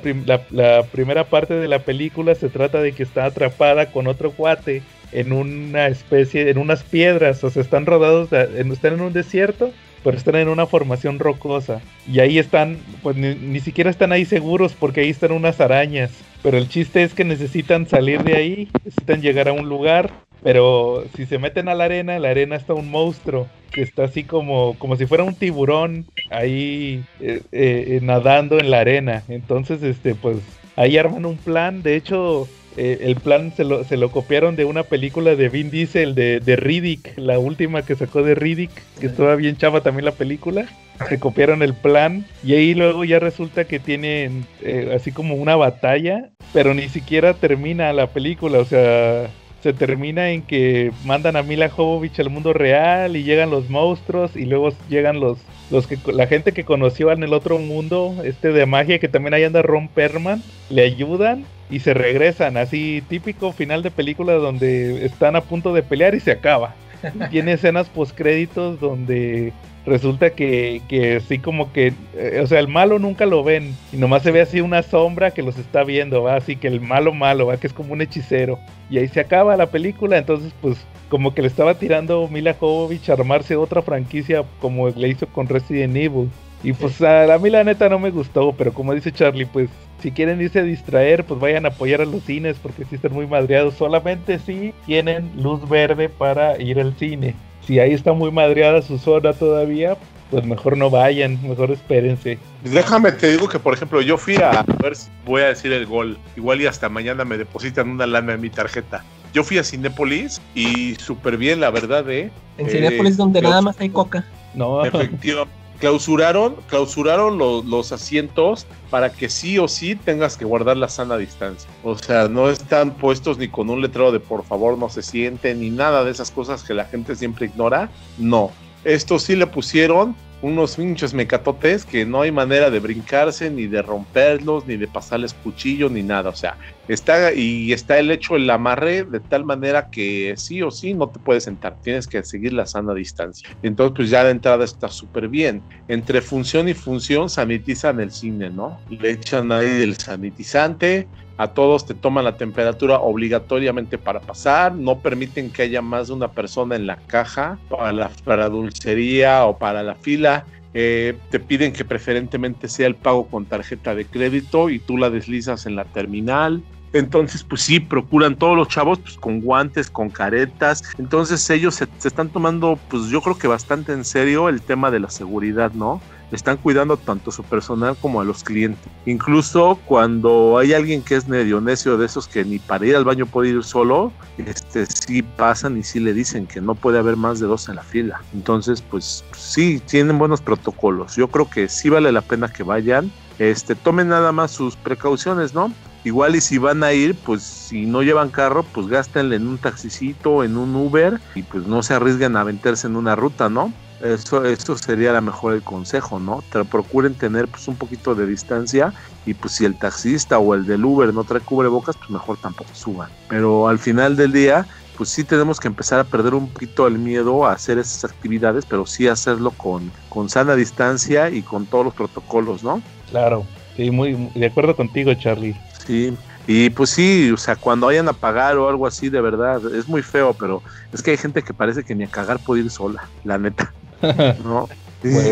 la, 0.50 0.82
primera 0.84 1.24
parte 1.24 1.54
de 1.54 1.68
la 1.68 1.78
película 1.78 2.34
se 2.34 2.48
trata 2.48 2.80
de 2.82 2.92
que 2.92 3.02
está 3.02 3.24
atrapada 3.24 3.90
con 3.90 4.06
otro 4.06 4.32
cuate 4.32 4.82
en 5.12 5.32
una 5.32 5.86
especie, 5.88 6.50
en 6.50 6.58
unas 6.58 6.82
piedras, 6.82 7.42
o 7.44 7.50
sea, 7.50 7.62
están 7.62 7.86
rodados, 7.86 8.32
están 8.32 8.94
en 8.94 9.00
un 9.00 9.12
desierto, 9.12 9.72
pero 10.04 10.16
están 10.16 10.36
en 10.36 10.48
una 10.48 10.66
formación 10.66 11.18
rocosa. 11.18 11.80
Y 12.10 12.20
ahí 12.20 12.38
están, 12.38 12.78
pues 13.02 13.16
ni, 13.16 13.34
ni, 13.34 13.60
siquiera 13.60 13.90
están 13.90 14.12
ahí 14.12 14.24
seguros 14.24 14.74
porque 14.78 15.00
ahí 15.00 15.10
están 15.10 15.32
unas 15.32 15.60
arañas. 15.60 16.12
Pero 16.42 16.58
el 16.58 16.68
chiste 16.68 17.02
es 17.02 17.14
que 17.14 17.24
necesitan 17.24 17.86
salir 17.86 18.22
de 18.24 18.36
ahí, 18.36 18.68
necesitan 18.84 19.22
llegar 19.22 19.48
a 19.48 19.52
un 19.52 19.68
lugar 19.68 20.10
pero 20.42 21.04
si 21.16 21.26
se 21.26 21.38
meten 21.38 21.68
a 21.68 21.74
la 21.74 21.84
arena, 21.84 22.16
en 22.16 22.22
la 22.22 22.30
arena 22.30 22.56
está 22.56 22.74
un 22.74 22.90
monstruo 22.90 23.48
que 23.70 23.82
está 23.82 24.04
así 24.04 24.24
como, 24.24 24.74
como 24.78 24.96
si 24.96 25.06
fuera 25.06 25.24
un 25.24 25.34
tiburón 25.34 26.06
ahí 26.30 27.04
eh, 27.20 27.42
eh, 27.52 28.00
nadando 28.02 28.58
en 28.58 28.70
la 28.70 28.80
arena. 28.80 29.22
Entonces, 29.28 29.82
este, 29.82 30.14
pues 30.14 30.38
ahí 30.76 30.98
arman 30.98 31.24
un 31.24 31.36
plan. 31.36 31.82
De 31.82 31.96
hecho, 31.96 32.48
eh, 32.76 32.98
el 33.02 33.16
plan 33.16 33.52
se 33.56 33.64
lo, 33.64 33.84
se 33.84 33.96
lo, 33.96 34.10
copiaron 34.10 34.56
de 34.56 34.64
una 34.64 34.82
película 34.82 35.36
de 35.36 35.48
Vin 35.48 35.70
Diesel, 35.70 36.14
de, 36.14 36.40
de 36.40 36.56
Riddick, 36.56 37.16
la 37.16 37.38
última 37.38 37.82
que 37.82 37.94
sacó 37.94 38.22
de 38.22 38.34
Riddick, 38.34 38.70
que 39.00 39.06
estaba 39.06 39.36
bien 39.36 39.56
chava 39.56 39.80
también 39.80 40.04
la 40.04 40.12
película. 40.12 40.66
Se 41.08 41.18
copiaron 41.18 41.62
el 41.62 41.74
plan 41.74 42.26
y 42.44 42.52
ahí 42.52 42.74
luego 42.74 43.04
ya 43.04 43.18
resulta 43.18 43.64
que 43.64 43.80
tienen 43.80 44.46
así 44.94 45.10
como 45.10 45.34
una 45.34 45.56
batalla, 45.56 46.30
pero 46.52 46.74
ni 46.74 46.88
siquiera 46.88 47.34
termina 47.34 47.92
la 47.92 48.08
película, 48.08 48.60
o 48.60 48.64
sea, 48.64 49.28
se 49.62 49.72
termina 49.72 50.30
en 50.30 50.42
que 50.42 50.92
mandan 51.04 51.36
a 51.36 51.42
Mila 51.42 51.68
Jovovich 51.68 52.18
al 52.18 52.30
mundo 52.30 52.52
real 52.52 53.16
y 53.16 53.22
llegan 53.22 53.50
los 53.50 53.70
monstruos 53.70 54.36
y 54.36 54.44
luego 54.44 54.70
llegan 54.88 55.20
los 55.20 55.38
los 55.70 55.86
que 55.86 55.98
la 56.12 56.26
gente 56.26 56.52
que 56.52 56.64
conoció 56.64 57.10
en 57.12 57.22
el 57.22 57.32
otro 57.32 57.58
mundo, 57.58 58.14
este 58.24 58.52
de 58.52 58.66
magia 58.66 58.98
que 58.98 59.08
también 59.08 59.32
ahí 59.32 59.44
anda 59.44 59.62
Ron 59.62 59.88
Perman, 59.88 60.42
le 60.68 60.82
ayudan 60.82 61.46
y 61.70 61.80
se 61.80 61.94
regresan, 61.94 62.58
así 62.58 63.02
típico 63.08 63.52
final 63.52 63.82
de 63.82 63.90
película 63.90 64.34
donde 64.34 65.06
están 65.06 65.34
a 65.34 65.40
punto 65.40 65.72
de 65.72 65.82
pelear 65.82 66.14
y 66.14 66.20
se 66.20 66.32
acaba. 66.32 66.74
Tiene 67.30 67.54
escenas 67.54 67.88
post 67.88 68.14
créditos 68.14 68.78
donde 68.78 69.52
resulta 69.86 70.30
que, 70.30 70.82
que 70.88 71.20
sí 71.20 71.38
como 71.38 71.72
que, 71.72 71.92
eh, 72.14 72.40
o 72.42 72.46
sea, 72.46 72.60
el 72.60 72.68
malo 72.68 72.98
nunca 72.98 73.26
lo 73.26 73.42
ven 73.42 73.74
y 73.92 73.96
nomás 73.96 74.22
se 74.22 74.30
ve 74.30 74.40
así 74.40 74.60
una 74.60 74.82
sombra 74.82 75.32
que 75.32 75.42
los 75.42 75.58
está 75.58 75.84
viendo, 75.84 76.22
¿va? 76.22 76.36
Así 76.36 76.56
que 76.56 76.68
el 76.68 76.80
malo 76.80 77.12
malo, 77.12 77.46
¿va? 77.46 77.56
Que 77.56 77.66
es 77.66 77.72
como 77.72 77.92
un 77.92 78.02
hechicero. 78.02 78.58
Y 78.90 78.98
ahí 78.98 79.08
se 79.08 79.20
acaba 79.20 79.56
la 79.56 79.66
película, 79.66 80.18
entonces 80.18 80.52
pues 80.60 80.78
como 81.08 81.34
que 81.34 81.42
le 81.42 81.48
estaba 81.48 81.74
tirando 81.74 82.28
Mila 82.28 82.54
Jovovich 82.54 83.10
a 83.10 83.14
armarse 83.14 83.56
otra 83.56 83.82
franquicia 83.82 84.44
como 84.60 84.88
le 84.88 85.08
hizo 85.08 85.26
con 85.26 85.48
Resident 85.48 85.96
Evil. 85.96 86.30
Y 86.64 86.72
pues 86.74 87.02
a, 87.02 87.36
mí 87.38 87.50
la 87.50 87.64
neta 87.64 87.88
no 87.88 87.98
me 87.98 88.10
gustó, 88.10 88.52
pero 88.52 88.72
como 88.72 88.94
dice 88.94 89.10
Charlie, 89.10 89.46
pues 89.46 89.68
si 90.00 90.12
quieren 90.12 90.40
irse 90.40 90.60
a 90.60 90.62
distraer, 90.62 91.24
pues 91.24 91.40
vayan 91.40 91.64
a 91.64 91.70
apoyar 91.70 92.00
a 92.00 92.04
los 92.04 92.22
cines 92.22 92.56
porque 92.62 92.84
sí 92.84 92.94
están 92.94 93.12
muy 93.12 93.26
madreados. 93.26 93.74
Solamente 93.74 94.38
si 94.38 94.72
tienen 94.86 95.30
luz 95.36 95.68
verde 95.68 96.08
para 96.08 96.60
ir 96.60 96.78
al 96.78 96.94
cine. 96.94 97.34
Si 97.66 97.78
ahí 97.78 97.92
está 97.92 98.12
muy 98.12 98.30
madreada 98.30 98.82
su 98.82 98.98
zona 98.98 99.32
todavía, 99.32 99.96
pues 100.30 100.44
mejor 100.44 100.76
no 100.76 100.90
vayan, 100.90 101.38
mejor 101.46 101.70
espérense. 101.70 102.38
Déjame 102.64 103.12
te 103.12 103.30
digo 103.30 103.48
que 103.48 103.58
por 103.58 103.74
ejemplo 103.74 104.00
yo 104.00 104.16
fui 104.16 104.36
a 104.36 104.64
ver 104.82 104.96
si 104.96 105.10
voy 105.24 105.42
a 105.42 105.48
decir 105.48 105.72
el 105.72 105.86
gol, 105.86 106.18
igual 106.36 106.60
y 106.60 106.66
hasta 106.66 106.88
mañana 106.88 107.24
me 107.24 107.36
depositan 107.36 107.88
una 107.88 108.06
lana 108.06 108.32
en 108.34 108.40
mi 108.40 108.50
tarjeta. 108.50 109.04
Yo 109.32 109.44
fui 109.44 109.58
a 109.58 109.64
Cinépolis 109.64 110.40
y 110.54 110.94
súper 110.96 111.36
bien, 111.36 111.60
la 111.60 111.70
verdad, 111.70 112.08
¿eh? 112.10 112.30
En 112.58 112.68
Cinépolis, 112.68 113.16
donde 113.16 113.40
nada 113.40 113.62
más 113.62 113.80
hay 113.80 113.88
coca. 113.88 114.26
No. 114.54 114.84
Efectivamente. 114.84 115.61
Clausuraron, 115.82 116.54
clausuraron 116.68 117.38
los, 117.38 117.90
asientos 117.90 118.68
para 118.88 119.12
que 119.12 119.28
sí 119.28 119.58
o 119.58 119.66
sí 119.66 119.96
tengas 119.96 120.36
que 120.36 120.44
guardar 120.44 120.76
la 120.76 120.88
sana 120.88 121.16
distancia. 121.16 121.68
O 121.82 121.98
sea, 121.98 122.28
no 122.28 122.48
están 122.48 122.92
puestos 122.92 123.36
ni 123.36 123.48
con 123.48 123.68
un 123.68 123.82
letrero 123.82 124.12
de 124.12 124.20
por 124.20 124.44
favor 124.44 124.78
no 124.78 124.88
se 124.88 125.02
sienten, 125.02 125.58
ni 125.58 125.70
nada 125.70 126.04
de 126.04 126.12
esas 126.12 126.30
cosas 126.30 126.62
que 126.62 126.72
la 126.72 126.84
gente 126.84 127.16
siempre 127.16 127.46
ignora. 127.46 127.90
No. 128.16 128.52
Esto 128.84 129.18
sí 129.18 129.34
le 129.34 129.48
pusieron 129.48 130.14
unos 130.42 130.76
pinches 130.76 131.14
mecatotes 131.14 131.86
que 131.86 132.04
no 132.04 132.20
hay 132.20 132.32
manera 132.32 132.68
de 132.68 132.80
brincarse, 132.80 133.50
ni 133.50 133.68
de 133.68 133.80
romperlos, 133.80 134.66
ni 134.66 134.76
de 134.76 134.88
pasarles 134.88 135.32
cuchillo, 135.34 135.88
ni 135.88 136.02
nada. 136.02 136.30
O 136.30 136.34
sea, 136.34 136.58
está 136.88 137.32
y 137.32 137.72
está 137.72 137.98
el 137.98 138.10
hecho 138.10 138.36
el 138.36 138.50
amarre 138.50 139.04
de 139.04 139.20
tal 139.20 139.44
manera 139.44 139.88
que 139.88 140.34
sí 140.36 140.60
o 140.60 140.70
sí 140.70 140.94
no 140.94 141.08
te 141.08 141.20
puedes 141.20 141.44
sentar, 141.44 141.78
tienes 141.80 142.08
que 142.08 142.22
seguir 142.24 142.52
la 142.52 142.66
sana 142.66 142.92
distancia. 142.92 143.48
Entonces, 143.62 143.94
pues 143.96 144.10
ya 144.10 144.24
la 144.24 144.30
entrada 144.30 144.64
está 144.64 144.88
súper 144.88 145.28
bien. 145.28 145.62
Entre 145.86 146.20
función 146.20 146.68
y 146.68 146.74
función 146.74 147.30
sanitizan 147.30 148.00
el 148.00 148.10
cine, 148.10 148.50
¿no? 148.50 148.80
Le 148.90 149.12
echan 149.12 149.52
ahí 149.52 149.82
el 149.82 149.96
sanitizante, 149.96 151.08
a 151.42 151.48
todos 151.48 151.86
te 151.86 151.94
toman 151.94 152.24
la 152.24 152.36
temperatura 152.36 152.98
obligatoriamente 153.00 153.98
para 153.98 154.20
pasar, 154.20 154.74
no 154.74 155.00
permiten 155.00 155.50
que 155.50 155.62
haya 155.62 155.82
más 155.82 156.08
de 156.08 156.14
una 156.14 156.28
persona 156.28 156.76
en 156.76 156.86
la 156.86 156.96
caja 156.96 157.58
para 157.68 157.92
la 157.92 158.10
para 158.24 158.48
dulcería 158.48 159.44
o 159.44 159.58
para 159.58 159.82
la 159.82 159.96
fila. 159.96 160.46
Eh, 160.74 161.18
te 161.30 161.38
piden 161.38 161.72
que 161.72 161.84
preferentemente 161.84 162.68
sea 162.68 162.86
el 162.86 162.94
pago 162.94 163.26
con 163.26 163.44
tarjeta 163.44 163.94
de 163.94 164.06
crédito 164.06 164.70
y 164.70 164.78
tú 164.78 164.96
la 164.96 165.10
deslizas 165.10 165.66
en 165.66 165.76
la 165.76 165.84
terminal. 165.84 166.62
Entonces, 166.92 167.42
pues 167.42 167.62
sí, 167.62 167.80
procuran 167.80 168.36
todos 168.36 168.56
los 168.56 168.68
chavos 168.68 168.98
pues, 168.98 169.16
con 169.16 169.40
guantes, 169.40 169.90
con 169.90 170.10
caretas. 170.10 170.82
Entonces 170.98 171.48
ellos 171.50 171.74
se, 171.74 171.86
se, 171.98 172.08
están 172.08 172.28
tomando, 172.28 172.78
pues 172.88 173.08
yo 173.08 173.20
creo 173.20 173.36
que 173.36 173.48
bastante 173.48 173.92
en 173.92 174.04
serio 174.04 174.48
el 174.48 174.62
tema 174.62 174.90
de 174.90 175.00
la 175.00 175.10
seguridad, 175.10 175.72
¿no? 175.72 176.00
Están 176.32 176.56
cuidando 176.56 176.96
tanto 176.96 177.30
a 177.30 177.32
su 177.32 177.42
personal 177.44 177.96
como 178.00 178.20
a 178.20 178.24
los 178.24 178.42
clientes. 178.42 178.90
Incluso 179.06 179.78
cuando 179.84 180.58
hay 180.58 180.72
alguien 180.72 181.02
que 181.02 181.16
es 181.16 181.28
medio 181.28 181.60
necio 181.60 181.96
de 181.98 182.06
esos 182.06 182.26
que 182.26 182.44
ni 182.44 182.58
para 182.58 182.86
ir 182.86 182.96
al 182.96 183.04
baño 183.04 183.26
puede 183.26 183.50
ir 183.50 183.62
solo, 183.62 184.12
este 184.38 184.86
sí 184.86 185.22
pasan 185.22 185.76
y 185.76 185.82
sí 185.82 186.00
le 186.00 186.14
dicen 186.14 186.46
que 186.46 186.60
no 186.60 186.74
puede 186.74 186.98
haber 186.98 187.16
más 187.16 187.38
de 187.40 187.46
dos 187.46 187.68
en 187.68 187.76
la 187.76 187.82
fila. 187.82 188.20
Entonces, 188.32 188.82
pues 188.82 189.24
sí, 189.36 189.80
tienen 189.86 190.18
buenos 190.18 190.40
protocolos. 190.40 191.16
Yo 191.16 191.28
creo 191.28 191.48
que 191.48 191.68
sí 191.68 191.88
vale 191.88 192.10
la 192.12 192.22
pena 192.22 192.52
que 192.52 192.62
vayan. 192.62 193.12
Este, 193.38 193.74
tomen 193.74 194.08
nada 194.08 194.32
más 194.32 194.50
sus 194.50 194.76
precauciones, 194.76 195.54
¿no? 195.54 195.72
Igual 196.04 196.34
y 196.34 196.40
si 196.40 196.58
van 196.58 196.82
a 196.82 196.92
ir, 196.92 197.14
pues 197.14 197.42
si 197.42 197.86
no 197.86 198.02
llevan 198.02 198.30
carro, 198.30 198.64
pues 198.64 198.88
gástenle 198.88 199.36
en 199.36 199.46
un 199.46 199.58
taxicito, 199.58 200.42
en 200.42 200.56
un 200.56 200.74
Uber 200.74 201.20
y 201.34 201.42
pues 201.44 201.66
no 201.66 201.82
se 201.82 201.94
arriesguen 201.94 202.36
a 202.36 202.44
meterse 202.44 202.88
en 202.88 202.96
una 202.96 203.14
ruta, 203.14 203.48
¿no? 203.48 203.72
Eso, 204.02 204.44
eso 204.44 204.76
sería 204.76 205.12
la 205.12 205.20
mejor 205.20 205.52
el 205.52 205.62
consejo, 205.62 206.18
¿no? 206.18 206.42
Te 206.50 206.64
procuren 206.64 207.14
tener 207.14 207.46
pues 207.46 207.68
un 207.68 207.76
poquito 207.76 208.16
de 208.16 208.26
distancia 208.26 208.92
y 209.24 209.34
pues 209.34 209.54
si 209.54 209.64
el 209.64 209.78
taxista 209.78 210.38
o 210.38 210.54
el 210.54 210.66
del 210.66 210.84
Uber 210.84 211.14
no 211.14 211.22
trae 211.22 211.40
cubrebocas, 211.40 211.96
pues 211.96 212.10
mejor 212.10 212.36
tampoco 212.38 212.70
suban. 212.74 213.10
Pero 213.28 213.68
al 213.68 213.78
final 213.78 214.16
del 214.16 214.32
día, 214.32 214.66
pues 214.96 215.10
sí 215.10 215.22
tenemos 215.22 215.60
que 215.60 215.68
empezar 215.68 216.00
a 216.00 216.04
perder 216.04 216.34
un 216.34 216.48
poquito 216.48 216.88
el 216.88 216.98
miedo 216.98 217.46
a 217.46 217.52
hacer 217.52 217.78
esas 217.78 218.10
actividades, 218.10 218.66
pero 218.66 218.86
sí 218.86 219.06
hacerlo 219.06 219.52
con, 219.52 219.92
con 220.08 220.28
sana 220.28 220.56
distancia 220.56 221.30
y 221.30 221.42
con 221.42 221.66
todos 221.66 221.84
los 221.84 221.94
protocolos, 221.94 222.64
¿no? 222.64 222.82
Claro, 223.10 223.46
sí, 223.76 223.92
muy 223.92 224.30
de 224.34 224.46
acuerdo 224.46 224.74
contigo, 224.74 225.14
Charlie. 225.14 225.56
Sí, 225.86 226.16
y 226.48 226.70
pues 226.70 226.90
sí, 226.90 227.30
o 227.30 227.36
sea, 227.36 227.54
cuando 227.54 227.86
vayan 227.86 228.08
a 228.08 228.12
pagar 228.12 228.56
o 228.58 228.68
algo 228.68 228.86
así, 228.86 229.08
de 229.08 229.20
verdad, 229.20 229.60
es 229.74 229.86
muy 229.88 230.02
feo, 230.02 230.34
pero 230.34 230.60
es 230.92 231.02
que 231.02 231.12
hay 231.12 231.16
gente 231.16 231.42
que 231.42 231.54
parece 231.54 231.84
que 231.84 231.94
ni 231.94 232.02
a 232.02 232.08
cagar 232.08 232.40
puede 232.40 232.62
ir 232.62 232.70
sola, 232.70 233.08
la 233.22 233.38
neta. 233.38 233.72
¿no? 234.44 234.68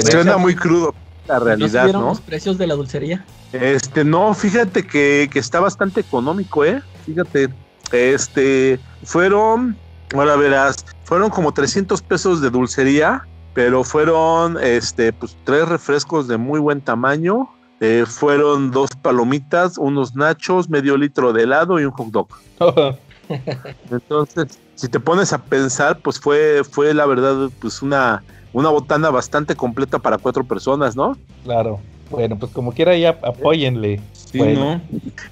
Suena 0.03 0.37
muy 0.37 0.55
crudo 0.55 0.95
la 1.27 1.39
realidad, 1.39 1.93
¿no? 1.93 2.01
los 2.09 2.21
precios 2.21 2.59
de 2.59 2.67
la 2.67 2.75
dulcería? 2.75 3.25
Este, 3.53 4.05
no, 4.05 4.33
fíjate 4.35 4.87
que, 4.87 5.29
está 5.35 5.61
bastante 5.61 6.01
económico, 6.01 6.65
¿eh? 6.65 6.83
Fíjate, 7.05 7.49
este, 7.93 8.79
fueron, 9.05 9.77
ahora 10.15 10.37
verás, 10.37 10.85
fueron 11.05 11.31
como 11.31 11.53
300 11.53 12.03
pesos 12.03 12.41
de 12.41 12.51
dulcería, 12.51 13.27
pero 13.55 13.83
fueron, 13.83 14.57
este, 14.63 15.13
pues 15.13 15.37
tres 15.45 15.69
refrescos 15.69 16.29
de 16.29 16.37
muy 16.37 16.61
buen 16.61 16.81
tamaño, 16.81 17.51
eh, 17.81 18.05
fueron 18.07 18.71
dos 18.71 18.91
palomitas, 18.91 19.79
unos 19.79 20.15
nachos, 20.15 20.69
medio 20.69 20.97
litro 20.97 21.33
de 21.33 21.45
helado 21.45 21.81
y 21.81 21.85
un 21.85 21.93
hot 21.93 22.09
dog. 22.09 22.29
Entonces, 23.91 24.59
si 24.75 24.89
te 24.89 25.01
pones 25.01 25.33
a 25.33 25.39
pensar, 25.39 25.99
pues 25.99 26.21
fue, 26.21 26.63
fue 26.69 26.95
la 26.95 27.07
verdad, 27.07 27.51
pues 27.61 27.83
una 27.83 28.23
una 28.53 28.69
botana 28.71 29.11
bastante 29.11 29.55
completa 29.55 29.99
para 29.99 30.19
cuatro 30.19 30.45
personas, 30.45 30.97
¿no? 30.97 31.17
Claro. 31.45 31.81
Bueno, 32.11 32.37
pues 32.39 32.53
como 32.53 32.73
quiera 32.73 32.97
ya 32.97 33.11
apóyenle. 33.23 34.01
Sí, 34.13 34.39
¿no? 34.39 34.81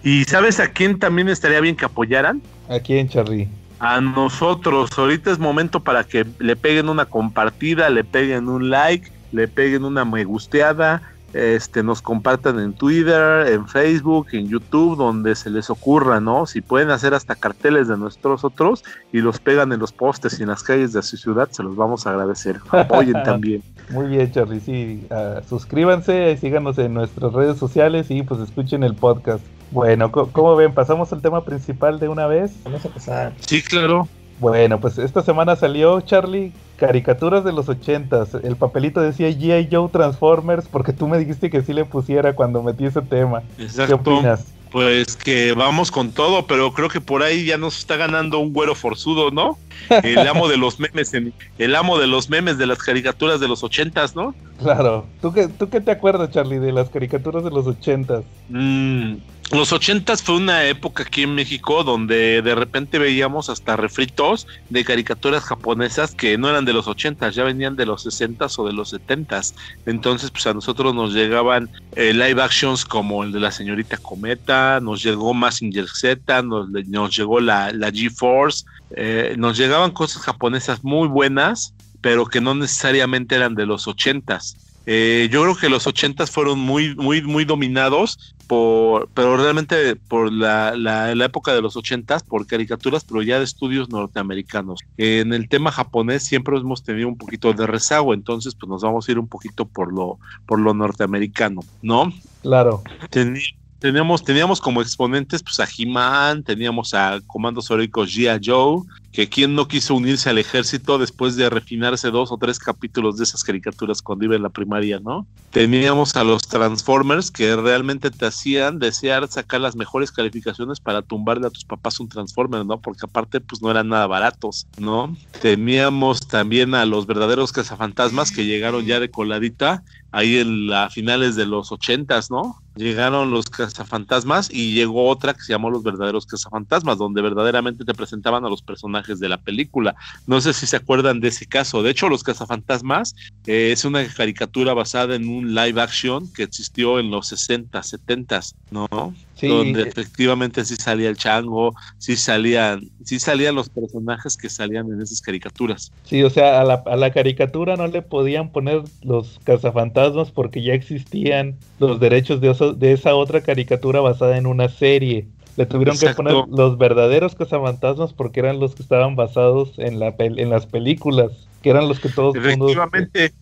¿Y 0.02 0.24
sabes 0.24 0.60
a 0.60 0.68
quién 0.68 0.98
también 0.98 1.28
estaría 1.28 1.60
bien 1.60 1.76
que 1.76 1.84
apoyaran? 1.84 2.40
¿A 2.68 2.78
quién, 2.80 3.08
Charlie? 3.08 3.48
A 3.80 4.00
nosotros. 4.00 4.96
Ahorita 4.96 5.30
es 5.30 5.38
momento 5.38 5.80
para 5.80 6.04
que 6.04 6.26
le 6.38 6.56
peguen 6.56 6.88
una 6.88 7.04
compartida, 7.04 7.90
le 7.90 8.04
peguen 8.04 8.48
un 8.48 8.70
like, 8.70 9.10
le 9.32 9.48
peguen 9.48 9.84
una 9.84 10.04
me 10.04 10.24
gusteada, 10.24 11.02
este, 11.32 11.82
nos 11.82 12.00
compartan 12.00 12.58
en 12.58 12.72
Twitter, 12.72 13.48
en 13.48 13.68
Facebook, 13.68 14.28
en 14.32 14.48
YouTube, 14.48 14.96
donde 14.96 15.34
se 15.34 15.50
les 15.50 15.70
ocurra, 15.70 16.20
¿no? 16.20 16.46
Si 16.46 16.60
pueden 16.60 16.90
hacer 16.90 17.14
hasta 17.14 17.34
carteles 17.34 17.88
de 17.88 17.96
nuestros 17.96 18.44
otros 18.44 18.84
y 19.12 19.18
los 19.18 19.38
pegan 19.38 19.72
en 19.72 19.80
los 19.80 19.92
postes 19.92 20.38
y 20.38 20.42
en 20.42 20.48
las 20.48 20.62
calles 20.62 20.92
de 20.92 21.02
su 21.02 21.16
ciudad, 21.16 21.48
se 21.50 21.62
los 21.62 21.76
vamos 21.76 22.06
a 22.06 22.10
agradecer. 22.10 22.58
Apoyen 22.70 23.22
también. 23.24 23.62
Muy 23.90 24.06
bien, 24.06 24.30
Charlie, 24.32 24.60
sí. 24.60 25.06
Uh, 25.10 25.42
suscríbanse, 25.48 26.36
síganos 26.38 26.78
en 26.78 26.94
nuestras 26.94 27.32
redes 27.32 27.58
sociales 27.58 28.10
y 28.10 28.22
pues 28.22 28.40
escuchen 28.40 28.82
el 28.82 28.94
podcast. 28.94 29.44
Bueno, 29.70 30.10
¿cómo 30.10 30.56
ven? 30.56 30.72
¿Pasamos 30.72 31.12
al 31.12 31.20
tema 31.20 31.44
principal 31.44 31.98
de 32.00 32.08
una 32.08 32.26
vez? 32.26 32.52
Vamos 32.64 32.84
a 32.84 32.88
pasar. 32.88 33.32
Sí, 33.40 33.62
claro. 33.62 34.08
Bueno, 34.40 34.80
pues 34.80 34.98
esta 34.98 35.22
semana 35.22 35.56
salió, 35.56 36.00
Charlie, 36.00 36.52
caricaturas 36.76 37.44
de 37.44 37.52
los 37.52 37.68
ochentas. 37.68 38.34
El 38.34 38.56
papelito 38.56 39.00
decía 39.00 39.28
G.I. 39.28 39.68
Joe 39.70 39.88
Transformers 39.90 40.68
porque 40.68 40.92
tú 40.92 41.08
me 41.08 41.18
dijiste 41.18 41.50
que 41.50 41.62
sí 41.62 41.72
le 41.72 41.84
pusiera 41.84 42.34
cuando 42.34 42.62
metí 42.62 42.84
ese 42.84 43.02
tema. 43.02 43.42
¿Qué 43.56 43.92
opinas? 43.92 44.54
Pues 44.70 45.16
que 45.16 45.54
vamos 45.54 45.90
con 45.90 46.12
todo, 46.12 46.46
pero 46.46 46.72
creo 46.74 46.90
que 46.90 47.00
por 47.00 47.22
ahí 47.22 47.46
ya 47.46 47.56
nos 47.56 47.78
está 47.78 47.96
ganando 47.96 48.38
un 48.38 48.52
güero 48.52 48.74
forzudo, 48.74 49.30
¿no? 49.30 49.56
El 50.02 50.18
amo 50.28 50.46
de 50.46 50.58
los 50.58 50.78
memes, 50.78 51.12
el 51.14 51.74
amo 51.74 51.98
de 51.98 52.06
los 52.06 52.28
memes 52.28 52.58
de 52.58 52.66
las 52.66 52.78
caricaturas 52.78 53.40
de 53.40 53.48
los 53.48 53.64
ochentas, 53.64 54.14
¿no? 54.14 54.34
Claro. 54.60 55.06
¿Tú 55.22 55.32
qué, 55.32 55.48
¿Tú 55.48 55.70
qué 55.70 55.80
te 55.80 55.90
acuerdas, 55.90 56.30
Charlie, 56.30 56.58
de 56.58 56.72
las 56.72 56.90
caricaturas 56.90 57.44
de 57.44 57.50
los 57.50 57.66
ochentas? 57.66 58.24
Mm, 58.50 59.14
los 59.50 59.72
ochentas 59.72 60.22
fue 60.22 60.36
una 60.36 60.66
época 60.66 61.04
aquí 61.04 61.22
en 61.22 61.34
México 61.34 61.82
donde 61.82 62.42
de 62.42 62.54
repente 62.54 62.98
veíamos 62.98 63.48
hasta 63.48 63.76
refritos 63.76 64.46
de 64.68 64.84
caricaturas 64.84 65.42
japonesas 65.42 66.14
que 66.14 66.36
no 66.36 66.50
eran 66.50 66.66
de 66.66 66.74
los 66.74 66.86
ochentas, 66.86 67.34
ya 67.34 67.44
venían 67.44 67.74
de 67.74 67.86
los 67.86 68.02
sesentas 68.02 68.58
o 68.58 68.66
de 68.66 68.74
los 68.74 68.90
setentas. 68.90 69.54
Entonces, 69.86 70.30
pues 70.30 70.46
a 70.46 70.52
nosotros 70.52 70.94
nos 70.94 71.14
llegaban 71.14 71.70
eh, 71.96 72.12
live 72.12 72.42
actions 72.42 72.84
como 72.84 73.24
el 73.24 73.32
de 73.32 73.40
la 73.40 73.50
señorita 73.50 73.96
Cometa, 73.96 74.80
nos 74.80 75.02
llegó 75.02 75.32
Massinger 75.32 75.88
Z, 75.88 76.42
nos, 76.42 76.68
nos 76.70 77.16
llegó 77.16 77.40
la, 77.40 77.72
la 77.72 77.88
G-Force, 77.88 78.64
eh, 78.96 79.34
nos 79.38 79.56
llegaban 79.56 79.92
cosas 79.92 80.22
japonesas 80.22 80.84
muy 80.84 81.08
buenas, 81.08 81.72
pero 82.02 82.26
que 82.26 82.42
no 82.42 82.54
necesariamente 82.54 83.34
eran 83.34 83.54
de 83.54 83.64
los 83.64 83.88
ochentas. 83.88 84.56
Eh, 84.90 85.28
yo 85.30 85.42
creo 85.42 85.56
que 85.56 85.68
los 85.68 85.86
ochentas 85.86 86.30
fueron 86.30 86.58
muy, 86.58 86.94
muy, 86.96 87.20
muy 87.22 87.44
dominados 87.44 88.34
por, 88.48 89.08
pero 89.14 89.36
realmente 89.36 89.94
por 89.94 90.32
la, 90.32 90.74
la, 90.76 91.14
la 91.14 91.24
época 91.26 91.54
de 91.54 91.62
los 91.62 91.76
ochentas, 91.76 92.24
por 92.24 92.46
caricaturas, 92.46 93.04
pero 93.04 93.22
ya 93.22 93.38
de 93.38 93.44
estudios 93.44 93.88
norteamericanos. 93.90 94.80
En 94.96 95.32
el 95.32 95.48
tema 95.48 95.70
japonés 95.70 96.24
siempre 96.24 96.56
hemos 96.56 96.82
tenido 96.82 97.06
un 97.06 97.16
poquito 97.16 97.52
de 97.52 97.66
rezago, 97.66 98.14
entonces 98.14 98.56
pues 98.56 98.68
nos 98.68 98.82
vamos 98.82 99.08
a 99.08 99.12
ir 99.12 99.18
un 99.18 99.28
poquito 99.28 99.66
por 99.68 99.92
lo, 99.92 100.18
por 100.46 100.58
lo 100.58 100.74
norteamericano, 100.74 101.60
¿no? 101.82 102.12
Claro. 102.42 102.82
Tení- 103.10 103.54
teníamos, 103.78 104.24
teníamos 104.24 104.60
como 104.60 104.82
exponentes 104.82 105.42
pues 105.42 105.60
a 105.60 105.68
He-Man, 105.76 106.42
teníamos 106.42 106.94
a 106.94 107.20
Comandos 107.26 107.70
Heroicos 107.70 108.12
G.I. 108.16 108.40
Joe, 108.44 108.82
que 109.12 109.28
quien 109.28 109.54
no 109.54 109.68
quiso 109.68 109.94
unirse 109.94 110.30
al 110.30 110.38
ejército 110.38 110.98
después 110.98 111.36
de 111.36 111.48
refinarse 111.48 112.10
dos 112.10 112.30
o 112.30 112.36
tres 112.36 112.58
capítulos 112.58 113.16
de 113.16 113.24
esas 113.24 113.42
caricaturas 113.42 114.02
cuando 114.02 114.26
iba 114.26 114.36
en 114.36 114.42
la 114.42 114.50
primaria, 114.50 115.00
¿no? 115.00 115.26
Teníamos 115.50 116.14
a 116.16 116.24
los 116.24 116.42
Transformers 116.42 117.30
que 117.30 117.56
realmente 117.56 118.10
te 118.10 118.26
hacían 118.26 118.78
desear 118.78 119.26
sacar 119.28 119.60
las 119.60 119.76
mejores 119.76 120.12
calificaciones 120.12 120.78
para 120.80 121.02
tumbarle 121.02 121.46
a 121.46 121.50
tus 121.50 121.64
papás 121.64 122.00
un 122.00 122.08
Transformer, 122.08 122.66
¿no? 122.66 122.80
Porque 122.80 123.06
aparte 123.06 123.40
pues 123.40 123.62
no 123.62 123.70
eran 123.70 123.88
nada 123.88 124.06
baratos, 124.06 124.66
¿no? 124.78 125.16
Teníamos 125.40 126.26
también 126.26 126.74
a 126.74 126.84
los 126.84 127.06
verdaderos 127.06 127.52
cazafantasmas 127.52 128.30
que 128.30 128.44
llegaron 128.44 128.84
ya 128.84 129.00
de 129.00 129.10
coladita 129.10 129.82
ahí 130.10 130.38
en 130.38 130.68
la 130.68 130.88
finales 130.90 131.36
de 131.36 131.46
los 131.46 131.70
ochentas, 131.72 132.30
¿no? 132.30 132.60
Llegaron 132.76 133.30
los 133.30 133.46
cazafantasmas 133.46 134.50
y 134.52 134.72
llegó 134.72 135.08
otra 135.08 135.34
que 135.34 135.42
se 135.42 135.52
llamó 135.52 135.68
Los 135.68 135.82
verdaderos 135.82 136.26
cazafantasmas, 136.26 136.96
donde 136.96 137.22
verdaderamente 137.22 137.84
te 137.84 137.92
presentaban 137.92 138.44
a 138.44 138.48
los 138.48 138.62
personajes 138.62 138.97
de 139.06 139.28
la 139.28 139.38
película. 139.38 139.94
No 140.26 140.40
sé 140.40 140.52
si 140.52 140.66
se 140.66 140.76
acuerdan 140.76 141.20
de 141.20 141.28
ese 141.28 141.46
caso. 141.46 141.82
De 141.82 141.90
hecho, 141.90 142.08
Los 142.08 142.22
cazafantasmas 142.22 143.14
eh, 143.46 143.70
es 143.72 143.84
una 143.84 144.06
caricatura 144.12 144.74
basada 144.74 145.14
en 145.16 145.28
un 145.28 145.54
live 145.54 145.80
action 145.80 146.32
que 146.32 146.42
existió 146.44 146.98
en 146.98 147.10
los 147.10 147.28
60, 147.28 147.82
70, 147.82 148.40
¿no? 148.70 148.86
Sí, 149.34 149.46
donde 149.48 149.82
efectivamente 149.82 150.64
sí 150.64 150.76
salía 150.76 151.08
el 151.08 151.16
chango, 151.16 151.74
sí 151.96 152.16
salían, 152.16 152.80
sí 153.04 153.18
salían 153.20 153.54
los 153.54 153.68
personajes 153.70 154.36
que 154.36 154.48
salían 154.50 154.90
en 154.92 155.00
esas 155.00 155.20
caricaturas. 155.20 155.92
sí, 156.02 156.22
o 156.22 156.30
sea, 156.30 156.60
a 156.60 156.64
la, 156.64 156.74
a 156.86 156.96
la 156.96 157.12
caricatura 157.12 157.76
no 157.76 157.86
le 157.86 158.02
podían 158.02 158.50
poner 158.52 158.82
los 159.02 159.38
cazafantasmas 159.44 160.32
porque 160.32 160.62
ya 160.62 160.74
existían 160.74 161.58
los 161.78 162.00
derechos 162.00 162.40
de, 162.40 162.50
oso- 162.50 162.74
de 162.74 162.92
esa 162.92 163.14
otra 163.14 163.42
caricatura 163.42 164.00
basada 164.00 164.36
en 164.38 164.46
una 164.46 164.68
serie. 164.68 165.28
Le 165.58 165.66
tuvieron 165.66 165.94
Exacto. 165.96 166.22
que 166.22 166.30
poner 166.30 166.48
los 166.56 166.78
verdaderos 166.78 167.34
cazafantasmas 167.34 168.12
porque 168.12 168.38
eran 168.38 168.60
los 168.60 168.76
que 168.76 168.82
estaban 168.84 169.16
basados 169.16 169.72
en, 169.78 169.98
la 169.98 170.16
pel- 170.16 170.38
en 170.40 170.50
las 170.50 170.66
películas, 170.66 171.32
que 171.62 171.70
eran 171.70 171.88
los 171.88 171.98
que 171.98 172.08
todos 172.08 172.36
el 172.36 172.42
mundo- 172.42 172.66
Efectivamente. 172.68 173.32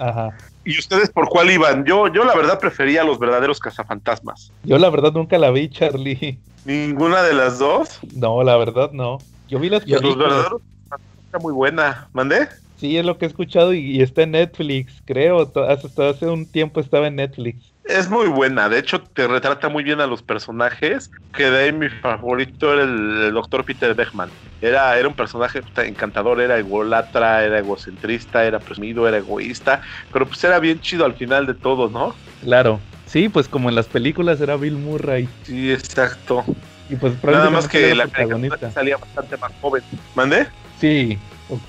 Ajá. 0.00 0.36
¿Y 0.64 0.76
ustedes 0.76 1.10
por 1.10 1.28
cuál 1.28 1.48
iban? 1.50 1.84
Yo, 1.84 2.08
yo 2.08 2.24
la 2.24 2.34
verdad 2.34 2.58
prefería 2.58 3.04
los 3.04 3.20
verdaderos 3.20 3.60
cazafantasmas. 3.60 4.50
Yo 4.64 4.78
la 4.78 4.90
verdad 4.90 5.12
nunca 5.12 5.38
la 5.38 5.52
vi, 5.52 5.68
Charlie. 5.70 6.40
Ninguna 6.64 7.22
de 7.22 7.34
las 7.34 7.60
dos. 7.60 8.00
No, 8.16 8.42
la 8.42 8.56
verdad 8.56 8.90
no. 8.92 9.18
Yo 9.48 9.60
vi 9.60 9.68
las 9.70 9.86
Los 9.86 10.00
películas. 10.02 10.28
verdaderos 10.28 10.62
está 11.26 11.38
muy 11.38 11.52
buena. 11.52 12.08
¿Mandé? 12.12 12.48
Sí, 12.80 12.96
es 12.96 13.04
lo 13.04 13.18
que 13.18 13.26
he 13.26 13.28
escuchado 13.28 13.74
y, 13.74 13.80
y 13.80 14.02
está 14.02 14.22
en 14.22 14.30
Netflix, 14.30 15.02
creo. 15.04 15.52
Hasta 15.68 16.08
hace 16.08 16.26
un 16.26 16.46
tiempo 16.46 16.80
estaba 16.80 17.08
en 17.08 17.16
Netflix. 17.16 17.74
Es 17.84 18.08
muy 18.08 18.28
buena. 18.28 18.70
De 18.70 18.78
hecho, 18.78 19.02
te 19.02 19.28
retrata 19.28 19.68
muy 19.68 19.84
bien 19.84 20.00
a 20.00 20.06
los 20.06 20.22
personajes. 20.22 21.10
Que 21.36 21.50
de 21.50 21.64
ahí 21.64 21.72
mi 21.72 21.90
favorito 21.90 22.72
era 22.72 22.84
el, 22.84 23.24
el 23.24 23.34
doctor 23.34 23.64
Peter 23.64 23.94
Beckman. 23.94 24.30
Era, 24.62 24.98
era 24.98 25.08
un 25.08 25.14
personaje 25.14 25.60
puta, 25.60 25.84
encantador, 25.84 26.40
era 26.40 26.58
egolatra, 26.58 27.44
era 27.44 27.58
egocentrista, 27.58 28.44
era 28.44 28.58
presumido, 28.60 29.06
era 29.06 29.18
egoísta. 29.18 29.82
Pero 30.12 30.26
pues 30.26 30.42
era 30.42 30.58
bien 30.58 30.80
chido 30.80 31.04
al 31.04 31.14
final 31.14 31.46
de 31.46 31.54
todo, 31.54 31.90
¿no? 31.90 32.14
Claro. 32.42 32.80
Sí, 33.04 33.28
pues 33.28 33.48
como 33.48 33.68
en 33.68 33.74
las 33.74 33.88
películas 33.88 34.40
era 34.40 34.56
Bill 34.56 34.76
Murray. 34.76 35.28
Sí, 35.42 35.70
exacto. 35.70 36.44
Y 36.88 36.96
pues 36.96 37.22
Nada 37.22 37.50
más 37.50 37.68
que 37.68 37.94
la 37.94 38.08
caricatura 38.08 38.70
salía 38.70 38.96
bastante 38.96 39.36
más 39.36 39.52
joven. 39.60 39.82
¿Mandé? 40.14 40.46
Sí. 40.80 41.18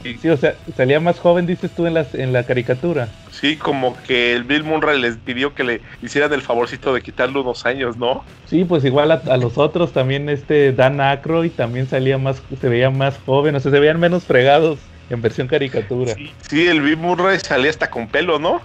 Sí, 0.03 0.29
o 0.29 0.37
sea, 0.37 0.55
salía 0.75 0.99
más 0.99 1.19
joven, 1.19 1.45
dices 1.45 1.71
tú, 1.75 1.85
en, 1.85 1.93
las, 1.93 2.13
en 2.13 2.33
la 2.33 2.43
caricatura. 2.43 3.07
Sí, 3.31 3.55
como 3.57 3.95
que 4.03 4.33
el 4.33 4.43
Bill 4.43 4.63
Murray 4.63 4.99
les 4.99 5.17
pidió 5.17 5.53
que 5.53 5.63
le 5.63 5.81
hicieran 6.01 6.33
el 6.33 6.41
favorcito 6.41 6.93
de 6.93 7.01
quitarle 7.01 7.39
unos 7.39 7.65
años, 7.65 7.97
¿no? 7.97 8.23
Sí, 8.45 8.65
pues 8.65 8.83
igual 8.85 9.11
a, 9.11 9.21
a 9.29 9.37
los 9.37 9.57
otros 9.57 9.93
también 9.93 10.29
este 10.29 10.73
Dan 10.73 11.01
Aykroyd 11.01 11.51
también 11.51 11.87
salía 11.87 12.17
más, 12.17 12.41
se 12.59 12.69
veía 12.69 12.89
más 12.89 13.17
joven, 13.25 13.55
o 13.55 13.59
sea, 13.59 13.71
se 13.71 13.79
veían 13.79 13.99
menos 13.99 14.25
fregados 14.25 14.79
en 15.09 15.21
versión 15.21 15.47
caricatura. 15.47 16.13
Sí, 16.15 16.31
sí, 16.49 16.67
el 16.67 16.81
Bill 16.81 16.97
Murray 16.97 17.39
salía 17.39 17.69
hasta 17.69 17.89
con 17.89 18.07
pelo, 18.07 18.39
¿no? 18.39 18.61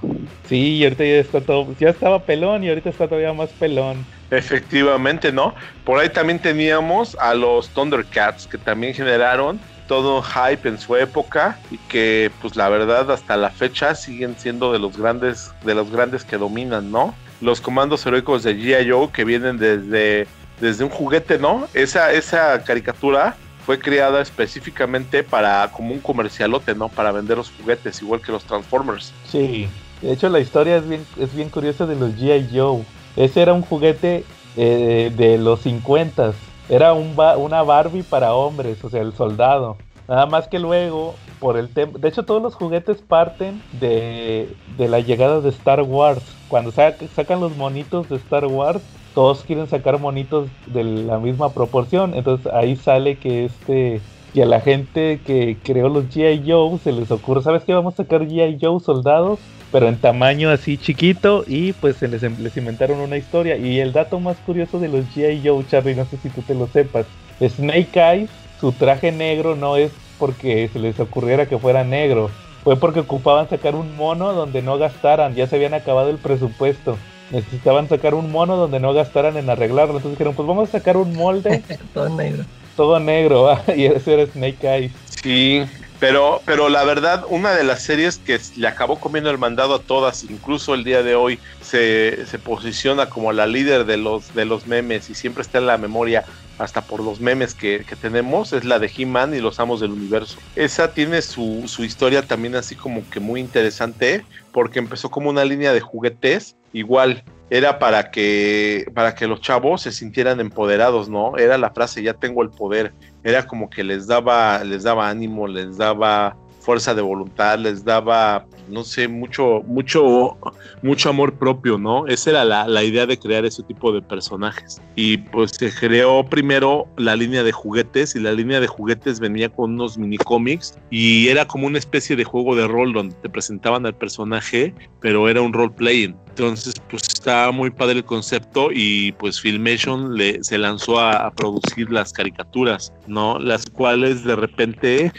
Sí, 0.49 0.77
y 0.77 0.85
ahorita 0.85 1.05
ya 1.05 1.17
está 1.17 1.41
todo, 1.41 1.75
ya 1.79 1.89
estaba 1.89 2.21
pelón 2.21 2.63
y 2.63 2.69
ahorita 2.69 2.91
está 2.91 3.09
todavía 3.09 3.33
más 3.33 3.51
pelón. 3.51 4.05
Efectivamente, 4.31 5.33
¿no? 5.33 5.55
Por 5.85 5.99
ahí 5.99 6.09
también 6.09 6.39
teníamos 6.39 7.17
a 7.21 7.35
los 7.35 7.69
Thundercats, 7.71 8.47
que 8.47 8.59
también 8.59 8.95
generaron 8.95 9.61
todo 9.87 10.19
un 10.19 10.23
hype 10.23 10.69
en 10.69 10.79
su 10.79 10.97
época 10.97 11.59
y 11.71 11.79
que 11.89 12.31
pues 12.41 12.57
la 12.57 12.69
verdad 12.69 13.11
hasta 13.11 13.37
la 13.37 13.51
fecha 13.51 13.95
siguen 13.95 14.37
siendo 14.39 14.73
de 14.73 14.79
los 14.79 14.97
grandes 14.97 15.53
de 15.65 15.75
los 15.75 15.91
grandes 15.91 16.25
que 16.25 16.37
dominan, 16.37 16.91
¿no? 16.91 17.15
Los 17.41 17.61
comandos 17.61 18.05
heroicos 18.07 18.43
de 18.43 18.57
G.I. 18.57 18.91
Joe 18.91 19.11
que 19.11 19.25
vienen 19.25 19.59
desde 19.59 20.27
desde 20.61 20.85
un 20.85 20.91
juguete, 20.91 21.39
¿no? 21.39 21.69
Esa 21.75 22.13
esa 22.13 22.63
caricatura 22.65 23.37
fue 23.65 23.79
creada 23.79 24.21
específicamente 24.21 25.25
para 25.25 25.71
como 25.73 25.93
un 25.93 26.01
comercialote, 26.01 26.75
¿no? 26.75 26.89
Para 26.89 27.13
vender 27.13 27.37
los 27.37 27.51
juguetes, 27.51 28.01
igual 28.01 28.21
que 28.21 28.33
los 28.33 28.45
Transformers. 28.45 29.13
Sí, 29.27 29.69
de 30.03 30.13
hecho 30.13 30.29
la 30.29 30.41
historia 30.41 30.77
es 30.77 30.89
bien, 30.89 31.05
es 31.19 31.35
bien 31.35 31.49
curiosa 31.49 31.87
de 31.87 31.97
los 31.97 32.11
G.I. 32.13 32.49
Joe. 32.57 32.83
Ese 33.17 33.43
era 33.43 33.53
un 33.53 33.63
juguete 33.63 34.25
eh, 34.57 35.13
de 35.17 35.39
los 35.39 35.61
50 35.63 36.33
Era 36.69 36.93
un 36.93 37.15
ba- 37.15 37.37
una 37.37 37.63
Barbie 37.63 38.03
para 38.03 38.35
hombres, 38.35 38.83
o 38.85 38.91
sea, 38.91 39.03
el 39.03 39.13
soldado. 39.13 39.77
Nada 40.09 40.27
más 40.27 40.49
que 40.49 40.59
luego, 40.59 41.15
por 41.41 41.57
el 41.57 41.69
tema... 41.69 41.93
De 41.99 42.09
hecho, 42.09 42.25
todos 42.25 42.41
los 42.43 42.55
juguetes 42.55 43.03
parten 43.03 43.61
de, 43.73 44.49
de 44.77 44.89
la 44.89 45.01
llegada 45.01 45.41
de 45.41 45.49
Star 45.51 45.83
Wars. 45.83 46.23
Cuando 46.49 46.71
sa- 46.71 46.95
sacan 47.15 47.41
los 47.41 47.57
monitos 47.57 48.09
de 48.09 48.17
Star 48.17 48.47
Wars, 48.47 48.83
todos 49.15 49.43
quieren 49.45 49.67
sacar 49.67 49.99
monitos 49.99 50.49
de 50.67 50.85
la 50.85 51.19
misma 51.19 51.53
proporción. 51.53 52.15
Entonces 52.15 52.53
ahí 52.53 52.77
sale 52.77 53.19
que 53.19 53.45
este... 53.47 54.01
Y 54.35 54.43
a 54.43 54.47
la 54.47 54.61
gente 54.61 55.23
que 55.25 55.57
creó 55.63 55.89
los 55.89 56.05
G.I. 56.11 56.45
Joe 56.51 56.79
se 56.79 56.93
les 56.93 57.11
ocurre, 57.11 57.41
¿sabes 57.43 57.65
qué? 57.65 57.73
Vamos 57.73 57.95
a 57.95 58.03
sacar 58.05 58.23
G.I. 58.29 58.59
Joe 58.61 58.81
soldados, 58.81 59.39
pero 59.73 59.89
en 59.89 59.97
tamaño 59.99 60.51
así 60.51 60.79
chiquito 60.79 61.45
y 61.47 61.73
pues 61.73 61.97
se 61.97 62.09
les, 62.09 62.23
les 62.23 62.57
inventaron 62.57 63.01
una 63.01 63.17
historia. 63.17 63.57
Y 63.57 63.81
el 63.81 63.93
dato 63.93 64.21
más 64.21 64.37
curioso 64.39 64.79
de 64.79 64.89
los 64.89 65.05
G.I. 65.15 65.43
Joe, 65.47 65.65
Charlie, 65.69 65.95
no 65.95 66.05
sé 66.07 66.17
si 66.19 66.29
tú 66.31 66.43
te 66.43 66.55
lo 66.55 66.67
sepas, 66.69 67.07
Snake 67.41 67.91
Eyes, 68.01 68.31
su 68.61 68.73
traje 68.73 69.13
negro 69.13 69.57
no 69.57 69.77
es 69.77 69.91
porque 70.19 70.69
se 70.73 70.79
les 70.79 70.99
ocurriera 70.99 71.47
que 71.47 71.59
fuera 71.59 71.85
negro, 71.85 72.31
fue 72.65 72.77
porque 72.77 73.01
ocupaban 73.01 73.49
sacar 73.49 73.75
un 73.75 73.95
mono 73.97 74.33
donde 74.33 74.63
no 74.63 74.79
gastaran, 74.79 75.35
ya 75.35 75.47
se 75.47 75.57
habían 75.57 75.75
acabado 75.75 76.11
el 76.11 76.19
presupuesto. 76.19 76.97
Necesitaban 77.31 77.89
sacar 77.89 78.15
un 78.15 78.31
mono 78.31 78.57
donde 78.57 78.79
no 78.81 78.93
gastaran 78.95 79.37
en 79.37 79.51
arreglarlo. 79.51 79.97
Entonces 79.97 80.13
dijeron, 80.13 80.35
pues 80.35 80.47
vamos 80.47 80.69
a 80.69 80.73
sacar 80.73 80.97
un 80.97 81.13
molde 81.15 81.63
Todo 81.93 82.09
negro. 82.17 82.45
todo 82.77 83.01
negro. 83.01 83.49
ah, 83.51 83.63
Y 83.77 83.85
ese 83.87 84.15
era 84.15 84.27
Snake 84.27 84.59
Eyes. 84.63 84.93
Sí, 85.23 85.63
pero, 86.01 86.43
pero 86.45 86.69
la 86.69 86.85
verdad, 86.85 87.25
una 87.29 87.53
de 87.53 87.65
las 87.65 87.83
series 87.83 88.19
que 88.19 88.39
le 88.57 88.69
acabó 88.69 88.99
comiendo 89.01 89.31
el 89.31 89.39
mandado 89.39 89.75
a 89.75 89.79
todas, 89.79 90.25
incluso 90.25 90.75
el 90.75 90.85
día 90.85 91.03
de 91.03 91.15
hoy, 91.15 91.39
se, 91.61 92.27
se 92.27 92.39
posiciona 92.39 93.09
como 93.09 93.33
la 93.33 93.47
líder 93.47 93.87
de 93.87 93.97
los, 93.97 94.35
de 94.35 94.45
los 94.45 94.67
memes 94.67 95.09
y 95.11 95.15
siempre 95.15 95.43
está 95.43 95.59
en 95.59 95.67
la 95.67 95.79
memoria 95.79 96.25
hasta 96.59 96.83
por 96.83 97.01
los 97.01 97.21
memes 97.21 97.55
que, 97.55 97.85
que 97.87 97.97
tenemos, 97.97 98.53
es 98.53 98.65
la 98.65 98.79
de 98.79 98.91
He-Man 98.95 99.35
y 99.35 99.41
los 99.41 99.61
Amos 99.61 99.81
del 99.81 99.93
Universo. 99.93 100.39
Esa 100.55 100.93
tiene 100.93 101.23
su, 101.23 101.65
su 101.67 101.85
historia 101.85 102.23
también 102.23 102.57
así 102.57 102.75
como 102.75 103.09
que 103.11 103.21
muy 103.21 103.41
interesante, 103.41 104.25
porque 104.53 104.79
empezó 104.79 105.11
como 105.11 105.31
una 105.31 105.45
línea 105.45 105.73
de 105.73 105.81
juguetes, 105.81 106.57
igual 106.73 107.25
era 107.51 107.79
para 107.79 108.11
que, 108.11 108.91
para 108.95 109.15
que 109.15 109.27
los 109.27 109.41
chavos 109.41 109.83
se 109.83 109.93
sintieran 109.93 110.41
empoderados, 110.41 111.09
¿no? 111.09 111.37
Era 111.37 111.59
la 111.59 111.71
frase, 111.71 112.03
ya 112.03 112.15
tengo 112.15 112.43
el 112.43 112.51
poder 112.51 112.93
era 113.27 113.45
como 113.45 113.69
que 113.69 113.83
les 113.83 114.07
daba, 114.07 114.63
les 114.63 114.85
daba 114.85 115.09
ánimo, 115.09 115.49
les 115.49 115.77
daba 115.77 116.37
fuerza 116.61 116.95
de 116.95 117.03
voluntad, 117.03 117.59
les 117.59 117.85
daba, 117.85 118.47
no 118.69 118.85
sé, 118.85 119.09
mucho, 119.09 119.63
mucho, 119.67 120.37
mucho 120.81 121.11
amor 121.11 121.35
propio, 121.35 121.77
¿no? 121.77 122.07
Esa 122.07 122.31
era 122.31 122.45
la, 122.45 122.69
la 122.69 122.85
idea 122.85 123.05
de 123.05 123.19
crear 123.19 123.45
ese 123.45 123.65
tipo 123.65 123.91
de 123.91 124.01
personajes. 124.01 124.81
Y 124.95 125.19
pues 125.19 125.51
se 125.59 125.73
creó 125.73 126.25
primero 126.25 126.87
la 126.97 127.17
línea 127.17 127.43
de 127.43 127.51
juguetes 127.51 128.15
y 128.15 128.21
la 128.21 128.31
línea 128.31 128.61
de 128.61 128.69
juguetes 128.69 129.19
venía 129.19 129.49
con 129.49 129.75
unos 129.75 129.99
mini 129.99 130.19
cómics 130.19 130.79
y 130.91 131.27
era 131.27 131.49
como 131.49 131.67
una 131.67 131.79
especie 131.79 132.15
de 132.15 132.23
juego 132.23 132.55
de 132.55 132.69
rol 132.69 132.93
donde 132.93 133.17
te 133.17 133.29
presentaban 133.29 133.87
al 133.87 133.95
personaje, 133.97 134.73
pero 135.01 135.29
era 135.29 135.43
un 135.43 135.53
role 135.53 135.73
playing. 135.77 136.15
Entonces, 136.39 136.75
pues 136.91 137.03
estaba 137.09 137.51
muy 137.51 137.71
padre 137.71 137.95
el 137.95 138.05
concepto 138.05 138.69
y 138.71 139.13
pues 139.13 139.41
Filmation 139.41 140.17
le, 140.19 140.45
se 140.45 140.59
lanzó 140.59 141.01
a, 141.01 141.27
a 141.27 141.31
producir 141.31 141.91
las 141.91 142.13
caricaturas, 142.13 142.93
¿no? 143.07 143.39
Las 143.39 143.65
cuales 143.65 144.23
de 144.23 144.37
repente 144.37 145.13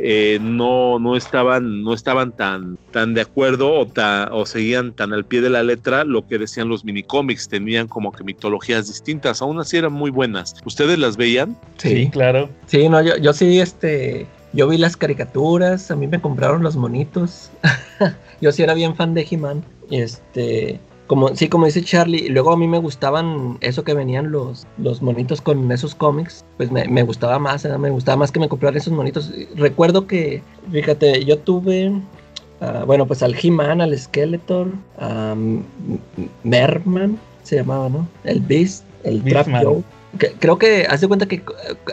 eh, 0.00 0.38
no, 0.40 0.98
no 0.98 1.14
estaban, 1.14 1.82
no 1.82 1.92
estaban 1.92 2.32
tan, 2.34 2.78
tan 2.90 3.12
de 3.12 3.20
acuerdo 3.20 3.70
o, 3.74 3.86
ta- 3.86 4.30
o 4.32 4.46
seguían 4.46 4.94
tan 4.94 5.12
al 5.12 5.26
pie 5.26 5.42
de 5.42 5.50
la 5.50 5.62
letra 5.62 6.04
lo 6.04 6.26
que 6.26 6.38
decían 6.38 6.70
los 6.70 6.86
minicómics, 6.86 7.48
tenían 7.50 7.86
como 7.86 8.10
que 8.10 8.24
mitologías 8.24 8.88
distintas, 8.88 9.42
aún 9.42 9.60
así 9.60 9.76
eran 9.76 9.92
muy 9.92 10.10
buenas. 10.10 10.54
¿Ustedes 10.64 10.98
las 10.98 11.18
veían? 11.18 11.54
Sí, 11.76 12.08
claro. 12.10 12.48
Sí, 12.64 12.88
no, 12.88 13.02
yo, 13.02 13.18
yo 13.18 13.34
sí, 13.34 13.60
este, 13.60 14.26
yo 14.54 14.68
vi 14.68 14.78
las 14.78 14.96
caricaturas, 14.96 15.90
a 15.90 15.96
mí 15.96 16.06
me 16.06 16.18
compraron 16.18 16.62
los 16.62 16.76
monitos. 16.76 17.50
yo 18.40 18.50
sí 18.52 18.62
era 18.62 18.72
bien 18.72 18.96
fan 18.96 19.12
de 19.12 19.26
He-Man. 19.30 19.62
Este, 19.92 20.80
como, 21.06 21.28
sí, 21.36 21.48
como 21.48 21.66
dice 21.66 21.82
Charlie, 21.82 22.28
luego 22.30 22.52
a 22.52 22.56
mí 22.56 22.66
me 22.66 22.78
gustaban 22.78 23.58
eso 23.60 23.84
que 23.84 23.92
venían 23.92 24.32
los, 24.32 24.66
los 24.78 25.02
monitos 25.02 25.40
con 25.42 25.70
esos 25.70 25.94
cómics, 25.94 26.44
pues 26.56 26.70
me, 26.72 26.86
me 26.88 27.02
gustaba 27.02 27.38
más, 27.38 27.64
¿eh? 27.64 27.76
me 27.78 27.90
gustaba 27.90 28.16
más 28.16 28.32
que 28.32 28.40
me 28.40 28.48
compraran 28.48 28.78
esos 28.78 28.92
monitos. 28.92 29.30
Recuerdo 29.54 30.06
que, 30.06 30.42
fíjate, 30.70 31.24
yo 31.26 31.38
tuve, 31.38 31.92
ah, 32.60 32.84
bueno, 32.86 33.06
pues 33.06 33.22
al 33.22 33.36
He-Man, 33.40 33.80
al 33.82 33.96
Skeletor, 33.98 34.68
a 34.98 35.32
M- 35.32 35.62
M- 36.16 36.28
Merman, 36.44 37.18
se 37.42 37.56
llamaba, 37.56 37.88
¿no? 37.90 38.08
El 38.24 38.40
Beast, 38.40 38.84
el 39.04 39.22
Trap. 39.22 39.48
Joe. 39.62 39.82
Que- 40.18 40.32
creo 40.38 40.58
que 40.58 40.86
haz 40.88 41.00
de 41.00 41.08
cuenta 41.08 41.26
que 41.26 41.36
eh, 41.36 41.42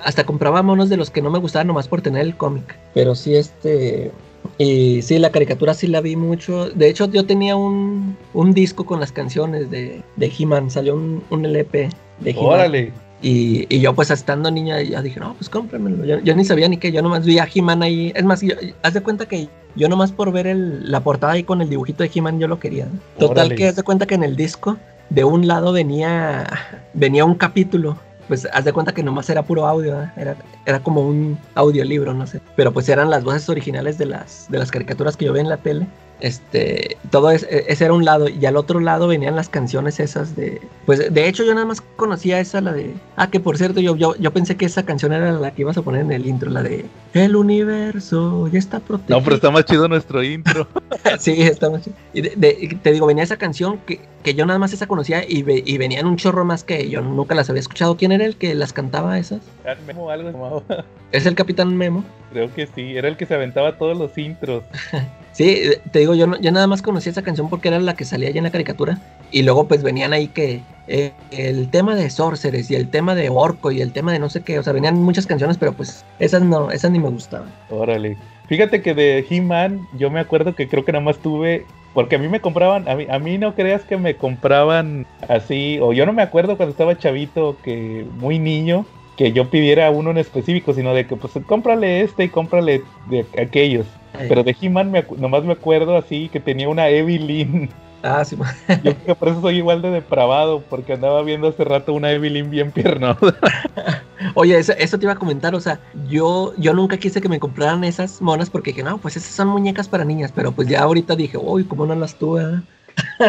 hasta 0.04 0.26
compraba 0.26 0.62
monos 0.62 0.90
de 0.90 0.98
los 0.98 1.10
que 1.10 1.22
no 1.22 1.30
me 1.30 1.40
gustaban 1.40 1.68
nomás 1.68 1.88
por 1.88 2.02
tener 2.02 2.22
el 2.22 2.38
cómic. 2.38 2.78
Pero 2.94 3.16
sí, 3.16 3.36
este. 3.36 4.12
Y 4.58 5.02
sí, 5.02 5.20
la 5.20 5.32
caricatura 5.32 5.74
sí 5.74 5.88
la 5.88 6.02
vi 6.02 6.16
mucho. 6.16 6.70
De 6.70 6.90
hecho, 6.90 7.10
yo 7.10 7.26
tenía 7.26 7.56
un, 7.56 8.18
un 8.34 8.54
disco 8.54 8.86
con 8.86 9.00
las 9.00 9.12
canciones 9.12 9.72
de, 9.72 10.04
de 10.18 10.32
He-Man. 10.38 10.70
Salió 10.70 10.96
un, 10.96 11.24
un 11.30 11.46
LP 11.46 11.90
de 12.20 12.32
He-Man. 12.32 12.46
Órale. 12.46 12.92
Y, 13.22 13.66
y 13.74 13.80
yo, 13.82 13.94
pues 13.96 14.12
estando 14.12 14.50
niña, 14.52 14.82
ya 14.82 15.02
dije, 15.02 15.20
no, 15.20 15.34
pues 15.36 15.50
cómpramelo. 15.50 16.06
Yo, 16.06 16.20
yo 16.20 16.36
ni 16.36 16.46
sabía 16.46 16.68
ni 16.70 16.78
qué. 16.78 16.92
Yo 16.92 17.02
nomás 17.02 17.26
vi 17.26 17.38
a 17.40 17.48
He-Man 17.54 17.84
ahí. 17.84 18.12
Es 18.16 18.24
más, 18.24 18.42
yo- 18.42 18.56
haz 18.82 18.94
de 18.94 19.02
cuenta 19.02 19.26
que 19.28 19.48
yo 19.76 19.88
nomás 19.90 20.12
por 20.12 20.32
ver 20.32 20.48
el- 20.48 20.90
la 20.92 21.02
portada 21.02 21.34
ahí 21.34 21.44
con 21.44 21.62
el 21.62 21.70
dibujito 21.70 22.04
de 22.04 22.12
He-Man, 22.14 22.40
yo 22.40 22.48
lo 22.48 22.60
quería. 22.60 22.88
Total, 23.18 23.38
Órale. 23.48 23.56
que 23.56 23.68
haz 23.68 23.76
de 23.76 23.84
cuenta 23.84 24.06
que 24.06 24.16
en 24.16 24.24
el 24.24 24.36
disco, 24.36 24.78
de 25.10 25.24
un 25.24 25.48
lado 25.48 25.72
venía, 25.74 26.48
venía 26.94 27.26
un 27.26 27.36
capítulo. 27.36 27.98
Pues 28.30 28.48
haz 28.54 28.64
de 28.64 28.72
cuenta 28.72 28.94
que 28.94 29.04
nomás 29.04 29.30
era 29.30 29.44
puro 29.44 29.68
audio, 29.68 30.02
¿eh? 30.02 30.10
era, 30.16 30.38
era 30.66 30.80
como 30.82 31.02
un 31.02 31.38
audiolibro, 31.56 32.14
no 32.14 32.26
sé. 32.28 32.40
Pero 32.56 32.72
pues 32.72 32.88
eran 32.88 33.10
las 33.10 33.26
voces 33.26 33.50
originales 33.50 33.98
de 33.98 34.06
las, 34.06 34.46
de 34.50 34.58
las 34.60 34.72
caricaturas 34.72 35.18
que 35.18 35.26
yo 35.26 35.34
veía 35.34 35.44
en 35.44 35.50
la 35.50 35.58
tele. 35.58 35.86
Este, 36.22 36.98
todo 37.12 37.32
es- 37.32 37.48
ese 37.50 37.86
era 37.86 37.94
un 37.94 38.04
lado 38.04 38.28
y 38.28 38.46
al 38.46 38.58
otro 38.58 38.82
lado 38.82 39.08
venían 39.08 39.38
las 39.38 39.48
canciones 39.48 40.02
esas 40.02 40.36
de, 40.36 40.62
pues 40.86 41.14
de 41.14 41.28
hecho 41.30 41.46
yo 41.46 41.54
nada 41.54 41.66
más 41.66 41.80
conocía 41.96 42.42
esa, 42.42 42.60
la 42.60 42.74
de, 42.74 42.94
ah, 43.16 43.30
que 43.32 43.40
por 43.40 43.58
cierto 43.58 43.80
yo, 43.80 43.96
yo, 43.96 44.16
yo 44.18 44.32
pensé 44.34 44.58
que 44.58 44.66
esa 44.66 44.84
canción 44.84 45.14
era 45.14 45.32
la 45.32 45.52
que 45.52 45.62
ibas 45.62 45.78
a 45.78 45.82
poner 45.82 46.02
en 46.02 46.12
el 46.12 46.26
intro, 46.28 46.50
la 46.52 46.62
de, 46.62 46.88
el 47.14 47.38
universo 47.38 48.48
ya 48.50 48.60
está 48.60 48.80
protegido. 48.82 49.18
No, 49.18 49.24
pero 49.24 49.38
está 49.38 49.50
más 49.50 49.64
chido 49.66 49.88
nuestro 49.88 50.22
intro. 50.22 50.68
sí, 51.20 51.42
está 51.42 51.70
muy 51.70 51.82
chido. 51.82 51.96
Y 52.14 52.22
de- 52.22 52.78
te 52.84 52.92
digo, 52.92 53.06
venía 53.08 53.24
esa 53.24 53.38
canción 53.38 53.80
que, 53.86 54.02
yo 54.34 54.46
nada 54.46 54.60
más 54.60 54.74
esa 54.74 54.88
conocía 54.88 55.24
y, 55.28 55.44
ve- 55.44 55.64
y 55.66 55.78
venían 55.78 56.06
un 56.06 56.16
chorro 56.18 56.46
más 56.46 56.64
que 56.64 56.90
yo 56.90 57.02
nunca 57.02 57.36
las 57.36 57.50
había 57.50 57.60
escuchado. 57.62 57.98
¿Quién 57.98 58.12
era 58.12 58.26
el 58.26 58.36
que 58.36 58.56
las 58.56 58.74
cantaba 58.74 59.18
esas? 59.20 59.40
Memo, 59.86 60.10
algo. 60.10 60.64
Es 61.12 61.26
el 61.26 61.34
Capitán 61.36 61.76
Memo. 61.76 62.04
Creo 62.32 62.54
que 62.54 62.68
sí, 62.68 62.96
era 62.96 63.08
el 63.08 63.18
que 63.18 63.26
se 63.26 63.34
aventaba 63.34 63.78
todos 63.78 63.98
los 63.98 64.18
intros. 64.18 64.64
Sí, 65.32 65.62
te 65.94 66.00
digo, 66.00 66.16
yo, 66.16 66.28
no- 66.28 66.38
yo 66.42 66.52
nada 66.52 66.68
más 66.68 66.82
conocía 66.82 67.12
esa 67.12 67.22
canción 67.22 67.50
porque 67.50 67.70
era 67.70 67.80
la 67.80 67.94
que 67.94 68.04
salía 68.04 68.30
ya 68.30 68.40
en 68.40 68.44
la 68.44 68.52
caricatura. 68.52 68.98
Y 69.32 69.44
luego 69.44 69.68
pues 69.70 69.84
venían 69.84 70.12
ahí 70.12 70.28
que 70.28 70.62
eh, 70.88 71.14
el 71.32 71.70
tema 71.70 71.96
de 71.96 72.10
Sorceres 72.10 72.70
y 72.72 72.76
el 72.76 72.90
tema 72.90 73.16
de 73.16 73.30
Orco 73.30 73.72
y 73.72 73.80
el 73.80 73.94
tema 73.94 74.12
de 74.12 74.20
no 74.20 74.28
sé 74.30 74.42
qué. 74.42 74.60
O 74.60 74.64
sea, 74.64 74.74
venían 74.74 74.96
muchas 75.02 75.28
canciones, 75.28 75.58
pero 75.58 75.72
pues 75.72 76.04
esas 76.18 76.42
no, 76.42 76.72
esas 76.72 76.92
ni 76.92 77.00
me 77.00 77.10
gustaban. 77.10 77.48
Órale. 77.70 78.18
Fíjate 78.50 78.82
que 78.82 78.94
de 78.94 79.26
He-Man, 79.30 79.88
yo 79.98 80.10
me 80.10 80.20
acuerdo 80.20 80.56
que 80.56 80.68
creo 80.68 80.84
que 80.84 80.92
nada 80.92 81.06
más 81.06 81.20
tuve. 81.20 81.66
Porque 81.94 82.16
a 82.16 82.20
mí 82.20 82.28
me 82.28 82.40
compraban, 82.40 82.88
a 82.88 82.96
mí, 82.96 83.08
a 83.10 83.20
mí 83.20 83.38
no 83.38 83.56
creas 83.56 83.84
que 83.84 83.98
me 83.98 84.16
compraban 84.16 85.06
así, 85.28 85.80
o 85.82 85.92
yo 85.92 86.06
no 86.06 86.14
me 86.14 86.22
acuerdo 86.22 86.56
cuando 86.56 86.72
estaba 86.72 86.98
chavito, 86.98 87.58
que 87.64 88.06
muy 88.20 88.40
niño, 88.40 88.86
que 89.18 89.32
yo 89.32 89.50
pidiera 89.50 89.90
uno 89.90 90.12
en 90.12 90.18
específico, 90.18 90.74
sino 90.74 90.94
de 90.94 91.06
que 91.06 91.16
pues 91.16 91.34
cómprale 91.46 92.02
este 92.02 92.26
y 92.26 92.30
cómprale 92.30 92.84
de 93.10 93.26
aquellos. 93.42 93.86
Pero 94.28 94.44
de 94.44 94.56
He-Man 94.60 94.94
nomás 95.18 95.44
me 95.44 95.54
acuerdo 95.54 95.98
así 95.98 96.30
que 96.30 96.40
tenía 96.40 96.70
una 96.70 96.90
Evelyn. 96.90 97.70
Ah, 98.04 98.24
sí. 98.26 98.36
Yo 98.84 98.94
creo 98.94 99.06
que 99.06 99.16
por 99.16 99.28
eso 99.30 99.42
soy 99.42 99.58
igual 99.58 99.82
de 99.82 99.92
depravado, 99.92 100.62
porque 100.70 100.94
andaba 100.94 101.22
viendo 101.24 101.48
hace 101.48 101.64
rato 101.64 101.94
una 101.94 102.12
Evelyn 102.12 102.50
bien 102.50 102.72
piernuda. 102.72 103.18
Oye, 104.36 104.58
eso, 104.58 104.74
eso 104.78 105.00
te 105.00 105.06
iba 105.06 105.14
a 105.14 105.18
comentar, 105.18 105.56
o 105.56 105.60
sea, 105.60 105.80
yo, 106.08 106.54
yo 106.58 106.74
nunca 106.74 106.98
quise 106.98 107.22
que 107.22 107.30
me 107.30 107.40
compraran 107.40 107.84
esas 107.84 108.22
monas 108.22 108.50
porque 108.50 108.72
dije, 108.72 108.84
no, 108.84 108.98
pues 108.98 109.16
esas 109.18 109.32
son 109.34 109.48
muñecas 109.48 109.88
para 109.88 110.04
niñas, 110.06 110.32
pero 110.36 110.52
pues 110.52 110.68
ya 110.68 110.82
ahorita 110.82 111.16
dije, 111.16 111.38
uy, 111.38 111.64
¿cómo 111.64 111.86
no 111.86 111.96
las 111.96 112.16
tuve? 112.18 112.44
ah?" 112.44 112.64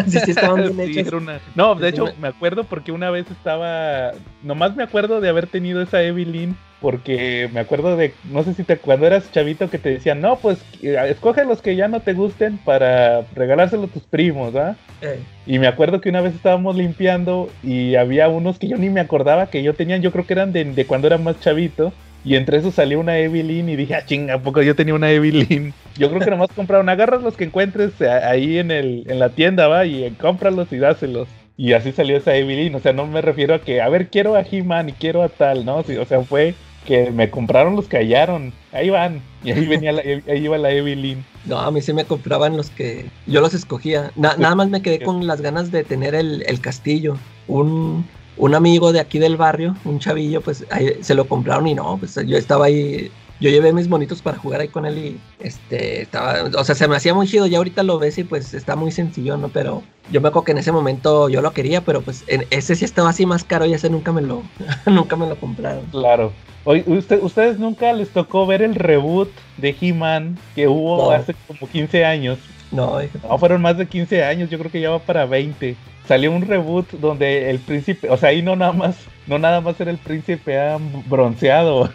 sí, 0.08 0.18
sí, 0.20 0.32
estaban 0.32 0.62
bien 0.62 0.80
hechas. 0.80 1.12
una- 1.12 1.38
No, 1.54 1.74
de 1.76 1.88
hecho 1.88 2.04
me- 2.06 2.12
me 2.22 2.28
acuerdo 2.28 2.64
porque 2.64 2.90
una 2.90 3.10
vez 3.10 3.30
estaba, 3.30 4.10
nomás 4.42 4.74
me 4.74 4.82
acuerdo 4.82 5.20
de 5.20 5.28
haber 5.28 5.46
tenido 5.46 5.80
esa 5.80 6.02
Evelyn, 6.02 6.56
porque 6.80 7.48
me 7.52 7.60
acuerdo 7.60 7.96
de, 7.96 8.14
no 8.30 8.42
sé 8.42 8.54
si 8.54 8.64
te, 8.64 8.78
cuando 8.78 9.06
eras 9.06 9.30
chavito 9.32 9.68
que 9.70 9.78
te 9.78 9.90
decían, 9.90 10.20
no, 10.20 10.36
pues 10.36 10.58
eh, 10.82 10.96
escoge 11.08 11.44
los 11.44 11.60
que 11.62 11.76
ya 11.76 11.88
no 11.88 12.00
te 12.00 12.14
gusten 12.14 12.58
para 12.58 13.22
regalárselo 13.34 13.84
a 13.84 13.88
tus 13.88 14.02
primos, 14.04 14.54
¿ah? 14.56 14.76
Eh, 15.02 15.18
Y 15.46 15.58
me 15.58 15.66
acuerdo 15.66 16.00
que 16.00 16.08
una 16.08 16.20
vez 16.20 16.34
estábamos 16.34 16.76
limpiando 16.76 17.48
y 17.62 17.94
había 17.96 18.28
unos 18.28 18.58
que 18.58 18.68
yo 18.68 18.76
ni 18.76 18.88
me 18.90 19.00
acordaba 19.00 19.46
que 19.48 19.62
yo 19.62 19.74
tenía, 19.74 19.96
yo 19.98 20.12
creo 20.12 20.26
que 20.26 20.32
eran 20.34 20.52
de, 20.52 20.64
de 20.64 20.86
cuando 20.86 21.06
era 21.06 21.18
más 21.18 21.38
chavito. 21.40 21.92
Y 22.22 22.34
entre 22.36 22.58
esos 22.58 22.74
salió 22.74 23.00
una 23.00 23.16
Evelyn 23.18 23.70
y 23.70 23.76
dije, 23.76 23.94
ah, 23.94 24.04
chinga, 24.04 24.34
¿a 24.34 24.38
poco 24.42 24.60
yo 24.60 24.76
tenía 24.76 24.92
una 24.92 25.10
Evelyn? 25.10 25.72
Yo 25.96 26.10
creo 26.10 26.20
que 26.20 26.30
nomás 26.30 26.50
compraron, 26.54 26.90
agarras 26.90 27.22
los 27.22 27.34
que 27.34 27.44
encuentres 27.44 27.98
a- 28.02 28.28
ahí 28.28 28.58
en, 28.58 28.70
el, 28.70 29.04
en 29.08 29.18
la 29.18 29.30
tienda, 29.30 29.68
va, 29.68 29.86
y 29.86 30.04
eh, 30.04 30.12
cómpralos 30.20 30.70
y 30.70 30.76
dáselos. 30.76 31.28
Y 31.56 31.72
así 31.72 31.92
salió 31.92 32.18
esa 32.18 32.36
Evelyn, 32.36 32.74
o 32.74 32.80
sea, 32.80 32.92
no 32.92 33.06
me 33.06 33.22
refiero 33.22 33.54
a 33.54 33.60
que, 33.60 33.80
a 33.80 33.88
ver, 33.88 34.08
quiero 34.08 34.34
a 34.36 34.42
He-Man 34.42 34.90
y 34.90 34.92
quiero 34.92 35.22
a 35.22 35.30
tal, 35.30 35.64
¿no? 35.64 35.76
O 35.78 36.04
sea, 36.06 36.20
fue 36.20 36.54
que 36.90 37.12
me 37.12 37.30
compraron 37.30 37.76
los 37.76 37.86
que 37.86 37.98
hallaron, 37.98 38.52
ahí 38.72 38.90
van, 38.90 39.22
y 39.44 39.52
ahí 39.52 39.64
venía, 39.74 39.92
la- 39.92 40.02
ahí 40.02 40.44
iba 40.44 40.58
la 40.58 40.72
Evelyn. 40.72 41.24
no, 41.46 41.56
a 41.60 41.70
mí 41.70 41.80
sí 41.82 41.92
me 41.92 42.04
compraban 42.04 42.56
los 42.56 42.70
que 42.70 43.06
yo 43.28 43.40
los 43.40 43.54
escogía. 43.54 44.10
Na- 44.16 44.34
nada 44.36 44.56
más 44.56 44.68
me 44.70 44.82
quedé 44.82 45.00
con 45.00 45.24
las 45.24 45.40
ganas 45.40 45.70
de 45.70 45.84
tener 45.84 46.16
el, 46.16 46.42
el 46.48 46.60
castillo. 46.60 47.16
Un, 47.46 48.04
un 48.36 48.54
amigo 48.56 48.92
de 48.92 48.98
aquí 48.98 49.20
del 49.20 49.36
barrio, 49.36 49.76
un 49.84 50.00
chavillo, 50.00 50.40
pues 50.40 50.66
ahí 50.70 50.94
se 51.00 51.14
lo 51.14 51.26
compraron 51.28 51.68
y 51.68 51.74
no, 51.74 51.96
pues 51.98 52.16
yo 52.26 52.36
estaba 52.36 52.64
ahí. 52.66 53.08
Yo 53.40 53.48
llevé 53.50 53.72
mis 53.72 53.88
monitos 53.88 54.20
para 54.20 54.36
jugar 54.38 54.60
ahí 54.60 54.68
con 54.68 54.84
él 54.84 54.98
y 54.98 55.20
este 55.44 56.02
estaba, 56.02 56.44
o 56.58 56.64
sea, 56.64 56.74
se 56.74 56.86
me 56.88 56.96
hacía 56.96 57.14
muy 57.14 57.26
chido. 57.26 57.46
Ya 57.46 57.58
ahorita 57.58 57.82
lo 57.82 57.98
ves 57.98 58.18
y 58.18 58.24
pues 58.24 58.52
está 58.52 58.76
muy 58.76 58.92
sencillo, 58.92 59.36
¿no? 59.38 59.48
Pero 59.48 59.82
yo 60.12 60.20
me 60.20 60.28
acuerdo 60.28 60.44
que 60.44 60.52
en 60.52 60.58
ese 60.58 60.72
momento 60.72 61.28
yo 61.30 61.40
lo 61.40 61.52
quería, 61.52 61.80
pero 61.80 62.02
pues 62.02 62.22
en 62.26 62.44
ese 62.50 62.76
sí 62.76 62.84
estaba 62.84 63.08
así 63.10 63.24
más 63.24 63.44
caro 63.44 63.64
y 63.64 63.72
ese 63.72 63.88
nunca 63.88 64.12
me 64.12 64.20
lo, 64.20 64.42
nunca 64.86 65.16
me 65.16 65.26
lo 65.26 65.36
compraron. 65.36 65.84
Claro. 65.86 66.32
Oye, 66.64 66.84
usted, 66.86 67.22
¿ustedes 67.22 67.58
nunca 67.58 67.90
les 67.94 68.10
tocó 68.10 68.46
ver 68.46 68.60
el 68.60 68.74
reboot 68.74 69.30
de 69.56 69.74
He-Man 69.80 70.38
que 70.54 70.68
hubo 70.68 70.98
No. 71.04 71.10
hace 71.10 71.34
como 71.46 71.66
15 71.70 72.04
años? 72.04 72.38
No, 72.70 72.98
No, 73.28 73.38
fueron 73.38 73.62
más 73.62 73.78
de 73.78 73.86
15 73.86 74.22
años, 74.22 74.50
yo 74.50 74.58
creo 74.58 74.70
que 74.70 74.80
ya 74.80 74.90
va 74.90 74.98
para 74.98 75.24
20. 75.24 75.74
Salió 76.06 76.30
un 76.30 76.42
reboot 76.42 76.90
donde 76.92 77.48
el 77.50 77.58
príncipe, 77.58 78.10
o 78.10 78.16
sea, 78.16 78.28
ahí 78.28 78.42
no 78.42 78.54
nada 78.56 78.72
más, 78.72 78.96
no 79.30 79.38
nada 79.38 79.60
más 79.62 79.80
era 79.80 79.90
el 79.90 79.96
príncipe 79.98 80.58
ah, 80.60 80.76
bronceado. 81.06 81.88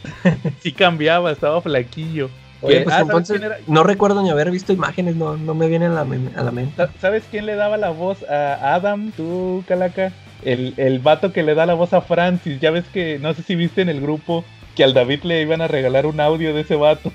sí 0.60 0.72
cambiaba, 0.72 1.32
estaba 1.32 1.60
flaquillo. 1.60 2.30
Oye, 2.60 2.80
pues 2.80 2.94
ah, 2.96 3.04
no 3.68 3.82
recuerdo 3.84 4.22
ni 4.22 4.30
haber 4.30 4.50
visto 4.50 4.72
imágenes, 4.72 5.14
no, 5.14 5.36
no 5.36 5.54
me 5.54 5.68
vienen 5.68 5.92
a 5.92 6.04
la, 6.04 6.16
a 6.36 6.42
la 6.42 6.50
mente. 6.50 6.72
Sa- 6.76 6.90
¿Sabes 7.00 7.22
quién 7.30 7.46
le 7.46 7.54
daba 7.54 7.76
la 7.76 7.90
voz 7.90 8.22
a 8.28 8.74
Adam, 8.74 9.12
tú, 9.16 9.62
Calaca? 9.68 10.12
El, 10.44 10.74
el 10.76 10.98
vato 11.00 11.32
que 11.32 11.42
le 11.42 11.54
da 11.54 11.66
la 11.66 11.74
voz 11.74 11.92
a 11.92 12.00
Francis. 12.00 12.60
Ya 12.60 12.70
ves 12.70 12.84
que, 12.92 13.18
no 13.20 13.34
sé 13.34 13.42
si 13.42 13.54
viste 13.56 13.82
en 13.82 13.88
el 13.88 14.00
grupo 14.00 14.44
que 14.76 14.82
al 14.84 14.94
David 14.94 15.24
le 15.24 15.42
iban 15.42 15.60
a 15.60 15.68
regalar 15.68 16.06
un 16.06 16.20
audio 16.20 16.54
de 16.54 16.60
ese 16.62 16.76
vato. 16.76 17.10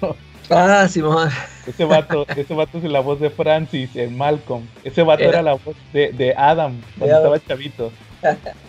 Ah, 0.49 0.88
Simón. 0.90 1.30
Ese 1.65 1.85
vato, 1.85 2.26
ese 2.35 2.53
vato 2.53 2.77
es 2.77 2.84
la 2.84 2.99
voz 2.99 3.19
de 3.22 3.30
Francis 3.30 3.95
en 3.95 4.18
Malcolm. 4.18 4.65
Ese 4.84 5.02
vato 5.03 5.23
Era- 5.23 5.31
era, 5.40 5.41
la 5.41 5.53
voz 5.53 5.76
de, 5.94 6.11
de 6.11 6.34
Adam 6.35 6.73
cuando 6.98 7.06
De 7.06 7.11
Adam. 7.14 7.34
estaba 7.35 7.48
chavito. 7.48 7.91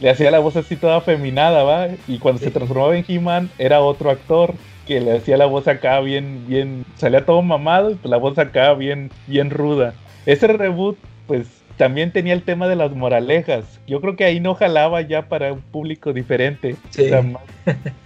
Le 0.01 0.11
hacía 0.11 0.31
la 0.31 0.39
voz 0.39 0.57
así 0.57 0.77
toda 0.77 0.97
afeminada, 0.97 1.63
¿va? 1.63 1.89
Y 2.07 2.19
cuando 2.19 2.41
se 2.41 2.51
transformaba 2.51 2.97
en 2.97 3.05
He-Man 3.07 3.51
era 3.59 3.81
otro 3.81 4.11
actor. 4.11 4.55
que 4.87 5.01
le 5.01 5.17
hacía 5.17 5.37
la 5.37 5.47
voz 5.47 5.67
acá 5.67 6.01
bien, 6.01 6.45
bien, 6.47 6.85
salía 6.97 7.25
todo 7.25 7.41
mamado 7.43 7.91
y 7.91 7.95
pues 7.95 8.11
la 8.11 8.19
voz 8.19 8.39
acá 8.39 8.75
bien, 8.75 9.11
bien 9.27 9.51
ruda. 9.51 9.95
Ese 10.27 10.47
reboot, 10.47 10.99
pues 11.27 11.64
también 11.77 12.13
tenía 12.13 12.35
el 12.35 12.43
tema 12.43 12.69
de 12.69 12.77
las 12.77 12.93
moralejas. 12.93 13.65
Yo 13.87 14.01
creo 14.01 14.17
que 14.17 14.25
ahí 14.25 14.41
no 14.41 14.55
jalaba 14.55 15.01
ya 15.03 15.29
para 15.29 15.53
un 15.53 15.61
público 15.61 16.13
diferente. 16.13 16.77
Sí. 16.91 17.07
O 17.07 17.09
sea, 17.09 17.23
más- 17.23 17.43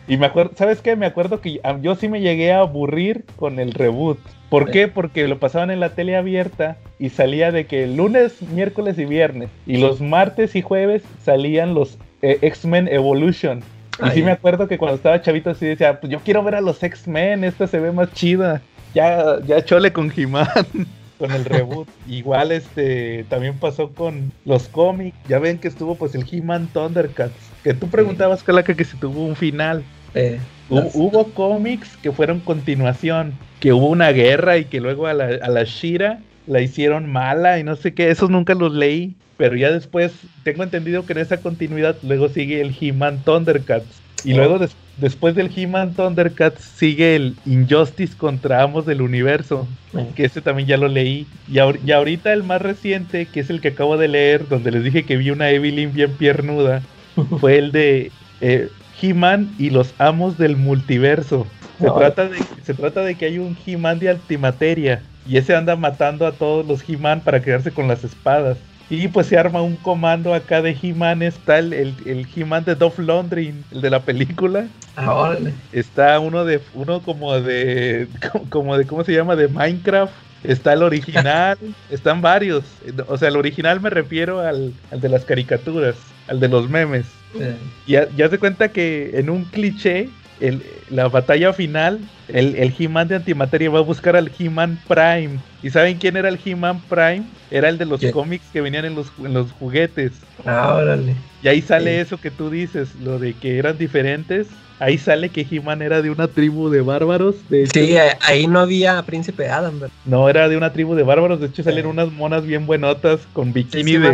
y 0.07 0.17
me 0.17 0.27
acuerdo, 0.27 0.53
¿sabes 0.57 0.81
qué? 0.81 0.97
Me 0.97 1.07
acuerdo 1.07 1.41
que 1.41 1.61
yo 1.83 1.95
sí 1.97 2.09
me 2.09 2.21
llegué 2.21 2.53
a 2.53 2.61
aburrir 2.61 3.25
con 3.37 3.59
el 3.59 3.73
reboot. 3.73 4.19
¿Por 4.49 4.71
qué? 4.71 4.89
Porque 4.89 5.29
lo 5.29 5.39
pasaban 5.39 5.71
en 5.71 5.81
la 5.81 5.91
tele 5.91 6.17
abierta 6.17 6.79
y 6.99 7.11
salía 7.11 7.53
de 7.53 7.67
que 7.67 7.87
lunes, 7.87 8.41
miércoles 8.43 8.99
y 8.99 9.05
viernes. 9.05 9.51
Y 9.67 9.77
los 9.77 10.01
martes 10.01 10.57
y 10.57 10.63
jueves 10.63 11.03
salían 11.23 11.75
los 11.75 11.99
eh, 12.23 12.39
X-Men 12.43 12.89
Evolution. 12.89 13.63
Y 14.07 14.11
sí 14.11 14.23
me 14.23 14.31
acuerdo 14.31 14.69
que 14.69 14.79
cuando 14.79 14.97
estaba 14.97 15.21
chavito 15.21 15.51
así 15.51 15.67
decía, 15.67 16.01
pues 16.01 16.11
yo 16.11 16.21
quiero 16.21 16.43
ver 16.45 16.55
a 16.55 16.61
los 16.61 16.83
X-Men, 16.83 17.45
esta 17.45 17.67
se 17.67 17.79
ve 17.81 17.93
más 17.93 18.13
chida. 18.15 18.63
Ya, 18.95 19.37
ya 19.47 19.63
chole 19.65 19.93
con 19.93 20.11
He-Man, 20.17 20.49
con 21.19 21.33
el 21.33 21.45
reboot. 21.45 21.89
Igual 22.09 22.53
este 22.53 23.25
también 23.29 23.59
pasó 23.59 23.91
con 23.91 24.33
los 24.45 24.69
cómics. 24.69 25.17
Ya 25.29 25.39
ven 25.39 25.59
que 25.59 25.69
estuvo 25.69 25.95
pues 25.97 26.15
el 26.15 26.25
He-Man 26.31 26.69
Thundercats. 26.73 27.35
Que 27.65 27.75
tú 27.75 27.89
preguntabas, 27.89 28.43
Calaca, 28.43 28.75
que 28.75 28.85
si 28.85 28.97
tuvo 28.97 29.25
un 29.25 29.37
final. 29.37 29.83
Eh, 30.15 30.39
las- 30.71 30.95
Hubo 30.95 31.25
cómics 31.35 31.97
que 32.03 32.13
fueron 32.13 32.41
continuación, 32.41 33.35
que 33.61 33.73
hubo 33.73 33.89
una 33.89 34.11
guerra 34.13 34.57
y 34.59 34.65
que 34.65 34.81
luego 34.81 35.07
a 35.07 35.15
la, 35.15 35.25
a 35.43 35.49
la 35.49 35.65
Shira 35.65 36.21
la 36.47 36.61
hicieron 36.63 37.11
mala 37.11 37.59
y 37.59 37.65
no 37.65 37.77
sé 37.77 37.93
qué, 37.93 38.11
esos 38.11 38.31
nunca 38.31 38.55
los 38.55 38.73
leí, 38.73 39.17
pero 39.37 39.55
ya 39.57 39.71
después 39.71 40.13
tengo 40.45 40.63
entendido 40.63 41.05
que 41.05 41.13
en 41.13 41.19
esa 41.19 41.39
continuidad 41.39 41.97
luego 42.03 42.29
sigue 42.31 42.61
el 42.63 42.75
He-Man 42.81 43.21
Thundercats 43.25 44.01
y 44.25 44.33
Oh. 44.33 44.37
luego 44.39 44.59
des- 44.59 44.75
después 45.01 45.35
del 45.35 45.51
He-Man 45.55 45.95
Thundercats 45.95 46.63
sigue 46.63 47.17
el 47.17 47.37
Injustice 47.47 48.17
contra 48.17 48.63
Amos 48.63 48.87
del 48.87 49.01
Universo, 49.03 49.67
que 50.15 50.25
ese 50.25 50.41
también 50.43 50.69
ya 50.69 50.77
lo 50.77 50.89
leí 50.89 51.27
y, 51.51 51.55
ahor- 51.59 51.79
y 51.85 51.93
ahorita 51.93 52.33
el 52.33 52.43
más 52.45 52.61
reciente, 52.63 53.27
que 53.27 53.41
es 53.41 53.51
el 53.51 53.61
que 53.61 53.69
acabo 53.69 53.97
de 53.97 54.09
leer, 54.09 54.49
donde 54.49 54.71
les 54.71 54.85
dije 54.85 55.05
que 55.05 55.17
vi 55.17 55.31
una 55.31 55.51
Evelyn 55.51 55.93
bien 55.93 56.13
piernuda, 56.13 56.83
fue 57.41 57.59
el 57.59 57.73
de 57.73 58.11
eh, 58.41 58.69
He-Man 59.01 59.55
y 59.59 59.71
los 59.71 59.95
amos 59.99 60.37
del 60.39 60.57
multiverso. 60.57 61.47
Se, 61.81 61.87
No. 61.87 61.95
trata 61.95 62.29
de, 62.29 62.39
se 62.65 62.75
trata 62.75 63.03
de 63.03 63.15
que 63.17 63.27
hay 63.27 63.39
un 63.39 63.57
He-Man 63.65 64.01
de 64.01 64.11
antimateria 64.11 65.03
y 65.25 65.37
ese 65.37 65.55
anda 65.55 65.77
matando 65.77 66.27
a 66.27 66.33
todos 66.33 66.67
los 66.67 66.89
He-Man 66.89 67.21
para 67.23 67.41
quedarse 67.43 67.73
con 67.73 67.87
las 67.89 68.03
espadas. 68.05 68.59
Y 68.91 69.09
pues 69.09 69.27
se 69.27 69.37
arma 69.39 69.61
un 69.63 69.77
comando 69.77 70.33
acá 70.35 70.63
de 70.63 70.77
He-Man. 70.81 71.23
Está 71.23 71.59
el, 71.59 71.73
el, 71.75 71.95
el 72.07 72.27
He-Man 72.35 72.65
de 72.65 72.75
Dolph 72.75 72.99
Lundgren, 72.99 73.63
el 73.71 73.81
de 73.83 73.91
la 73.91 74.01
película. 74.01 74.67
ah, 74.97 75.15
órale. 75.15 75.53
Está 75.73 76.19
uno 76.21 76.45
de 76.45 76.61
uno 76.75 77.01
como 77.03 77.39
de 77.41 78.09
como 78.49 78.77
de 78.79 78.87
cómo 78.87 79.05
se 79.05 79.13
llama 79.13 79.37
de 79.37 79.49
Minecraft. 79.49 80.13
Está 80.45 80.73
el 80.73 80.83
original, 80.85 81.59
están 81.91 82.23
varios. 82.23 82.65
O 83.09 83.19
sea, 83.19 83.29
el 83.29 83.37
original 83.37 83.81
me 83.81 83.91
refiero 83.91 84.41
al, 84.41 84.73
al 84.91 85.01
de 85.01 85.09
las 85.09 85.25
caricaturas, 85.25 85.97
al 86.29 86.41
de 86.41 86.49
los 86.49 86.69
memes. 86.71 87.07
Eh, 87.39 87.57
Ya, 87.87 88.09
ya 88.17 88.29
se 88.31 88.39
cuenta 88.39 88.69
que 88.71 89.11
en 89.19 89.29
un 89.31 89.45
cliché, 89.45 90.09
el- 90.41 90.85
la 90.89 91.09
batalla 91.09 91.53
final, 91.53 92.11
el, 92.29 92.55
el 92.57 92.75
He-Man 92.79 93.09
de 93.09 93.17
antimateria 93.17 93.71
va 93.71 93.79
a 93.81 93.83
buscar 93.83 94.17
al 94.17 94.31
He-Man 94.39 94.83
Prime. 94.87 95.41
¿Y 95.63 95.71
saben 95.71 95.99
quién 95.99 96.17
era 96.17 96.29
el 96.29 96.41
He-Man 96.45 96.83
Prime? 96.89 97.27
Era 97.51 97.69
el 97.69 97.79
de 97.79 97.87
los 97.87 98.01
cómics 98.13 98.51
que 98.51 98.61
venían 98.61 98.85
en 98.85 98.95
los, 98.95 99.13
en 99.19 99.35
los 99.35 99.53
juguetes. 99.53 100.21
ah, 100.45 100.75
órale. 100.75 101.17
Y 101.41 101.49
ahí 101.49 101.63
sale 101.63 101.95
Sí. 101.95 102.01
eso 102.01 102.19
que 102.19 102.31
tú 102.31 102.51
dices, 102.51 102.95
lo 102.97 103.19
de 103.19 103.35
que 103.39 103.59
eran 103.59 103.79
diferentes. 103.79 104.49
Ahí 104.81 104.99
sale 104.99 105.31
que 105.31 105.47
He-Man 105.49 105.83
era 105.83 106.03
de 106.03 106.11
una 106.11 106.29
tribu 106.29 106.69
de 106.69 106.83
bárbaros. 106.83 107.49
De 107.49 107.63
hecho, 107.65 107.81
Sí, 107.81 107.97
ahí 108.23 108.47
no 108.47 108.61
había 108.61 109.03
Príncipe 109.05 109.49
Adam, 109.49 109.81
¿verdad? 109.81 109.97
no 110.05 110.29
era 110.29 110.49
de 110.49 110.57
una 110.57 110.73
tribu 110.73 110.95
de 110.95 111.03
bárbaros. 111.03 111.41
De 111.41 111.47
hecho, 111.47 111.63
salen 111.63 111.87
unas 111.87 112.13
monas 112.13 112.45
bien 112.45 112.67
buenotas 112.67 113.27
con 113.27 113.53
bikini 113.53 113.93
Sí, 113.93 113.99
de. 113.99 114.11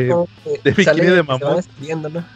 de 0.64 0.70
bikini 0.72 1.06
de 1.06 1.22
¿no? 2.10 2.26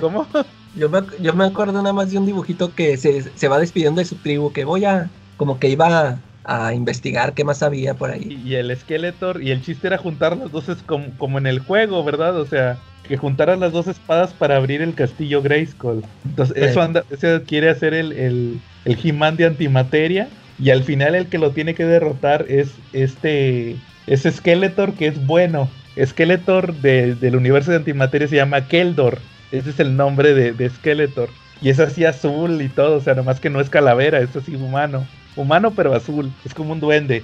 ¿Cómo? 0.00 0.28
Yo 0.74 0.88
me, 0.88 1.00
yo 1.20 1.34
me 1.34 1.44
acuerdo 1.44 1.74
nada 1.74 1.92
más 1.92 2.10
de 2.10 2.18
un 2.18 2.26
dibujito 2.26 2.74
que 2.74 2.96
se, 2.96 3.36
se 3.36 3.48
va 3.48 3.58
despidiendo 3.58 4.00
de 4.00 4.04
su 4.06 4.16
tribu, 4.16 4.52
que 4.52 4.64
voy 4.64 4.84
a, 4.84 5.10
como 5.36 5.58
que 5.58 5.68
iba 5.68 6.08
a, 6.44 6.66
a 6.66 6.74
investigar 6.74 7.34
qué 7.34 7.44
más 7.44 7.62
había 7.62 7.94
por 7.94 8.10
ahí. 8.10 8.26
Y, 8.30 8.50
y 8.50 8.54
el 8.54 8.74
Skeletor, 8.76 9.42
y 9.42 9.50
el 9.50 9.60
chiste 9.60 9.86
era 9.86 9.98
juntar 9.98 10.36
las 10.36 10.50
dos, 10.50 10.66
como, 10.84 11.16
como 11.18 11.38
en 11.38 11.46
el 11.46 11.60
juego, 11.60 12.02
¿verdad? 12.04 12.36
O 12.40 12.46
sea, 12.46 12.78
que 13.02 13.16
juntaran 13.16 13.60
las 13.60 13.72
dos 13.72 13.86
espadas 13.86 14.34
para 14.34 14.56
abrir 14.56 14.82
el 14.82 14.94
castillo 14.94 15.42
Grayskull. 15.42 16.02
Entonces, 16.24 16.56
Sí. 16.56 16.64
eso, 16.64 16.80
anda, 16.82 17.02
eso 17.10 17.44
quiere 17.46 17.68
hacer 17.68 17.94
el, 17.94 18.12
el, 18.12 18.62
el 18.84 18.98
He-Man 19.02 19.36
de 19.36 19.46
antimateria. 19.46 20.28
Y 20.58 20.70
al 20.70 20.84
final 20.84 21.14
el 21.14 21.28
que 21.28 21.38
lo 21.38 21.52
tiene 21.52 21.74
que 21.74 21.84
derrotar 21.84 22.44
es 22.48 22.82
este, 22.92 23.84
es 24.06 24.22
Skeletor, 24.22 24.94
que 24.94 25.06
es 25.08 25.24
bueno. 25.26 25.70
Skeletor 26.02 26.76
de- 26.76 27.14
del 27.16 27.36
universo 27.36 27.70
de 27.70 27.78
antimateria 27.78 28.28
se 28.28 28.36
llama 28.36 28.68
Keldor. 28.68 29.28
Ese 29.52 29.70
es 29.70 29.80
el 29.80 29.96
nombre 29.96 30.34
de, 30.34 30.52
de 30.52 30.68
Skeletor. 30.70 31.28
Y 31.60 31.68
es 31.68 31.78
así 31.78 32.04
azul 32.04 32.60
y 32.60 32.68
todo, 32.68 32.96
o 32.96 33.00
sea, 33.00 33.14
nomás 33.14 33.38
que 33.38 33.48
no 33.50 33.60
es 33.60 33.70
calavera, 33.70 34.18
es 34.18 34.34
así 34.34 34.56
humano. 34.56 35.06
Humano 35.36 35.72
pero 35.76 35.94
azul, 35.94 36.30
es 36.44 36.52
como 36.54 36.72
un 36.72 36.80
duende. 36.80 37.22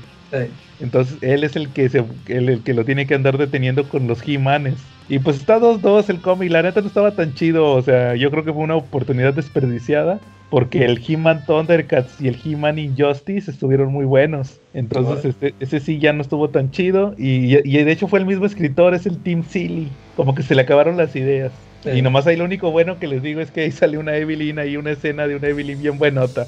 Entonces 0.81 1.17
él 1.23 1.43
es 1.43 1.57
el 1.57 1.69
que 1.71 1.89
se, 1.89 2.05
el, 2.29 2.49
el 2.49 2.63
que 2.63 2.75
lo 2.75 2.85
tiene 2.85 3.07
que 3.07 3.15
andar 3.15 3.37
deteniendo 3.39 3.89
con 3.89 4.07
los 4.07 4.21
He-Manes. 4.27 4.77
Y 5.09 5.19
pues 5.19 5.37
está 5.37 5.59
2-2 5.59 6.09
el 6.11 6.21
cómic. 6.21 6.51
La 6.51 6.63
neta 6.63 6.81
no 6.83 6.87
estaba 6.87 7.13
tan 7.13 7.35
chido. 7.35 7.73
O 7.73 7.83
sea, 7.83 8.15
yo 8.15 8.31
creo 8.31 8.45
que 8.45 8.53
fue 8.53 8.63
una 8.63 8.77
oportunidad 8.77 9.35
desperdiciada. 9.35 10.21
Porque 10.51 10.85
el 10.87 11.03
He-Man 11.07 11.45
Thundercats 11.47 12.21
y 12.23 12.29
el 12.29 12.39
He-Man 12.43 12.79
Injustice 12.79 13.51
estuvieron 13.51 13.93
muy 13.93 14.07
buenos. 14.07 14.61
Entonces 14.73 15.25
este- 15.27 15.55
ese 15.61 15.79
sí 15.81 15.99
ya 15.99 16.13
no 16.15 16.23
estuvo 16.23 16.49
tan 16.49 16.71
chido. 16.71 17.15
Y, 17.19 17.57
y 17.69 17.85
de 17.85 17.93
hecho 17.93 18.09
fue 18.09 18.19
el 18.19 18.25
mismo 18.27 18.47
escritor, 18.47 18.95
es 18.95 19.05
el 19.07 19.23
Team 19.23 19.43
Silly. 19.45 19.89
Como 20.17 20.35
que 20.35 20.43
se 20.43 20.55
le 20.55 20.63
acabaron 20.63 20.97
las 20.97 21.15
ideas. 21.17 21.53
Sí. 21.85 21.91
Y 21.91 22.03
nomás 22.03 22.27
ahí 22.27 22.37
lo 22.37 22.45
único 22.45 22.71
bueno 22.71 22.99
que 22.99 23.07
les 23.07 23.23
digo 23.23 23.41
es 23.41 23.51
que 23.51 23.61
ahí 23.63 23.71
sale 23.71 23.99
una 23.99 24.17
Evelyn, 24.17 24.59
ahí 24.59 24.77
una 24.77 24.91
escena 24.91 25.27
de 25.29 25.37
una 25.37 25.49
Evelyn 25.49 25.81
bien 25.81 25.99
buenota. 25.99 26.47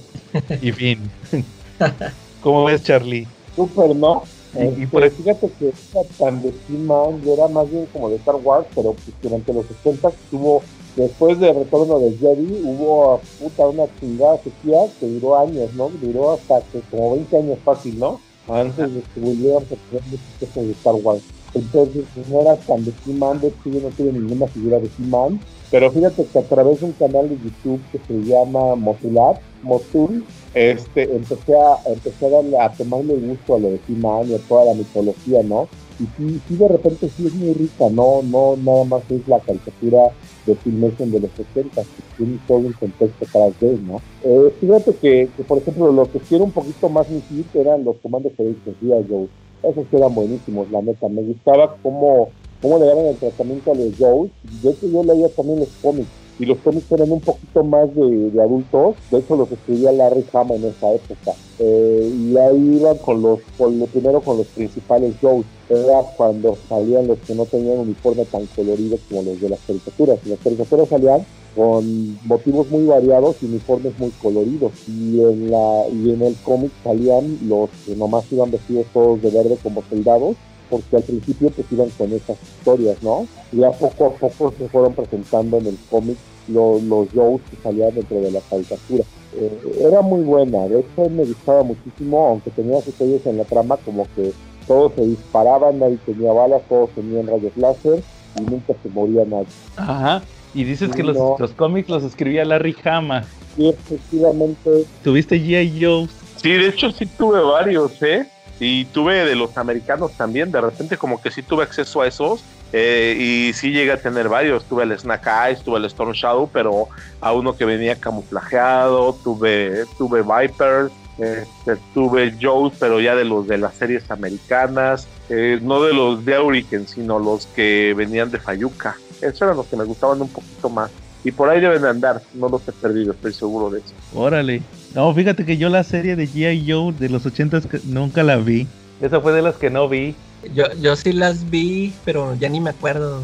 Y 0.60 0.72
fin. 0.72 1.10
¿Cómo 2.42 2.64
ves, 2.64 2.82
Charlie? 2.82 3.26
Súper, 3.54 3.94
¿no? 3.94 4.22
Y- 4.54 4.58
y 4.62 4.66
Este, 4.68 4.86
por 4.88 5.02
ahí- 5.04 5.10
Fíjate 5.10 5.48
que 5.58 5.66
era 5.68 6.02
tan 6.18 6.42
de 6.42 6.52
He-Man, 6.68 7.22
yo 7.24 7.34
era 7.34 7.46
más 7.48 7.70
bien 7.70 7.86
como 7.92 8.10
de 8.10 8.16
Star 8.16 8.34
Wars, 8.42 8.66
pero 8.74 8.92
pues 8.94 9.14
durante 9.22 9.52
los 9.52 9.64
80 9.70 10.08
estuvo, 10.08 10.62
después 10.96 11.38
de 11.38 11.52
Retorno 11.52 12.00
de 12.00 12.10
Jedi, 12.18 12.62
hubo 12.64 13.20
puta 13.38 13.68
una 13.68 13.84
chingada 14.00 14.38
sequía 14.38 14.78
que 14.98 15.06
duró 15.06 15.38
años, 15.38 15.72
¿no? 15.74 15.88
Duró 16.02 16.32
hasta 16.32 16.60
que 16.72 16.80
como 16.90 17.14
20 17.14 17.36
años 17.36 17.58
fácil, 17.64 17.98
¿no? 17.98 18.20
Antes 18.48 18.92
de 18.92 19.00
que 19.14 19.20
volvieran 19.20 19.62
a 19.62 19.66
tener 19.66 20.66
de 20.66 20.72
Star 20.72 20.94
Wars. 20.94 21.22
Entonces, 21.54 22.04
no 22.28 22.42
era 22.42 22.56
tan 22.56 22.84
de 22.84 22.92
He-Man, 23.06 23.40
de 23.40 23.48
hecho 23.48 23.70
yo 23.70 23.80
no 23.80 23.88
tuve 23.88 24.12
ninguna 24.12 24.46
figura 24.46 24.78
de 24.78 24.88
He-Man, 24.98 25.40
pero 25.70 25.90
fíjate 25.90 26.24
que 26.24 26.38
a 26.38 26.42
través 26.42 26.80
de 26.80 26.86
un 26.86 26.92
canal 26.92 27.28
de 27.28 27.36
YouTube 27.36 27.80
que 27.92 27.98
se 27.98 28.14
llama 28.24 28.74
Motular, 28.76 29.40
Motul, 29.62 30.24
este, 30.54 31.04
empecé 31.04 31.54
a, 31.54 31.78
empecé 31.86 32.26
a, 32.26 32.30
darle, 32.30 32.58
a 32.58 32.72
tomarle 32.72 33.14
gusto 33.14 33.54
a 33.54 33.58
lo 33.58 33.70
de 33.70 33.80
He-Man 33.88 34.30
y 34.30 34.34
a 34.34 34.38
toda 34.38 34.64
la 34.66 34.74
mitología, 34.74 35.42
¿no? 35.42 35.68
Y 36.00 36.04
sí, 36.16 36.40
sí, 36.48 36.56
de 36.56 36.68
repente 36.68 37.08
sí 37.14 37.26
es 37.26 37.34
muy 37.34 37.52
rica, 37.52 37.88
no, 37.90 38.22
no, 38.22 38.56
nada 38.56 38.84
más 38.84 39.02
es 39.10 39.26
la 39.28 39.38
caricatura 39.38 40.10
de 40.46 40.54
Filmation 40.56 41.10
de 41.10 41.20
los 41.20 41.30
80, 41.38 41.82
que 41.82 42.02
tiene 42.16 42.38
todo 42.48 42.58
un 42.58 42.72
contexto 42.72 43.24
atrás 43.26 43.60
de 43.60 43.74
él, 43.74 43.86
¿no? 43.86 44.00
Eh, 44.24 44.52
fíjate 44.60 44.94
que, 44.94 45.28
por 45.46 45.58
ejemplo, 45.58 45.92
lo 45.92 46.10
que 46.10 46.18
quiero 46.20 46.44
un 46.44 46.52
poquito 46.52 46.88
más 46.88 47.06
hit 47.06 47.54
eran 47.54 47.84
los 47.84 47.96
comandos 47.96 48.32
que 48.36 48.44
decía 48.44 48.96
Joe. 49.08 49.28
Esos 49.62 49.86
sí 49.90 49.96
eran 49.96 50.14
buenísimos, 50.14 50.70
la 50.70 50.82
neta. 50.82 51.08
Me 51.08 51.22
gustaba 51.22 51.76
cómo, 51.82 52.30
cómo 52.60 52.78
le 52.78 52.86
daban 52.86 53.06
el 53.06 53.16
tratamiento 53.18 53.72
a 53.72 53.74
los 53.74 53.94
Joes. 53.98 54.30
De 54.42 54.70
hecho, 54.70 54.86
yo 54.88 55.02
leía 55.04 55.28
también 55.30 55.60
los 55.60 55.68
cómics 55.82 56.10
y 56.40 56.46
los 56.46 56.58
cómics 56.60 56.90
eran 56.90 57.12
un 57.12 57.20
poquito 57.20 57.62
más 57.64 57.94
de, 57.94 58.30
de 58.30 58.42
adultos. 58.42 58.96
De 59.10 59.18
hecho, 59.18 59.36
los 59.36 59.52
escribía 59.52 59.92
Larry 59.92 60.24
Hama 60.32 60.54
en 60.54 60.64
esa 60.64 60.94
época. 60.94 61.32
Eh, 61.58 62.10
y 62.14 62.36
ahí 62.38 62.76
iban 62.76 62.96
con 62.96 63.20
los, 63.20 63.40
con 63.58 63.78
lo 63.78 63.86
primero 63.86 64.22
con 64.22 64.38
los 64.38 64.46
principales 64.48 65.16
Joes. 65.20 65.46
Era 65.68 66.02
cuando 66.16 66.56
salían 66.66 67.06
los 67.08 67.18
que 67.26 67.34
no 67.34 67.44
tenían 67.44 67.80
uniforme 67.80 68.24
tan 68.24 68.46
colorido 68.46 68.98
como 69.06 69.22
los 69.22 69.38
de 69.38 69.50
las 69.50 69.60
caricaturas. 69.66 70.18
Y 70.24 70.30
las 70.30 70.40
caricaturas 70.40 70.88
salían 70.88 71.26
con 71.54 72.18
motivos 72.26 72.70
muy 72.70 72.86
variados 72.86 73.36
y 73.42 73.46
uniformes 73.46 73.98
muy 73.98 74.10
coloridos. 74.22 74.72
Y 74.88 75.20
en, 75.20 75.50
la, 75.50 75.84
y 75.92 76.10
en 76.10 76.22
el 76.22 76.36
cómic 76.44 76.70
salían 76.82 77.38
los 77.48 77.70
que 77.84 77.96
nomás 77.96 78.30
iban 78.30 78.50
vestidos 78.50 78.86
todos 78.92 79.22
de 79.22 79.30
verde 79.30 79.58
como 79.62 79.82
soldados 79.88 80.36
porque 80.70 80.96
al 80.96 81.02
principio 81.02 81.50
pues 81.50 81.66
iban 81.72 81.90
con 81.90 82.12
esas 82.12 82.36
historias, 82.42 83.02
¿no? 83.02 83.26
Y 83.52 83.58
ya 83.58 83.72
poco 83.72 84.06
a 84.06 84.10
poco 84.10 84.54
se 84.56 84.68
fueron 84.68 84.94
presentando 84.94 85.58
en 85.58 85.66
el 85.66 85.78
cómic 85.90 86.16
los, 86.48 86.82
los 86.84 87.12
shows 87.12 87.40
que 87.50 87.56
salían 87.62 87.94
dentro 87.94 88.20
de 88.20 88.30
la 88.30 88.40
caricatura. 88.48 89.04
Eh, 89.34 89.60
era 89.80 90.00
muy 90.00 90.22
buena, 90.22 90.68
de 90.68 90.80
hecho 90.80 91.10
me 91.10 91.24
gustaba 91.24 91.62
muchísimo, 91.64 92.28
aunque 92.28 92.50
tenía 92.50 92.80
sellos 92.80 93.26
en 93.26 93.36
la 93.36 93.44
trama, 93.44 93.76
como 93.78 94.06
que 94.14 94.32
todos 94.66 94.92
se 94.94 95.04
disparaban, 95.04 95.78
nadie 95.78 95.98
tenía 96.06 96.32
balas, 96.32 96.62
todos 96.68 96.90
tenían 96.90 97.26
rayos 97.26 97.56
láser 97.56 98.02
y 98.38 98.42
nunca 98.42 98.74
se 98.80 98.88
moría 98.90 99.24
nadie. 99.24 99.46
Ajá. 99.76 100.22
Y 100.54 100.64
dices 100.64 100.90
que 100.90 101.02
Sí, 101.02 101.02
los, 101.02 101.16
no. 101.16 101.36
los 101.38 101.50
cómics 101.52 101.88
los 101.88 102.02
escribía 102.02 102.44
Larry 102.44 102.76
Hama. 102.84 103.24
Y 103.56 103.68
efectivamente, 103.68 104.84
¿Tuviste 105.04 105.36
G.I. 105.40 105.82
Joe? 105.84 106.08
Sí, 106.36 106.50
de 106.52 106.68
hecho 106.68 106.90
sí 106.90 107.06
tuve 107.06 107.40
varios, 107.40 108.00
¿eh? 108.02 108.26
Y 108.58 108.84
tuve 108.86 109.24
de 109.24 109.36
los 109.36 109.56
americanos 109.56 110.12
también, 110.12 110.50
de 110.52 110.60
repente 110.60 110.96
como 110.98 111.20
que 111.20 111.30
sí 111.30 111.42
tuve 111.42 111.62
acceso 111.64 112.02
a 112.02 112.06
esos. 112.06 112.42
eh, 112.72 113.16
y 113.18 113.52
sí 113.54 113.70
llegué 113.72 113.90
a 113.92 114.00
tener 114.00 114.28
varios, 114.28 114.64
tuve 114.64 114.84
el 114.84 114.96
Snack 114.96 115.26
Eyes, 115.26 115.62
tuve 115.62 115.78
el 115.78 115.84
Storm 115.86 116.12
Shadow, 116.12 116.48
pero 116.52 116.88
a 117.20 117.32
uno 117.32 117.56
que 117.56 117.64
venía 117.64 117.96
camuflajeado, 117.96 119.12
tuve, 119.24 119.84
tuve 119.98 120.22
Vipers, 120.22 120.92
este, 121.18 121.76
tuve 121.94 122.34
Joe, 122.40 122.70
pero 122.78 123.00
ya 123.00 123.14
de 123.16 123.24
los 123.24 123.46
de 123.48 123.58
las 123.58 123.74
series 123.74 124.08
americanas, 124.10 125.08
eh, 125.28 125.58
no 125.60 125.82
de 125.82 125.92
los 125.92 126.24
de 126.24 126.36
Auriken, 126.36 126.86
sino 126.86 127.18
los 127.18 127.46
que 127.46 127.92
venían 127.96 128.30
de 128.30 128.38
Fayuca. 128.38 128.96
Esos 129.20 129.42
eran 129.42 129.56
los 129.56 129.66
que 129.66 129.76
me 129.76 129.84
gustaban 129.84 130.20
un 130.20 130.28
poquito 130.28 130.68
más. 130.68 130.90
Y 131.22 131.32
por 131.32 131.50
ahí 131.50 131.60
deben 131.60 131.82
de 131.82 131.88
andar, 131.90 132.22
no 132.34 132.48
los 132.48 132.66
he 132.66 132.72
perdido, 132.72 133.12
estoy 133.12 133.34
seguro 133.34 133.68
de 133.70 133.80
eso. 133.80 133.94
Órale. 134.14 134.62
No, 134.94 135.14
fíjate 135.14 135.44
que 135.44 135.58
yo 135.58 135.68
la 135.68 135.84
serie 135.84 136.16
de 136.16 136.26
G.I. 136.26 136.70
Joe 136.70 136.92
de 136.92 137.08
los 137.10 137.26
80 137.26 137.60
nunca 137.84 138.22
la 138.22 138.36
vi. 138.36 138.66
Esa 139.00 139.20
fue 139.20 139.32
de 139.32 139.42
las 139.42 139.56
que 139.56 139.70
no 139.70 139.88
vi. 139.88 140.14
Yo, 140.54 140.64
yo 140.80 140.96
sí 140.96 141.12
las 141.12 141.48
vi, 141.50 141.92
pero 142.04 142.34
ya 142.36 142.48
ni 142.48 142.60
me 142.60 142.70
acuerdo. 142.70 143.22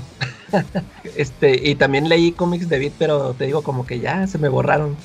este, 1.17 1.69
y 1.69 1.75
también 1.75 2.09
leí 2.09 2.33
cómics 2.33 2.69
de 2.69 2.79
Beat, 2.79 2.93
pero 2.99 3.35
te 3.35 3.47
digo, 3.47 3.63
como 3.63 3.87
que 3.87 3.99
ya 3.99 4.27
se 4.27 4.39
me 4.39 4.49
borraron. 4.49 4.97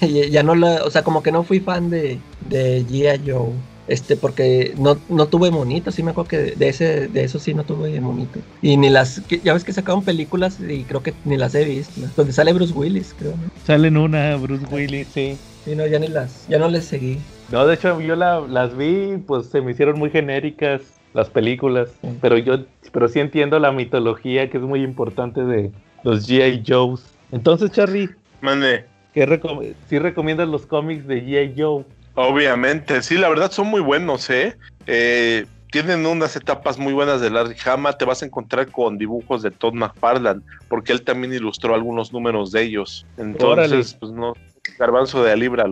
Ya 0.00 0.42
no 0.42 0.54
la, 0.54 0.84
o 0.84 0.90
sea, 0.90 1.02
como 1.02 1.22
que 1.22 1.32
no 1.32 1.42
fui 1.42 1.60
fan 1.60 1.90
de, 1.90 2.18
de 2.48 2.84
G.I. 2.86 3.30
Joe. 3.30 3.52
Este, 3.88 4.16
porque 4.16 4.74
no, 4.78 5.00
no 5.08 5.28
tuve 5.28 5.50
monito, 5.50 5.90
sí 5.90 6.02
me 6.02 6.10
acuerdo 6.10 6.28
que 6.28 6.36
de 6.56 6.68
ese, 6.68 7.08
de 7.08 7.24
eso 7.24 7.38
sí 7.38 7.54
no 7.54 7.64
tuve 7.64 8.00
monito. 8.00 8.40
Y 8.60 8.76
ni 8.76 8.90
las, 8.90 9.22
que- 9.22 9.40
ya 9.40 9.54
ves 9.54 9.64
que 9.64 9.72
sacaron 9.72 10.04
películas 10.04 10.60
y 10.60 10.84
creo 10.84 11.02
que 11.02 11.14
ni 11.24 11.36
las 11.36 11.54
he 11.54 11.64
visto. 11.64 12.00
Donde 12.16 12.32
sale 12.32 12.52
Bruce 12.52 12.72
Willis, 12.74 13.14
creo, 13.14 13.36
¿no? 13.36 13.48
Salen 13.64 13.96
una, 13.96 14.36
Bruce 14.36 14.66
Willis, 14.70 15.08
sí. 15.12 15.38
Sí, 15.64 15.74
no, 15.74 15.86
ya 15.86 15.98
ni 15.98 16.08
las, 16.08 16.46
ya 16.46 16.58
no 16.58 16.68
les 16.68 16.84
seguí. 16.84 17.18
No, 17.50 17.66
de 17.66 17.74
hecho 17.74 18.00
yo 18.00 18.14
la- 18.14 18.40
las 18.40 18.76
vi, 18.76 19.16
pues 19.26 19.46
se 19.46 19.60
me 19.62 19.70
hicieron 19.72 19.98
muy 19.98 20.10
genéricas 20.10 21.00
las 21.14 21.30
películas, 21.30 21.98
pero 22.20 22.36
yo, 22.36 22.58
pero 22.92 23.08
sí 23.08 23.20
entiendo 23.20 23.58
la 23.58 23.72
mitología 23.72 24.50
que 24.50 24.58
es 24.58 24.62
muy 24.62 24.82
importante 24.82 25.42
de 25.44 25.72
los 26.04 26.28
G.I. 26.28 26.62
Joes. 26.66 27.06
Entonces, 27.32 27.70
Charlie, 27.70 28.10
Mande. 28.42 28.84
¿qué 29.12 29.26
recom- 29.26 29.74
sí 29.88 29.98
recomiendas 29.98 30.48
los 30.48 30.66
cómics 30.66 31.06
de 31.06 31.22
G.I. 31.24 31.54
Joe? 31.60 31.84
Obviamente, 32.20 33.00
sí, 33.02 33.16
la 33.16 33.28
verdad 33.28 33.52
son 33.52 33.68
muy 33.68 33.80
buenos, 33.80 34.28
¿eh? 34.28 34.56
Eh, 34.86 35.46
tienen 35.70 36.04
unas 36.04 36.34
etapas 36.34 36.76
muy 36.76 36.92
buenas 36.92 37.20
de 37.20 37.30
Larry 37.30 37.54
Hama, 37.64 37.92
te 37.92 38.04
vas 38.04 38.22
a 38.22 38.26
encontrar 38.26 38.72
con 38.72 38.98
dibujos 38.98 39.40
de 39.42 39.52
Todd 39.52 39.74
McFarlane, 39.74 40.40
porque 40.68 40.90
él 40.92 41.04
también 41.04 41.32
ilustró 41.32 41.76
algunos 41.76 42.12
números 42.12 42.50
de 42.50 42.62
ellos. 42.62 43.06
Entonces, 43.18 43.70
Órale. 43.70 43.84
pues 44.00 44.10
no, 44.10 44.32
garbanzo 44.80 45.22
de 45.22 45.30
a 45.30 45.36
libra 45.36 45.68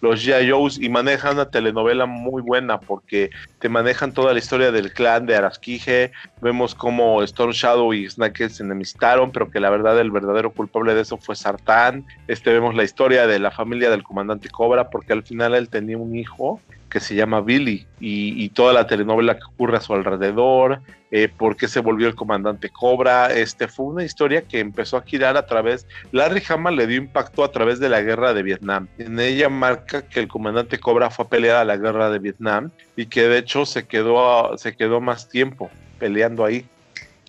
los, 0.00 0.24
G.I. 0.24 0.84
Y 0.84 0.88
manejan 0.88 1.34
una 1.34 1.50
telenovela 1.50 2.06
muy 2.06 2.42
buena 2.42 2.80
porque 2.80 3.30
te 3.58 3.68
manejan 3.68 4.12
toda 4.12 4.32
la 4.32 4.38
historia 4.38 4.72
del 4.72 4.92
clan 4.92 5.26
de 5.26 5.36
Arasquije, 5.36 6.12
vemos 6.40 6.74
cómo 6.74 7.22
Storm 7.22 7.52
Shadow 7.52 7.92
y 7.92 8.08
Snake 8.08 8.48
se 8.48 8.62
enemistaron, 8.62 9.32
pero 9.32 9.50
que 9.50 9.60
la 9.60 9.70
verdad 9.70 9.98
el 10.00 10.10
verdadero 10.10 10.50
culpable 10.50 10.94
de 10.94 11.02
eso 11.02 11.16
fue 11.16 11.36
Sartán. 11.36 12.04
Este 12.28 12.52
vemos 12.52 12.74
la 12.74 12.84
historia 12.84 13.26
de 13.26 13.38
la 13.38 13.50
familia 13.50 13.90
del 13.90 14.02
comandante 14.02 14.48
Cobra, 14.48 14.90
porque 14.90 15.12
al 15.12 15.22
final 15.22 15.54
él 15.54 15.68
tenía 15.68 15.98
un 15.98 16.16
hijo 16.16 16.60
que 16.90 17.00
se 17.00 17.14
llama 17.14 17.40
Billy 17.40 17.86
y, 18.00 18.44
y 18.44 18.48
toda 18.50 18.72
la 18.72 18.86
telenovela 18.86 19.38
que 19.38 19.44
ocurre 19.44 19.78
a 19.78 19.80
su 19.80 19.94
alrededor, 19.94 20.82
eh, 21.12 21.28
por 21.28 21.56
qué 21.56 21.66
se 21.66 21.80
volvió 21.80 22.06
el 22.06 22.14
comandante 22.14 22.68
Cobra, 22.68 23.32
este 23.32 23.66
fue 23.66 23.86
una 23.86 24.04
historia 24.04 24.42
que 24.42 24.60
empezó 24.60 24.96
a 24.96 25.02
girar 25.02 25.36
a 25.36 25.46
través, 25.46 25.86
Larry 26.12 26.42
Hama 26.48 26.70
le 26.70 26.86
dio 26.86 26.98
impacto 26.98 27.42
a 27.42 27.50
través 27.50 27.80
de 27.80 27.88
la 27.88 28.00
guerra 28.00 28.32
de 28.32 28.44
Vietnam. 28.44 28.86
En 28.98 29.18
ella 29.18 29.48
marca 29.48 30.02
que 30.02 30.20
el 30.20 30.28
comandante 30.28 30.78
Cobra 30.78 31.10
fue 31.10 31.24
a 31.24 31.28
pelear 31.28 31.56
a 31.56 31.64
la 31.64 31.76
guerra 31.76 32.10
de 32.10 32.20
Vietnam 32.20 32.70
y 32.94 33.06
que 33.06 33.22
de 33.22 33.38
hecho 33.38 33.66
se 33.66 33.86
quedó, 33.86 34.56
se 34.56 34.76
quedó 34.76 35.00
más 35.00 35.28
tiempo 35.28 35.68
peleando 35.98 36.44
ahí. 36.44 36.64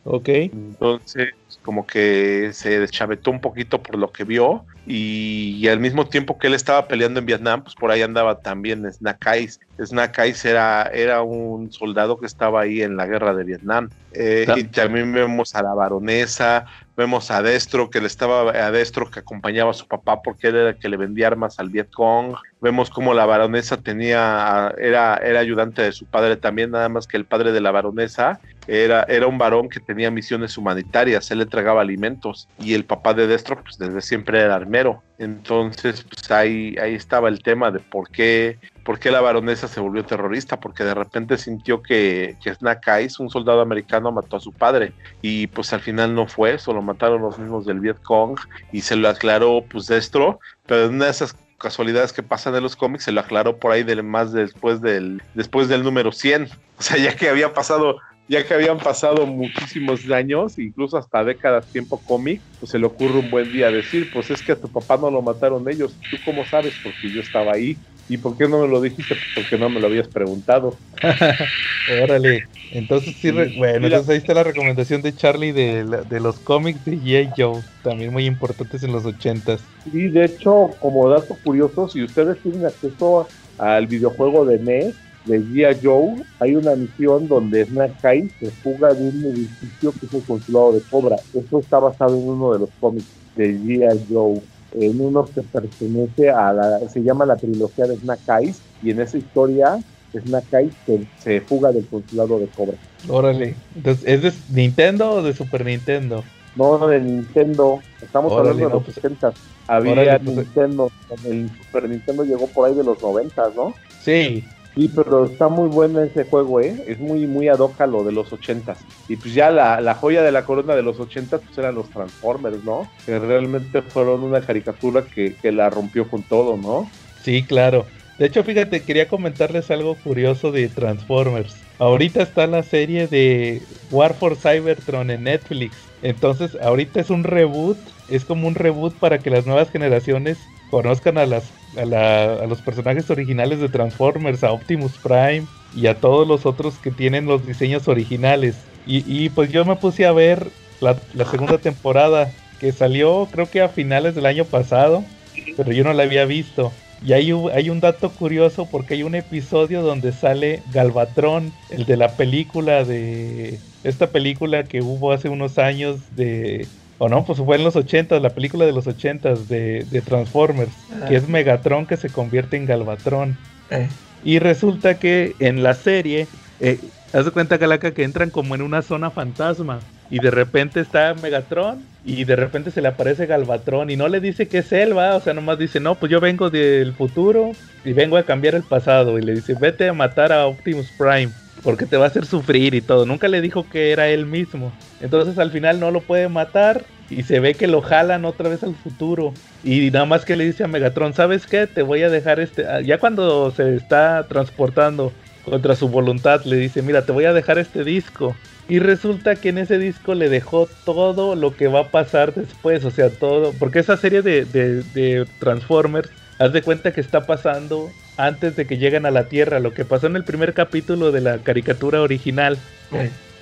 Ok. 0.04 0.30
Entonces, 0.30 1.34
como 1.64 1.86
que 1.86 2.52
se 2.54 2.80
deschavetó 2.80 3.32
un 3.32 3.42
poquito 3.42 3.82
por 3.82 3.98
lo 3.98 4.12
que 4.12 4.24
vio. 4.24 4.66
Y, 4.88 5.58
y 5.60 5.68
al 5.68 5.80
mismo 5.80 6.08
tiempo 6.08 6.40
que 6.40 6.48
él 6.48 6.54
estaba 6.54 6.88
peleando 6.88 7.20
en 7.20 7.26
Vietnam, 7.26 7.64
pues 7.64 7.76
por 7.76 7.92
ahí 7.92 8.02
andaba 8.02 8.40
también. 8.40 8.92
Snake 8.92 10.22
Eyes 10.22 10.46
era, 10.46 10.90
era 10.94 11.22
un 11.22 11.72
soldado 11.72 12.20
que 12.20 12.26
estaba 12.26 12.62
ahí 12.62 12.82
en 12.82 12.98
la 12.98 13.06
guerra 13.06 13.34
de 13.34 13.44
Vietnam. 13.44 13.90
Eh, 14.14 14.46
y 14.56 14.64
también 14.66 15.12
vemos 15.14 15.56
a 15.56 15.64
la 15.64 15.74
baronesa, 15.74 16.66
vemos 16.98 17.32
a 17.32 17.42
Destro, 17.42 17.90
que 17.90 18.02
le 18.02 18.08
estaba 18.08 18.52
a 18.52 18.72
Destro 18.72 19.10
que 19.10 19.20
acompañaba 19.20 19.72
a 19.72 19.74
su 19.74 19.88
papá 19.88 20.22
porque 20.22 20.48
él 20.48 20.56
era 20.56 20.70
el 20.72 20.78
que 20.78 20.90
le 20.90 20.98
vendía 20.98 21.28
armas 21.28 21.60
al 21.60 21.70
Vietcong. 21.70 22.36
Vemos 22.60 22.90
como 22.90 23.14
la 23.14 23.26
baronesa 23.26 23.78
tenía, 23.78 24.74
era, 24.78 25.16
era 25.18 25.40
ayudante 25.40 25.82
de 25.82 25.92
su 25.92 26.06
padre 26.06 26.38
también, 26.38 26.72
nada 26.72 26.90
más 26.90 27.08
que 27.08 27.18
el 27.18 27.26
padre 27.26 27.52
de 27.52 27.62
la 27.62 27.72
baronesa 27.72 28.40
era, 28.72 29.04
era 29.10 29.28
un 29.28 29.38
varón 29.38 29.68
que 29.68 29.82
tenía 29.82 30.10
misiones 30.10 30.58
humanitarias, 30.58 31.30
él 31.30 31.40
le 31.40 31.44
entregaba 31.44 31.82
alimentos 31.82 32.48
y 32.58 32.74
el 32.74 32.86
papá 32.86 33.14
de 33.14 33.28
Destro 33.28 33.62
pues 33.62 33.78
desde 33.78 34.02
siempre 34.02 34.40
era 34.40 34.56
armero. 34.56 35.04
Entonces 35.18 36.04
pues 36.04 36.32
ahí, 36.32 36.78
ahí 36.82 36.96
estaba 36.96 37.28
el 37.28 37.44
tema 37.44 37.70
de 37.70 37.80
por 37.80 38.10
qué, 38.10 38.60
por 38.86 38.98
qué 38.98 39.12
la 39.12 39.20
baronesa 39.20 39.68
se 39.68 39.82
volvió 39.82 40.06
terrorista, 40.06 40.58
porque 40.62 40.86
de 40.86 40.94
repente 40.94 41.38
sintió 41.38 41.84
que, 41.84 42.38
que 42.42 42.56
Snake 42.56 42.90
Eyes, 42.90 43.20
un 43.20 43.30
soldado 43.30 43.60
americano, 43.60 44.10
mató 44.14 44.38
a 44.38 44.40
su 44.40 44.54
padre. 44.54 44.94
Y 45.22 45.48
pues 45.48 45.74
al 45.74 45.82
final 45.82 46.16
no 46.16 46.28
fue, 46.28 46.58
solo 46.58 46.82
mataron 46.82 47.22
los 47.22 47.38
mismos 47.38 47.66
del 47.66 47.82
Vietcong 47.82 48.40
y 48.72 48.82
se 48.82 48.96
lo 48.96 49.10
aclaró 49.10 49.66
pues 49.70 49.88
Destro, 49.88 50.40
pero 50.66 50.86
en 50.86 50.96
una 50.96 51.06
de 51.06 51.12
esas 51.12 51.36
casualidades 51.58 52.12
que 52.12 52.24
pasan 52.24 52.56
en 52.56 52.64
los 52.64 52.76
cómics 52.76 53.04
se 53.04 53.12
lo 53.12 53.22
aclaró 53.22 53.58
por 53.58 53.72
ahí 53.72 53.84
del 53.84 54.02
más 54.02 54.34
después 54.34 54.82
del 54.82 55.22
después 55.36 55.68
del 55.68 55.84
número 55.84 56.12
100 56.12 56.50
o 56.80 56.82
sea 56.82 56.98
ya 56.98 57.16
que 57.16 57.30
había 57.30 57.54
pasado 57.54 58.00
ya 58.32 58.46
que 58.48 58.54
habían 58.54 58.82
pasado 58.82 59.28
muchísimos 59.28 60.10
años 60.12 60.58
incluso 60.60 60.98
hasta 60.98 61.24
décadas 61.24 61.70
tiempo 61.72 62.04
cómic 62.04 62.46
pues 62.60 62.72
se 62.72 62.80
le 62.80 62.88
ocurre 62.88 63.20
un 63.20 63.30
buen 63.30 63.52
día 63.52 63.72
decir 63.72 64.10
pues 64.12 64.32
es 64.32 64.42
que 64.44 64.54
a 64.54 64.60
tu 64.60 64.72
papá 64.72 64.98
no 64.98 65.12
lo 65.12 65.22
mataron 65.22 65.70
ellos 65.70 66.02
tú 66.10 66.22
cómo 66.22 66.46
sabes 66.46 66.78
porque 66.78 67.12
yo 67.12 67.22
estaba 67.22 67.54
ahí 67.54 67.82
y 68.08 68.18
por 68.18 68.38
qué 68.38 68.48
no 68.50 68.60
me 68.62 68.68
lo 68.68 68.82
dijiste 68.82 69.16
Pues 69.16 69.30
porque 69.34 69.58
no 69.58 69.70
me 69.70 69.80
lo 69.82 69.88
habías 69.88 70.10
preguntado 70.10 70.82
Órale. 71.86 72.48
Entonces 72.70 73.16
sí, 73.16 73.32
re- 73.32 73.50
bueno, 73.50 73.86
Mira. 73.86 73.98
entonces 73.98 74.10
ahí 74.12 74.18
está 74.18 74.34
la 74.34 74.44
recomendación 74.44 75.02
de 75.02 75.14
Charlie 75.14 75.52
de, 75.52 75.84
la- 75.84 76.04
de 76.04 76.20
los 76.22 76.40
cómics 76.40 76.84
de 76.86 76.94
G.I. 76.94 77.34
Joe, 77.36 77.64
también 77.82 78.14
muy 78.14 78.26
importantes 78.26 78.84
en 78.84 78.94
los 78.94 79.06
ochentas. 79.06 79.70
Y 79.84 80.10
de 80.12 80.26
hecho, 80.26 80.78
como 80.80 81.10
dato 81.10 81.40
curioso, 81.44 81.88
si 81.88 82.04
ustedes 82.04 82.42
tienen 82.42 82.66
acceso 82.66 83.32
al 83.58 83.88
videojuego 83.88 84.46
de 84.46 84.56
NES, 84.58 84.96
de 85.26 85.40
G.I. 85.40 85.80
Joe, 85.84 86.24
hay 86.40 86.56
una 86.56 86.76
misión 86.76 87.28
donde 87.28 87.66
Snake 87.66 87.94
Eyes 88.04 88.32
se 88.40 88.50
fuga 88.50 88.94
de 88.94 89.04
un 89.10 89.24
edificio 89.26 89.92
que 89.92 90.06
es 90.08 90.14
el 90.14 90.24
consulado 90.24 90.74
de 90.74 90.82
Cobra. 90.90 91.16
Eso 91.34 91.60
está 91.60 91.80
basado 91.80 92.16
en 92.18 92.28
uno 92.28 92.54
de 92.54 92.60
los 92.60 92.70
cómics 92.80 93.06
de 93.36 93.54
G.I. 93.58 94.06
Joe, 94.12 94.42
en 94.74 95.00
uno 95.02 95.26
que 95.26 95.42
pertenece 95.42 96.30
a 96.30 96.54
la, 96.54 96.80
se 96.90 97.04
llama 97.04 97.26
la 97.26 97.36
trilogía 97.36 97.86
de 97.86 97.98
Snake 97.98 98.22
Eyes, 98.42 98.62
y 98.82 98.90
en 98.92 99.02
esa 99.02 99.18
historia 99.18 99.80
Snake 100.14 100.58
Eyes 100.58 100.74
se, 100.86 101.08
se 101.20 101.42
fuga 101.42 101.72
del 101.72 101.86
consulado 101.88 102.40
de 102.40 102.48
Cobra. 102.48 102.78
Órale. 103.08 103.56
Entonces, 103.76 104.04
¿es 104.06 104.22
de 104.24 104.34
Nintendo 104.62 105.12
o 105.12 105.22
de 105.22 105.34
Super 105.34 105.66
Nintendo? 105.66 106.24
No 106.56 106.86
de 106.88 107.00
Nintendo, 107.00 107.80
estamos 108.02 108.32
Órale, 108.34 108.50
hablando 108.50 108.66
de 108.66 108.70
no, 108.70 108.76
los 108.76 108.84
pues- 108.84 108.98
80. 108.98 109.34
Había 109.68 109.92
Órale, 109.94 110.20
pues- 110.20 110.36
Nintendo, 110.38 110.92
el 111.26 111.50
Super 111.64 111.88
Nintendo 111.90 112.24
llegó 112.26 112.48
por 112.48 112.68
ahí 112.68 112.76
de 112.76 112.84
los 112.84 113.02
90, 113.02 113.52
¿no? 113.56 113.74
Sí. 114.02 114.44
Sí, 114.76 114.90
pero 114.96 115.26
está 115.26 115.50
muy 115.50 115.68
bueno 115.68 116.02
ese 116.02 116.24
juego, 116.24 116.62
¿eh? 116.62 116.74
Es 116.88 117.00
muy, 117.00 117.28
muy 117.28 117.50
ad 117.50 117.60
hoc 117.60 117.80
a 117.82 117.88
lo 117.88 118.04
de 118.04 118.14
los 118.14 118.32
80. 118.32 118.78
Y 119.10 119.18
pues 119.18 119.34
ya 119.34 119.52
la, 119.52 119.82
la 119.82 119.96
joya 119.96 120.22
de 120.22 120.32
la 120.32 120.46
corona 120.46 120.76
de 120.76 120.84
los 120.84 121.00
80 121.00 121.40
pues 121.40 121.58
eran 121.58 121.76
los 121.76 121.90
Transformers, 121.90 122.64
¿no? 122.64 122.88
Que 123.06 123.20
realmente 123.20 123.82
fueron 123.82 124.24
una 124.24 124.42
caricatura 124.42 125.04
que, 125.04 125.36
que 125.36 125.52
la 125.52 125.70
rompió 125.70 126.10
con 126.10 126.24
todo, 126.24 126.56
¿no? 126.56 126.90
Sí, 127.22 127.44
claro. 127.44 127.86
De 128.18 128.28
hecho, 128.28 128.44
fíjate, 128.44 128.84
quería 128.84 129.08
comentarles 129.08 129.72
algo 129.72 129.96
curioso 129.96 130.52
de 130.52 130.70
Transformers. 130.70 131.56
Ahorita 131.80 132.22
está 132.22 132.46
la 132.46 132.62
serie 132.62 133.08
de 133.08 133.64
War 133.90 134.14
for 134.14 134.36
Cybertron 134.36 135.10
en 135.10 135.24
Netflix. 135.24 135.76
Entonces, 136.04 136.56
ahorita 136.62 137.00
es 137.00 137.10
un 137.10 137.24
reboot. 137.24 137.78
Es 138.10 138.24
como 138.24 138.48
un 138.48 138.56
reboot 138.56 138.94
para 139.00 139.20
que 139.20 139.32
las 139.32 139.46
nuevas 139.46 139.72
generaciones 139.72 140.38
conozcan 140.70 141.18
a, 141.18 141.26
las, 141.26 141.52
a, 141.76 141.86
la- 141.86 142.34
a 142.36 142.48
los 142.48 142.62
personajes 142.62 143.10
originales 143.10 143.60
de 143.60 143.70
Transformers, 143.70 144.44
a 144.44 144.52
Optimus 144.52 145.00
Prime 145.00 145.50
y 145.72 145.88
a 145.88 146.00
todos 146.00 146.28
los 146.28 146.46
otros 146.46 146.80
que 146.80 146.92
tienen 146.92 147.26
los 147.26 147.46
diseños 147.46 147.88
originales. 147.88 148.70
Y, 148.86 149.04
y, 149.26 149.30
pues 149.30 149.52
yo 149.52 149.66
me 149.66 149.76
puse 149.78 150.06
a 150.06 150.12
ver 150.12 150.58
la, 150.80 151.06
la 151.14 151.26
segunda 151.26 151.58
temporada 151.62 152.38
que 152.58 152.72
salió 152.72 153.30
creo 153.32 153.50
que 153.50 153.62
a 153.62 153.70
finales 153.70 154.16
del 154.16 154.26
año 154.26 154.50
pasado, 154.50 155.12
pero 155.56 155.72
yo 155.72 155.84
no 155.84 155.94
la 155.94 156.04
había 156.04 156.26
visto. 156.26 156.78
Y 157.00 157.14
hay, 157.14 157.32
un- 157.34 157.52
hay 157.52 157.70
un 157.70 157.80
dato 157.80 158.16
curioso 158.16 158.70
porque 158.70 158.94
hay 158.96 159.04
un 159.04 159.16
episodio 159.16 159.82
donde 159.82 160.12
sale 160.12 160.64
Galvatron, 160.68 161.58
el 161.70 161.86
de 161.86 161.98
la 161.98 162.16
película 162.16 162.86
de... 162.86 163.66
Esta 163.84 164.12
película 164.12 164.68
que 164.68 164.82
hubo 164.84 165.12
hace 165.12 165.30
unos 165.30 165.58
años 165.58 166.14
de 166.14 166.72
O 167.04 167.10
no, 167.10 167.26
pues 167.26 167.40
fue 167.40 167.56
en 167.56 167.64
los 167.64 167.76
80, 167.76 168.20
la 168.20 168.30
película 168.30 168.64
de 168.64 168.74
los 168.74 168.86
80 168.86 169.34
de, 169.50 169.86
de 169.90 170.02
Transformers, 170.02 170.70
Ah. 171.02 171.08
que 171.10 171.16
es 171.16 171.28
Megatron 171.28 171.88
que 171.88 171.98
se 171.98 172.10
convierte 172.10 172.58
en 172.58 172.68
Galvatron. 172.68 173.36
Eh, 173.72 173.88
Y 174.24 174.38
resulta 174.38 175.00
que 175.00 175.34
en 175.40 175.64
la 175.64 175.74
serie, 175.74 176.28
eh, 176.60 176.78
haz 177.12 177.26
de 177.26 177.32
cuenta, 177.32 177.58
Calaca, 177.58 177.90
que 177.92 178.04
entran 178.04 178.30
como 178.30 178.54
en 178.54 178.62
una 178.62 178.84
zona 178.84 179.10
fantasma. 179.10 179.80
Y 180.12 180.20
de 180.20 180.30
repente 180.30 180.80
está 180.80 181.16
Megatron 181.16 181.84
y 182.06 182.26
de 182.26 182.36
repente 182.36 182.70
se 182.70 182.82
le 182.84 182.90
aparece 182.90 183.26
Galvatron 183.26 183.90
y 183.90 183.96
no 183.96 184.08
le 184.08 184.20
dice 184.20 184.48
que 184.48 184.60
es 184.60 184.72
él, 184.72 184.96
va. 184.96 185.16
O 185.16 185.22
sea, 185.22 185.34
nomás 185.34 185.58
dice, 185.58 185.80
no, 185.80 185.96
pues 185.96 186.12
yo 186.12 186.20
vengo 186.20 186.52
del 186.52 186.94
futuro 186.94 187.52
y 187.84 187.94
vengo 187.94 188.18
a 188.18 188.24
cambiar 188.24 188.54
el 188.54 188.62
pasado. 188.64 189.18
Y 189.18 189.24
le 189.24 189.34
dice, 189.34 189.56
vete 189.60 189.90
a 189.90 189.94
matar 189.94 190.32
a 190.32 190.46
Optimus 190.46 190.92
Prime 191.00 191.32
porque 191.62 191.86
te 191.88 191.98
va 191.98 192.06
a 192.06 192.08
hacer 192.08 192.26
sufrir 192.26 192.74
y 192.76 192.82
todo. 192.82 193.06
Nunca 193.06 193.28
le 193.28 193.42
dijo 193.42 193.70
que 193.70 193.92
era 193.92 194.10
él 194.10 194.26
mismo. 194.26 194.78
Entonces 195.00 195.38
al 195.38 195.52
final 195.52 195.80
no 195.80 195.92
lo 195.92 196.06
puede 196.06 196.30
matar 196.30 196.90
y 197.10 197.24
se 197.24 197.40
ve 197.40 197.58
que 197.58 197.68
lo 197.68 197.82
jalan 197.82 198.26
otra 198.26 198.50
vez 198.50 198.64
al 198.64 198.76
futuro. 198.76 199.40
Y 199.62 199.92
nada 199.92 200.06
más 200.06 200.26
que 200.26 200.36
le 200.36 200.46
dice 200.46 200.64
a 200.64 200.68
Megatron, 200.68 201.14
¿sabes 201.14 201.48
qué? 201.48 201.68
Te 201.68 201.84
voy 201.84 202.04
a 202.04 202.10
dejar 202.10 202.40
este... 202.40 202.66
ah, 202.68 202.82
Ya 202.82 203.00
cuando 203.00 203.52
se 203.52 203.76
está 203.76 204.28
transportando 204.28 205.18
contra 205.42 205.76
su 205.76 205.90
voluntad, 205.90 206.44
le 206.46 206.56
dice, 206.58 206.82
mira, 206.82 207.06
te 207.06 207.12
voy 207.12 207.26
a 207.26 207.34
dejar 207.34 207.58
este 207.58 207.84
disco. 207.84 208.40
Y 208.68 208.80
resulta 208.80 209.40
que 209.40 209.50
en 209.50 209.58
ese 209.58 209.78
disco 209.80 210.14
le 210.16 210.30
dejó 210.30 210.68
todo 210.84 211.36
lo 211.36 211.56
que 211.56 211.68
va 211.68 211.80
a 211.82 211.92
pasar 211.92 212.34
después, 212.34 212.86
o 212.86 212.92
sea, 212.92 213.18
todo, 213.18 213.58
porque 213.58 213.80
esa 213.80 213.98
serie 213.98 214.22
de, 214.22 214.46
de- 214.46 214.84
de 214.84 215.28
Transformers, 215.40 216.14
haz 216.42 216.54
de 216.54 216.62
cuenta 216.64 216.92
que 216.92 217.02
está 217.02 217.26
pasando 217.28 217.90
antes 218.18 218.56
de 218.56 218.66
que 218.66 218.78
lleguen 218.78 219.06
a 219.06 219.12
la 219.12 219.26
Tierra, 219.26 219.60
lo 219.60 219.74
que 219.74 219.86
pasó 219.86 220.08
en 220.08 220.16
el 220.16 220.24
primer 220.24 220.54
capítulo 220.54 221.12
de 221.12 221.22
la 221.22 221.38
caricatura 221.38 222.02
original. 222.02 222.58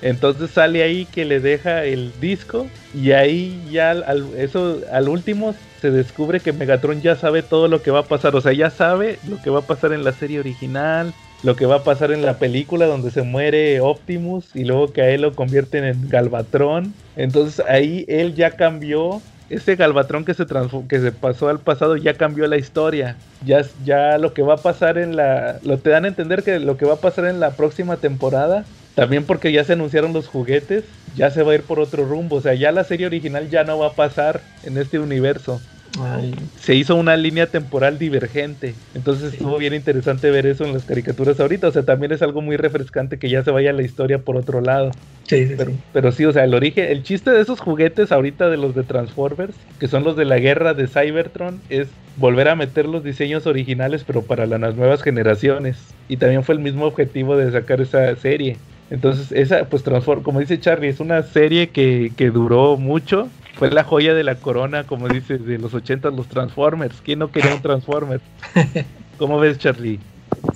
Entonces 0.01 0.51
sale 0.51 0.81
ahí 0.83 1.05
que 1.05 1.25
le 1.25 1.39
deja 1.39 1.83
el 1.83 2.11
disco 2.21 2.67
y 2.93 3.11
ahí 3.11 3.61
ya 3.69 3.91
al, 3.91 4.03
al- 4.03 4.33
eso 4.37 4.79
al 4.91 5.09
último 5.09 5.55
se 5.81 5.91
descubre 5.91 6.39
que 6.39 6.53
Megatron 6.53 7.01
ya 7.01 7.15
sabe 7.15 7.41
todo 7.41 7.67
lo 7.67 7.81
que 7.81 7.91
va 7.91 7.99
a 7.99 8.07
pasar, 8.07 8.35
o 8.35 8.41
sea, 8.41 8.53
ya 8.53 8.69
sabe 8.69 9.19
lo 9.27 9.41
que 9.41 9.49
va 9.49 9.59
a 9.59 9.67
pasar 9.67 9.91
en 9.93 10.03
la 10.03 10.11
serie 10.13 10.39
original, 10.39 11.13
lo 11.41 11.55
que 11.55 11.65
va 11.65 11.77
a 11.77 11.83
pasar 11.83 12.11
en 12.11 12.25
la 12.25 12.37
película 12.37 12.85
donde 12.85 13.11
se 13.11 13.23
muere 13.23 13.79
Optimus 13.81 14.55
y 14.55 14.63
luego 14.65 14.91
que 14.93 15.01
a 15.01 15.09
él 15.09 15.21
lo 15.21 15.35
convierten 15.35 15.83
en 15.85 16.09
Galvatron. 16.09 16.93
Entonces 17.15 17.63
ahí 17.67 18.05
él 18.07 18.35
ya 18.35 18.51
cambió 18.51 19.21
ese 19.49 19.75
Galvatron 19.75 20.25
que 20.25 20.33
se 20.33 20.45
que 20.87 20.99
se 20.99 21.11
pasó 21.11 21.49
al 21.49 21.59
pasado 21.59 21.97
ya 21.97 22.13
cambió 22.13 22.47
la 22.47 22.57
historia. 22.57 23.15
Ya, 23.45 23.65
ya 23.83 24.17
lo 24.17 24.33
que 24.33 24.41
va 24.41 24.55
a 24.55 24.57
pasar 24.57 24.97
en 24.97 25.15
la. 25.15 25.59
Lo 25.63 25.77
te 25.77 25.89
dan 25.89 26.05
a 26.05 26.09
entender 26.09 26.43
que 26.43 26.59
lo 26.59 26.77
que 26.77 26.85
va 26.85 26.93
a 26.93 27.01
pasar 27.01 27.25
en 27.25 27.39
la 27.39 27.51
próxima 27.51 27.97
temporada. 27.97 28.65
También 28.95 29.23
porque 29.23 29.51
ya 29.51 29.63
se 29.63 29.73
anunciaron 29.73 30.13
los 30.13 30.27
juguetes. 30.27 30.83
Ya 31.15 31.31
se 31.31 31.43
va 31.43 31.53
a 31.53 31.55
ir 31.55 31.63
por 31.63 31.79
otro 31.79 32.05
rumbo. 32.05 32.37
O 32.37 32.41
sea, 32.41 32.53
ya 32.53 32.71
la 32.71 32.83
serie 32.83 33.07
original 33.07 33.49
ya 33.49 33.63
no 33.63 33.79
va 33.79 33.87
a 33.87 33.93
pasar 33.93 34.41
en 34.63 34.77
este 34.77 34.99
universo. 34.99 35.61
Ay, 35.97 36.51
Se 36.55 36.75
hizo 36.75 36.95
una 36.95 37.15
línea 37.17 37.51
temporal 37.51 37.97
divergente. 37.99 38.83
Entonces 38.93 39.33
estuvo 39.33 39.57
bien 39.57 39.73
interesante 39.73 40.29
ver 40.31 40.45
eso 40.45 40.65
en 40.65 40.73
las 40.73 40.85
caricaturas 40.85 41.39
ahorita. 41.39 41.67
O 41.69 41.71
sea, 41.71 41.85
también 41.85 42.11
es 42.11 42.21
algo 42.21 42.41
muy 42.41 42.57
refrescante 42.57 43.17
que 43.19 43.29
ya 43.29 43.43
se 43.43 43.51
vaya 43.51 43.73
la 43.73 43.83
historia 43.83 44.23
por 44.23 44.37
otro 44.37 44.61
lado. 44.61 44.99
sí, 45.27 45.47
sí, 45.47 45.57
Pero, 45.57 45.73
sí. 45.75 45.83
pero 45.91 46.11
sí, 46.13 46.25
o 46.25 46.31
sea, 46.33 46.45
el 46.45 46.53
origen, 46.55 46.85
el 46.85 47.03
chiste 47.03 47.31
de 47.31 47.41
esos 47.41 47.59
juguetes 47.61 48.11
ahorita 48.11 48.49
de 48.49 48.57
los 48.57 48.75
de 48.75 48.83
Transformers, 48.85 49.67
que 49.77 49.87
son 49.89 50.03
los 50.05 50.15
de 50.15 50.25
la 50.25 50.39
guerra 50.39 50.73
de 50.73 50.87
Cybertron, 50.87 51.65
es 51.69 51.99
volver 52.15 52.49
a 52.49 52.55
meter 52.55 52.87
los 52.87 53.03
diseños 53.03 53.47
originales, 53.47 54.05
pero 54.05 54.27
para 54.27 54.47
la- 54.47 54.57
las 54.59 54.75
nuevas 54.75 55.03
generaciones. 55.03 55.97
Y 56.07 56.17
también 56.17 56.43
fue 56.43 56.55
el 56.55 56.61
mismo 56.61 56.85
objetivo 56.85 57.37
de 57.37 57.51
sacar 57.51 57.81
esa 57.81 58.15
serie. 58.15 58.63
Entonces, 58.89 59.31
esa, 59.33 59.69
pues, 59.69 59.83
Transform, 59.83 60.23
como 60.23 60.39
dice 60.39 60.59
Charlie, 60.59 60.89
es 60.89 60.99
una 61.01 61.23
serie 61.23 61.71
que, 61.71 62.13
que 62.17 62.31
duró 62.31 62.77
mucho. 62.77 63.35
Fue 63.59 63.69
la 63.69 63.83
joya 63.83 64.13
de 64.13 64.23
la 64.23 64.35
corona, 64.35 64.85
como 64.85 65.09
dice, 65.09 65.37
de 65.37 65.57
los 65.59 65.73
80 65.73 66.09
los 66.11 66.27
Transformers. 66.27 67.01
¿Quién 67.03 67.19
no 67.19 67.29
quería 67.31 67.53
un 67.53 67.61
Transformer? 67.61 68.21
¿Cómo 69.17 69.37
ves, 69.39 69.57
Charlie? 69.57 69.99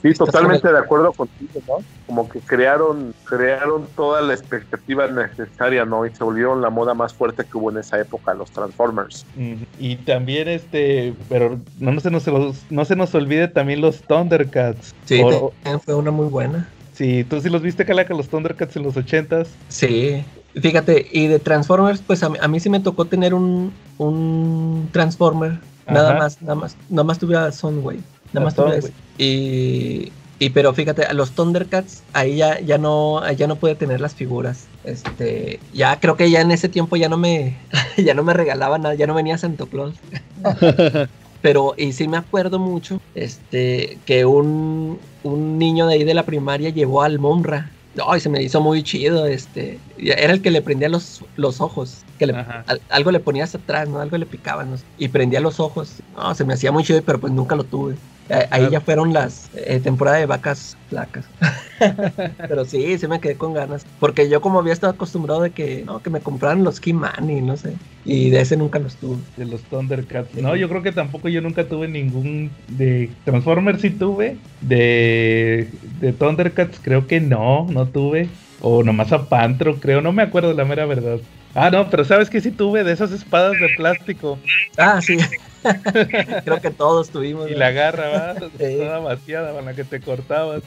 Sí, 0.01 0.13
totalmente 0.13 0.69
de 0.71 0.77
acuerdo 0.77 1.11
contigo, 1.11 1.61
¿no? 1.67 1.75
Como 2.07 2.29
que 2.29 2.39
crearon, 2.39 3.13
crearon 3.25 3.87
toda 3.95 4.21
la 4.21 4.33
expectativa 4.33 5.07
necesaria, 5.07 5.85
¿no? 5.85 6.05
Y 6.05 6.13
se 6.15 6.23
volvieron 6.23 6.61
la 6.61 6.69
moda 6.69 6.93
más 6.93 7.13
fuerte 7.13 7.43
que 7.43 7.57
hubo 7.57 7.71
en 7.71 7.77
esa 7.77 7.99
época, 7.99 8.33
los 8.33 8.49
Transformers. 8.51 9.25
Ujú. 9.35 9.65
Y 9.79 9.97
también 9.97 10.47
este, 10.47 11.13
pero 11.29 11.59
no 11.79 11.99
se 11.99 12.09
nos 12.11 12.25
no 12.69 12.85
se 12.85 12.95
nos 12.95 13.13
olvide 13.15 13.47
también 13.49 13.81
los 13.81 14.01
Thundercats. 14.03 14.93
Sí, 15.05 15.21
O- 15.21 15.51
fue 15.83 15.95
una 15.95 16.11
muy 16.11 16.27
buena. 16.27 16.69
sí, 16.93 17.23
tú 17.25 17.39
sí 17.41 17.49
los 17.49 17.61
viste 17.61 17.85
Calaca 17.85 18.13
los 18.13 18.27
Thundercats 18.29 18.75
en 18.77 18.83
los 18.83 18.95
ochentas. 18.97 19.49
Sí, 19.69 20.23
fíjate, 20.55 21.07
y 21.11 21.27
de 21.27 21.39
Transformers, 21.39 22.01
pues 22.05 22.23
a 22.23 22.29
mí, 22.29 22.37
a 22.41 22.47
mí 22.47 22.59
sí 22.59 22.69
me 22.69 22.79
tocó 22.79 23.05
tener 23.05 23.33
un, 23.33 23.73
un 23.97 24.89
Transformer, 24.91 25.59
nada 25.87 26.15
más, 26.15 26.41
nada 26.41 26.55
más, 26.55 26.77
nada 26.89 27.03
más 27.03 27.19
tuve 27.19 27.37
a 27.37 27.51
Soundwave, 27.51 27.99
A 27.99 28.33
nada 28.33 28.45
más 28.45 28.55
tuve. 28.55 28.91
Y, 29.17 30.11
y 30.39 30.49
pero 30.49 30.73
fíjate, 30.73 31.05
a 31.05 31.13
los 31.13 31.31
Thundercats, 31.31 32.03
ahí 32.13 32.37
ya, 32.37 32.59
ya 32.59 32.77
no, 32.77 33.29
ya 33.31 33.47
no 33.47 33.55
pude 33.55 33.75
tener 33.75 34.01
las 34.01 34.13
figuras. 34.13 34.67
Este, 34.83 35.59
ya 35.73 35.99
creo 35.99 36.17
que 36.17 36.29
ya 36.29 36.41
en 36.41 36.51
ese 36.51 36.69
tiempo 36.69 36.95
ya 36.95 37.09
no 37.09 37.17
me, 37.17 37.57
ya 37.97 38.13
no 38.13 38.23
me 38.23 38.33
regalaban 38.33 38.81
nada, 38.81 38.95
ya 38.95 39.07
no 39.07 39.13
venía 39.13 39.37
Santa 39.37 39.65
Claus. 39.65 39.95
Pero, 41.41 41.73
y 41.77 41.91
sí 41.91 42.07
me 42.07 42.15
acuerdo 42.15 42.57
mucho, 42.57 43.01
este, 43.15 43.97
que 44.05 44.25
un, 44.25 44.97
un 45.23 45.57
niño 45.57 45.87
de 45.87 45.95
ahí 45.95 46.03
de 46.05 46.13
la 46.13 46.23
primaria 46.23 46.69
llevó 46.69 47.01
al 47.01 47.19
Monra. 47.19 47.69
Ay, 48.07 48.19
se 48.19 48.29
me 48.29 48.41
hizo 48.41 48.59
muy 48.59 48.81
chido, 48.83 49.27
este, 49.27 49.83
era 49.97 50.33
el 50.33 50.41
que 50.41 50.49
le 50.49 50.63
prendía 50.63 50.89
los, 50.89 51.23
los 51.35 51.61
ojos, 51.61 52.07
que 52.25 52.33
le- 52.33 52.39
Ajá. 52.39 52.63
al- 52.67 52.81
algo 52.89 53.11
le 53.11 53.19
ponías 53.19 53.53
atrás, 53.55 53.87
¿no? 53.89 53.99
Algo 53.99 54.17
le 54.17 54.25
picaba, 54.25 54.63
¿no? 54.65 54.75
Y 54.97 55.09
prendía 55.09 55.39
los 55.41 55.59
ojos. 55.59 56.01
No, 56.15 56.33
se 56.35 56.45
me 56.45 56.53
hacía 56.53 56.71
muy 56.71 56.83
chido, 56.83 57.03
pero 57.03 57.19
pues 57.19 57.33
nunca 57.33 57.55
lo 57.55 57.65
tuve. 57.65 57.95
Eh, 58.29 58.47
Ahí 58.51 58.69
Claro. 58.69 58.71
ya 58.71 58.81
fueron 58.81 59.13
las 59.13 59.49
eh, 59.53 59.79
temporadas 59.81 60.19
de 60.21 60.25
vacas 60.25 60.77
flacas. 60.87 61.29
pero 62.47 62.65
sí, 62.65 62.97
sí 62.97 63.07
me 63.07 63.19
quedé 63.19 63.37
con 63.37 63.53
ganas. 63.53 63.83
Porque 63.99 64.29
yo 64.29 64.41
como 64.41 64.59
había 64.59 64.73
estado 64.73 64.93
acostumbrado 64.93 65.41
de 65.41 65.51
que, 65.51 65.83
no, 65.83 66.01
que 66.01 66.09
me 66.09 66.21
compraran 66.21 66.63
los 66.63 66.79
Keyman 66.79 67.29
y 67.29 67.41
no 67.41 67.57
sé. 67.57 67.77
Y 68.05 68.29
de 68.29 68.41
ese 68.41 68.57
nunca 68.57 68.79
los 68.79 68.97
tuve. 68.97 69.23
De 69.35 69.45
los 69.45 69.67
Thundercats. 69.67 70.33
No, 70.35 70.55
yo 70.55 70.69
creo 70.69 70.81
que 70.83 70.91
tampoco 70.91 71.29
yo 71.29 71.41
nunca 71.41 71.67
tuve 71.67 71.87
ningún 71.87 72.49
de 72.67 73.17
Transformers 73.23 73.81
sí 73.81 73.91
tuve. 73.91 74.37
De, 74.59 75.69
de 75.81 76.13
Thundercats 76.13 76.79
creo 76.81 77.07
que 77.07 77.19
no, 77.19 77.67
no 77.69 77.91
tuve. 77.91 78.29
O 78.59 78.83
nomás 78.83 79.11
a 79.11 79.27
Pantro, 79.27 79.79
creo, 79.81 80.01
no 80.01 80.13
me 80.13 80.23
acuerdo 80.23 80.53
la 80.53 80.63
mera 80.65 80.85
verdad. 80.85 81.19
Ah, 81.55 81.69
no, 81.69 81.89
pero 81.89 82.03
sabes 82.03 82.29
que 82.29 82.41
sí 82.41 82.51
tuve 82.51 82.83
de 82.83 82.91
esas 82.91 83.11
espadas 83.11 83.53
de 83.53 83.69
plástico. 83.77 84.39
Ah, 84.77 85.01
sí. 85.01 85.17
Creo 86.43 86.61
que 86.61 86.71
todos 86.71 87.09
tuvimos. 87.09 87.49
Y 87.49 87.53
¿no? 87.53 87.59
la 87.59 87.71
garra, 87.71 88.09
¿va? 88.09 88.35
Sí. 88.57 88.77
Toda 88.77 88.99
vaciada 88.99 89.53
con 89.53 89.65
la 89.65 89.73
que 89.73 89.83
te 89.83 89.99
cortabas. 89.99 90.63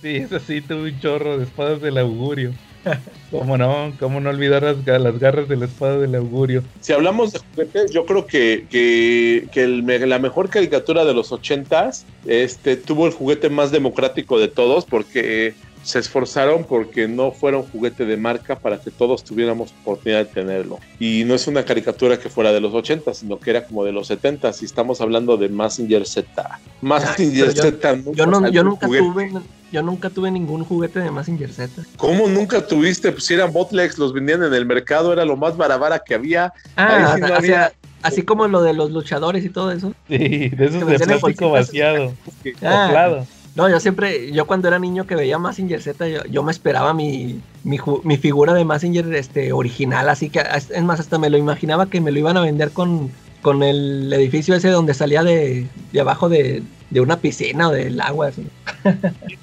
Sí, 0.00 0.16
eso 0.16 0.38
sí, 0.40 0.60
tuve 0.60 0.90
un 0.90 1.00
chorro 1.00 1.38
de 1.38 1.44
espadas 1.44 1.80
del 1.80 1.98
augurio. 1.98 2.52
¿Cómo 3.30 3.56
no? 3.56 3.92
¿Cómo 4.00 4.20
no 4.20 4.30
olvidar 4.30 4.62
las, 4.62 4.84
las 4.84 5.18
garras 5.18 5.48
de 5.48 5.56
la 5.56 5.66
espada 5.66 5.98
del 5.98 6.14
augurio? 6.14 6.64
Si 6.80 6.92
hablamos 6.92 7.32
de 7.32 7.38
juguetes, 7.38 7.92
yo 7.92 8.04
creo 8.04 8.26
que, 8.26 8.66
que, 8.68 9.46
que 9.52 9.62
el 9.62 10.08
la 10.08 10.18
mejor 10.18 10.48
caricatura 10.50 11.04
de 11.04 11.14
los 11.14 11.30
ochentas 11.30 12.04
este, 12.26 12.76
tuvo 12.76 13.06
el 13.06 13.12
juguete 13.12 13.50
más 13.50 13.70
democrático 13.70 14.38
de 14.38 14.48
todos 14.48 14.84
porque 14.84 15.54
se 15.82 15.98
esforzaron 15.98 16.64
porque 16.64 17.08
no 17.08 17.32
fuera 17.32 17.58
un 17.58 17.64
juguete 17.64 18.04
de 18.06 18.16
marca 18.16 18.56
para 18.56 18.78
que 18.78 18.90
todos 18.90 19.24
tuviéramos 19.24 19.74
oportunidad 19.82 20.20
de 20.20 20.24
tenerlo. 20.26 20.78
Y 21.00 21.24
no 21.24 21.34
es 21.34 21.46
una 21.48 21.64
caricatura 21.64 22.18
que 22.18 22.28
fuera 22.28 22.52
de 22.52 22.60
los 22.60 22.72
80, 22.72 23.12
sino 23.14 23.38
que 23.40 23.50
era 23.50 23.64
como 23.66 23.84
de 23.84 23.92
los 23.92 24.06
70 24.06 24.50
y 24.60 24.64
estamos 24.64 25.00
hablando 25.00 25.36
de 25.36 25.48
Massinger 25.48 26.06
Z. 26.06 26.60
Massinger 26.82 27.52
Z 27.52 27.96
nunca 27.96 28.12
Yo, 28.16 28.26
no, 28.26 28.40
nunca 28.40 28.86
juguete. 28.86 29.04
tuve, 29.04 29.32
yo 29.72 29.82
nunca 29.82 30.10
tuve 30.10 30.30
ningún 30.30 30.64
juguete 30.64 31.00
de 31.00 31.10
Mazinger 31.10 31.52
Z. 31.52 31.82
¿Cómo 31.96 32.28
nunca 32.28 32.64
tuviste? 32.66 33.10
Pues 33.12 33.24
si 33.24 33.34
eran 33.34 33.52
botlegs, 33.52 33.98
los 33.98 34.12
vendían 34.12 34.42
en 34.44 34.54
el 34.54 34.66
mercado, 34.66 35.12
era 35.12 35.24
lo 35.24 35.36
más 35.36 35.56
barabara 35.56 35.98
que 36.04 36.14
había. 36.14 36.52
Ah, 36.76 37.12
Ahí 37.12 37.14
sí 37.14 37.20
no 37.20 37.26
o 37.26 37.28
sea, 37.28 37.36
había- 37.38 37.72
así 38.02 38.22
como 38.22 38.46
lo 38.48 38.62
de 38.62 38.72
los 38.74 38.90
luchadores 38.92 39.44
y 39.44 39.48
todo 39.48 39.72
eso. 39.72 39.94
Sí, 40.08 40.48
de 40.48 40.64
esos 40.66 40.86
de 40.86 40.98
plástico 40.98 41.50
vaciado. 41.50 42.12
Ah. 42.62 43.24
No, 43.54 43.68
yo 43.68 43.80
siempre, 43.80 44.32
yo 44.32 44.46
cuando 44.46 44.68
era 44.68 44.78
niño 44.78 45.06
que 45.06 45.14
veía 45.14 45.38
Mazinger 45.38 45.82
Z, 45.82 46.08
yo, 46.08 46.24
yo 46.24 46.42
me 46.42 46.52
esperaba 46.52 46.94
mi, 46.94 47.38
mi, 47.64 47.78
mi 48.04 48.16
figura 48.16 48.54
de 48.54 48.64
Mazinger 48.64 49.12
este, 49.14 49.52
original, 49.52 50.08
así 50.08 50.30
que 50.30 50.40
es 50.56 50.82
más, 50.82 51.00
hasta 51.00 51.18
me 51.18 51.28
lo 51.28 51.36
imaginaba 51.36 51.90
que 51.90 52.00
me 52.00 52.12
lo 52.12 52.18
iban 52.18 52.38
a 52.38 52.42
vender 52.42 52.70
con, 52.70 53.10
con 53.42 53.62
el 53.62 54.10
edificio 54.12 54.54
ese 54.54 54.70
donde 54.70 54.94
salía 54.94 55.22
de, 55.22 55.66
de 55.92 56.00
abajo 56.00 56.30
de, 56.30 56.62
de 56.88 57.00
una 57.02 57.20
piscina 57.20 57.68
o 57.68 57.72
del 57.72 58.00
agua. 58.00 58.28
así. 58.28 58.42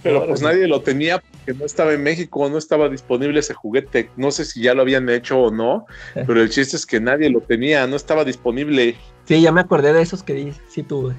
Pero 0.02 0.26
pues 0.28 0.42
nadie 0.42 0.68
lo 0.68 0.82
tenía 0.82 1.20
porque 1.20 1.54
no 1.60 1.66
estaba 1.66 1.94
en 1.94 2.02
México, 2.02 2.50
no 2.50 2.58
estaba 2.58 2.90
disponible 2.90 3.40
ese 3.40 3.54
juguete. 3.54 4.10
No 4.18 4.32
sé 4.32 4.44
si 4.46 4.64
ya 4.64 4.74
lo 4.74 4.82
habían 4.82 5.08
hecho 5.10 5.40
o 5.40 5.52
no, 5.52 5.86
pero 6.14 6.42
el 6.42 6.50
chiste 6.50 6.78
es 6.78 6.86
que 6.88 7.00
nadie 7.00 7.30
lo 7.30 7.42
tenía, 7.42 7.86
no 7.86 7.96
estaba 7.96 8.26
disponible. 8.26 8.96
Sí, 9.26 9.40
ya 9.42 9.52
me 9.52 9.62
acordé 9.62 9.94
de 9.94 10.02
esos 10.02 10.24
que 10.24 10.34
di- 10.34 10.54
sí 10.68 10.82
tuve. 10.82 11.14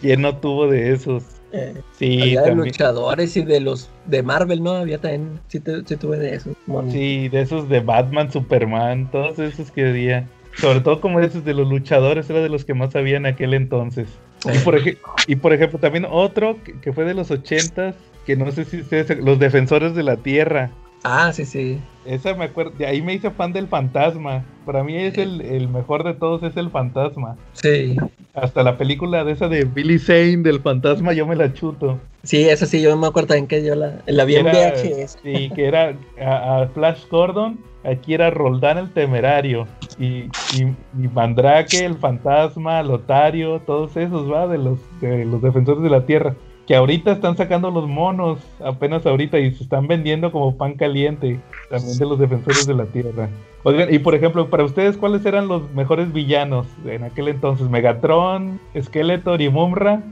¿Quién 0.00 0.22
no 0.22 0.36
tuvo 0.38 0.68
de 0.68 0.92
esos? 0.92 1.22
Eh, 1.56 1.74
Sí, 1.98 2.22
había 2.22 2.42
de 2.42 2.54
luchadores 2.54 3.36
y 3.36 3.42
de 3.44 3.60
los 3.60 3.88
de 4.06 4.22
Marvel, 4.22 4.62
¿no? 4.62 4.72
Había 4.72 4.98
también, 4.98 5.40
sí, 5.48 5.60
te- 5.60 5.84
sí 5.86 5.96
tuve 5.96 6.18
de 6.18 6.34
esos. 6.34 6.54
monos. 6.66 6.92
Sí, 6.92 7.28
de 7.28 7.40
esos 7.40 7.68
de 7.68 7.80
Batman, 7.80 8.30
Superman, 8.30 9.10
todos 9.10 9.38
esos 9.38 9.70
que 9.70 9.88
había. 9.88 10.28
Sobre 10.60 10.80
todo 10.80 11.00
como 11.00 11.20
esos 11.20 11.44
de 11.44 11.54
los 11.54 11.68
luchadores, 11.68 12.28
era 12.30 12.40
de 12.40 12.48
los 12.48 12.64
que 12.64 12.74
más 12.74 12.92
sabía 12.92 13.16
en 13.18 13.26
aquel 13.26 13.52
entonces. 13.54 14.08
Y 14.52 14.58
por, 14.58 14.76
ej- 14.76 14.98
y 15.26 15.36
por 15.36 15.52
ejemplo, 15.52 15.78
también 15.78 16.06
otro 16.08 16.56
que, 16.64 16.78
que 16.80 16.92
fue 16.92 17.04
de 17.04 17.14
los 17.14 17.30
ochentas, 17.30 17.94
que 18.24 18.36
no 18.36 18.50
sé 18.52 18.64
si 18.64 18.80
ustedes, 18.80 19.18
los 19.18 19.38
defensores 19.38 19.94
de 19.94 20.02
la 20.02 20.16
tierra. 20.16 20.70
Ah, 21.04 21.32
sí, 21.32 21.44
sí. 21.44 21.80
Esa 22.04 22.34
me 22.34 22.44
acuerdo, 22.44 22.72
de 22.78 22.86
ahí 22.86 23.02
me 23.02 23.14
hice 23.14 23.30
fan 23.30 23.52
del 23.52 23.68
fantasma. 23.68 24.44
Para 24.64 24.82
mí 24.82 24.96
es 24.96 25.18
el, 25.18 25.40
el 25.40 25.68
mejor 25.68 26.02
de 26.04 26.14
todos, 26.14 26.42
es 26.42 26.56
el 26.56 26.70
fantasma. 26.70 27.36
Sí. 27.52 27.96
Hasta 28.34 28.62
la 28.62 28.76
película 28.76 29.24
de 29.24 29.32
esa 29.32 29.48
de 29.48 29.64
Billy 29.64 29.98
Zane 29.98 30.38
del 30.38 30.60
fantasma, 30.60 31.12
yo 31.12 31.26
me 31.26 31.36
la 31.36 31.52
chuto. 31.52 31.98
Sí, 32.22 32.48
esa 32.48 32.66
sí, 32.66 32.80
yo 32.82 32.96
me 32.96 33.06
acuerdo 33.06 33.28
también 33.28 33.46
que 33.46 33.64
yo 33.64 33.74
la, 33.76 34.00
la 34.06 34.24
vi 34.24 34.36
en 34.36 34.48
Era- 34.48 34.72
VHS. 34.72 35.18
Sí, 35.22 35.50
que 35.54 35.66
era 35.66 35.94
a, 36.20 36.62
a 36.62 36.68
Flash 36.68 37.06
Gordon, 37.08 37.58
aquí 37.84 38.14
era 38.14 38.30
Roldán 38.30 38.78
el 38.78 38.90
temerario. 38.92 39.66
Y, 39.98 40.24
y, 40.54 40.62
y 40.98 41.08
Mandrake, 41.14 41.84
el 41.84 41.96
fantasma, 41.96 42.82
Lotario, 42.82 43.60
todos 43.60 43.96
esos, 43.96 44.30
va, 44.30 44.46
de 44.48 44.58
los, 44.58 44.78
de 45.00 45.24
los 45.24 45.40
defensores 45.40 45.82
de 45.82 45.90
la 45.90 46.04
tierra. 46.04 46.34
Que 46.66 46.74
ahorita 46.74 47.12
están 47.12 47.36
sacando 47.36 47.70
los 47.70 47.88
monos, 47.88 48.40
apenas 48.64 49.06
ahorita, 49.06 49.38
y 49.38 49.52
se 49.52 49.62
están 49.62 49.86
vendiendo 49.86 50.32
como 50.32 50.56
pan 50.56 50.74
caliente, 50.74 51.38
también 51.70 51.98
de 51.98 52.06
los 52.06 52.18
defensores 52.18 52.66
de 52.66 52.74
la 52.74 52.86
tierra. 52.86 53.28
Oigan, 53.62 53.92
y 53.92 53.98
por 53.98 54.14
ejemplo, 54.14 54.50
para 54.50 54.64
ustedes, 54.64 54.96
¿cuáles 54.96 55.24
eran 55.24 55.48
los 55.48 55.70
mejores 55.72 56.12
villanos 56.12 56.66
en 56.84 57.04
aquel 57.04 57.28
entonces? 57.28 57.68
¿Megatron, 57.68 58.60
Skeletor 58.80 59.40
y 59.42 59.48
Mumra? 59.48 60.02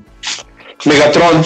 Megatron. 0.84 1.42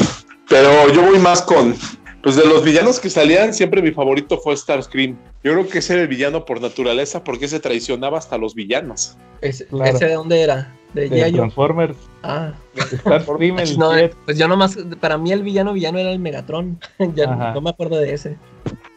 Pero 0.48 0.92
yo 0.92 1.02
voy 1.02 1.18
más 1.18 1.42
con. 1.42 1.74
Pues 2.22 2.36
de 2.36 2.44
los 2.44 2.64
villanos 2.64 2.98
que 2.98 3.10
salían, 3.10 3.54
siempre 3.54 3.80
mi 3.80 3.92
favorito 3.92 4.38
fue 4.38 4.56
Starscream. 4.56 5.16
Yo 5.44 5.52
creo 5.52 5.68
que 5.68 5.78
ese 5.78 5.94
era 5.94 6.02
el 6.02 6.08
villano 6.08 6.44
por 6.44 6.60
naturaleza, 6.60 7.22
porque 7.22 7.46
se 7.46 7.60
traicionaba 7.60 8.18
hasta 8.18 8.36
los 8.36 8.54
villanos. 8.54 9.16
Ese, 9.40 9.66
Claro. 9.66 9.96
¿Ese 9.96 10.06
de 10.06 10.14
dónde 10.14 10.40
era? 10.40 10.74
De. 10.94 11.08
Transformers. 11.32 11.96
Ah, 12.22 12.52
el 12.74 13.78
no, 13.78 13.90
pues 14.24 14.38
yo 14.38 14.48
nomás, 14.48 14.76
para 15.00 15.18
mí 15.18 15.32
el 15.32 15.42
villano 15.42 15.72
villano 15.74 15.98
era 15.98 16.10
el 16.10 16.18
Megatron. 16.18 16.78
ya 17.14 17.26
no 17.54 17.60
me 17.60 17.70
acuerdo 17.70 17.96
de 17.96 18.12
ese. 18.14 18.36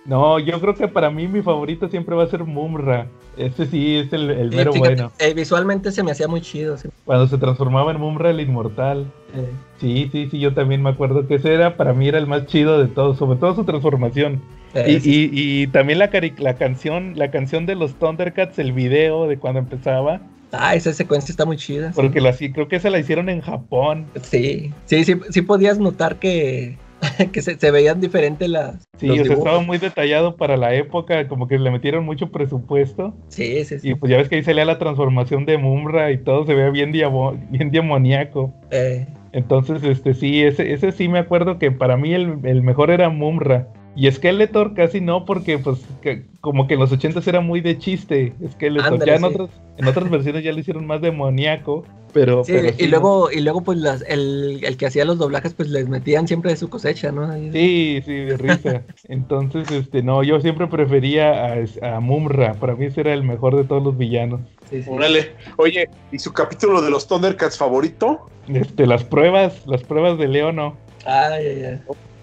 No, 0.05 0.39
yo 0.39 0.59
creo 0.59 0.73
que 0.73 0.87
para 0.87 1.11
mí 1.11 1.27
mi 1.27 1.41
favorito 1.43 1.87
siempre 1.87 2.15
va 2.15 2.23
a 2.23 2.27
ser 2.27 2.43
Mumra. 2.43 3.07
Ese 3.37 3.65
sí 3.67 3.97
es 3.97 4.11
el, 4.13 4.29
el 4.31 4.49
Sí, 4.49 4.55
mero 4.55 4.73
fíjate, 4.73 4.95
bueno. 4.95 5.11
eh, 5.19 5.33
visualmente 5.33 5.91
se 5.91 6.01
me 6.03 6.11
hacía 6.11 6.27
muy 6.27 6.41
chido. 6.41 6.77
sí. 6.77 6.89
Cuando 7.05 7.27
se 7.27 7.37
transformaba 7.37 7.91
en 7.91 7.99
Mumra 7.99 8.31
el 8.31 8.39
inmortal. 8.39 9.05
Eh, 9.35 9.45
Sí, 9.79 10.09
sí, 10.11 10.27
sí, 10.29 10.39
yo 10.39 10.53
también 10.53 10.81
me 10.83 10.89
acuerdo 10.91 11.27
que 11.27 11.35
ese 11.35 11.53
era, 11.53 11.75
para 11.77 11.93
mí 11.93 12.07
era 12.07 12.17
el 12.19 12.27
más 12.27 12.45
chido 12.45 12.79
de 12.79 12.87
todos, 12.87 13.17
sobre 13.17 13.39
todo 13.39 13.55
su 13.55 13.63
transformación. 13.63 14.41
eh, 14.73 14.93
Y, 14.93 14.99
sí. 14.99 15.29
y- 15.33 15.61
y 15.63 15.67
también 15.67 15.99
la, 15.99 16.09
la 16.39 16.53
canción, 16.55 17.13
la 17.15 17.31
canción 17.31 17.65
de 17.65 17.75
los 17.75 17.93
Thundercats, 17.95 18.59
el 18.59 18.73
video 18.73 19.27
de 19.27 19.37
cuando 19.37 19.59
empezaba, 19.59 20.21
Ah, 20.51 20.75
esa 20.75 20.93
secuencia 20.93 21.31
está 21.31 21.45
muy 21.45 21.57
chida. 21.57 21.91
porque 21.95 22.19
la, 22.21 22.33
sí, 22.33 22.51
creo 22.51 22.67
que 22.67 22.75
esa 22.75 22.89
la 22.89 22.99
hicieron 22.99 23.29
en 23.29 23.41
Japón. 23.41 24.05
Sí, 24.21 24.71
sí, 24.85 25.03
sí, 25.05 25.15
sí 25.29 25.41
podías 25.41 25.79
notar 25.79 26.17
que, 26.17 26.77
que 27.31 27.41
se, 27.41 27.57
se 27.57 27.71
veían 27.71 28.01
diferentes 28.01 28.49
las. 28.49 28.83
Sí, 28.97 29.09
o 29.09 29.25
sea, 29.25 29.33
estaba 29.33 29.59
muy 29.61 29.77
detallado 29.77 30.35
para 30.35 30.57
la 30.57 30.73
época, 30.75 31.27
como 31.27 31.47
que 31.47 31.57
le 31.57 31.71
metieron 31.71 32.05
mucho 32.05 32.31
presupuesto. 32.31 33.13
Sí, 33.29 33.63
sí, 33.65 33.79
sí. 33.79 33.89
Y 33.89 33.95
pues 33.95 34.11
ya 34.11 34.17
ves 34.17 34.29
que 34.29 34.35
ahí 34.35 34.43
salía 34.43 34.65
la 34.65 34.77
transformación 34.77 35.45
de 35.45 35.57
Mumra 35.57 36.11
y 36.11 36.17
todo 36.17 36.45
se 36.45 36.53
veía 36.53 36.69
bien, 36.69 36.91
bien 36.91 37.71
demoníaco. 37.71 38.53
Eh, 38.71 39.07
Entonces, 39.31 39.83
este 39.83 40.13
sí, 40.13 40.43
ese, 40.43 40.73
ese 40.73 40.91
sí 40.91 41.07
me 41.07 41.19
acuerdo 41.19 41.57
que 41.57 41.71
para 41.71 41.97
mí 41.97 42.13
el, 42.13 42.39
el 42.43 42.61
mejor 42.61 42.91
era 42.91 43.09
Mumra. 43.09 43.69
Y 43.95 44.09
Skeletor 44.09 44.73
casi 44.73 45.01
no, 45.01 45.25
porque 45.25 45.57
pues 45.59 45.79
que- 46.01 46.25
como 46.39 46.65
que 46.67 46.75
en 46.75 46.79
los 46.79 46.91
80 46.91 47.21
era 47.27 47.41
muy 47.41 47.59
de 47.61 47.77
chiste 47.77 48.33
Skeletor. 48.53 48.93
Ándale, 48.93 49.11
ya 49.11 49.15
en 49.17 49.21
sí. 49.21 49.27
otras, 49.27 49.49
en 49.77 49.87
otras 49.87 50.09
versiones 50.09 50.43
ya 50.43 50.53
lo 50.53 50.59
hicieron 50.59 50.87
más 50.87 51.01
demoníaco. 51.01 51.83
Pero, 52.13 52.43
sí, 52.43 52.51
pero 52.53 52.67
y 52.69 52.73
sí, 52.73 52.87
luego, 52.87 53.31
y 53.31 53.39
luego 53.39 53.61
pues 53.61 53.77
las, 53.77 54.03
el, 54.05 54.59
el 54.65 54.75
que 54.75 54.85
hacía 54.85 55.05
los 55.05 55.17
doblajes, 55.17 55.53
pues 55.53 55.69
les 55.69 55.87
metían 55.87 56.27
siempre 56.27 56.51
de 56.51 56.57
su 56.57 56.69
cosecha, 56.69 57.09
¿no? 57.11 57.25
Ahí- 57.29 57.51
Sí, 57.53 58.01
sí, 58.05 58.13
de 58.13 58.35
risa. 58.37 58.81
Entonces, 59.07 59.71
este, 59.71 60.03
no, 60.03 60.21
yo 60.21 60.41
siempre 60.41 60.67
prefería 60.67 61.53
a, 61.53 61.95
a 61.95 61.99
Mumra. 62.01 62.53
Para 62.55 62.75
mí 62.75 62.85
ese 62.85 62.99
era 63.01 63.13
el 63.13 63.23
mejor 63.23 63.55
de 63.55 63.63
todos 63.63 63.81
los 63.83 63.97
villanos. 63.97 64.41
sí, 64.69 64.83
sí. 64.83 64.89
Órale. 64.89 65.31
Oye, 65.57 65.87
¿y 66.11 66.19
su 66.19 66.33
capítulo 66.33 66.81
de 66.81 66.89
los 66.91 67.07
Thundercats 67.07 67.57
favorito? 67.57 68.27
Este, 68.47 68.85
las 68.87 69.05
pruebas, 69.05 69.65
las 69.65 69.83
pruebas 69.83 70.17
de 70.17 70.27
Leono. 70.27 70.75
Ay, 71.05 71.45
ay, 71.45 71.63
ay. 71.63 71.79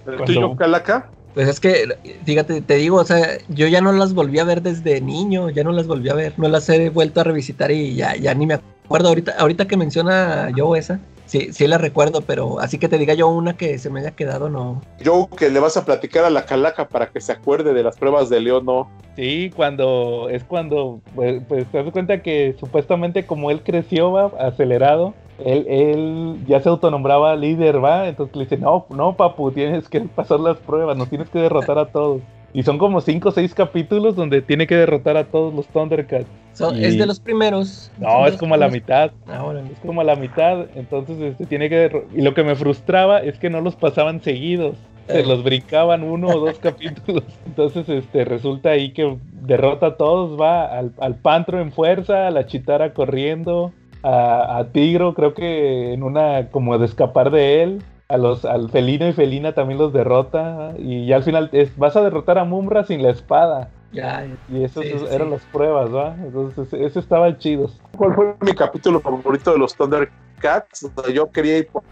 ¿El 0.06 0.24
tuyo, 0.24 0.54
Calaca? 0.56 1.10
Pues 1.34 1.48
es 1.48 1.60
que, 1.60 1.84
fíjate, 2.24 2.60
te 2.62 2.74
digo, 2.74 2.96
o 2.96 3.04
sea, 3.04 3.38
yo 3.48 3.66
ya 3.68 3.80
no 3.80 3.92
las 3.92 4.14
volví 4.14 4.38
a 4.38 4.44
ver 4.44 4.62
desde 4.62 5.00
niño, 5.00 5.50
ya 5.50 5.62
no 5.62 5.72
las 5.72 5.86
volví 5.86 6.08
a 6.08 6.14
ver, 6.14 6.34
no 6.36 6.48
las 6.48 6.68
he 6.68 6.90
vuelto 6.90 7.20
a 7.20 7.24
revisitar 7.24 7.70
y 7.70 7.94
ya, 7.94 8.16
ya 8.16 8.34
ni 8.34 8.46
me 8.46 8.54
acuerdo. 8.54 9.08
Ahorita, 9.08 9.34
ahorita 9.38 9.66
que 9.66 9.76
menciona 9.76 10.50
yo 10.56 10.74
esa, 10.74 10.98
sí, 11.26 11.52
sí 11.52 11.66
la 11.68 11.78
recuerdo, 11.78 12.22
pero 12.22 12.58
así 12.58 12.78
que 12.78 12.88
te 12.88 12.98
diga 12.98 13.14
yo 13.14 13.28
una 13.28 13.56
que 13.56 13.78
se 13.78 13.90
me 13.90 14.00
haya 14.00 14.12
quedado, 14.12 14.48
no. 14.48 14.82
Yo 15.00 15.28
que 15.36 15.50
le 15.50 15.60
vas 15.60 15.76
a 15.76 15.84
platicar 15.84 16.24
a 16.24 16.30
la 16.30 16.44
Calaca 16.44 16.88
para 16.88 17.08
que 17.08 17.20
se 17.20 17.32
acuerde 17.32 17.72
de 17.72 17.82
las 17.82 17.96
pruebas 17.96 18.28
de 18.30 18.40
León, 18.40 18.64
no. 18.64 18.90
Sí, 19.14 19.50
cuando 19.54 20.28
es 20.30 20.42
cuando, 20.44 21.00
pues, 21.14 21.42
pues 21.46 21.66
te 21.70 21.82
das 21.82 21.92
cuenta 21.92 22.22
que 22.22 22.56
supuestamente 22.58 23.26
como 23.26 23.50
él 23.50 23.62
creció, 23.62 24.10
va, 24.12 24.32
acelerado, 24.40 25.14
él, 25.44 25.66
él 25.68 26.36
ya 26.46 26.60
se 26.60 26.68
autonombraba 26.68 27.36
líder, 27.36 27.82
va, 27.82 28.08
entonces 28.08 28.34
le 28.36 28.44
dice, 28.44 28.56
no, 28.58 28.86
no, 28.90 29.16
papu, 29.16 29.50
tienes 29.52 29.88
que 29.88 30.00
pasar 30.00 30.40
las 30.40 30.58
pruebas, 30.58 30.96
nos 30.96 31.08
tienes 31.08 31.28
que 31.30 31.38
derrotar 31.38 31.78
a 31.78 31.86
todos. 31.86 32.20
Y 32.54 32.62
son 32.62 32.78
como 32.78 33.00
cinco 33.02 33.28
o 33.28 33.32
seis 33.32 33.52
capítulos 33.54 34.16
donde 34.16 34.40
tiene 34.40 34.66
que 34.66 34.74
derrotar 34.74 35.16
a 35.18 35.24
todos 35.24 35.52
los 35.54 35.66
Thundercats. 35.68 36.26
Y- 36.74 36.84
Es 36.84 36.98
de 36.98 37.06
los 37.06 37.20
primeros. 37.20 37.92
No, 37.98 38.26
es 38.26 38.36
como 38.38 38.54
a 38.54 38.56
la 38.56 38.68
mitad. 38.68 39.10
Ah, 39.28 39.44
órale. 39.44 39.70
Es 39.70 39.78
como 39.80 40.00
a 40.00 40.04
la 40.04 40.16
mitad, 40.16 40.64
entonces 40.74 41.20
este, 41.20 41.44
tiene 41.46 41.68
que... 41.68 42.04
Y 42.16 42.22
lo 42.22 42.32
que 42.34 42.42
me 42.44 42.56
frustraba 42.56 43.18
es 43.20 43.38
que 43.38 43.50
no 43.50 43.60
los 43.60 43.76
pasaban 43.76 44.20
seguidos. 44.22 44.76
Se 45.08 45.20
Eh. 45.20 45.26
los 45.26 45.44
brincaban 45.44 46.02
uno 46.02 46.28
o 46.28 46.40
dos 46.40 46.58
capítulos. 46.60 47.22
Entonces 47.46 47.86
este, 47.90 48.24
resulta 48.24 48.70
ahí 48.70 48.92
que 48.92 49.18
derrota 49.42 49.86
a 49.88 49.96
todos, 49.96 50.40
va 50.40 50.64
al, 50.64 50.92
al 51.00 51.16
Pantro 51.16 51.60
en 51.60 51.70
fuerza, 51.70 52.26
a 52.26 52.30
la 52.30 52.46
Chitara 52.46 52.92
corriendo, 52.94 53.72
a, 54.02 54.58
a 54.58 54.72
Tigro 54.72 55.14
creo 55.14 55.34
que 55.34 55.92
en 55.92 56.02
una 56.02 56.48
como 56.50 56.78
de 56.78 56.86
escapar 56.86 57.30
de 57.30 57.62
él. 57.62 57.82
A 58.10 58.16
los, 58.16 58.46
al 58.46 58.70
felino 58.70 59.06
y 59.06 59.12
felina 59.12 59.52
también 59.52 59.78
los 59.78 59.92
derrota. 59.92 60.72
Y 60.78 61.06
ya 61.06 61.16
al 61.16 61.24
final 61.24 61.50
es, 61.52 61.76
vas 61.76 61.94
a 61.94 62.02
derrotar 62.02 62.38
a 62.38 62.44
Mumra 62.44 62.84
sin 62.84 63.02
la 63.02 63.10
espada. 63.10 63.70
Ya. 63.92 64.26
Y 64.48 64.64
esas 64.64 64.84
Sí, 64.84 64.98
sí, 64.98 65.04
eran 65.10 65.28
sí. 65.28 65.32
las 65.34 65.42
pruebas, 65.46 65.94
¿va? 65.94 66.14
Entonces 66.14 66.66
ese, 66.68 66.84
ese 66.86 67.00
estaba 67.00 67.36
chido. 67.38 67.70
¿Cuál 67.96 68.14
fue 68.14 68.34
mi 68.40 68.54
capítulo 68.54 69.00
favorito 69.00 69.52
de 69.52 69.58
los 69.58 69.74
Thundercats? 69.76 70.84
O 70.84 71.02
sea, 71.02 71.12
Yo 71.12 71.30
quería 71.30 71.58
ir 71.58 71.68
por 71.68 71.82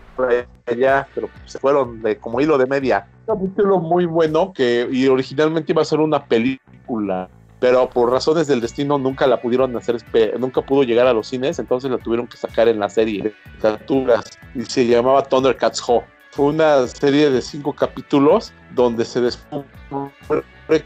allá, 0.66 1.06
pero 1.14 1.28
se 1.44 1.58
fueron 1.58 2.00
de 2.02 2.16
como 2.18 2.40
hilo 2.40 2.56
de 2.56 2.66
media. 2.66 3.06
Un 3.26 3.36
capítulo 3.36 3.78
muy 3.78 4.06
bueno 4.06 4.52
que 4.54 4.88
y 4.90 5.06
originalmente 5.08 5.72
iba 5.72 5.82
a 5.82 5.84
ser 5.84 6.00
una 6.00 6.24
película, 6.24 7.28
pero 7.60 7.88
por 7.88 8.10
razones 8.10 8.46
del 8.46 8.60
destino 8.60 8.98
nunca 8.98 9.26
la 9.26 9.40
pudieron 9.40 9.76
hacer, 9.76 9.96
nunca 10.38 10.62
pudo 10.62 10.82
llegar 10.82 11.06
a 11.06 11.12
los 11.12 11.28
cines, 11.28 11.58
entonces 11.58 11.90
la 11.90 11.98
tuvieron 11.98 12.26
que 12.26 12.36
sacar 12.36 12.68
en 12.68 12.78
la 12.78 12.88
serie 12.88 13.22
de 13.22 13.34
caricaturas 13.60 14.38
y 14.54 14.62
se 14.64 14.86
llamaba 14.86 15.22
Thundercats 15.22 15.82
Ho. 15.88 16.04
Fue 16.32 16.46
una 16.46 16.86
serie 16.86 17.30
de 17.30 17.40
cinco 17.40 17.72
capítulos 17.72 18.52
donde 18.74 19.06
se 19.06 19.22
descubre 19.22 19.62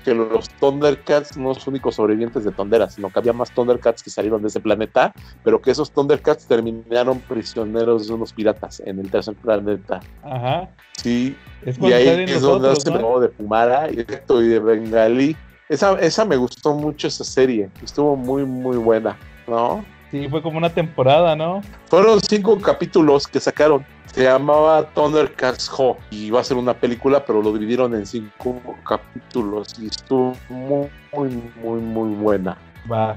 que 0.05 0.15
los 0.15 0.49
Thundercats 0.61 1.37
no 1.37 1.47
son 1.55 1.55
los 1.55 1.67
únicos 1.67 1.97
sobrevivientes 1.97 2.45
de 2.45 2.53
Tondera, 2.53 2.89
sino 2.89 3.11
que 3.11 3.19
había 3.19 3.33
más 3.33 3.51
Thundercats 3.51 4.03
que 4.05 4.11
salieron 4.11 4.43
de 4.43 4.49
ese 4.49 4.61
planeta, 4.61 5.13
pero 5.43 5.61
que 5.61 5.73
esos 5.73 5.91
Thundercats 5.91 6.47
terminaron 6.47 7.19
prisioneros 7.21 8.07
de 8.07 8.15
unos 8.15 8.33
piratas 8.33 8.81
en 8.87 9.01
el 9.01 9.11
tercer 9.11 9.35
planeta. 9.35 9.99
Ajá. 10.23 10.69
Sí, 11.03 11.35
Es 11.65 11.79
y 11.81 11.93
ahí 11.93 12.07
es 12.09 12.31
los 12.35 12.43
donde 12.43 12.77
se 12.77 12.91
¿no? 12.91 12.97
habló 12.97 13.21
de 13.21 13.29
Pumara 13.31 13.91
y 13.91 13.97
de- 13.97 14.23
y 14.29 14.49
de 14.49 14.59
Bengalí. 14.61 15.37
Esa, 15.71 15.99
esa 16.01 16.25
me 16.25 16.37
gustó 16.37 16.75
mucho 16.75 17.07
esa 17.07 17.23
serie, 17.23 17.71
estuvo 17.81 18.17
muy, 18.17 18.45
muy 18.45 18.77
buena, 18.77 19.17
¿no? 19.47 19.85
Sí, 20.11 20.27
fue 20.29 20.43
como 20.43 20.59
una 20.59 20.75
temporada, 20.75 21.37
¿no? 21.37 21.63
Fueron 21.87 22.21
cinco 22.21 22.59
capítulos 22.59 23.29
que 23.29 23.39
sacaron. 23.39 23.87
Se 24.07 24.25
llamaba 24.25 24.91
Thundercats 24.93 25.71
Ho 25.79 25.97
y 26.11 26.25
iba 26.25 26.41
a 26.41 26.45
ser 26.45 26.57
una 26.57 26.75
película, 26.75 27.25
pero 27.25 27.41
lo 27.41 27.53
dividieron 27.53 27.95
en 27.95 28.05
cinco 28.05 28.61
capítulos 28.85 29.79
y 29.79 29.87
estuvo 29.87 30.37
muy, 30.49 30.89
muy, 31.13 31.41
muy, 31.63 31.81
muy 31.81 32.15
buena. 32.17 32.59
Va. 32.91 33.17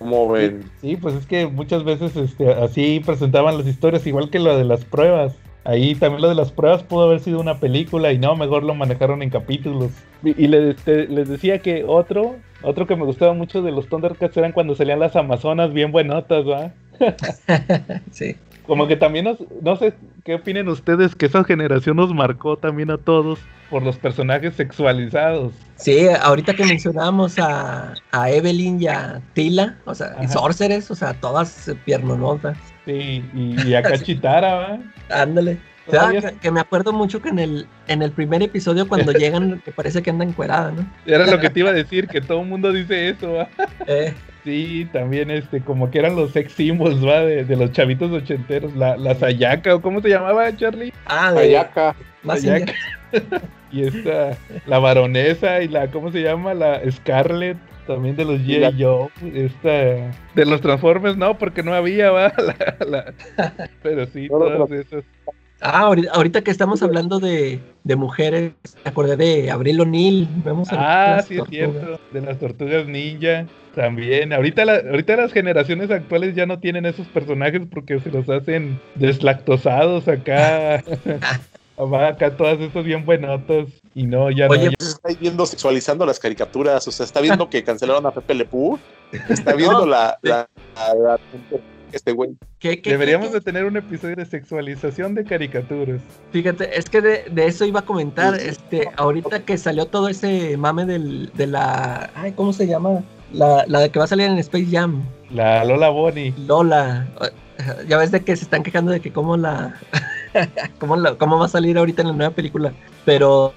¿Cómo 0.00 0.28
ven? 0.30 0.68
Sí, 0.80 0.96
pues 0.96 1.14
es 1.14 1.26
que 1.26 1.46
muchas 1.46 1.84
veces 1.84 2.16
este, 2.16 2.52
así 2.52 3.00
presentaban 3.06 3.56
las 3.56 3.68
historias, 3.68 4.04
igual 4.04 4.30
que 4.30 4.40
lo 4.40 4.56
de 4.56 4.64
las 4.64 4.84
pruebas. 4.84 5.34
Ahí 5.64 5.94
también 5.94 6.22
lo 6.22 6.28
de 6.28 6.34
las 6.34 6.50
pruebas 6.50 6.82
pudo 6.82 7.04
haber 7.04 7.20
sido 7.20 7.40
una 7.40 7.58
película 7.58 8.12
y 8.12 8.18
no, 8.18 8.34
mejor 8.34 8.64
lo 8.64 8.74
manejaron 8.74 9.22
en 9.22 9.30
capítulos. 9.30 9.92
Y, 10.24 10.44
y 10.44 10.48
les, 10.48 10.76
te- 10.76 11.06
les 11.06 11.28
decía 11.28 11.60
que 11.60 11.84
otro, 11.86 12.36
otro 12.62 12.86
que 12.86 12.96
me 12.96 13.04
gustaba 13.04 13.32
mucho 13.32 13.62
de 13.62 13.70
los 13.70 13.88
Thundercats 13.88 14.36
eran 14.36 14.52
cuando 14.52 14.74
salían 14.74 14.98
las 14.98 15.14
Amazonas 15.14 15.72
bien 15.72 15.92
buenotas, 15.92 16.44
¿va? 16.46 16.72
sí. 18.10 18.36
Como 18.66 18.86
que 18.86 18.96
también 18.96 19.24
nos, 19.24 19.38
no 19.60 19.76
sé 19.76 19.94
qué 20.24 20.36
opinen 20.36 20.68
ustedes, 20.68 21.14
que 21.14 21.26
esa 21.26 21.42
generación 21.44 21.96
nos 21.96 22.14
marcó 22.14 22.56
también 22.56 22.90
a 22.90 22.98
todos 22.98 23.40
por 23.70 23.82
los 23.82 23.96
personajes 23.96 24.54
sexualizados. 24.54 25.52
Sí, 25.76 26.06
ahorita 26.20 26.54
que 26.54 26.64
mencionábamos 26.64 27.38
a, 27.38 27.94
a 28.12 28.30
Evelyn 28.30 28.80
y 28.80 28.86
a 28.86 29.20
Tila, 29.32 29.78
o 29.84 29.94
sea, 29.94 30.14
y 30.20 30.24
Ajá. 30.24 30.34
Sorceress, 30.34 30.90
o 30.90 30.94
sea, 30.94 31.14
todas 31.14 31.70
piernonotas. 31.84 32.56
Sí, 32.84 33.24
y, 33.34 33.68
y 33.68 33.74
acá 33.74 33.98
Chitara, 33.98 34.54
¿va? 34.54 34.78
Ándale. 35.10 35.58
O 35.86 35.90
sea, 35.90 36.00
Todavía 36.00 36.20
que, 36.30 36.36
que 36.38 36.50
me 36.50 36.60
acuerdo 36.60 36.92
mucho 36.92 37.20
que 37.20 37.28
en 37.28 37.38
el, 37.40 37.66
en 37.88 38.02
el 38.02 38.12
primer 38.12 38.42
episodio 38.42 38.86
cuando 38.86 39.12
llegan, 39.12 39.60
que 39.64 39.72
parece 39.72 40.02
que 40.02 40.10
andan 40.10 40.28
encuerada, 40.28 40.70
¿no? 40.70 40.86
Era 41.06 41.26
lo 41.26 41.40
que 41.40 41.50
te 41.50 41.60
iba 41.60 41.70
a 41.70 41.74
decir, 41.74 42.06
que 42.06 42.20
todo 42.20 42.40
el 42.42 42.48
mundo 42.48 42.72
dice 42.72 43.08
eso, 43.08 43.32
¿va? 43.32 43.48
Eh, 43.86 44.14
Sí, 44.44 44.88
también 44.92 45.30
este, 45.30 45.60
como 45.60 45.90
que 45.90 46.00
eran 46.00 46.16
los 46.16 46.32
sex 46.32 46.52
symbols, 46.54 47.04
¿va? 47.06 47.20
De, 47.20 47.44
de 47.44 47.56
los 47.56 47.70
chavitos 47.70 48.10
ochenteros, 48.10 48.74
la, 48.74 48.96
la 48.96 49.14
Sayaka, 49.14 49.76
o 49.76 49.80
cómo 49.80 50.00
se 50.00 50.08
llamaba, 50.08 50.54
Charlie? 50.56 50.92
ah, 51.06 51.32
de 51.32 51.40
Ayaka. 51.42 51.94
más 52.24 52.42
Sayaka. 52.42 52.72
Y 53.72 53.84
esta, 53.84 54.36
la 54.66 54.78
baronesa 54.78 55.62
y 55.62 55.68
la, 55.68 55.90
¿cómo 55.90 56.12
se 56.12 56.20
llama? 56.22 56.52
La 56.52 56.80
Scarlet, 56.90 57.56
también 57.86 58.16
de 58.16 58.24
los 58.26 58.38
J. 58.42 58.70
Joe, 58.78 59.08
esta, 59.34 59.70
de 60.34 60.44
los 60.46 60.60
Transformers, 60.60 61.16
no, 61.16 61.38
porque 61.38 61.62
no 61.62 61.72
había, 61.72 62.10
¿va? 62.10 62.32
La- 62.38 62.76
la- 62.86 63.14
pero 63.82 64.04
sí, 64.06 64.28
No, 64.30 64.38
todas 64.40 64.70
esas. 64.72 65.04
Ah, 65.64 65.82
ahorita, 65.82 66.10
ahorita 66.12 66.42
que 66.42 66.50
estamos 66.50 66.82
hablando 66.82 67.18
de, 67.20 67.60
de 67.84 67.96
mujeres, 67.96 68.52
me 68.84 68.90
acordé 68.90 69.16
de 69.16 69.50
Abril 69.50 69.80
O'Neill. 69.80 70.28
Ah, 70.72 71.14
las 71.18 71.26
sí 71.26 71.36
es 71.38 71.44
cierto, 71.48 72.00
de 72.12 72.20
las 72.20 72.38
tortugas 72.40 72.86
ninja 72.88 73.46
también. 73.74 74.32
Ahorita, 74.32 74.64
la- 74.64 74.82
ahorita 74.90 75.16
las 75.16 75.32
generaciones 75.32 75.90
actuales 75.90 76.34
ya 76.34 76.44
no 76.46 76.58
tienen 76.58 76.84
esos 76.84 77.06
personajes 77.06 77.62
porque 77.70 78.00
se 78.00 78.10
los 78.10 78.28
hacen 78.28 78.78
deslactosados 78.96 80.08
acá. 80.08 80.82
Va 81.86 82.08
acá 82.08 82.36
todas 82.36 82.58
estos 82.60 82.84
bien 82.84 83.04
buenotos 83.04 83.68
y 83.94 84.04
no, 84.04 84.30
ya 84.30 84.46
Oye, 84.48 84.66
no. 84.66 84.70
ya- 84.70 84.76
Está 84.86 85.08
viendo 85.20 85.46
sexualizando 85.46 86.06
las 86.06 86.18
caricaturas, 86.18 86.86
o 86.86 86.92
sea, 86.92 87.04
está 87.04 87.20
viendo 87.20 87.48
que 87.50 87.62
cancelaron 87.64 88.04
a 88.06 88.10
Pepe 88.12 88.34
Le 88.34 88.44
Pew, 88.44 88.78
está 89.28 89.54
viendo 89.54 89.80
No, 89.80 89.86
la, 89.86 90.18
la, 90.22 90.48
la- 90.76 90.94
la- 90.94 91.18
este 91.92 92.12
güey. 92.12 92.30
¿Qué- 92.58 92.80
qué- 92.80 92.90
Deberíamos 92.90 93.28
qué- 93.28 93.34
de 93.34 93.40
tener 93.42 93.64
un 93.66 93.76
episodio 93.76 94.16
de 94.16 94.24
sexualización 94.24 95.14
de 95.14 95.24
caricaturas. 95.24 96.00
Fíjate, 96.30 96.78
es 96.78 96.88
que 96.88 97.00
de, 97.02 97.24
de 97.30 97.46
eso 97.46 97.64
iba 97.66 97.80
a 97.80 97.84
comentar. 97.84 98.38
Sí. 98.38 98.48
Este, 98.48 98.88
ahorita 98.96 99.40
que 99.44 99.58
salió 99.58 99.86
todo 99.86 100.08
ese 100.08 100.56
mame 100.56 100.86
del, 100.86 101.30
de 101.34 101.46
la. 101.48 102.10
Ay, 102.14 102.32
¿cómo 102.32 102.52
se 102.54 102.66
llama? 102.66 103.02
La, 103.32 103.64
la 103.66 103.80
de 103.80 103.90
que 103.90 103.98
va 103.98 104.06
a 104.06 104.08
salir 104.08 104.26
en 104.26 104.38
Space 104.38 104.68
Jam. 104.70 105.02
La 105.30 105.64
Lola 105.64 105.90
Bonnie. 105.90 106.32
Lola. 106.46 107.06
Ya 107.86 107.98
ves 107.98 108.10
de 108.10 108.20
que 108.22 108.36
se 108.36 108.44
están 108.44 108.62
quejando 108.62 108.90
de 108.90 109.00
que 109.00 109.12
cómo 109.12 109.36
la. 109.36 109.78
cómo, 110.78 110.96
cómo 111.18 111.38
va 111.38 111.46
a 111.46 111.48
salir 111.48 111.78
ahorita 111.78 112.02
en 112.02 112.08
la 112.08 112.14
nueva 112.14 112.34
película. 112.34 112.72
Pero. 113.04 113.54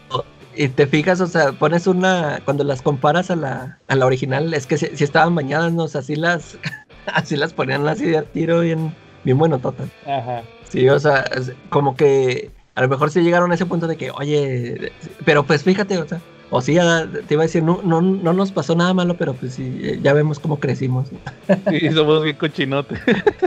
Y 0.58 0.70
te 0.70 0.88
fijas, 0.88 1.20
o 1.20 1.28
sea, 1.28 1.52
pones 1.52 1.86
una. 1.86 2.40
Cuando 2.46 2.64
las 2.64 2.82
comparas 2.82 3.30
a 3.30 3.36
la, 3.36 3.80
a 3.88 3.96
la 3.96 4.06
original, 4.06 4.54
es 4.54 4.68
que 4.68 4.78
si, 4.78 5.04
estaban 5.04 5.36
bañadas, 5.36 5.74
¿no? 5.74 5.84
O 5.84 5.88
sea, 5.88 6.02
así 6.02 6.16
las. 6.16 6.58
así 7.14 7.36
las 7.36 7.54
ponían 7.54 7.88
así 7.88 8.06
de 8.06 8.22
tiro 8.22 8.62
bien, 8.62 8.96
bien 9.24 9.38
buenototas. 9.38 9.90
Ajá. 10.06 10.44
Sí, 10.70 10.88
o 10.90 11.00
sea, 11.00 11.26
como 11.70 11.96
que 11.96 12.52
a 12.76 12.82
lo 12.82 12.90
mejor 12.90 13.10
sí 13.10 13.22
llegaron 13.22 13.52
a 13.52 13.56
ese 13.56 13.66
punto 13.66 13.88
de 13.88 13.96
que, 13.96 14.12
oye, 14.12 14.92
pero 15.24 15.46
pues 15.46 15.64
fíjate, 15.64 15.98
o 15.98 16.08
sea, 16.08 16.20
o 16.56 16.61
sí, 16.61 16.76
ya 16.76 17.06
te 17.27 17.34
iba 17.34 17.44
a 17.44 17.48
decir, 17.48 17.61
no, 17.61 17.82
no, 17.84 18.02
no 18.02 18.32
nos 18.32 18.53
pasó 18.53 18.76
nada 18.76 18.94
malo, 18.94 19.18
pero 19.18 19.34
pues 19.34 19.56
sí, 19.56 19.77
eh, 19.84 19.99
ya 20.02 20.14
vemos 20.14 20.40
cómo 20.40 20.57
crecimos. 20.60 21.10
Sí, 21.69 21.91
somos 21.91 22.23
bien 22.23 22.38
cochinotes. 22.38 22.98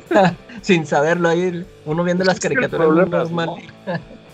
Sin 0.60 0.85
saberlo, 0.85 1.30
ahí 1.30 1.64
uno 1.86 2.05
viendo 2.05 2.24
las 2.24 2.39
caricaturas 2.39 2.86
problema, 2.86 3.18
normal. 3.18 3.51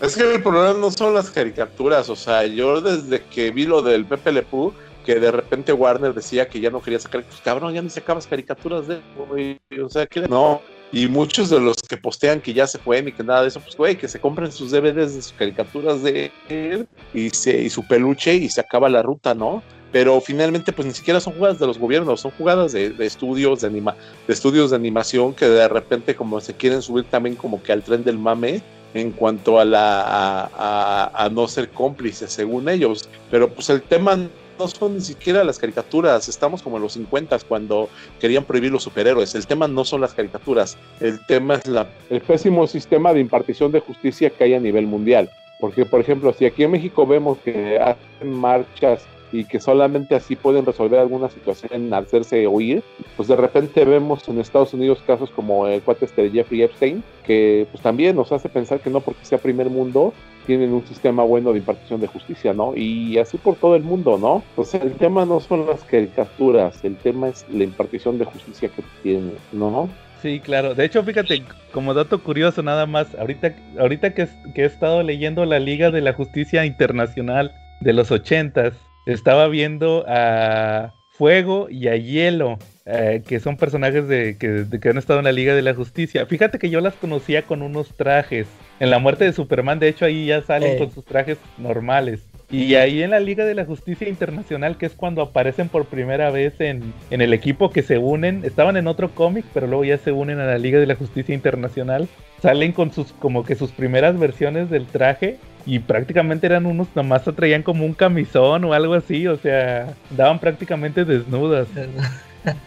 Es 0.01 0.17
que 0.17 0.35
el 0.35 0.43
problema 0.43 0.73
no 0.77 0.91
son 0.91 1.13
las 1.13 1.29
caricaturas, 1.29 2.09
o 2.09 2.17
sea, 2.17 2.45
yo 2.45 2.81
desde 2.81 3.23
que 3.23 3.51
vi 3.51 3.65
lo 3.65 3.81
del 3.81 4.05
Pepe 4.05 4.33
Le 4.33 4.41
Pew, 4.41 4.73
que 5.05 5.21
de 5.21 5.31
repente 5.31 5.71
Warner 5.71 6.13
decía 6.13 6.49
que 6.49 6.59
ya 6.59 6.69
no 6.69 6.81
quería 6.81 6.99
sacar, 6.99 7.23
pues 7.23 7.39
cabrón, 7.39 7.73
ya 7.73 7.81
ni 7.81 7.89
sacabas 7.89 8.27
caricaturas 8.27 8.87
de 8.87 8.95
él, 8.95 9.01
güey, 9.29 9.59
o 9.81 9.89
sea, 9.89 10.05
que 10.05 10.27
no. 10.27 10.61
Y 10.95 11.09
muchos 11.09 11.49
de 11.49 11.59
los 11.59 11.75
que 11.75 11.97
postean 11.97 12.39
que 12.39 12.53
ya 12.53 12.65
se 12.67 12.79
pueden 12.79 13.09
y 13.09 13.11
que 13.11 13.21
nada 13.21 13.41
de 13.41 13.49
eso, 13.49 13.59
pues 13.59 13.75
güey, 13.75 13.97
que 13.97 14.07
se 14.07 14.21
compren 14.21 14.49
sus 14.53 14.71
DVDs 14.71 15.13
de 15.13 15.21
sus 15.21 15.33
caricaturas 15.33 16.01
de 16.01 16.31
él 16.47 16.87
y, 17.13 17.29
se, 17.31 17.61
y 17.63 17.69
su 17.69 17.83
peluche 17.85 18.33
y 18.35 18.47
se 18.49 18.61
acaba 18.61 18.87
la 18.87 19.03
ruta, 19.03 19.35
¿no? 19.35 19.61
Pero 19.91 20.21
finalmente, 20.21 20.71
pues 20.71 20.87
ni 20.87 20.93
siquiera 20.93 21.19
son 21.19 21.33
jugadas 21.33 21.59
de 21.59 21.67
los 21.67 21.77
gobiernos, 21.77 22.21
son 22.21 22.31
jugadas 22.31 22.71
de, 22.71 22.91
de 22.91 23.05
estudios 23.05 23.59
de, 23.59 23.67
anima, 23.67 23.95
de 24.25 24.33
estudios 24.33 24.69
de 24.71 24.77
animación 24.77 25.33
que 25.33 25.47
de 25.49 25.67
repente 25.67 26.15
como 26.15 26.39
se 26.39 26.53
quieren 26.53 26.81
subir 26.81 27.03
también 27.05 27.35
como 27.35 27.61
que 27.61 27.73
al 27.73 27.83
tren 27.83 28.05
del 28.05 28.17
mame 28.17 28.61
en 28.93 29.11
cuanto 29.11 29.59
a 29.59 29.65
la 29.65 30.01
a, 30.01 30.49
a- 30.55 31.25
a 31.25 31.29
no 31.29 31.49
ser 31.49 31.67
cómplices 31.71 32.31
según 32.31 32.69
ellos 32.69 33.09
pero 33.29 33.49
pues 33.49 33.69
el 33.69 33.81
tema 33.81 34.17
no 34.57 34.67
son 34.67 34.95
ni 34.95 35.01
siquiera 35.01 35.43
las 35.43 35.59
caricaturas 35.59 36.27
estamos 36.27 36.61
como 36.61 36.77
en 36.77 36.83
los 36.83 36.93
50 36.93 37.39
cuando 37.47 37.89
querían 38.19 38.43
prohibir 38.43 38.71
los 38.71 38.83
superhéroes. 38.83 39.35
El 39.35 39.47
tema 39.47 39.67
no 39.67 39.85
son 39.85 40.01
las 40.01 40.13
caricaturas 40.13 40.77
el 40.99 41.23
tema 41.25 41.55
es 41.55 41.67
la, 41.67 41.87
el 42.09 42.21
pésimo 42.21 42.67
sistema 42.67 43.13
de 43.13 43.19
impartición 43.19 43.71
de 43.71 43.79
justicia 43.79 44.29
que 44.29 44.43
hay 44.43 44.53
a 44.53 44.59
nivel 44.59 44.87
mundial. 44.87 45.29
Porque 45.59 45.85
por 45.85 46.01
ejemplo 46.01 46.33
si 46.33 46.45
aquí 46.45 46.63
en 46.63 46.71
México 46.71 47.05
vemos 47.05 47.37
que 47.39 47.79
hacen 47.79 48.31
marchas 48.31 49.03
y 49.39 49.45
que 49.45 49.59
solamente 49.59 50.15
así 50.15 50.35
pueden 50.35 50.65
resolver 50.65 50.99
alguna 50.99 51.29
situación 51.29 51.93
hacerse 51.93 52.47
oír, 52.47 52.81
pues 53.17 53.27
de 53.27 53.35
repente 53.35 53.83
vemos 53.83 54.27
en 54.29 54.39
Estados 54.39 54.73
Unidos 54.73 54.99
casos 55.05 55.29
como 55.29 55.67
el 55.67 55.81
cuate 55.81 56.05
este 56.05 56.23
de 56.23 56.31
Jeffrey 56.31 56.63
Epstein, 56.63 57.03
que 57.25 57.67
pues 57.71 57.83
también 57.83 58.15
nos 58.15 58.31
hace 58.31 58.49
pensar 58.49 58.79
que 58.79 58.89
no 58.89 59.01
porque 59.01 59.25
sea 59.25 59.37
primer 59.37 59.69
mundo 59.69 60.13
tienen 60.45 60.71
un 60.73 60.85
sistema 60.85 61.23
bueno 61.23 61.51
de 61.51 61.59
impartición 61.59 61.99
de 61.99 62.07
justicia, 62.07 62.53
¿no? 62.53 62.75
Y 62.75 63.17
así 63.17 63.37
por 63.37 63.55
todo 63.55 63.75
el 63.75 63.83
mundo, 63.83 64.17
¿no? 64.17 64.43
Pues 64.55 64.73
el 64.75 64.93
tema 64.93 65.25
no 65.25 65.39
son 65.39 65.65
las 65.65 65.83
caricaturas, 65.83 66.83
el 66.83 66.95
tema 66.97 67.29
es 67.29 67.45
la 67.51 67.63
impartición 67.63 68.17
de 68.19 68.25
justicia 68.25 68.69
que 68.69 68.83
tienen, 69.01 69.33
¿no? 69.51 69.89
Sí, 70.21 70.39
claro. 70.39 70.75
De 70.75 70.85
hecho, 70.85 71.03
fíjate, 71.03 71.43
como 71.71 71.93
dato 71.93 72.21
curioso 72.21 72.63
nada 72.63 72.85
más, 72.85 73.13
ahorita, 73.15 73.55
ahorita 73.79 74.13
que 74.13 74.27
he 74.55 74.65
estado 74.65 75.03
leyendo 75.03 75.45
la 75.45 75.59
Liga 75.59 75.91
de 75.91 76.01
la 76.01 76.13
Justicia 76.13 76.65
Internacional 76.65 77.53
de 77.81 77.93
los 77.93 78.11
ochentas, 78.11 78.73
estaba 79.05 79.47
viendo 79.47 80.05
a 80.07 80.93
Fuego 81.11 81.67
y 81.69 81.87
a 81.87 81.95
Hielo, 81.95 82.57
eh, 82.85 83.21
que 83.25 83.39
son 83.39 83.55
personajes 83.57 84.07
de 84.07 84.37
que, 84.37 84.47
de 84.49 84.79
que 84.79 84.89
han 84.89 84.97
estado 84.97 85.19
en 85.19 85.25
la 85.25 85.31
Liga 85.31 85.55
de 85.55 85.61
la 85.61 85.73
Justicia. 85.73 86.25
Fíjate 86.25 86.59
que 86.59 86.69
yo 86.69 86.81
las 86.81 86.93
conocía 86.95 87.43
con 87.43 87.61
unos 87.61 87.95
trajes. 87.95 88.47
En 88.79 88.89
la 88.89 88.99
muerte 88.99 89.23
de 89.23 89.31
Superman, 89.31 89.79
de 89.79 89.87
hecho, 89.87 90.05
ahí 90.05 90.25
ya 90.25 90.41
salen 90.41 90.73
Eh. 90.73 90.77
con 90.77 90.91
sus 90.91 91.05
trajes 91.05 91.37
normales. 91.57 92.27
Y 92.51 92.75
ahí 92.75 93.01
en 93.01 93.09
la 93.09 93.19
Liga 93.19 93.43
de 93.43 93.55
la 93.55 93.65
Justicia 93.65 94.07
Internacional, 94.07 94.77
que 94.77 94.85
es 94.85 94.93
cuando 94.93 95.21
aparecen 95.23 95.67
por 95.67 95.85
primera 95.85 96.29
vez 96.29 96.59
en, 96.61 96.93
en 97.09 97.21
el 97.21 97.33
equipo 97.33 97.71
que 97.71 97.81
se 97.81 97.97
unen, 97.97 98.41
estaban 98.43 98.77
en 98.77 98.87
otro 98.87 99.09
cómic, 99.09 99.45
pero 99.53 99.65
luego 99.65 99.83
ya 99.85 99.97
se 99.97 100.11
unen 100.11 100.39
a 100.39 100.45
la 100.45 100.57
Liga 100.59 100.79
de 100.79 100.85
la 100.85 100.95
Justicia 100.95 101.33
Internacional, 101.33 102.07
salen 102.41 102.71
con 102.71 102.91
sus 102.91 103.13
como 103.13 103.43
que 103.45 103.55
sus 103.55 103.71
primeras 103.71 104.19
versiones 104.19 104.69
del 104.69 104.85
traje 104.85 105.37
y 105.65 105.79
prácticamente 105.79 106.45
eran 106.45 106.65
unos, 106.65 106.87
nomás 106.95 107.23
traían 107.35 107.63
como 107.63 107.85
un 107.85 107.93
camisón 107.93 108.63
o 108.65 108.73
algo 108.73 108.93
así, 108.93 109.27
o 109.27 109.37
sea, 109.37 109.93
daban 110.11 110.39
prácticamente 110.39 111.05
desnudas. 111.05 111.67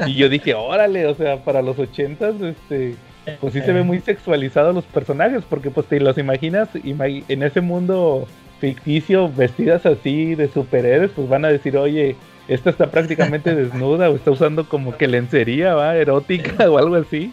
Y 0.06 0.14
yo 0.14 0.28
dije, 0.28 0.54
órale, 0.54 1.06
o 1.06 1.14
sea, 1.14 1.44
para 1.44 1.62
los 1.62 1.78
ochentas, 1.78 2.34
este, 2.40 2.96
pues 3.40 3.52
sí 3.52 3.60
se 3.60 3.72
ve 3.72 3.82
muy 3.84 4.00
sexualizados 4.00 4.74
los 4.74 4.84
personajes, 4.84 5.44
porque 5.48 5.70
pues 5.70 5.86
te 5.86 6.00
los 6.00 6.18
imaginas 6.18 6.68
ima- 6.84 7.24
en 7.28 7.42
ese 7.44 7.60
mundo 7.60 8.26
ficticio, 8.60 9.30
vestidas 9.32 9.86
así 9.86 10.34
de 10.34 10.48
superhéroes, 10.48 11.12
pues 11.14 11.28
van 11.28 11.44
a 11.44 11.48
decir, 11.48 11.76
oye, 11.76 12.16
esta 12.48 12.70
está 12.70 12.90
prácticamente 12.90 13.54
desnuda 13.54 14.10
o 14.10 14.16
está 14.16 14.32
usando 14.32 14.68
como 14.68 14.96
que 14.96 15.06
lencería, 15.06 15.74
va, 15.74 15.94
erótica 15.96 16.68
o 16.68 16.78
algo 16.78 16.96
así. 16.96 17.32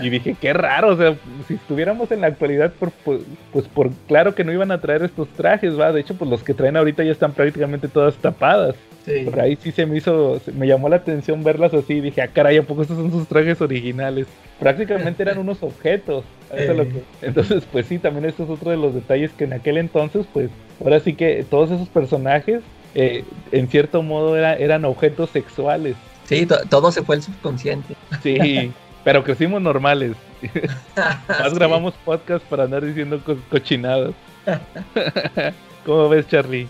Y 0.00 0.10
dije, 0.10 0.36
qué 0.40 0.52
raro, 0.52 0.88
o 0.90 0.96
sea, 0.96 1.16
si 1.48 1.54
estuviéramos 1.54 2.10
en 2.10 2.20
la 2.20 2.26
actualidad, 2.26 2.72
por, 2.72 2.90
por- 2.90 3.20
pues 3.52 3.66
por 3.66 3.90
claro 4.08 4.34
que 4.34 4.44
no 4.44 4.52
iban 4.52 4.70
a 4.70 4.80
traer 4.80 5.02
estos 5.02 5.28
trajes, 5.28 5.78
va, 5.78 5.92
de 5.92 6.00
hecho, 6.00 6.14
pues 6.14 6.30
los 6.30 6.42
que 6.42 6.52
traen 6.54 6.76
ahorita 6.76 7.02
ya 7.04 7.12
están 7.12 7.32
prácticamente 7.32 7.88
todas 7.88 8.14
tapadas. 8.16 8.74
Sí. 9.06 9.20
Por 9.24 9.38
ahí 9.40 9.56
sí 9.56 9.70
se 9.72 9.84
me 9.86 9.96
hizo, 9.98 10.40
me 10.54 10.66
llamó 10.66 10.88
la 10.88 10.96
atención 10.96 11.44
verlas 11.44 11.72
así. 11.74 12.00
Dije, 12.00 12.22
ah, 12.22 12.28
caray, 12.28 12.56
¿a 12.58 12.62
poco 12.62 12.82
estos 12.82 12.96
son 12.96 13.10
sus 13.10 13.26
trajes 13.28 13.60
originales? 13.60 14.26
Prácticamente 14.58 15.22
eran 15.22 15.38
unos 15.38 15.62
objetos. 15.62 16.24
Eso 16.54 16.72
es 16.72 16.76
lo 16.78 16.84
que- 16.84 17.02
Entonces, 17.22 17.64
pues 17.70 17.86
sí, 17.86 17.98
también 17.98 18.24
esto 18.26 18.44
es 18.44 18.50
otro 18.50 18.70
de 18.70 18.76
los 18.78 18.94
detalles 18.94 19.30
que 19.32 19.44
en 19.44 19.52
aquel 19.54 19.76
entonces, 19.78 20.26
pues, 20.32 20.50
ahora 20.82 21.00
sí 21.00 21.14
que 21.14 21.44
todos 21.48 21.70
esos 21.70 21.88
personajes, 21.88 22.62
eh, 22.94 23.24
en 23.52 23.68
cierto 23.68 24.02
modo, 24.02 24.36
era- 24.38 24.54
eran 24.56 24.84
objetos 24.86 25.30
sexuales. 25.30 25.96
Sí, 26.24 26.46
to- 26.46 26.60
todo 26.70 26.90
se 26.90 27.02
fue 27.02 27.16
el 27.16 27.22
subconsciente. 27.22 27.94
Sí, 28.22 28.72
pero 29.04 29.22
crecimos 29.22 29.60
normales. 29.62 30.16
Más 30.96 31.50
Sí. 31.50 31.54
grabamos 31.54 31.94
podcast 32.04 32.44
para 32.46 32.64
andar 32.64 32.84
diciendo 32.84 33.20
co- 33.24 33.36
cochinadas. 33.50 34.12
¿Cómo 35.86 36.08
ves, 36.08 36.26
Charlie? 36.28 36.66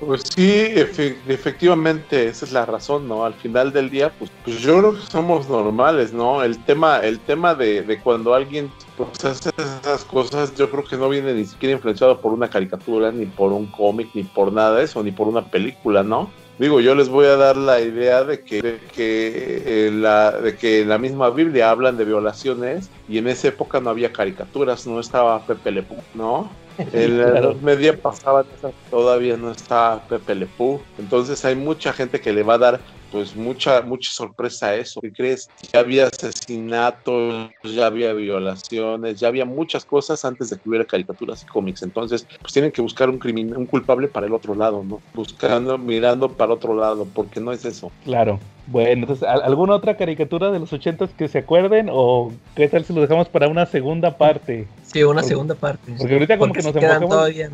Pues 0.00 0.22
sí, 0.34 0.48
efe- 0.48 1.16
efectivamente, 1.28 2.26
esa 2.28 2.46
es 2.46 2.52
la 2.52 2.64
razón, 2.64 3.06
¿no? 3.06 3.24
Al 3.24 3.34
final 3.34 3.70
del 3.72 3.90
día, 3.90 4.10
pues, 4.18 4.30
pues 4.44 4.60
yo 4.60 4.78
creo 4.78 4.94
que 4.94 5.02
somos 5.10 5.48
normales, 5.48 6.12
¿no? 6.12 6.42
El 6.42 6.58
tema, 6.64 6.98
el 7.00 7.18
tema 7.20 7.54
de, 7.54 7.82
de 7.82 7.98
cuando 8.00 8.32
alguien 8.34 8.70
pues, 8.96 9.22
hace 9.24 9.50
esas 9.58 10.04
cosas, 10.04 10.54
yo 10.56 10.70
creo 10.70 10.84
que 10.84 10.96
no 10.96 11.08
viene 11.10 11.34
ni 11.34 11.44
siquiera 11.44 11.74
influenciado 11.74 12.18
por 12.20 12.32
una 12.32 12.48
caricatura, 12.48 13.12
ni 13.12 13.26
por 13.26 13.52
un 13.52 13.66
cómic, 13.66 14.08
ni 14.14 14.22
por 14.22 14.52
nada 14.52 14.76
de 14.76 14.84
eso, 14.84 15.02
ni 15.02 15.12
por 15.12 15.28
una 15.28 15.44
película, 15.44 16.02
¿no? 16.02 16.30
Digo, 16.60 16.78
yo 16.82 16.94
les 16.94 17.08
voy 17.08 17.24
a 17.24 17.36
dar 17.36 17.56
la 17.56 17.80
idea 17.80 18.22
de 18.22 18.40
que, 18.40 18.60
de 18.60 18.78
que, 18.94 19.62
eh, 19.64 19.90
la, 19.90 20.30
de 20.30 20.56
que 20.56 20.82
en 20.82 20.90
la 20.90 20.98
misma 20.98 21.30
Biblia 21.30 21.70
hablan 21.70 21.96
de 21.96 22.04
violaciones 22.04 22.90
y 23.08 23.16
en 23.16 23.28
esa 23.28 23.48
época 23.48 23.80
no 23.80 23.88
había 23.88 24.12
caricaturas, 24.12 24.86
no 24.86 25.00
estaba 25.00 25.40
Pepe 25.46 25.70
Le 25.70 25.82
Pew, 25.82 25.96
¿no? 26.12 26.50
En 26.92 27.16
la 27.18 27.30
Claro. 27.30 27.50
Edad 27.52 27.60
media 27.62 27.96
pasaban 27.96 28.44
todavía 28.90 29.38
no 29.38 29.52
está 29.52 30.02
Pepe 30.06 30.34
Le 30.34 30.46
Pew. 30.46 30.80
Entonces 30.98 31.42
hay 31.46 31.56
mucha 31.56 31.94
gente 31.94 32.20
que 32.20 32.34
le 32.34 32.42
va 32.42 32.54
a 32.54 32.58
dar 32.58 32.80
pues 33.10 33.34
mucha 33.36 33.82
mucha 33.82 34.10
sorpresa 34.12 34.74
eso. 34.74 35.00
¿Qué 35.00 35.12
crees? 35.12 35.48
Ya 35.72 35.80
había 35.80 36.06
asesinatos, 36.06 37.50
ya 37.64 37.86
había 37.86 38.12
violaciones, 38.12 39.18
ya 39.20 39.28
había 39.28 39.44
muchas 39.44 39.84
cosas 39.84 40.24
antes 40.24 40.50
de 40.50 40.56
que 40.56 40.68
hubiera 40.68 40.84
caricaturas 40.84 41.42
y 41.42 41.46
cómics. 41.46 41.82
Entonces, 41.82 42.26
pues 42.40 42.52
tienen 42.52 42.70
que 42.72 42.82
buscar 42.82 43.08
un 43.10 43.18
criminal, 43.18 43.58
un 43.58 43.66
culpable 43.66 44.08
para 44.08 44.26
el 44.26 44.32
otro 44.34 44.54
lado, 44.54 44.84
¿no? 44.84 45.00
Buscando, 45.14 45.78
mirando 45.78 46.28
para 46.32 46.52
otro 46.54 46.74
lado, 46.74 47.06
porque 47.12 47.40
no 47.40 47.52
es 47.52 47.64
eso. 47.64 47.90
Claro. 48.04 48.38
Bueno, 48.66 49.02
entonces, 49.02 49.26
¿al- 49.28 49.42
¿alguna 49.42 49.74
otra 49.74 49.96
caricatura 49.96 50.50
de 50.52 50.58
los 50.60 50.72
ochentas 50.72 51.10
que 51.10 51.28
se 51.28 51.38
acuerden? 51.38 51.88
¿O 51.90 52.32
qué 52.54 52.68
tal 52.68 52.84
si 52.84 52.92
lo 52.92 53.00
dejamos 53.00 53.28
para 53.28 53.48
una 53.48 53.66
segunda 53.66 54.16
parte? 54.16 54.68
Sí, 54.84 55.02
una 55.02 55.14
Porque- 55.14 55.28
segunda 55.28 55.54
parte. 55.56 55.92
Porque 55.98 56.12
ahorita 56.14 56.38
como 56.38 56.52
Porque 56.52 56.60
que 56.62 56.66
nos 56.72 56.76
enfocamos, 56.76 57.10
todavía. 57.10 57.50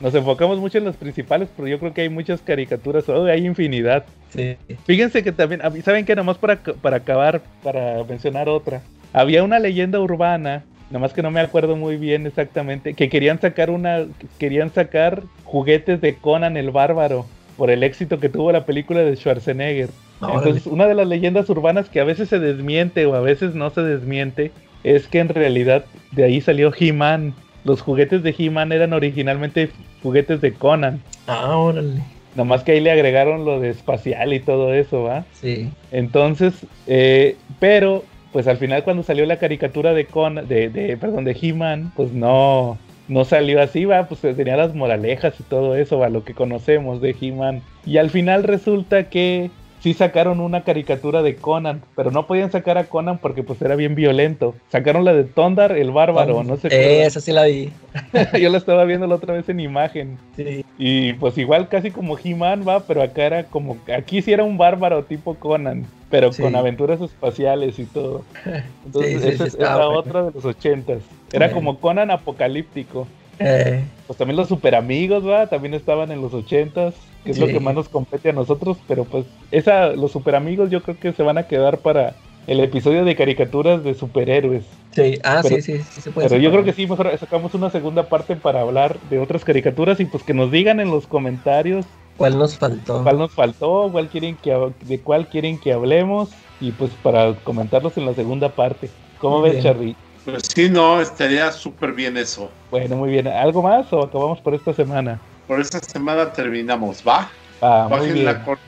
Nos 0.00 0.14
enfocamos 0.14 0.58
mucho 0.58 0.78
en 0.78 0.84
las 0.84 0.96
principales, 0.96 1.48
pero 1.56 1.68
yo 1.68 1.78
creo 1.78 1.92
que 1.94 2.00
hay 2.02 2.08
muchas 2.08 2.40
caricaturas, 2.40 3.08
oh, 3.08 3.24
hay 3.26 3.46
infinidad. 3.46 4.04
Sí. 4.30 4.56
Fíjense 4.86 5.22
que 5.22 5.32
también, 5.32 5.62
a 5.64 5.70
mí- 5.70 5.82
¿saben 5.82 6.04
qué? 6.04 6.16
Nomás 6.16 6.38
para, 6.38 6.56
para 6.56 6.96
acabar, 6.98 7.40
para 7.62 8.02
mencionar 8.04 8.48
otra. 8.48 8.82
Había 9.12 9.42
una 9.44 9.58
leyenda 9.58 10.00
urbana, 10.00 10.64
nomás 10.90 11.12
que 11.12 11.22
no 11.22 11.30
me 11.30 11.40
acuerdo 11.40 11.76
muy 11.76 11.96
bien 11.96 12.26
exactamente, 12.26 12.94
que 12.94 13.08
querían 13.08 13.40
sacar 13.40 13.70
una, 13.70 14.06
querían 14.38 14.72
sacar 14.72 15.22
juguetes 15.44 16.00
de 16.00 16.14
Conan 16.14 16.56
el 16.56 16.70
Bárbaro 16.70 17.26
por 17.56 17.70
el 17.70 17.82
éxito 17.82 18.18
que 18.20 18.28
tuvo 18.30 18.52
la 18.52 18.64
película 18.64 19.00
de 19.00 19.16
Schwarzenegger. 19.16 19.90
Entonces, 20.22 20.66
una 20.66 20.86
de 20.86 20.94
las 20.94 21.06
leyendas 21.08 21.48
urbanas 21.50 21.88
que 21.88 22.00
a 22.00 22.04
veces 22.04 22.28
se 22.28 22.38
desmiente 22.38 23.04
o 23.06 23.14
a 23.14 23.20
veces 23.20 23.54
no 23.54 23.70
se 23.70 23.82
desmiente 23.82 24.50
es 24.84 25.06
que 25.08 25.18
en 25.18 25.28
realidad 25.28 25.84
de 26.12 26.24
ahí 26.24 26.40
salió 26.40 26.72
He-Man. 26.78 27.34
Los 27.64 27.82
juguetes 27.82 28.22
de 28.22 28.34
He-Man 28.36 28.72
eran 28.72 28.92
originalmente 28.92 29.70
juguetes 30.02 30.40
de 30.40 30.52
Conan. 30.52 31.02
Ah, 31.26 31.56
órale. 31.56 32.02
Nomás 32.34 32.62
que 32.62 32.72
ahí 32.72 32.80
le 32.80 32.90
agregaron 32.90 33.44
lo 33.44 33.60
de 33.60 33.70
espacial 33.70 34.32
y 34.32 34.40
todo 34.40 34.72
eso, 34.72 35.02
¿va? 35.02 35.24
Sí. 35.32 35.70
Entonces, 35.90 36.54
eh, 36.86 37.36
pero, 37.58 38.04
pues 38.32 38.46
al 38.46 38.56
final 38.56 38.84
cuando 38.84 39.02
salió 39.02 39.26
la 39.26 39.38
caricatura 39.38 39.92
de 39.94 40.06
Conan, 40.06 40.46
de, 40.46 40.68
de, 40.68 40.96
perdón, 40.96 41.24
de 41.24 41.36
He-Man, 41.40 41.92
pues 41.96 42.12
no, 42.12 42.78
no 43.08 43.24
salió 43.24 43.60
así, 43.60 43.84
va, 43.84 44.06
pues 44.06 44.20
tenía 44.20 44.56
las 44.56 44.74
moralejas 44.74 45.34
y 45.40 45.42
todo 45.42 45.74
eso, 45.74 45.98
va, 45.98 46.08
lo 46.08 46.24
que 46.24 46.34
conocemos 46.34 47.00
de 47.00 47.16
He-Man. 47.20 47.62
Y 47.84 47.98
al 47.98 48.10
final 48.10 48.44
resulta 48.44 49.10
que 49.10 49.50
sí 49.82 49.94
sacaron 49.94 50.40
una 50.40 50.62
caricatura 50.62 51.22
de 51.22 51.36
Conan, 51.36 51.82
pero 51.96 52.10
no 52.10 52.26
podían 52.26 52.50
sacar 52.52 52.76
a 52.78 52.84
Conan 52.84 53.18
porque 53.18 53.42
pues 53.42 53.60
era 53.62 53.76
bien 53.76 53.94
violento. 53.94 54.54
Sacaron 54.70 55.04
la 55.04 55.12
de 55.14 55.24
Tondar 55.24 55.72
el 55.72 55.90
bárbaro, 55.90 56.44
no 56.44 56.56
sé. 56.56 56.68
Eh, 56.70 57.04
esa 57.06 57.20
sí 57.20 57.32
la 57.32 57.44
vi. 57.44 57.70
Yo 58.40 58.50
la 58.50 58.58
estaba 58.58 58.84
viendo 58.84 59.06
la 59.06 59.14
otra 59.16 59.34
vez 59.34 59.48
en 59.48 59.60
imagen. 59.60 60.18
Sí. 60.36 60.64
Y 60.78 61.14
pues 61.14 61.36
igual 61.38 61.68
casi 61.68 61.90
como 61.90 62.18
He-Man 62.18 62.64
va, 62.66 62.80
pero 62.80 63.02
acá 63.02 63.24
era 63.24 63.44
como, 63.44 63.76
aquí 63.96 64.22
sí 64.22 64.32
era 64.32 64.44
un 64.44 64.58
bárbaro 64.58 65.04
tipo 65.04 65.34
Conan, 65.34 65.86
pero 66.10 66.32
Sí. 66.32 66.42
con 66.42 66.54
aventuras 66.56 67.00
espaciales 67.00 67.78
y 67.78 67.84
todo. 67.84 68.22
Entonces 68.86 69.12
Sí, 69.22 69.28
sí, 69.28 69.34
esa 69.34 69.44
es- 69.46 69.56
bueno. 69.56 69.90
otra 69.90 70.22
de 70.24 70.30
los 70.32 70.44
ochentas. 70.44 70.98
Era 71.32 71.48
Sí. 71.48 71.54
como 71.54 71.78
Conan 71.78 72.10
apocalíptico. 72.10 73.06
Eh, 73.38 73.82
Pues 74.06 74.18
también 74.18 74.36
los 74.36 74.48
super 74.48 74.74
amigos, 74.74 75.26
va, 75.26 75.46
también 75.46 75.72
estaban 75.72 76.10
en 76.12 76.20
los 76.20 76.34
ochentas, 76.34 76.94
que 77.24 77.32
es 77.32 77.38
lo 77.38 77.46
que 77.46 77.60
más 77.60 77.74
nos 77.74 77.88
compete 77.88 78.30
a 78.30 78.32
nosotros, 78.32 78.78
pero 78.86 79.04
pues 79.04 79.26
esa, 79.50 79.88
los 79.92 80.12
super 80.12 80.34
amigos 80.34 80.70
yo 80.70 80.82
creo 80.82 80.98
que 80.98 81.12
se 81.12 81.22
van 81.22 81.38
a 81.38 81.46
quedar 81.46 81.80
para 81.80 82.16
el 82.46 82.60
episodio 82.60 83.04
de 83.04 83.14
caricaturas 83.16 83.84
de 83.84 83.94
superhéroes. 83.94 84.66
sí. 84.92 85.18
Ah, 85.22 85.40
Pero- 85.42 85.56
sí, 85.56 85.62
sí, 85.62 85.82
sí 85.82 86.00
se 86.00 86.10
puede 86.10 86.28
Pero 86.28 86.40
yo 86.40 86.50
creo 86.50 86.64
que 86.64 86.72
sí, 86.72 86.86
mejor 86.86 87.16
sacamos 87.18 87.54
una 87.54 87.70
segunda 87.70 88.08
parte 88.08 88.36
para 88.36 88.60
hablar 88.62 89.00
de 89.02 89.18
otras 89.18 89.44
caricaturas 89.44 90.00
y 90.00 90.06
pues 90.06 90.24
que 90.24 90.34
nos 90.34 90.50
digan 90.50 90.80
en 90.80 90.90
los 90.90 91.06
comentarios 91.06 91.86
¿Cuál 92.16 92.38
nos 92.38 92.58
faltó? 92.58 93.02
cuál 93.02 93.18
nos 93.18 93.34
faltó, 93.34 93.88
cuál 93.90 94.08
quieren 94.08 94.36
que 94.36 94.50
de 94.80 95.02
cuál 95.02 95.28
quieren 95.28 95.58
que 95.58 95.72
hablemos 95.72 96.36
y 96.58 96.72
pues 96.72 96.90
para 96.96 97.34
comentarlos 97.36 97.96
en 97.96 98.04
la 98.06 98.14
segunda 98.14 98.54
parte. 98.54 98.90
¿Cómo 99.18 99.40
Muy 99.40 99.50
ves, 99.50 99.62
bien. 99.62 99.64
Charlie? 99.64 99.96
Pues 100.24 100.42
sí, 100.54 100.68
no, 100.68 101.00
estaría 101.00 101.50
súper 101.52 101.92
bien 101.94 102.16
eso. 102.16 102.50
Bueno, 102.70 102.96
muy 102.96 103.10
bien. 103.10 103.26
¿Algo 103.26 103.62
más 103.62 103.92
o 103.92 104.02
acabamos 104.02 104.40
por 104.40 104.54
esta 104.54 104.72
semana? 104.72 105.20
Por 105.50 105.60
esta 105.60 105.80
semana 105.80 106.32
terminamos, 106.32 107.02
¿va? 107.04 107.28
Ah, 107.60 107.88
muy 107.90 107.98
Bajen 107.98 108.14
bien. 108.14 108.24
la 108.26 108.44
corta, 108.44 108.62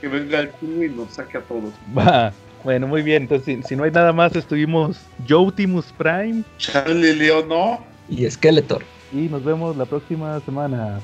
que 0.00 0.06
venga 0.06 0.38
el 0.38 0.50
culo 0.50 0.84
y 0.84 0.88
nos 0.88 1.10
saque 1.14 1.38
a 1.38 1.40
todos. 1.40 1.72
Va. 1.98 2.32
Bueno, 2.62 2.86
muy 2.86 3.02
bien. 3.02 3.22
Entonces, 3.24 3.46
si, 3.62 3.62
si 3.70 3.74
no 3.74 3.82
hay 3.82 3.90
nada 3.90 4.12
más, 4.12 4.36
estuvimos 4.36 5.00
Joe 5.28 5.48
Optimus 5.48 5.86
Prime 5.98 6.44
Charlie 6.56 7.16
Leo, 7.16 7.44
no. 7.44 7.84
Y 8.08 8.30
Skeletor. 8.30 8.84
y 9.12 9.22
nos 9.28 9.42
vemos 9.42 9.76
la 9.76 9.86
próxima 9.86 10.38
semana. 10.38 11.00